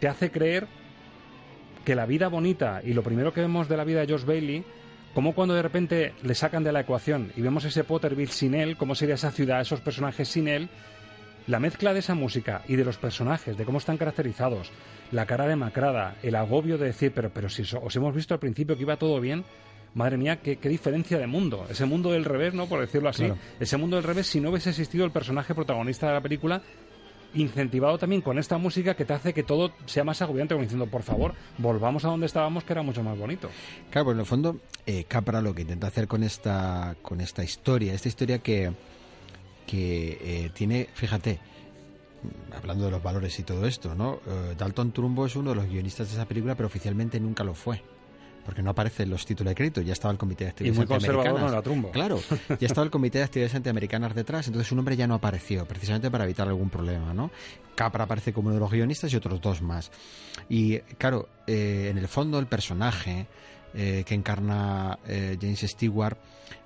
te 0.00 0.08
hace 0.08 0.30
creer 0.30 0.66
que 1.84 1.94
la 1.94 2.06
vida 2.06 2.28
bonita 2.28 2.80
y 2.84 2.94
lo 2.94 3.02
primero 3.02 3.32
que 3.32 3.40
vemos 3.40 3.68
de 3.68 3.76
la 3.76 3.84
vida 3.84 4.00
de 4.00 4.12
Josh 4.12 4.24
Bailey, 4.24 4.64
como 5.14 5.34
cuando 5.34 5.54
de 5.54 5.62
repente 5.62 6.14
le 6.22 6.34
sacan 6.34 6.64
de 6.64 6.72
la 6.72 6.80
ecuación 6.80 7.32
y 7.36 7.42
vemos 7.42 7.64
ese 7.64 7.84
Potterville 7.84 8.32
sin 8.32 8.54
él, 8.54 8.76
cómo 8.76 8.94
sería 8.94 9.14
esa 9.14 9.30
ciudad, 9.30 9.60
esos 9.60 9.80
personajes 9.80 10.28
sin 10.28 10.48
él, 10.48 10.68
la 11.46 11.60
mezcla 11.60 11.92
de 11.92 12.00
esa 12.00 12.14
música 12.14 12.62
y 12.66 12.74
de 12.74 12.84
los 12.84 12.98
personajes, 12.98 13.56
de 13.56 13.64
cómo 13.64 13.78
están 13.78 13.98
caracterizados, 13.98 14.72
la 15.12 15.26
cara 15.26 15.46
demacrada, 15.46 16.16
el 16.22 16.34
agobio 16.34 16.76
de 16.76 16.86
decir, 16.86 17.12
pero, 17.14 17.30
pero 17.30 17.48
si 17.48 17.62
os 17.62 17.96
hemos 17.96 18.14
visto 18.14 18.34
al 18.34 18.40
principio 18.40 18.76
que 18.76 18.82
iba 18.82 18.96
todo 18.96 19.20
bien, 19.20 19.44
madre 19.94 20.16
mía, 20.16 20.40
qué, 20.40 20.56
qué 20.56 20.68
diferencia 20.68 21.18
de 21.18 21.26
mundo. 21.26 21.66
Ese 21.68 21.86
mundo 21.86 22.12
del 22.12 22.24
revés, 22.24 22.54
¿no? 22.54 22.66
Por 22.66 22.80
decirlo 22.80 23.08
así. 23.08 23.24
Claro. 23.24 23.38
Ese 23.60 23.76
mundo 23.76 23.96
del 23.96 24.04
revés, 24.04 24.26
si 24.26 24.40
no 24.40 24.50
hubiese 24.50 24.70
existido 24.70 25.04
el 25.04 25.10
personaje 25.10 25.54
protagonista 25.54 26.06
de 26.08 26.14
la 26.14 26.20
película, 26.20 26.62
incentivado 27.34 27.98
también 27.98 28.22
con 28.22 28.38
esta 28.38 28.58
música 28.58 28.94
que 28.94 29.04
te 29.04 29.12
hace 29.12 29.34
que 29.34 29.42
todo 29.42 29.72
sea 29.86 30.04
más 30.04 30.22
agobiante, 30.22 30.54
como 30.54 30.62
diciendo, 30.62 30.86
por 30.86 31.02
favor, 31.02 31.34
volvamos 31.58 32.04
a 32.04 32.08
donde 32.08 32.26
estábamos, 32.26 32.64
que 32.64 32.72
era 32.72 32.82
mucho 32.82 33.02
más 33.02 33.18
bonito. 33.18 33.50
Claro, 33.90 34.06
pues 34.06 34.14
en 34.14 34.20
el 34.20 34.26
fondo, 34.26 34.60
eh, 34.86 35.04
Capra 35.04 35.40
lo 35.40 35.54
que 35.54 35.62
intenta 35.62 35.86
hacer 35.86 36.08
con 36.08 36.22
esta, 36.22 36.96
con 37.02 37.20
esta 37.20 37.44
historia, 37.44 37.94
esta 37.94 38.08
historia 38.08 38.38
que, 38.38 38.72
que 39.66 40.18
eh, 40.20 40.50
tiene, 40.54 40.88
fíjate, 40.94 41.38
hablando 42.56 42.86
de 42.86 42.90
los 42.90 43.02
valores 43.02 43.38
y 43.38 43.42
todo 43.42 43.66
esto, 43.66 43.94
¿no? 43.94 44.20
Eh, 44.26 44.54
Dalton 44.56 44.92
Trumbo 44.92 45.26
es 45.26 45.36
uno 45.36 45.50
de 45.50 45.56
los 45.56 45.66
guionistas 45.68 46.08
de 46.08 46.14
esa 46.14 46.26
película, 46.26 46.54
pero 46.54 46.66
oficialmente 46.66 47.20
nunca 47.20 47.44
lo 47.44 47.54
fue. 47.54 47.82
Porque 48.46 48.62
no 48.62 48.70
aparece 48.70 49.02
en 49.02 49.10
los 49.10 49.26
títulos 49.26 49.50
de 49.50 49.54
crédito, 49.56 49.80
ya 49.82 49.92
estaba 49.92 50.12
el 50.12 50.18
Comité 50.18 50.44
de 50.44 50.50
Actividades 50.50 50.78
muy 50.78 50.86
conservador 50.86 51.26
Antiamericanas. 51.26 51.52
era 51.52 51.62
Trumbo. 51.62 51.90
Claro, 51.90 52.20
ya 52.60 52.66
estaba 52.66 52.84
el 52.84 52.90
Comité 52.90 53.18
de 53.18 53.24
Actividades 53.24 53.54
Antiamericanas 53.54 54.14
detrás, 54.14 54.46
entonces 54.46 54.68
su 54.68 54.76
nombre 54.76 54.96
ya 54.96 55.06
no 55.06 55.14
apareció, 55.14 55.66
precisamente 55.66 56.10
para 56.10 56.24
evitar 56.24 56.46
algún 56.48 56.70
problema, 56.70 57.12
¿no? 57.12 57.30
Capra 57.74 58.04
aparece 58.04 58.32
como 58.32 58.46
uno 58.46 58.54
de 58.54 58.60
los 58.60 58.70
guionistas 58.70 59.12
y 59.12 59.16
otros 59.16 59.40
dos 59.40 59.60
más. 59.60 59.90
Y 60.48 60.78
claro, 60.96 61.28
eh, 61.46 61.88
en 61.90 61.98
el 61.98 62.08
fondo 62.08 62.38
el 62.38 62.46
personaje 62.46 63.26
eh, 63.74 64.04
que 64.06 64.14
encarna 64.14 64.98
eh, 65.06 65.36
James 65.40 65.60
Stewart, 65.60 66.16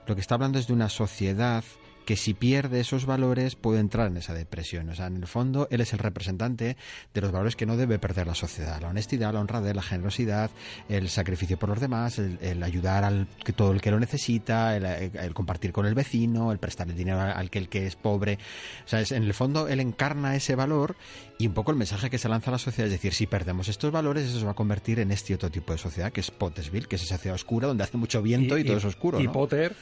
lo 0.06 0.14
que 0.14 0.20
está 0.20 0.34
hablando 0.34 0.58
es 0.58 0.66
de 0.66 0.74
una 0.74 0.88
sociedad 0.88 1.64
que 2.04 2.16
si 2.16 2.34
pierde 2.34 2.80
esos 2.80 3.06
valores 3.06 3.54
puede 3.54 3.78
entrar 3.80 4.08
en 4.08 4.16
esa 4.16 4.34
depresión. 4.34 4.88
O 4.88 4.94
sea, 4.94 5.06
en 5.06 5.16
el 5.16 5.26
fondo 5.26 5.68
él 5.70 5.80
es 5.80 5.92
el 5.92 5.98
representante 6.00 6.76
de 7.14 7.20
los 7.20 7.30
valores 7.30 7.54
que 7.56 7.66
no 7.66 7.76
debe 7.76 7.98
perder 7.98 8.26
la 8.26 8.34
sociedad. 8.34 8.80
La 8.80 8.88
honestidad, 8.88 9.32
la 9.32 9.40
honradez, 9.40 9.74
la 9.76 9.82
generosidad, 9.82 10.50
el 10.88 11.08
sacrificio 11.08 11.58
por 11.58 11.68
los 11.68 11.78
demás, 11.80 12.18
el, 12.18 12.38
el 12.40 12.62
ayudar 12.62 13.04
al 13.04 13.28
que 13.44 13.52
todo 13.52 13.72
el 13.72 13.80
que 13.80 13.90
lo 13.90 14.00
necesita, 14.00 14.76
el, 14.76 14.84
el 14.84 15.34
compartir 15.34 15.72
con 15.72 15.86
el 15.86 15.94
vecino, 15.94 16.50
el 16.52 16.58
prestar 16.58 16.88
el 16.88 16.96
dinero 16.96 17.20
al 17.20 17.48
que 17.50 17.58
el 17.58 17.68
que 17.68 17.86
es 17.86 17.96
pobre. 17.96 18.38
O 18.84 18.88
sea, 18.88 19.00
es- 19.00 19.12
en 19.12 19.22
el 19.22 19.34
fondo 19.34 19.68
él 19.68 19.80
encarna 19.80 20.34
ese 20.34 20.54
valor 20.56 20.96
y 21.38 21.46
un 21.46 21.54
poco 21.54 21.70
el 21.70 21.76
mensaje 21.76 22.10
que 22.10 22.18
se 22.18 22.28
lanza 22.28 22.50
a 22.50 22.52
la 22.52 22.58
sociedad 22.58 22.86
es 22.86 22.92
decir, 22.92 23.12
si 23.14 23.26
perdemos 23.26 23.68
estos 23.68 23.92
valores, 23.92 24.28
eso 24.28 24.38
se 24.40 24.44
va 24.44 24.52
a 24.52 24.54
convertir 24.54 24.98
en 25.00 25.10
este 25.12 25.34
otro 25.34 25.50
tipo 25.50 25.72
de 25.72 25.78
sociedad 25.78 26.12
que 26.12 26.20
es 26.20 26.30
Pottersville, 26.30 26.86
que 26.88 26.96
es 26.96 27.02
esa 27.02 27.18
ciudad 27.18 27.34
oscura 27.36 27.68
donde 27.68 27.84
hace 27.84 27.96
mucho 27.96 28.20
viento 28.22 28.58
y, 28.58 28.64
todo 28.64 28.78
es 28.78 28.84
oscuro. 28.84 29.20
Y 29.20 29.24
¿no? 29.24 29.32
Potter 29.32 29.74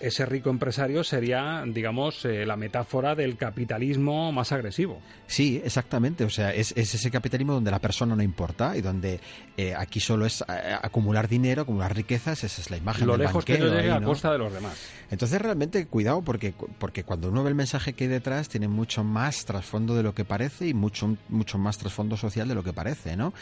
ese 0.00 0.26
rico 0.26 0.50
empresario 0.50 1.04
sería, 1.04 1.62
digamos, 1.66 2.24
eh, 2.24 2.46
la 2.46 2.56
metáfora 2.56 3.14
del 3.14 3.36
capitalismo 3.36 4.32
más 4.32 4.50
agresivo. 4.52 5.00
Sí, 5.26 5.60
exactamente. 5.62 6.24
O 6.24 6.30
sea, 6.30 6.52
es, 6.54 6.72
ese 6.76 7.10
capitalismo 7.10 7.52
donde 7.52 7.70
la 7.70 7.78
persona 7.78 8.16
no 8.16 8.22
importa 8.22 8.76
y 8.76 8.80
donde 8.80 9.20
eh, 9.56 9.74
aquí 9.76 10.00
solo 10.00 10.26
es 10.26 10.42
eh, 10.42 10.44
acumular 10.82 11.28
dinero, 11.28 11.62
acumular 11.62 11.94
riquezas. 11.94 12.42
Esa 12.44 12.60
es 12.60 12.70
la 12.70 12.78
imagen 12.78 13.06
Lo 13.06 13.12
del 13.12 13.26
lejos 13.26 13.44
que 13.44 13.52
banquero 13.52 13.70
no 13.70 13.76
llegue 13.76 13.90
ahí, 13.90 13.96
a 13.96 14.00
¿no? 14.00 14.06
costa 14.08 14.32
de 14.32 14.38
los 14.38 14.52
demás. 14.52 14.72
Entonces 15.10 15.40
realmente 15.40 15.86
cuidado 15.86 16.22
porque, 16.22 16.54
porque 16.78 17.04
cuando 17.04 17.28
uno 17.28 17.42
ve 17.42 17.50
el 17.50 17.54
mensaje 17.54 17.92
que 17.92 18.04
hay 18.04 18.10
detrás 18.10 18.48
tiene 18.48 18.68
mucho 18.68 19.04
más 19.04 19.44
trasfondo 19.44 19.94
de 19.94 20.02
lo 20.02 20.14
que 20.14 20.24
parece 20.24 20.68
y 20.68 20.74
mucho, 20.74 21.16
mucho 21.28 21.58
más 21.58 21.78
trasfondo 21.78 22.16
social 22.16 22.48
de 22.48 22.54
lo 22.54 22.62
que 22.62 22.72
parece, 22.72 23.16
¿no? 23.16 23.34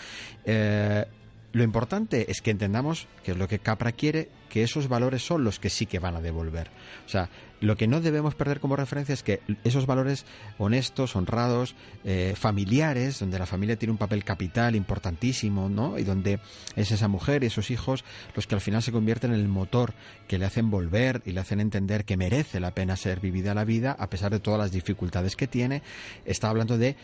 Eh, 0.44 1.04
lo 1.52 1.62
importante 1.62 2.30
es 2.30 2.42
que 2.42 2.50
entendamos, 2.50 3.06
que 3.24 3.32
es 3.32 3.38
lo 3.38 3.48
que 3.48 3.58
Capra 3.58 3.92
quiere, 3.92 4.28
que 4.50 4.62
esos 4.62 4.88
valores 4.88 5.24
son 5.24 5.44
los 5.44 5.58
que 5.58 5.70
sí 5.70 5.86
que 5.86 5.98
van 5.98 6.14
a 6.14 6.20
devolver. 6.20 6.70
O 7.06 7.08
sea, 7.08 7.30
lo 7.60 7.76
que 7.76 7.86
no 7.86 8.00
debemos 8.00 8.34
perder 8.34 8.60
como 8.60 8.76
referencia 8.76 9.12
es 9.12 9.22
que 9.22 9.40
esos 9.64 9.86
valores 9.86 10.26
honestos, 10.58 11.16
honrados, 11.16 11.74
eh, 12.04 12.34
familiares, 12.36 13.18
donde 13.18 13.38
la 13.38 13.46
familia 13.46 13.76
tiene 13.76 13.92
un 13.92 13.98
papel 13.98 14.24
capital 14.24 14.76
importantísimo, 14.76 15.68
¿no? 15.68 15.98
Y 15.98 16.04
donde 16.04 16.38
es 16.76 16.90
esa 16.90 17.08
mujer 17.08 17.42
y 17.42 17.46
esos 17.46 17.70
hijos 17.70 18.04
los 18.34 18.46
que 18.46 18.54
al 18.54 18.60
final 18.60 18.82
se 18.82 18.92
convierten 18.92 19.32
en 19.32 19.40
el 19.40 19.48
motor 19.48 19.94
que 20.28 20.38
le 20.38 20.44
hacen 20.44 20.70
volver 20.70 21.22
y 21.24 21.32
le 21.32 21.40
hacen 21.40 21.60
entender 21.60 22.04
que 22.04 22.16
merece 22.16 22.60
la 22.60 22.74
pena 22.74 22.96
ser 22.96 23.20
vivida 23.20 23.54
la 23.54 23.64
vida 23.64 23.96
a 23.98 24.10
pesar 24.10 24.30
de 24.30 24.40
todas 24.40 24.60
las 24.60 24.70
dificultades 24.70 25.34
que 25.34 25.46
tiene. 25.46 25.82
Está 26.24 26.50
hablando 26.50 26.78
de 26.78 26.96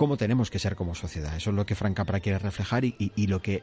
cómo 0.00 0.16
tenemos 0.16 0.50
que 0.50 0.58
ser 0.58 0.76
como 0.76 0.94
sociedad. 0.94 1.36
Eso 1.36 1.50
es 1.50 1.56
lo 1.56 1.66
que 1.66 1.74
Frank 1.74 1.94
Capra 1.94 2.20
quiere 2.20 2.38
reflejar 2.38 2.86
y, 2.86 2.94
y- 2.98 3.26
lo 3.26 3.42
que 3.42 3.62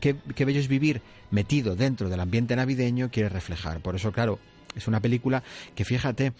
qué, 0.00 0.16
bello 0.44 0.58
es 0.58 0.66
vivir 0.66 1.00
metido 1.30 1.76
dentro 1.76 2.08
del 2.08 2.18
ambiente 2.18 2.56
navideño 2.56 3.08
quiere 3.08 3.28
reflejar. 3.28 3.78
Por 3.78 3.94
eso, 3.94 4.10
claro, 4.10 4.40
es 4.74 4.88
una 4.88 4.98
película 4.98 5.44
que 5.76 5.84
fíjate, 5.84 6.32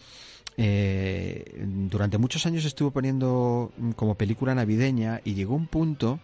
eh, 0.57 1.65
durante 1.65 2.19
muchos 2.19 2.45
años 2.45 2.65
estuvo 2.65 2.91
poniendo 2.91 3.71
como 3.95 4.17
película 4.17 4.53
navideña 4.53 5.21
y 5.25 5.35
llegó 5.35 5.55
un 5.55 5.69
punto 5.69 6.19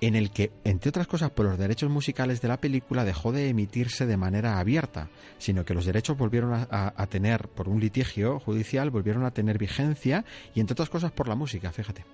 en 0.00 0.14
el 0.14 0.30
que, 0.30 0.52
entre 0.62 0.90
otras 0.90 1.08
cosas, 1.08 1.32
por 1.32 1.46
los 1.46 1.58
derechos 1.58 1.90
musicales 1.90 2.40
de 2.40 2.46
la 2.46 2.60
película 2.60 3.02
dejó 3.02 3.32
de 3.32 3.48
emitirse 3.48 4.06
de 4.06 4.16
manera 4.16 4.60
abierta, 4.60 5.08
sino 5.38 5.64
que 5.64 5.74
los 5.74 5.86
derechos 5.86 6.16
volvieron 6.16 6.52
a 6.70 7.06
tener, 7.08 7.48
por 7.48 7.68
un 7.68 7.80
litigio 7.80 8.38
judicial, 8.38 8.90
volvieron 8.90 9.24
a 9.24 9.32
tener 9.32 9.58
vigencia 9.58 10.24
y, 10.54 10.60
entre 10.60 10.74
otras 10.74 10.88
cosas, 10.90 11.10
por 11.10 11.26
la 11.26 11.34
música, 11.34 11.72
fíjate. 11.72 12.04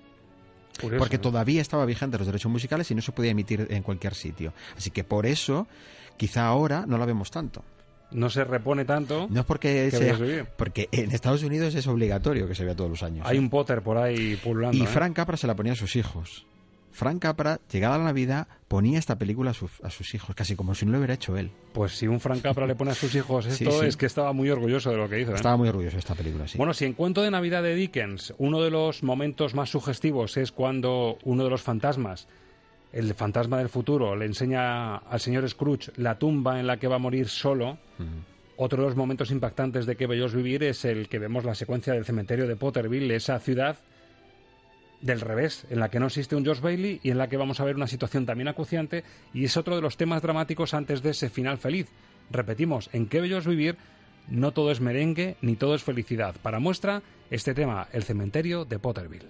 Curioso, 0.79 0.99
Porque 0.99 1.17
¿no? 1.17 1.21
todavía 1.21 1.61
estaba 1.61 1.85
vigente 1.85 2.17
los 2.17 2.27
derechos 2.27 2.51
musicales 2.51 2.89
y 2.91 2.95
no 2.95 3.01
se 3.01 3.11
podía 3.11 3.31
emitir 3.31 3.67
en 3.69 3.83
cualquier 3.83 4.15
sitio. 4.15 4.53
Así 4.77 4.91
que 4.91 5.03
por 5.03 5.25
eso, 5.25 5.67
quizá 6.17 6.47
ahora 6.47 6.85
no 6.87 6.97
la 6.97 7.05
vemos 7.05 7.31
tanto. 7.31 7.63
No 8.11 8.29
se 8.29 8.43
repone 8.43 8.85
tanto. 8.85 9.27
No 9.29 9.39
es 9.41 9.45
porque 9.45 9.89
que 9.89 9.97
sea, 9.97 10.45
porque 10.57 10.89
en 10.91 11.11
Estados 11.11 11.43
Unidos 11.43 11.75
es 11.75 11.87
obligatorio 11.87 12.47
que 12.47 12.55
se 12.55 12.65
vea 12.65 12.75
todos 12.75 12.89
los 12.89 13.03
años. 13.03 13.25
Hay 13.27 13.37
¿eh? 13.37 13.39
un 13.39 13.49
Potter 13.49 13.81
por 13.81 13.97
ahí 13.97 14.35
pululando. 14.35 14.77
Y 14.77 14.81
¿eh? 14.81 14.87
Frank 14.87 15.15
Capra 15.15 15.37
se 15.37 15.47
la 15.47 15.55
ponía 15.55 15.73
a 15.73 15.77
sus 15.77 15.95
hijos. 15.95 16.45
Frank 16.91 17.21
Capra, 17.21 17.59
llegada 17.71 17.97
la 17.97 18.03
Navidad, 18.05 18.47
ponía 18.67 18.99
esta 18.99 19.17
película 19.17 19.51
a, 19.51 19.53
sus- 19.53 19.79
a 19.83 19.89
sus 19.89 20.13
hijos, 20.13 20.35
casi 20.35 20.55
como 20.55 20.75
si 20.75 20.85
no 20.85 20.91
lo 20.91 20.97
hubiera 20.99 21.13
hecho 21.13 21.37
él. 21.37 21.51
Pues 21.73 21.93
si 21.97 22.07
un 22.07 22.19
Frank 22.19 22.41
Capra 22.41 22.67
le 22.67 22.75
pone 22.75 22.91
a 22.91 22.95
sus 22.95 23.13
hijos 23.15 23.45
esto, 23.45 23.71
sí. 23.81 23.85
es 23.85 23.97
que 23.97 24.05
estaba 24.05 24.33
muy 24.33 24.49
orgulloso 24.49 24.91
de 24.91 24.97
lo 24.97 25.07
que 25.09 25.19
hizo. 25.21 25.31
¿eh? 25.31 25.35
Estaba 25.35 25.57
muy 25.57 25.69
orgulloso 25.69 25.95
de 25.95 25.99
esta 25.99 26.15
película, 26.15 26.47
sí. 26.47 26.57
Bueno, 26.57 26.73
si 26.73 26.85
en 26.85 26.93
Cuento 26.93 27.21
de 27.21 27.31
Navidad 27.31 27.63
de 27.63 27.75
Dickens, 27.75 28.33
uno 28.37 28.61
de 28.61 28.69
los 28.71 29.03
momentos 29.03 29.55
más 29.55 29.69
sugestivos 29.69 30.35
es 30.37 30.51
cuando 30.51 31.17
uno 31.23 31.43
de 31.43 31.49
los 31.49 31.61
fantasmas, 31.61 32.27
el 32.91 33.13
fantasma 33.13 33.57
del 33.57 33.69
futuro, 33.69 34.15
le 34.17 34.25
enseña 34.25 34.97
al 34.97 35.19
señor 35.21 35.47
Scrooge 35.49 35.91
la 35.95 36.19
tumba 36.19 36.59
en 36.59 36.67
la 36.67 36.77
que 36.77 36.87
va 36.87 36.95
a 36.97 36.99
morir 36.99 37.29
solo. 37.29 37.77
Otro 38.57 38.83
de 38.83 38.89
los 38.89 38.97
momentos 38.97 39.31
impactantes 39.31 39.85
de 39.85 39.95
Que 39.95 40.05
Bellos 40.07 40.35
Vivir 40.35 40.61
es 40.63 40.83
el 40.85 41.07
que 41.07 41.17
vemos 41.17 41.45
la 41.45 41.55
secuencia 41.55 41.93
del 41.93 42.05
cementerio 42.05 42.47
de 42.47 42.55
Potterville, 42.57 43.15
esa 43.15 43.39
ciudad 43.39 43.77
del 45.01 45.21
revés, 45.21 45.65
en 45.69 45.79
la 45.79 45.89
que 45.89 45.99
no 45.99 46.07
existe 46.07 46.35
un 46.35 46.43
George 46.43 46.61
Bailey 46.61 46.99
y 47.03 47.11
en 47.11 47.17
la 47.17 47.27
que 47.27 47.37
vamos 47.37 47.59
a 47.59 47.65
ver 47.65 47.75
una 47.75 47.87
situación 47.87 48.25
también 48.25 48.47
acuciante 48.47 49.03
y 49.33 49.45
es 49.45 49.57
otro 49.57 49.75
de 49.75 49.81
los 49.81 49.97
temas 49.97 50.21
dramáticos 50.21 50.73
antes 50.73 51.01
de 51.01 51.11
ese 51.11 51.29
final 51.29 51.57
feliz. 51.57 51.87
Repetimos, 52.29 52.89
en 52.93 53.07
Qué 53.07 53.21
bello 53.21 53.37
es 53.37 53.47
vivir, 53.47 53.77
no 54.27 54.51
todo 54.51 54.71
es 54.71 54.81
merengue 54.81 55.35
ni 55.41 55.55
todo 55.55 55.75
es 55.75 55.83
felicidad. 55.83 56.35
Para 56.41 56.59
muestra, 56.59 57.01
este 57.29 57.53
tema, 57.53 57.87
el 57.91 58.03
cementerio 58.03 58.65
de 58.65 58.79
Potterville. 58.79 59.27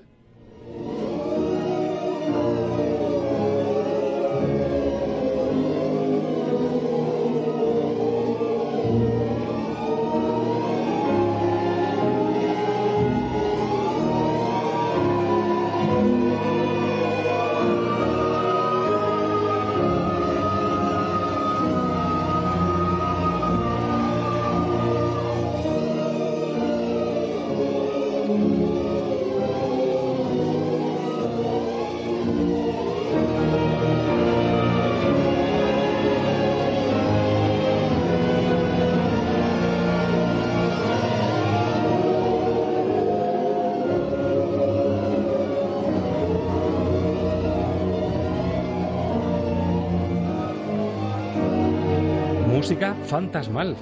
Música 52.90 53.06
fantasmal. 53.06 53.76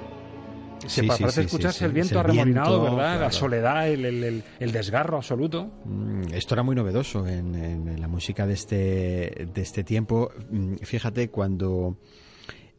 Se 0.85 1.01
Sí, 1.01 1.07
parece 1.07 1.31
sí, 1.41 1.45
escucharse 1.45 1.79
sí, 1.79 1.85
el 1.85 1.91
viento 1.93 2.19
arremolinado, 2.19 2.81
¿verdad? 2.83 3.19
La 3.21 3.31
soledad, 3.31 3.87
el, 3.89 4.03
el- 4.05 4.23
el- 4.23 4.43
el 4.59 4.71
desgarro 4.71 5.17
absoluto. 5.17 5.69
Mm, 5.85 6.33
Esto 6.33 6.55
era 6.55 6.63
muy 6.63 6.75
novedoso 6.75 7.25
en, 7.27 7.55
en- 7.55 7.87
en 7.87 8.01
la 8.01 8.07
música 8.09 8.45
de 8.45 8.53
este, 8.53 9.47
de 9.53 9.61
este 9.61 9.83
tiempo. 9.83 10.31
Mm, 10.49 10.75
Fíjate, 10.83 11.29
cuando 11.29 11.97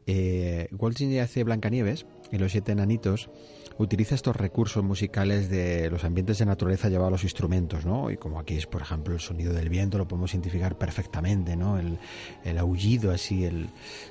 eh, 0.06 0.68
Walt 0.72 0.96
Disney 0.98 1.18
hace 1.20 1.42
Blancanieves, 1.44 2.06
en 2.32 2.40
Los 2.40 2.52
Siete 2.52 2.72
Enanitos, 2.72 3.30
utiliza 3.78 4.14
estos 4.14 4.36
recursos 4.36 4.84
musicales 4.84 5.48
de 5.48 5.88
los 5.90 6.04
ambientes 6.04 6.38
de 6.38 6.46
naturaleza 6.46 6.88
llevados 6.88 7.08
a 7.08 7.12
los 7.12 7.24
instrumentos, 7.24 7.86
¿no? 7.86 8.10
Y 8.10 8.16
como 8.16 8.38
aquí 8.38 8.54
es, 8.56 8.66
por 8.66 8.82
ejemplo, 8.82 9.14
el 9.14 9.20
sonido 9.20 9.52
del 9.52 9.68
viento, 9.68 9.96
lo 9.98 10.06
podemos 10.06 10.32
identificar 10.34 10.76
perfectamente, 10.76 11.56
¿no? 11.56 11.78
El, 11.78 11.98
el 12.44 12.58
aullido 12.58 13.10
así 13.10 13.44
el, 13.44 13.70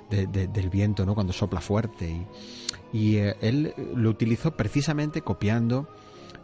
de- 0.09 0.27
de- 0.27 0.47
del 0.47 0.69
viento, 0.69 1.05
¿no? 1.05 1.13
Cuando 1.13 1.33
sopla 1.33 1.61
fuerte. 1.61 2.09
Y, 2.91 2.97
y, 2.97 3.17
eh, 3.17 3.35
él 3.41 3.73
lo 3.95 4.09
utilizó 4.09 4.55
precisamente 4.57 5.21
copiando 5.21 5.87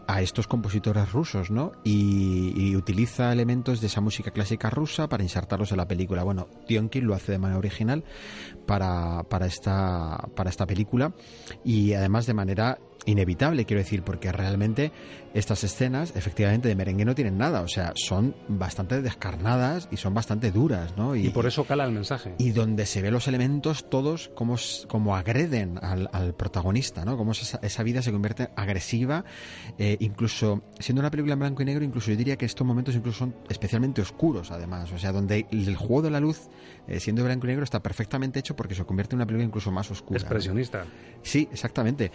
a 0.07 0.21
estos 0.21 0.45
compositores 0.45 1.11
rusos, 1.11 1.49
¿no? 1.49 1.71
Y, 1.83 2.53
y 2.55 2.75
utiliza 2.75 3.33
elementos 3.33 3.81
de 3.81 3.87
esa 3.87 4.01
música 4.01 4.29
clásica 4.29 4.69
rusa 4.69 5.09
para 5.09 5.23
insertarlos 5.23 5.71
en 5.71 5.77
la 5.77 5.87
película. 5.87 6.21
Bueno, 6.23 6.47
Tionkin 6.67 7.07
lo 7.07 7.15
hace 7.15 7.31
de 7.31 7.39
manera 7.39 7.57
original 7.57 8.03
para, 8.67 9.23
para, 9.23 9.47
esta, 9.47 10.27
para 10.35 10.51
esta 10.51 10.67
película 10.67 11.11
y 11.63 11.93
además 11.93 12.27
de 12.27 12.35
manera 12.35 12.77
inevitable, 13.05 13.65
quiero 13.65 13.81
decir, 13.81 14.03
porque 14.03 14.31
realmente 14.31 14.91
estas 15.33 15.63
escenas, 15.63 16.13
efectivamente, 16.15 16.67
de 16.67 16.75
merengue 16.75 17.05
no 17.05 17.13
tienen 17.13 17.37
nada, 17.37 17.61
o 17.61 17.67
sea, 17.67 17.91
son 17.95 18.35
bastante 18.47 19.01
descarnadas 19.01 19.87
y 19.91 19.97
son 19.97 20.13
bastante 20.13 20.51
duras, 20.51 20.95
¿no? 20.97 21.15
Y 21.15 21.29
por 21.29 21.45
eso 21.45 21.65
cala 21.65 21.85
el 21.85 21.91
mensaje. 21.91 22.35
y 22.37 22.51
donde 22.51 22.85
se 22.85 23.01
ve 23.01 23.11
los 23.11 23.27
elementos 23.27 23.89
todos 23.89 24.29
como, 24.33 24.55
como 24.87 25.15
agreden 25.15 25.79
al, 25.81 26.09
al 26.13 26.33
protagonista, 26.33 27.03
¿no? 27.05 27.17
Como 27.17 27.33
esa, 27.33 27.59
esa 27.61 27.83
vida 27.83 28.01
se 28.01 28.11
convierte 28.11 28.49
agresiva, 28.55 29.25
eh, 29.77 29.97
incluso 29.99 30.63
siendo 30.79 31.01
una 31.01 31.11
película 31.11 31.33
en 31.33 31.39
blanco 31.39 31.61
y 31.61 31.65
negro, 31.65 31.83
incluso 31.83 32.11
yo 32.11 32.17
diría 32.17 32.37
que 32.37 32.45
estos 32.45 32.65
momentos 32.65 32.95
incluso 32.95 33.19
son 33.19 33.35
especialmente 33.49 34.01
oscuros, 34.01 34.51
además, 34.51 34.91
o 34.91 34.97
sea, 34.97 35.11
donde 35.11 35.45
el 35.51 35.75
juego 35.75 36.01
de 36.01 36.11
la 36.11 36.19
luz, 36.19 36.49
eh, 36.87 36.99
siendo 36.99 37.23
blanco 37.23 37.45
y 37.47 37.49
negro, 37.49 37.63
está 37.63 37.81
perfectamente 37.81 38.39
hecho 38.39 38.55
porque 38.55 38.75
se 38.75 38.85
convierte 38.85 39.15
en 39.15 39.17
una 39.17 39.25
película 39.25 39.45
incluso 39.45 39.71
más 39.71 39.89
oscura. 39.91 40.19
¿no? 40.19 40.23
Expresionista. 40.23 40.85
Sí, 41.21 41.47
exactamente. 41.51 42.11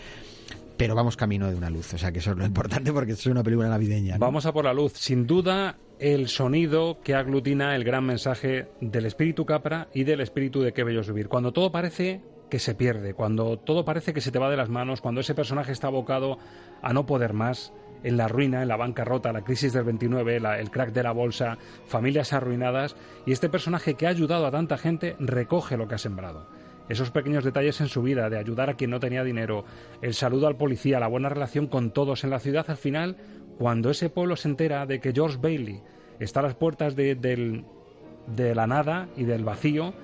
Pero 0.77 0.95
vamos 0.95 1.17
camino 1.17 1.51
de 1.51 1.57
una 1.57 1.69
luz, 1.69 1.93
o 1.93 1.99
sea, 1.99 2.11
que 2.11 2.21
eso 2.21 2.31
es 2.31 2.39
lo 2.39 2.47
importante 2.47 2.93
porque 2.93 3.13
es 3.13 3.27
una 3.27 3.43
película 3.43 3.69
navideña. 3.69 4.15
¿no? 4.15 4.21
Vamos 4.21 4.47
a 4.47 4.53
por 4.53 4.65
la 4.65 4.73
luz. 4.73 4.95
Sin 4.95 5.27
duda, 5.27 5.77
el 5.99 6.29
sonido 6.29 7.01
que 7.03 7.15
aglutina 7.15 7.77
el 7.77 7.85
gran 7.85 8.05
mensaje 8.05 8.69
del 8.81 9.05
espíritu 9.05 9.45
Capra 9.45 9.89
y 9.93 10.05
del 10.05 10.23
espíritu 10.23 10.63
de 10.63 10.73
Qué 10.73 10.83
bello 10.83 11.03
vivir. 11.03 11.29
Cuando 11.29 11.53
todo 11.53 11.71
parece 11.71 12.23
que 12.49 12.59
se 12.59 12.75
pierde, 12.75 13.15
cuando 13.15 13.59
todo 13.59 13.85
parece 13.85 14.13
que 14.13 14.21
se 14.21 14.33
te 14.33 14.39
va 14.39 14.51
de 14.51 14.57
las 14.57 14.69
manos, 14.69 15.01
cuando 15.01 15.21
ese 15.21 15.35
personaje 15.35 15.73
está 15.73 15.87
abocado 15.87 16.39
a 16.83 16.93
no 16.93 17.07
poder 17.07 17.33
más, 17.33 17.73
en 18.03 18.17
la 18.17 18.29
ruina, 18.29 18.63
en 18.63 18.69
la 18.69 18.77
bancarrota, 18.77 19.33
la 19.33 19.43
crisis 19.43 19.73
del 19.73 19.85
29, 19.85 20.41
la- 20.41 20.59
el 20.59 20.71
crack 20.71 20.93
de 20.93 21.03
la 21.03 21.13
bolsa, 21.13 21.59
familias 21.87 22.33
arruinadas, 22.33 22.97
y 23.27 23.33
este 23.33 23.49
personaje 23.49 23.95
que 23.95 24.07
ha 24.07 24.11
ayudado 24.11 24.47
a 24.47 24.51
tanta 24.51 24.79
gente 24.79 25.17
recoge 25.19 25.77
lo 25.77 25.89
que 25.89 25.95
ha 25.97 25.99
sembrado. 25.99 26.47
esos 26.89 27.13
pequeños 27.13 27.45
detalles 27.45 27.81
en 27.81 27.87
su 27.87 28.03
vida, 28.03 28.29
de 28.31 28.37
ayudar 28.37 28.69
a 28.69 28.75
quien 28.75 28.91
no 28.91 28.99
tenía 28.99 29.23
dinero, 29.23 29.65
el 30.03 30.13
saludo 30.13 30.49
al 30.49 30.57
policía, 30.57 30.99
la 30.99 31.07
buena 31.07 31.29
relación 31.29 31.69
con 31.69 31.93
todos 31.93 32.25
en 32.25 32.31
la 32.31 32.41
ciudad, 32.41 32.65
al 32.69 32.79
final, 32.79 33.17
cuando 33.59 33.91
ese 33.91 34.11
pueblo 34.11 34.35
se 34.35 34.49
entera 34.49 34.87
de 34.87 34.99
que 34.99 35.13
George 35.13 35.39
Bailey 35.41 35.81
está 36.19 36.41
a 36.41 36.43
las 36.43 36.57
puertas 36.57 36.97
de, 36.97 37.15
de 37.15 38.55
la 38.57 38.67
nada 38.67 39.09
y 39.17 39.23
del 39.23 39.45
vacío, 39.45 39.95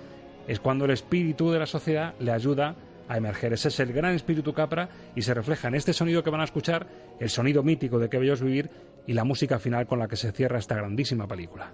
es 0.47 0.61
cuando 0.61 0.85
el 0.85 0.93
espíritu 0.93 1.51
de 1.51 1.59
la 1.59 1.67
sociedad 1.67 2.15
le 2.21 2.31
ayuda 2.31 2.77
a 3.09 3.17
emerger. 3.17 3.53
Ese 3.53 3.69
es 3.69 3.81
el 3.81 3.93
gran 3.93 4.15
espíritu 4.15 4.53
Capra 4.53 4.89
y 5.15 5.23
se 5.23 5.35
refleja 5.35 5.69
en 5.69 5.75
este 5.75 5.93
sonido 5.93 6.23
que 6.23 6.31
van 6.31 6.41
a 6.41 6.45
escuchar, 6.45 6.87
el 7.21 7.31
sonido 7.31 7.63
mítico 7.63 7.99
de 7.99 8.09
Que 8.09 8.19
Bellos 8.19 8.41
Vivir 8.43 8.71
y 9.07 9.13
la 9.13 9.25
música 9.25 9.59
final 9.59 9.87
con 9.87 9.99
la 9.99 10.09
que 10.09 10.17
se 10.17 10.33
cierra 10.33 10.59
esta 10.59 10.75
grandísima 10.75 11.27
película. 11.27 11.73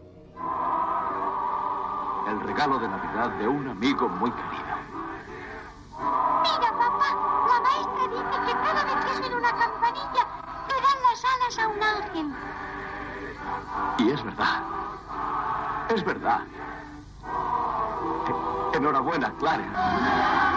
El 2.28 2.40
regalo 2.40 2.78
de 2.78 2.88
Navidad 2.88 3.30
de 3.38 3.48
un 3.48 3.68
amigo 3.68 4.08
muy 4.08 4.30
querido. 4.30 4.72
Mira, 5.98 6.70
papá, 6.70 7.10
la 7.48 7.60
maestra 7.60 8.08
dice 8.08 8.36
que 8.46 8.52
cada 8.52 8.84
vez 8.84 9.04
que 9.04 9.14
suena 9.16 9.36
una 9.36 9.52
campanilla, 9.52 10.26
le 10.68 10.74
dan 10.74 10.98
las 11.02 11.24
alas 11.24 11.58
a 11.58 11.68
un 11.68 11.82
ángel. 11.82 12.26
Y 13.98 14.10
es 14.10 14.24
verdad. 14.24 14.62
Es 15.94 16.04
verdad. 16.04 16.40
Enhorabuena, 18.74 19.32
Clara. 19.38 20.51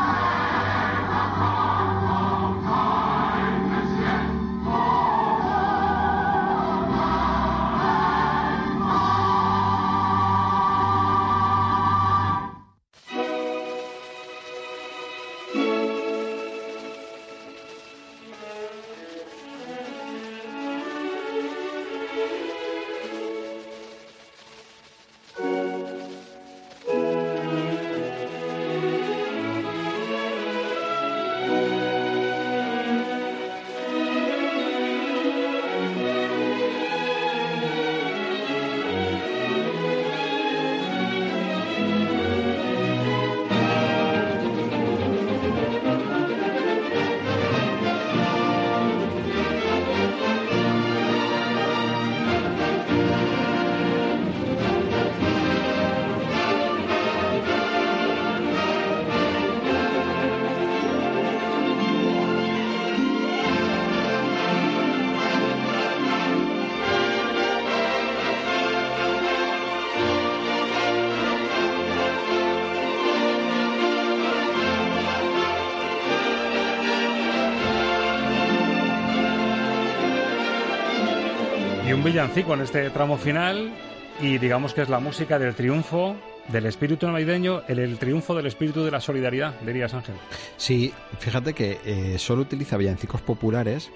Villancico 82.15 82.53
en 82.53 82.61
este 82.61 82.89
tramo 82.91 83.17
final 83.17 83.73
y 84.21 84.37
digamos 84.37 84.73
que 84.73 84.81
es 84.81 84.87
la 84.87 85.01
música 85.01 85.37
del 85.37 85.53
triunfo 85.53 86.15
del 86.47 86.65
espíritu 86.65 87.07
navideño, 87.07 87.63
el, 87.67 87.97
triunfo 87.97 88.33
del 88.33 88.45
espíritu 88.45 88.85
de 88.85 88.91
la 88.91 89.01
solidaridad, 89.01 89.59
dirías 89.65 89.93
Ángel. 89.93 90.15
Sí, 90.55 90.93
fíjate 91.19 91.51
que 91.51 91.77
eh, 91.83 92.15
solo 92.17 92.43
utiliza 92.43 92.77
villancicos 92.77 93.19
populares 93.19 93.91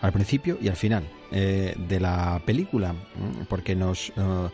al 0.00 0.12
principio 0.12 0.58
y 0.60 0.66
al 0.66 0.74
final 0.74 1.04
eh, 1.30 1.76
de 1.78 2.00
la 2.00 2.42
película, 2.44 2.96
porque 3.48 3.76
nos, 3.76 4.08
uh, 4.16 4.50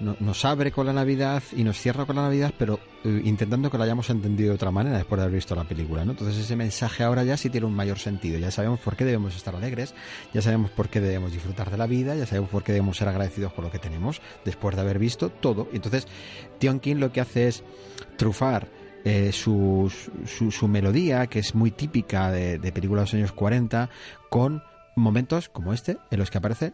nos 0.00 0.44
abre 0.44 0.72
con 0.72 0.86
la 0.86 0.92
Navidad 0.92 1.40
y 1.56 1.62
nos 1.62 1.78
cierra 1.78 2.04
con 2.04 2.16
la 2.16 2.22
Navidad, 2.22 2.52
pero 2.58 2.80
intentando 3.04 3.70
que 3.70 3.76
lo 3.76 3.84
hayamos 3.84 4.08
entendido 4.08 4.50
de 4.50 4.54
otra 4.54 4.70
manera 4.70 4.96
después 4.96 5.18
de 5.18 5.24
haber 5.24 5.34
visto 5.34 5.54
la 5.54 5.64
película. 5.64 6.04
¿no? 6.04 6.12
Entonces 6.12 6.38
ese 6.38 6.56
mensaje 6.56 7.04
ahora 7.04 7.22
ya 7.24 7.36
sí 7.36 7.50
tiene 7.50 7.66
un 7.66 7.74
mayor 7.74 7.98
sentido. 7.98 8.38
Ya 8.38 8.50
sabemos 8.50 8.80
por 8.80 8.96
qué 8.96 9.04
debemos 9.04 9.36
estar 9.36 9.54
alegres, 9.54 9.94
ya 10.32 10.40
sabemos 10.40 10.70
por 10.70 10.88
qué 10.88 11.00
debemos 11.00 11.32
disfrutar 11.32 11.70
de 11.70 11.76
la 11.76 11.86
vida, 11.86 12.14
ya 12.16 12.26
sabemos 12.26 12.50
por 12.50 12.62
qué 12.62 12.72
debemos 12.72 12.96
ser 12.96 13.08
agradecidos 13.08 13.52
con 13.52 13.64
lo 13.64 13.70
que 13.70 13.78
tenemos 13.78 14.22
después 14.44 14.74
de 14.74 14.82
haber 14.82 14.98
visto 14.98 15.28
todo. 15.28 15.68
Entonces 15.72 16.06
King 16.58 16.96
lo 16.96 17.12
que 17.12 17.20
hace 17.20 17.48
es 17.48 17.62
trufar 18.16 18.68
eh, 19.04 19.32
su, 19.32 19.92
su, 20.24 20.50
su, 20.50 20.66
melodía, 20.66 21.26
que 21.26 21.40
es 21.40 21.54
muy 21.54 21.70
típica 21.70 22.30
de, 22.30 22.58
de 22.58 22.72
películas 22.72 23.10
de 23.10 23.18
los 23.18 23.22
años 23.22 23.32
40, 23.32 23.90
con 24.30 24.62
momentos 24.96 25.50
como 25.50 25.74
este, 25.74 25.98
en 26.10 26.18
los 26.18 26.30
que 26.30 26.38
aparece 26.38 26.72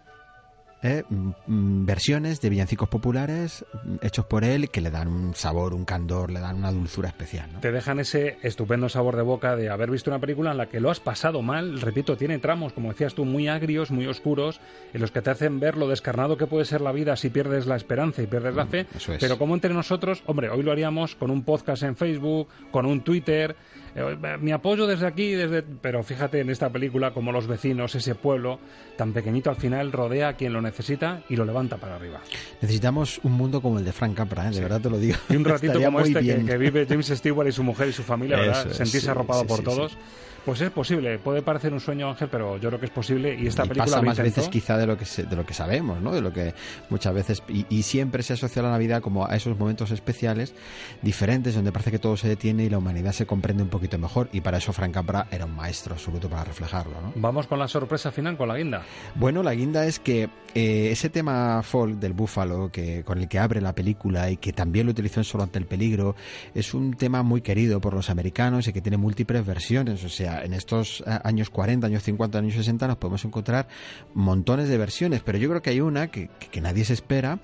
eh, 0.82 1.04
versiones 1.46 2.40
de 2.40 2.48
villancicos 2.48 2.88
populares 2.88 3.64
hechos 4.00 4.24
por 4.24 4.44
él 4.44 4.70
que 4.70 4.80
le 4.80 4.90
dan 4.90 5.08
un 5.08 5.34
sabor, 5.34 5.74
un 5.74 5.84
candor, 5.84 6.30
le 6.30 6.40
dan 6.40 6.56
una 6.56 6.72
dulzura 6.72 7.08
especial. 7.08 7.52
¿no? 7.52 7.60
Te 7.60 7.70
dejan 7.70 8.00
ese 8.00 8.38
estupendo 8.42 8.88
sabor 8.88 9.16
de 9.16 9.22
boca 9.22 9.56
de 9.56 9.68
haber 9.68 9.90
visto 9.90 10.10
una 10.10 10.18
película 10.18 10.52
en 10.52 10.56
la 10.56 10.66
que 10.66 10.80
lo 10.80 10.90
has 10.90 11.00
pasado 11.00 11.42
mal. 11.42 11.80
Repito, 11.80 12.16
tiene 12.16 12.38
tramos, 12.38 12.72
como 12.72 12.90
decías 12.90 13.14
tú, 13.14 13.24
muy 13.24 13.48
agrios, 13.48 13.90
muy 13.90 14.06
oscuros, 14.06 14.60
en 14.94 15.00
los 15.00 15.10
que 15.10 15.22
te 15.22 15.30
hacen 15.30 15.60
ver 15.60 15.76
lo 15.76 15.88
descarnado 15.88 16.36
que 16.36 16.46
puede 16.46 16.64
ser 16.64 16.80
la 16.80 16.92
vida 16.92 17.16
si 17.16 17.28
pierdes 17.30 17.66
la 17.66 17.76
esperanza 17.76 18.22
y 18.22 18.26
pierdes 18.26 18.54
la 18.54 18.66
fe. 18.66 18.86
Eso 18.94 19.12
es. 19.12 19.20
Pero 19.20 19.38
como 19.38 19.54
entre 19.54 19.74
nosotros, 19.74 20.22
hombre, 20.26 20.48
hoy 20.48 20.62
lo 20.62 20.72
haríamos 20.72 21.14
con 21.14 21.30
un 21.30 21.42
podcast 21.42 21.82
en 21.82 21.96
Facebook, 21.96 22.48
con 22.70 22.86
un 22.86 23.02
Twitter. 23.02 23.54
Eh, 23.94 24.38
mi 24.40 24.52
apoyo 24.52 24.86
desde 24.86 25.06
aquí, 25.06 25.32
desde... 25.32 25.62
pero 25.62 26.02
fíjate 26.02 26.40
en 26.40 26.50
esta 26.50 26.70
película 26.70 27.12
como 27.12 27.32
los 27.32 27.46
vecinos, 27.46 27.94
ese 27.94 28.14
pueblo 28.14 28.58
tan 28.96 29.12
pequeñito 29.12 29.50
al 29.50 29.56
final 29.56 29.92
rodea 29.92 30.28
a 30.28 30.32
quien 30.34 30.52
lo 30.52 30.60
necesita 30.60 31.22
y 31.28 31.36
lo 31.36 31.44
levanta 31.44 31.76
para 31.76 31.96
arriba. 31.96 32.20
Necesitamos 32.60 33.20
un 33.24 33.32
mundo 33.32 33.60
como 33.60 33.78
el 33.78 33.84
de 33.84 33.92
Frank 33.92 34.16
Capra, 34.16 34.48
¿eh? 34.48 34.54
de 34.54 34.60
verdad 34.60 34.80
te 34.80 34.90
lo 34.90 34.98
digo. 34.98 35.16
Y 35.28 35.36
un 35.36 35.44
ratito 35.44 35.72
Estaría 35.72 35.86
como 35.86 36.00
este 36.00 36.20
que, 36.20 36.44
que 36.44 36.58
vive 36.58 36.86
James 36.88 37.06
Stewart 37.06 37.48
y 37.48 37.52
su 37.52 37.62
mujer 37.62 37.88
y 37.88 37.92
su 37.92 38.02
familia, 38.02 38.36
¿verdad? 38.36 38.66
Eso 38.66 38.74
sentirse 38.74 39.00
sí, 39.00 39.08
arropado 39.08 39.42
sí, 39.42 39.46
por 39.46 39.58
sí, 39.58 39.64
todos. 39.64 39.98
Pues 40.44 40.60
es 40.60 40.70
posible, 40.70 41.18
puede 41.18 41.42
parecer 41.42 41.72
un 41.72 41.80
sueño 41.80 42.08
Ángel, 42.08 42.28
pero 42.30 42.56
yo 42.56 42.68
creo 42.68 42.80
que 42.80 42.86
es 42.86 42.92
posible 42.92 43.36
y 43.38 43.46
esta 43.46 43.64
y 43.64 43.68
película 43.68 43.84
pasa 43.84 44.02
más 44.02 44.18
intentó. 44.18 44.40
veces 44.40 44.48
quizá 44.48 44.76
de 44.78 44.86
lo 44.86 44.96
que 44.96 45.04
de 45.04 45.36
lo 45.36 45.44
que 45.44 45.54
sabemos, 45.54 46.00
¿no? 46.00 46.12
De 46.12 46.20
lo 46.20 46.32
que 46.32 46.54
muchas 46.88 47.14
veces 47.14 47.42
y, 47.48 47.66
y 47.68 47.82
siempre 47.82 48.22
se 48.22 48.34
asocia 48.34 48.62
la 48.62 48.70
Navidad 48.70 49.02
como 49.02 49.26
a 49.26 49.36
esos 49.36 49.58
momentos 49.58 49.90
especiales 49.90 50.54
diferentes 51.02 51.54
donde 51.54 51.72
parece 51.72 51.90
que 51.90 51.98
todo 51.98 52.16
se 52.16 52.28
detiene 52.28 52.64
y 52.64 52.70
la 52.70 52.78
humanidad 52.78 53.12
se 53.12 53.26
comprende 53.26 53.62
un 53.62 53.68
poquito 53.68 53.98
mejor 53.98 54.28
y 54.32 54.40
para 54.40 54.58
eso 54.58 54.72
Frank 54.72 54.92
Capra 54.92 55.26
era 55.30 55.44
un 55.44 55.54
maestro 55.54 55.94
absoluto 55.94 56.28
para 56.28 56.44
reflejarlo, 56.44 57.00
¿no? 57.00 57.12
Vamos 57.16 57.46
con 57.46 57.58
la 57.58 57.68
sorpresa 57.68 58.10
final, 58.10 58.36
con 58.36 58.48
la 58.48 58.56
guinda. 58.56 58.82
Bueno, 59.14 59.42
la 59.42 59.54
guinda 59.54 59.86
es 59.86 59.98
que 59.98 60.28
eh, 60.54 60.88
ese 60.90 61.10
tema 61.10 61.62
folk 61.62 61.98
del 61.98 62.12
búfalo, 62.12 62.70
que 62.72 63.04
con 63.04 63.18
el 63.18 63.28
que 63.28 63.38
abre 63.38 63.60
la 63.60 63.74
película 63.74 64.30
y 64.30 64.36
que 64.36 64.52
también 64.52 64.86
lo 64.86 64.92
utilizó 64.92 65.20
en 65.20 65.24
Solo 65.24 65.44
ante 65.44 65.58
el 65.58 65.66
peligro, 65.66 66.16
es 66.54 66.74
un 66.74 66.94
tema 66.94 67.22
muy 67.22 67.40
querido 67.40 67.80
por 67.80 67.94
los 67.94 68.10
americanos 68.10 68.66
y 68.66 68.72
que 68.72 68.80
tiene 68.80 68.96
múltiples 68.96 69.46
versiones. 69.46 70.02
O 70.04 70.08
sea, 70.08 70.39
en 70.42 70.52
estos 70.54 71.02
eh, 71.06 71.18
años 71.24 71.50
40, 71.50 71.86
años 71.86 72.02
50, 72.02 72.38
años 72.38 72.54
60 72.54 72.86
nos 72.88 72.96
podemos 72.96 73.24
encontrar 73.24 73.68
montones 74.14 74.68
de 74.68 74.78
versiones, 74.78 75.22
pero 75.24 75.38
yo 75.38 75.48
creo 75.48 75.62
que 75.62 75.70
hay 75.70 75.80
una 75.80 76.08
que, 76.08 76.30
que- 76.50 76.60
nadie 76.60 76.84
se 76.84 76.92
espera 76.92 77.38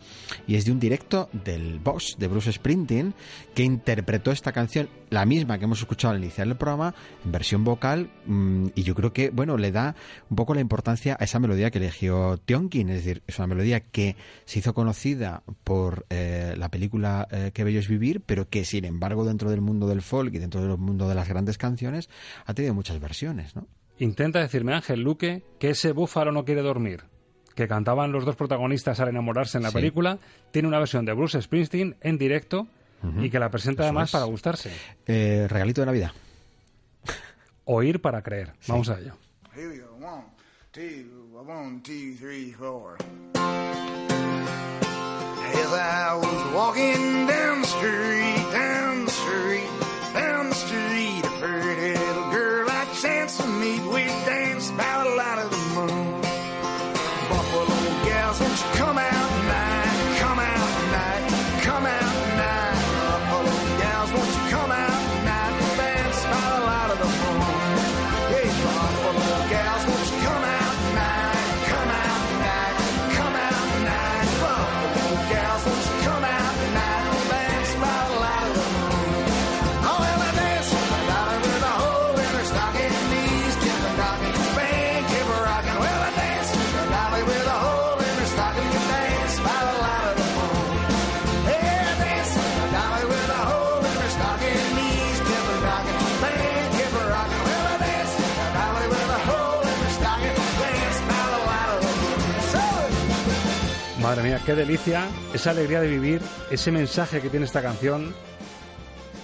y 0.46 0.56
es 0.56 0.64
de 0.64 0.72
un 0.72 0.80
directo 0.80 1.28
del 1.32 1.78
Boss, 1.78 2.16
de 2.18 2.28
Bruce 2.28 2.52
Springsteen, 2.52 3.14
que 3.54 3.62
interpretó 3.62 4.30
esta 4.32 4.52
canción, 4.52 4.88
la 5.10 5.24
misma 5.24 5.58
que 5.58 5.64
hemos 5.64 5.78
escuchado 5.80 6.14
al 6.14 6.22
iniciar 6.22 6.46
el 6.46 6.56
programa, 6.56 6.94
en 7.24 7.32
versión 7.32 7.64
vocal, 7.64 8.10
mm, 8.26 8.66
y 8.74 8.82
yo 8.82 8.94
creo 8.94 9.12
que, 9.12 9.30
bueno, 9.30 9.56
le 9.56 9.72
da 9.72 9.94
un 10.28 10.36
poco 10.36 10.54
la 10.54 10.60
importancia 10.60 11.16
a 11.18 11.24
esa 11.24 11.38
melodía 11.38 11.70
que 11.70 11.78
eligió 11.78 12.36
Tionkin, 12.38 12.90
es 12.90 12.96
decir, 13.04 13.22
es 13.26 13.38
una 13.38 13.46
melodía 13.46 13.80
que 13.80 14.16
se 14.44 14.58
hizo 14.58 14.74
conocida 14.74 15.42
por 15.64 16.04
eh, 16.10 16.54
la 16.58 16.68
película 16.70 17.26
eh, 17.30 17.50
Qué 17.54 17.64
bello 17.64 17.80
es 17.80 17.88
vivir, 17.88 18.20
pero 18.26 18.48
que 18.48 18.64
sin 18.64 18.84
embargo 18.84 19.24
dentro 19.24 19.50
del 19.50 19.60
mundo 19.60 19.86
del 19.88 20.02
folk 20.02 20.34
y 20.34 20.38
dentro 20.38 20.60
del 20.60 20.76
mundo 20.76 21.08
de 21.08 21.14
las 21.14 21.28
grandes 21.28 21.56
canciones 21.58 22.08
ha 22.44 22.54
tenido 22.54 22.74
muchas 22.76 23.00
versiones, 23.00 23.56
¿no? 23.56 23.66
Intenta 23.98 24.38
decirme 24.40 24.74
Ángel 24.74 25.00
Luque 25.00 25.42
que 25.58 25.70
ese 25.70 25.90
búfalo 25.92 26.30
no 26.30 26.44
quiere 26.44 26.60
dormir, 26.62 27.04
que 27.54 27.66
cantaban 27.66 28.12
los 28.12 28.24
dos 28.24 28.36
protagonistas 28.36 29.00
al 29.00 29.08
enamorarse 29.08 29.56
en 29.56 29.62
la 29.64 29.70
Sí. 29.70 29.74
película, 29.74 30.18
tiene 30.52 30.68
una 30.68 30.78
versión 30.78 31.04
de 31.06 31.14
Bruce 31.14 31.40
Springsteen 31.42 31.96
en 32.02 32.18
directo 32.18 32.68
Ujú. 33.02 33.22
y 33.24 33.30
que 33.30 33.38
la 33.38 33.50
presenta 33.50 33.82
Eso 33.82 33.88
además 33.88 34.08
es. 34.10 34.12
para 34.12 34.24
gustarse. 34.26 34.70
Eh, 35.06 35.46
regalito 35.48 35.80
de 35.80 35.86
Navidad. 35.86 36.12
Oír 37.64 38.00
para 38.00 38.22
creer. 38.22 38.52
Vamos 38.68 38.88
a 38.90 38.98
ello. 39.00 39.14
Here 39.54 39.68
we 39.68 39.78
go. 39.78 39.86
One, 39.96 40.24
two, 40.72 41.32
one, 41.34 41.80
two, 41.82 42.14
three, 42.18 42.52
four. 42.52 42.96
As 45.48 45.72
I 45.72 46.14
was 46.16 46.52
walking 46.54 47.26
down 47.26 47.62
the 47.62 47.66
street, 47.66 48.52
down 48.52 49.04
the 49.06 49.10
street, 49.10 49.70
down 50.12 50.50
the 50.50 50.56
Madre 51.40 51.94
chance 53.06 53.36
to 53.36 53.46
meet, 53.46 53.82
we 53.94 54.04
dance 54.26 54.70
by 54.72 55.04
the 55.04 55.10
light 55.16 55.38
of 55.44 55.50
the 55.50 55.62
moon. 55.74 56.20
Buffalo 57.30 58.04
gals, 58.04 58.40
won't 58.40 58.58
you 58.58 58.80
come 58.80 58.98
out? 58.98 59.15
Mía, 104.36 104.42
qué 104.44 104.54
delicia, 104.54 105.06
esa 105.34 105.50
alegría 105.50 105.80
de 105.80 105.88
vivir, 105.88 106.20
ese 106.50 106.70
mensaje 106.72 107.20
que 107.20 107.28
tiene 107.28 107.46
esta 107.46 107.62
canción. 107.62 108.14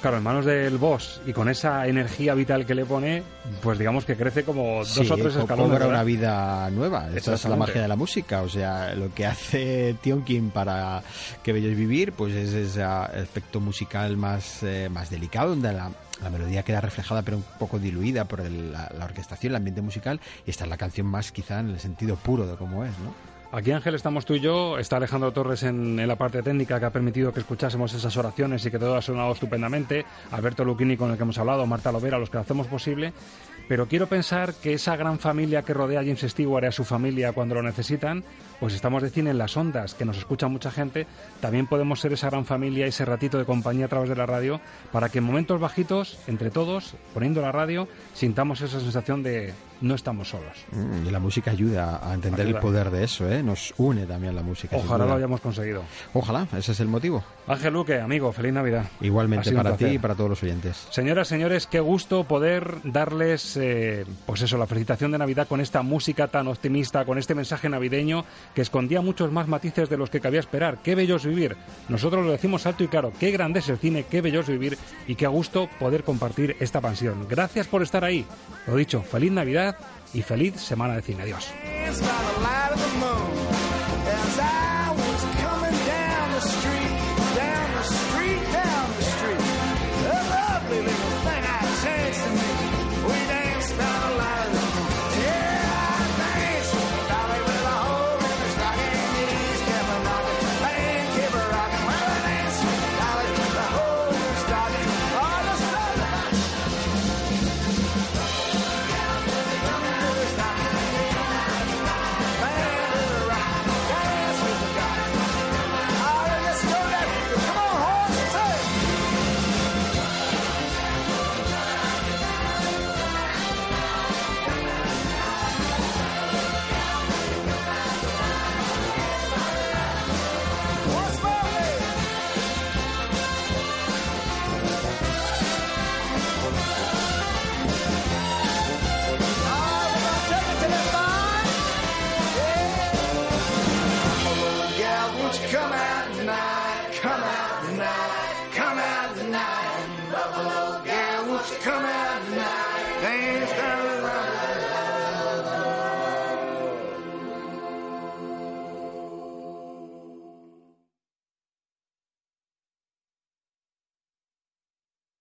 Claro, 0.00 0.16
en 0.16 0.24
manos 0.24 0.44
del 0.44 0.78
boss 0.78 1.20
y 1.26 1.32
con 1.32 1.48
esa 1.48 1.86
energía 1.86 2.34
vital 2.34 2.66
que 2.66 2.74
le 2.74 2.84
pone, 2.84 3.22
pues 3.62 3.78
digamos 3.78 4.04
que 4.04 4.16
crece 4.16 4.42
como 4.42 4.78
dos 4.78 4.88
Sí, 4.88 5.08
o 5.08 5.14
tres 5.16 5.36
escalones. 5.36 5.70
cobra 5.78 5.86
una 5.86 6.02
vida 6.02 6.68
nueva. 6.70 7.08
Esa 7.14 7.34
es 7.34 7.44
la 7.44 7.54
magia 7.54 7.82
de 7.82 7.86
la 7.86 7.94
música. 7.94 8.42
O 8.42 8.48
sea, 8.48 8.96
lo 8.96 9.14
que 9.14 9.26
hace 9.26 9.94
Tionkin 10.02 10.50
para 10.50 11.04
Que 11.44 11.52
Bello 11.52 11.70
es 11.70 11.76
Vivir, 11.76 12.12
pues 12.14 12.34
es 12.34 12.52
ese 12.52 12.82
aspecto 12.82 13.60
musical 13.60 14.16
más, 14.16 14.64
eh, 14.64 14.88
más 14.90 15.08
delicado, 15.08 15.50
donde 15.50 15.72
la, 15.72 15.92
la 16.20 16.30
melodía 16.30 16.64
queda 16.64 16.80
reflejada 16.80 17.22
pero 17.22 17.36
un 17.36 17.44
poco 17.60 17.78
diluida 17.78 18.24
por 18.24 18.40
el- 18.40 18.72
la, 18.72 18.90
la 18.98 19.04
orquestación, 19.04 19.52
el 19.52 19.56
ambiente 19.56 19.82
musical. 19.82 20.20
Y 20.44 20.50
esta 20.50 20.64
es 20.64 20.70
la 20.70 20.78
canción 20.78 21.06
más 21.06 21.30
quizá 21.30 21.60
en 21.60 21.68
el 21.70 21.78
sentido 21.78 22.16
puro 22.16 22.44
de 22.48 22.56
cómo 22.56 22.84
es, 22.84 22.90
¿no? 22.98 23.14
Aquí 23.54 23.70
Ángel 23.70 23.94
estamos 23.94 24.24
tú 24.24 24.32
y 24.32 24.40
yo, 24.40 24.78
está 24.78 24.96
Alejandro 24.96 25.30
Torres 25.30 25.62
en, 25.62 26.08
la 26.08 26.16
parte 26.16 26.42
técnica 26.42 26.80
que 26.80 26.86
ha 26.86 26.90
permitido 26.90 27.34
que 27.34 27.40
escuchásemos 27.40 27.92
esas 27.92 28.16
oraciones 28.16 28.64
y 28.64 28.70
que 28.70 28.78
todo 28.78 28.96
ha 28.96 29.02
sonado 29.02 29.30
estupendamente, 29.30 30.06
Alberto 30.30 30.64
Luquini 30.64 30.96
con 30.96 31.10
el 31.10 31.18
que 31.18 31.22
hemos 31.24 31.36
hablado, 31.36 31.66
Marta 31.66 31.92
Lovera, 31.92 32.18
los 32.18 32.30
que 32.30 32.38
lo 32.38 32.40
hacemos 32.40 32.66
posible, 32.66 33.12
pero 33.68 33.86
quiero 33.88 34.06
pensar 34.06 34.54
que 34.54 34.72
esa 34.72 34.96
gran 34.96 35.18
familia 35.18 35.60
que 35.64 35.74
rodea 35.74 36.00
a 36.00 36.02
James 36.02 36.22
Stewart 36.22 36.64
y 36.64 36.68
a 36.68 36.72
su 36.72 36.84
familia 36.84 37.34
cuando 37.34 37.54
lo 37.54 37.62
necesitan, 37.62 38.24
pues 38.58 38.72
estamos 38.72 39.02
de 39.02 39.10
cine 39.10 39.28
en 39.28 39.38
las 39.38 39.54
ondas, 39.54 39.92
que 39.92 40.06
nos 40.06 40.16
escucha 40.16 40.48
mucha 40.48 40.70
gente, 40.70 41.06
también 41.42 41.66
podemos 41.66 42.00
ser 42.00 42.14
esa 42.14 42.30
gran 42.30 42.46
familia, 42.46 42.86
ese 42.86 43.04
ratito 43.04 43.36
de 43.36 43.44
compañía 43.44 43.84
a 43.84 43.88
través 43.88 44.08
de 44.08 44.16
la 44.16 44.24
radio, 44.24 44.62
para 44.92 45.10
que 45.10 45.18
en 45.18 45.24
momentos 45.24 45.60
bajitos, 45.60 46.18
entre 46.26 46.50
todos, 46.50 46.94
poniendo 47.12 47.42
la 47.42 47.52
radio, 47.52 47.86
sintamos 48.14 48.62
esa 48.62 48.80
sensación 48.80 49.22
de 49.22 49.52
no 49.82 49.94
estamos 49.94 50.28
solos. 50.30 50.56
Mm, 50.70 51.06
Y 51.06 51.10
la 51.10 51.18
música 51.20 51.50
ayuda 51.50 52.00
a 52.02 52.14
entender 52.14 52.46
Ayuda. 52.46 52.58
el 52.58 52.62
poder 52.62 52.90
de 52.90 53.04
eso, 53.04 53.30
¿eh? 53.30 53.42
Nos 53.42 53.74
une 53.76 54.06
también 54.06 54.34
la 54.34 54.42
música. 54.42 54.76
Ojalá 54.76 55.04
lo 55.06 55.14
hayamos 55.14 55.40
conseguido. 55.40 55.82
Ojalá, 56.14 56.46
ese 56.56 56.72
es 56.72 56.80
el 56.80 56.88
motivo. 56.88 57.22
Ángel 57.46 57.72
Luque, 57.74 58.00
amigo, 58.00 58.32
feliz 58.32 58.52
Navidad. 58.52 58.84
Igualmente 59.00 59.52
para 59.52 59.76
ti 59.76 59.86
y 59.86 59.98
para 59.98 60.14
todos 60.14 60.30
los 60.30 60.42
oyentes. 60.42 60.86
Señoras, 60.90 61.28
señores, 61.28 61.66
qué 61.66 61.80
gusto 61.80 62.24
poder 62.24 62.76
darles, 62.84 63.56
eh, 63.56 64.04
pues 64.26 64.42
eso, 64.42 64.56
la 64.56 64.66
felicitación 64.66 65.10
de 65.12 65.18
Navidad 65.18 65.48
con 65.48 65.60
esta 65.60 65.82
música 65.82 66.28
tan 66.28 66.46
optimista, 66.48 67.04
con 67.04 67.18
este 67.18 67.34
mensaje 67.34 67.68
navideño 67.68 68.24
que 68.54 68.62
escondía 68.62 69.00
muchos 69.00 69.32
más 69.32 69.48
matices 69.48 69.88
de 69.90 69.96
los 69.96 70.08
que 70.10 70.20
cabía 70.20 70.40
esperar. 70.40 70.78
Qué 70.82 70.94
bello 70.94 71.16
es 71.16 71.26
vivir. 71.26 71.56
Nosotros 71.88 72.24
lo 72.24 72.30
decimos 72.32 72.64
alto 72.66 72.84
y 72.84 72.88
claro. 72.88 73.12
Qué 73.18 73.30
grande 73.32 73.58
es 73.58 73.68
el 73.68 73.78
cine, 73.78 74.04
qué 74.08 74.20
bello 74.20 74.40
es 74.40 74.48
vivir 74.48 74.78
y 75.08 75.16
qué 75.16 75.26
gusto 75.26 75.68
poder 75.80 76.04
compartir 76.04 76.56
esta 76.60 76.80
pasión. 76.80 77.26
Gracias 77.28 77.66
por 77.66 77.82
estar 77.82 78.04
ahí. 78.04 78.24
Lo 78.66 78.76
dicho, 78.76 79.02
feliz 79.02 79.32
Navidad 79.32 79.71
y 80.14 80.22
feliz 80.22 80.60
Semana 80.60 80.94
de 80.94 81.02
Cine. 81.02 81.22
Adiós. 81.22 81.52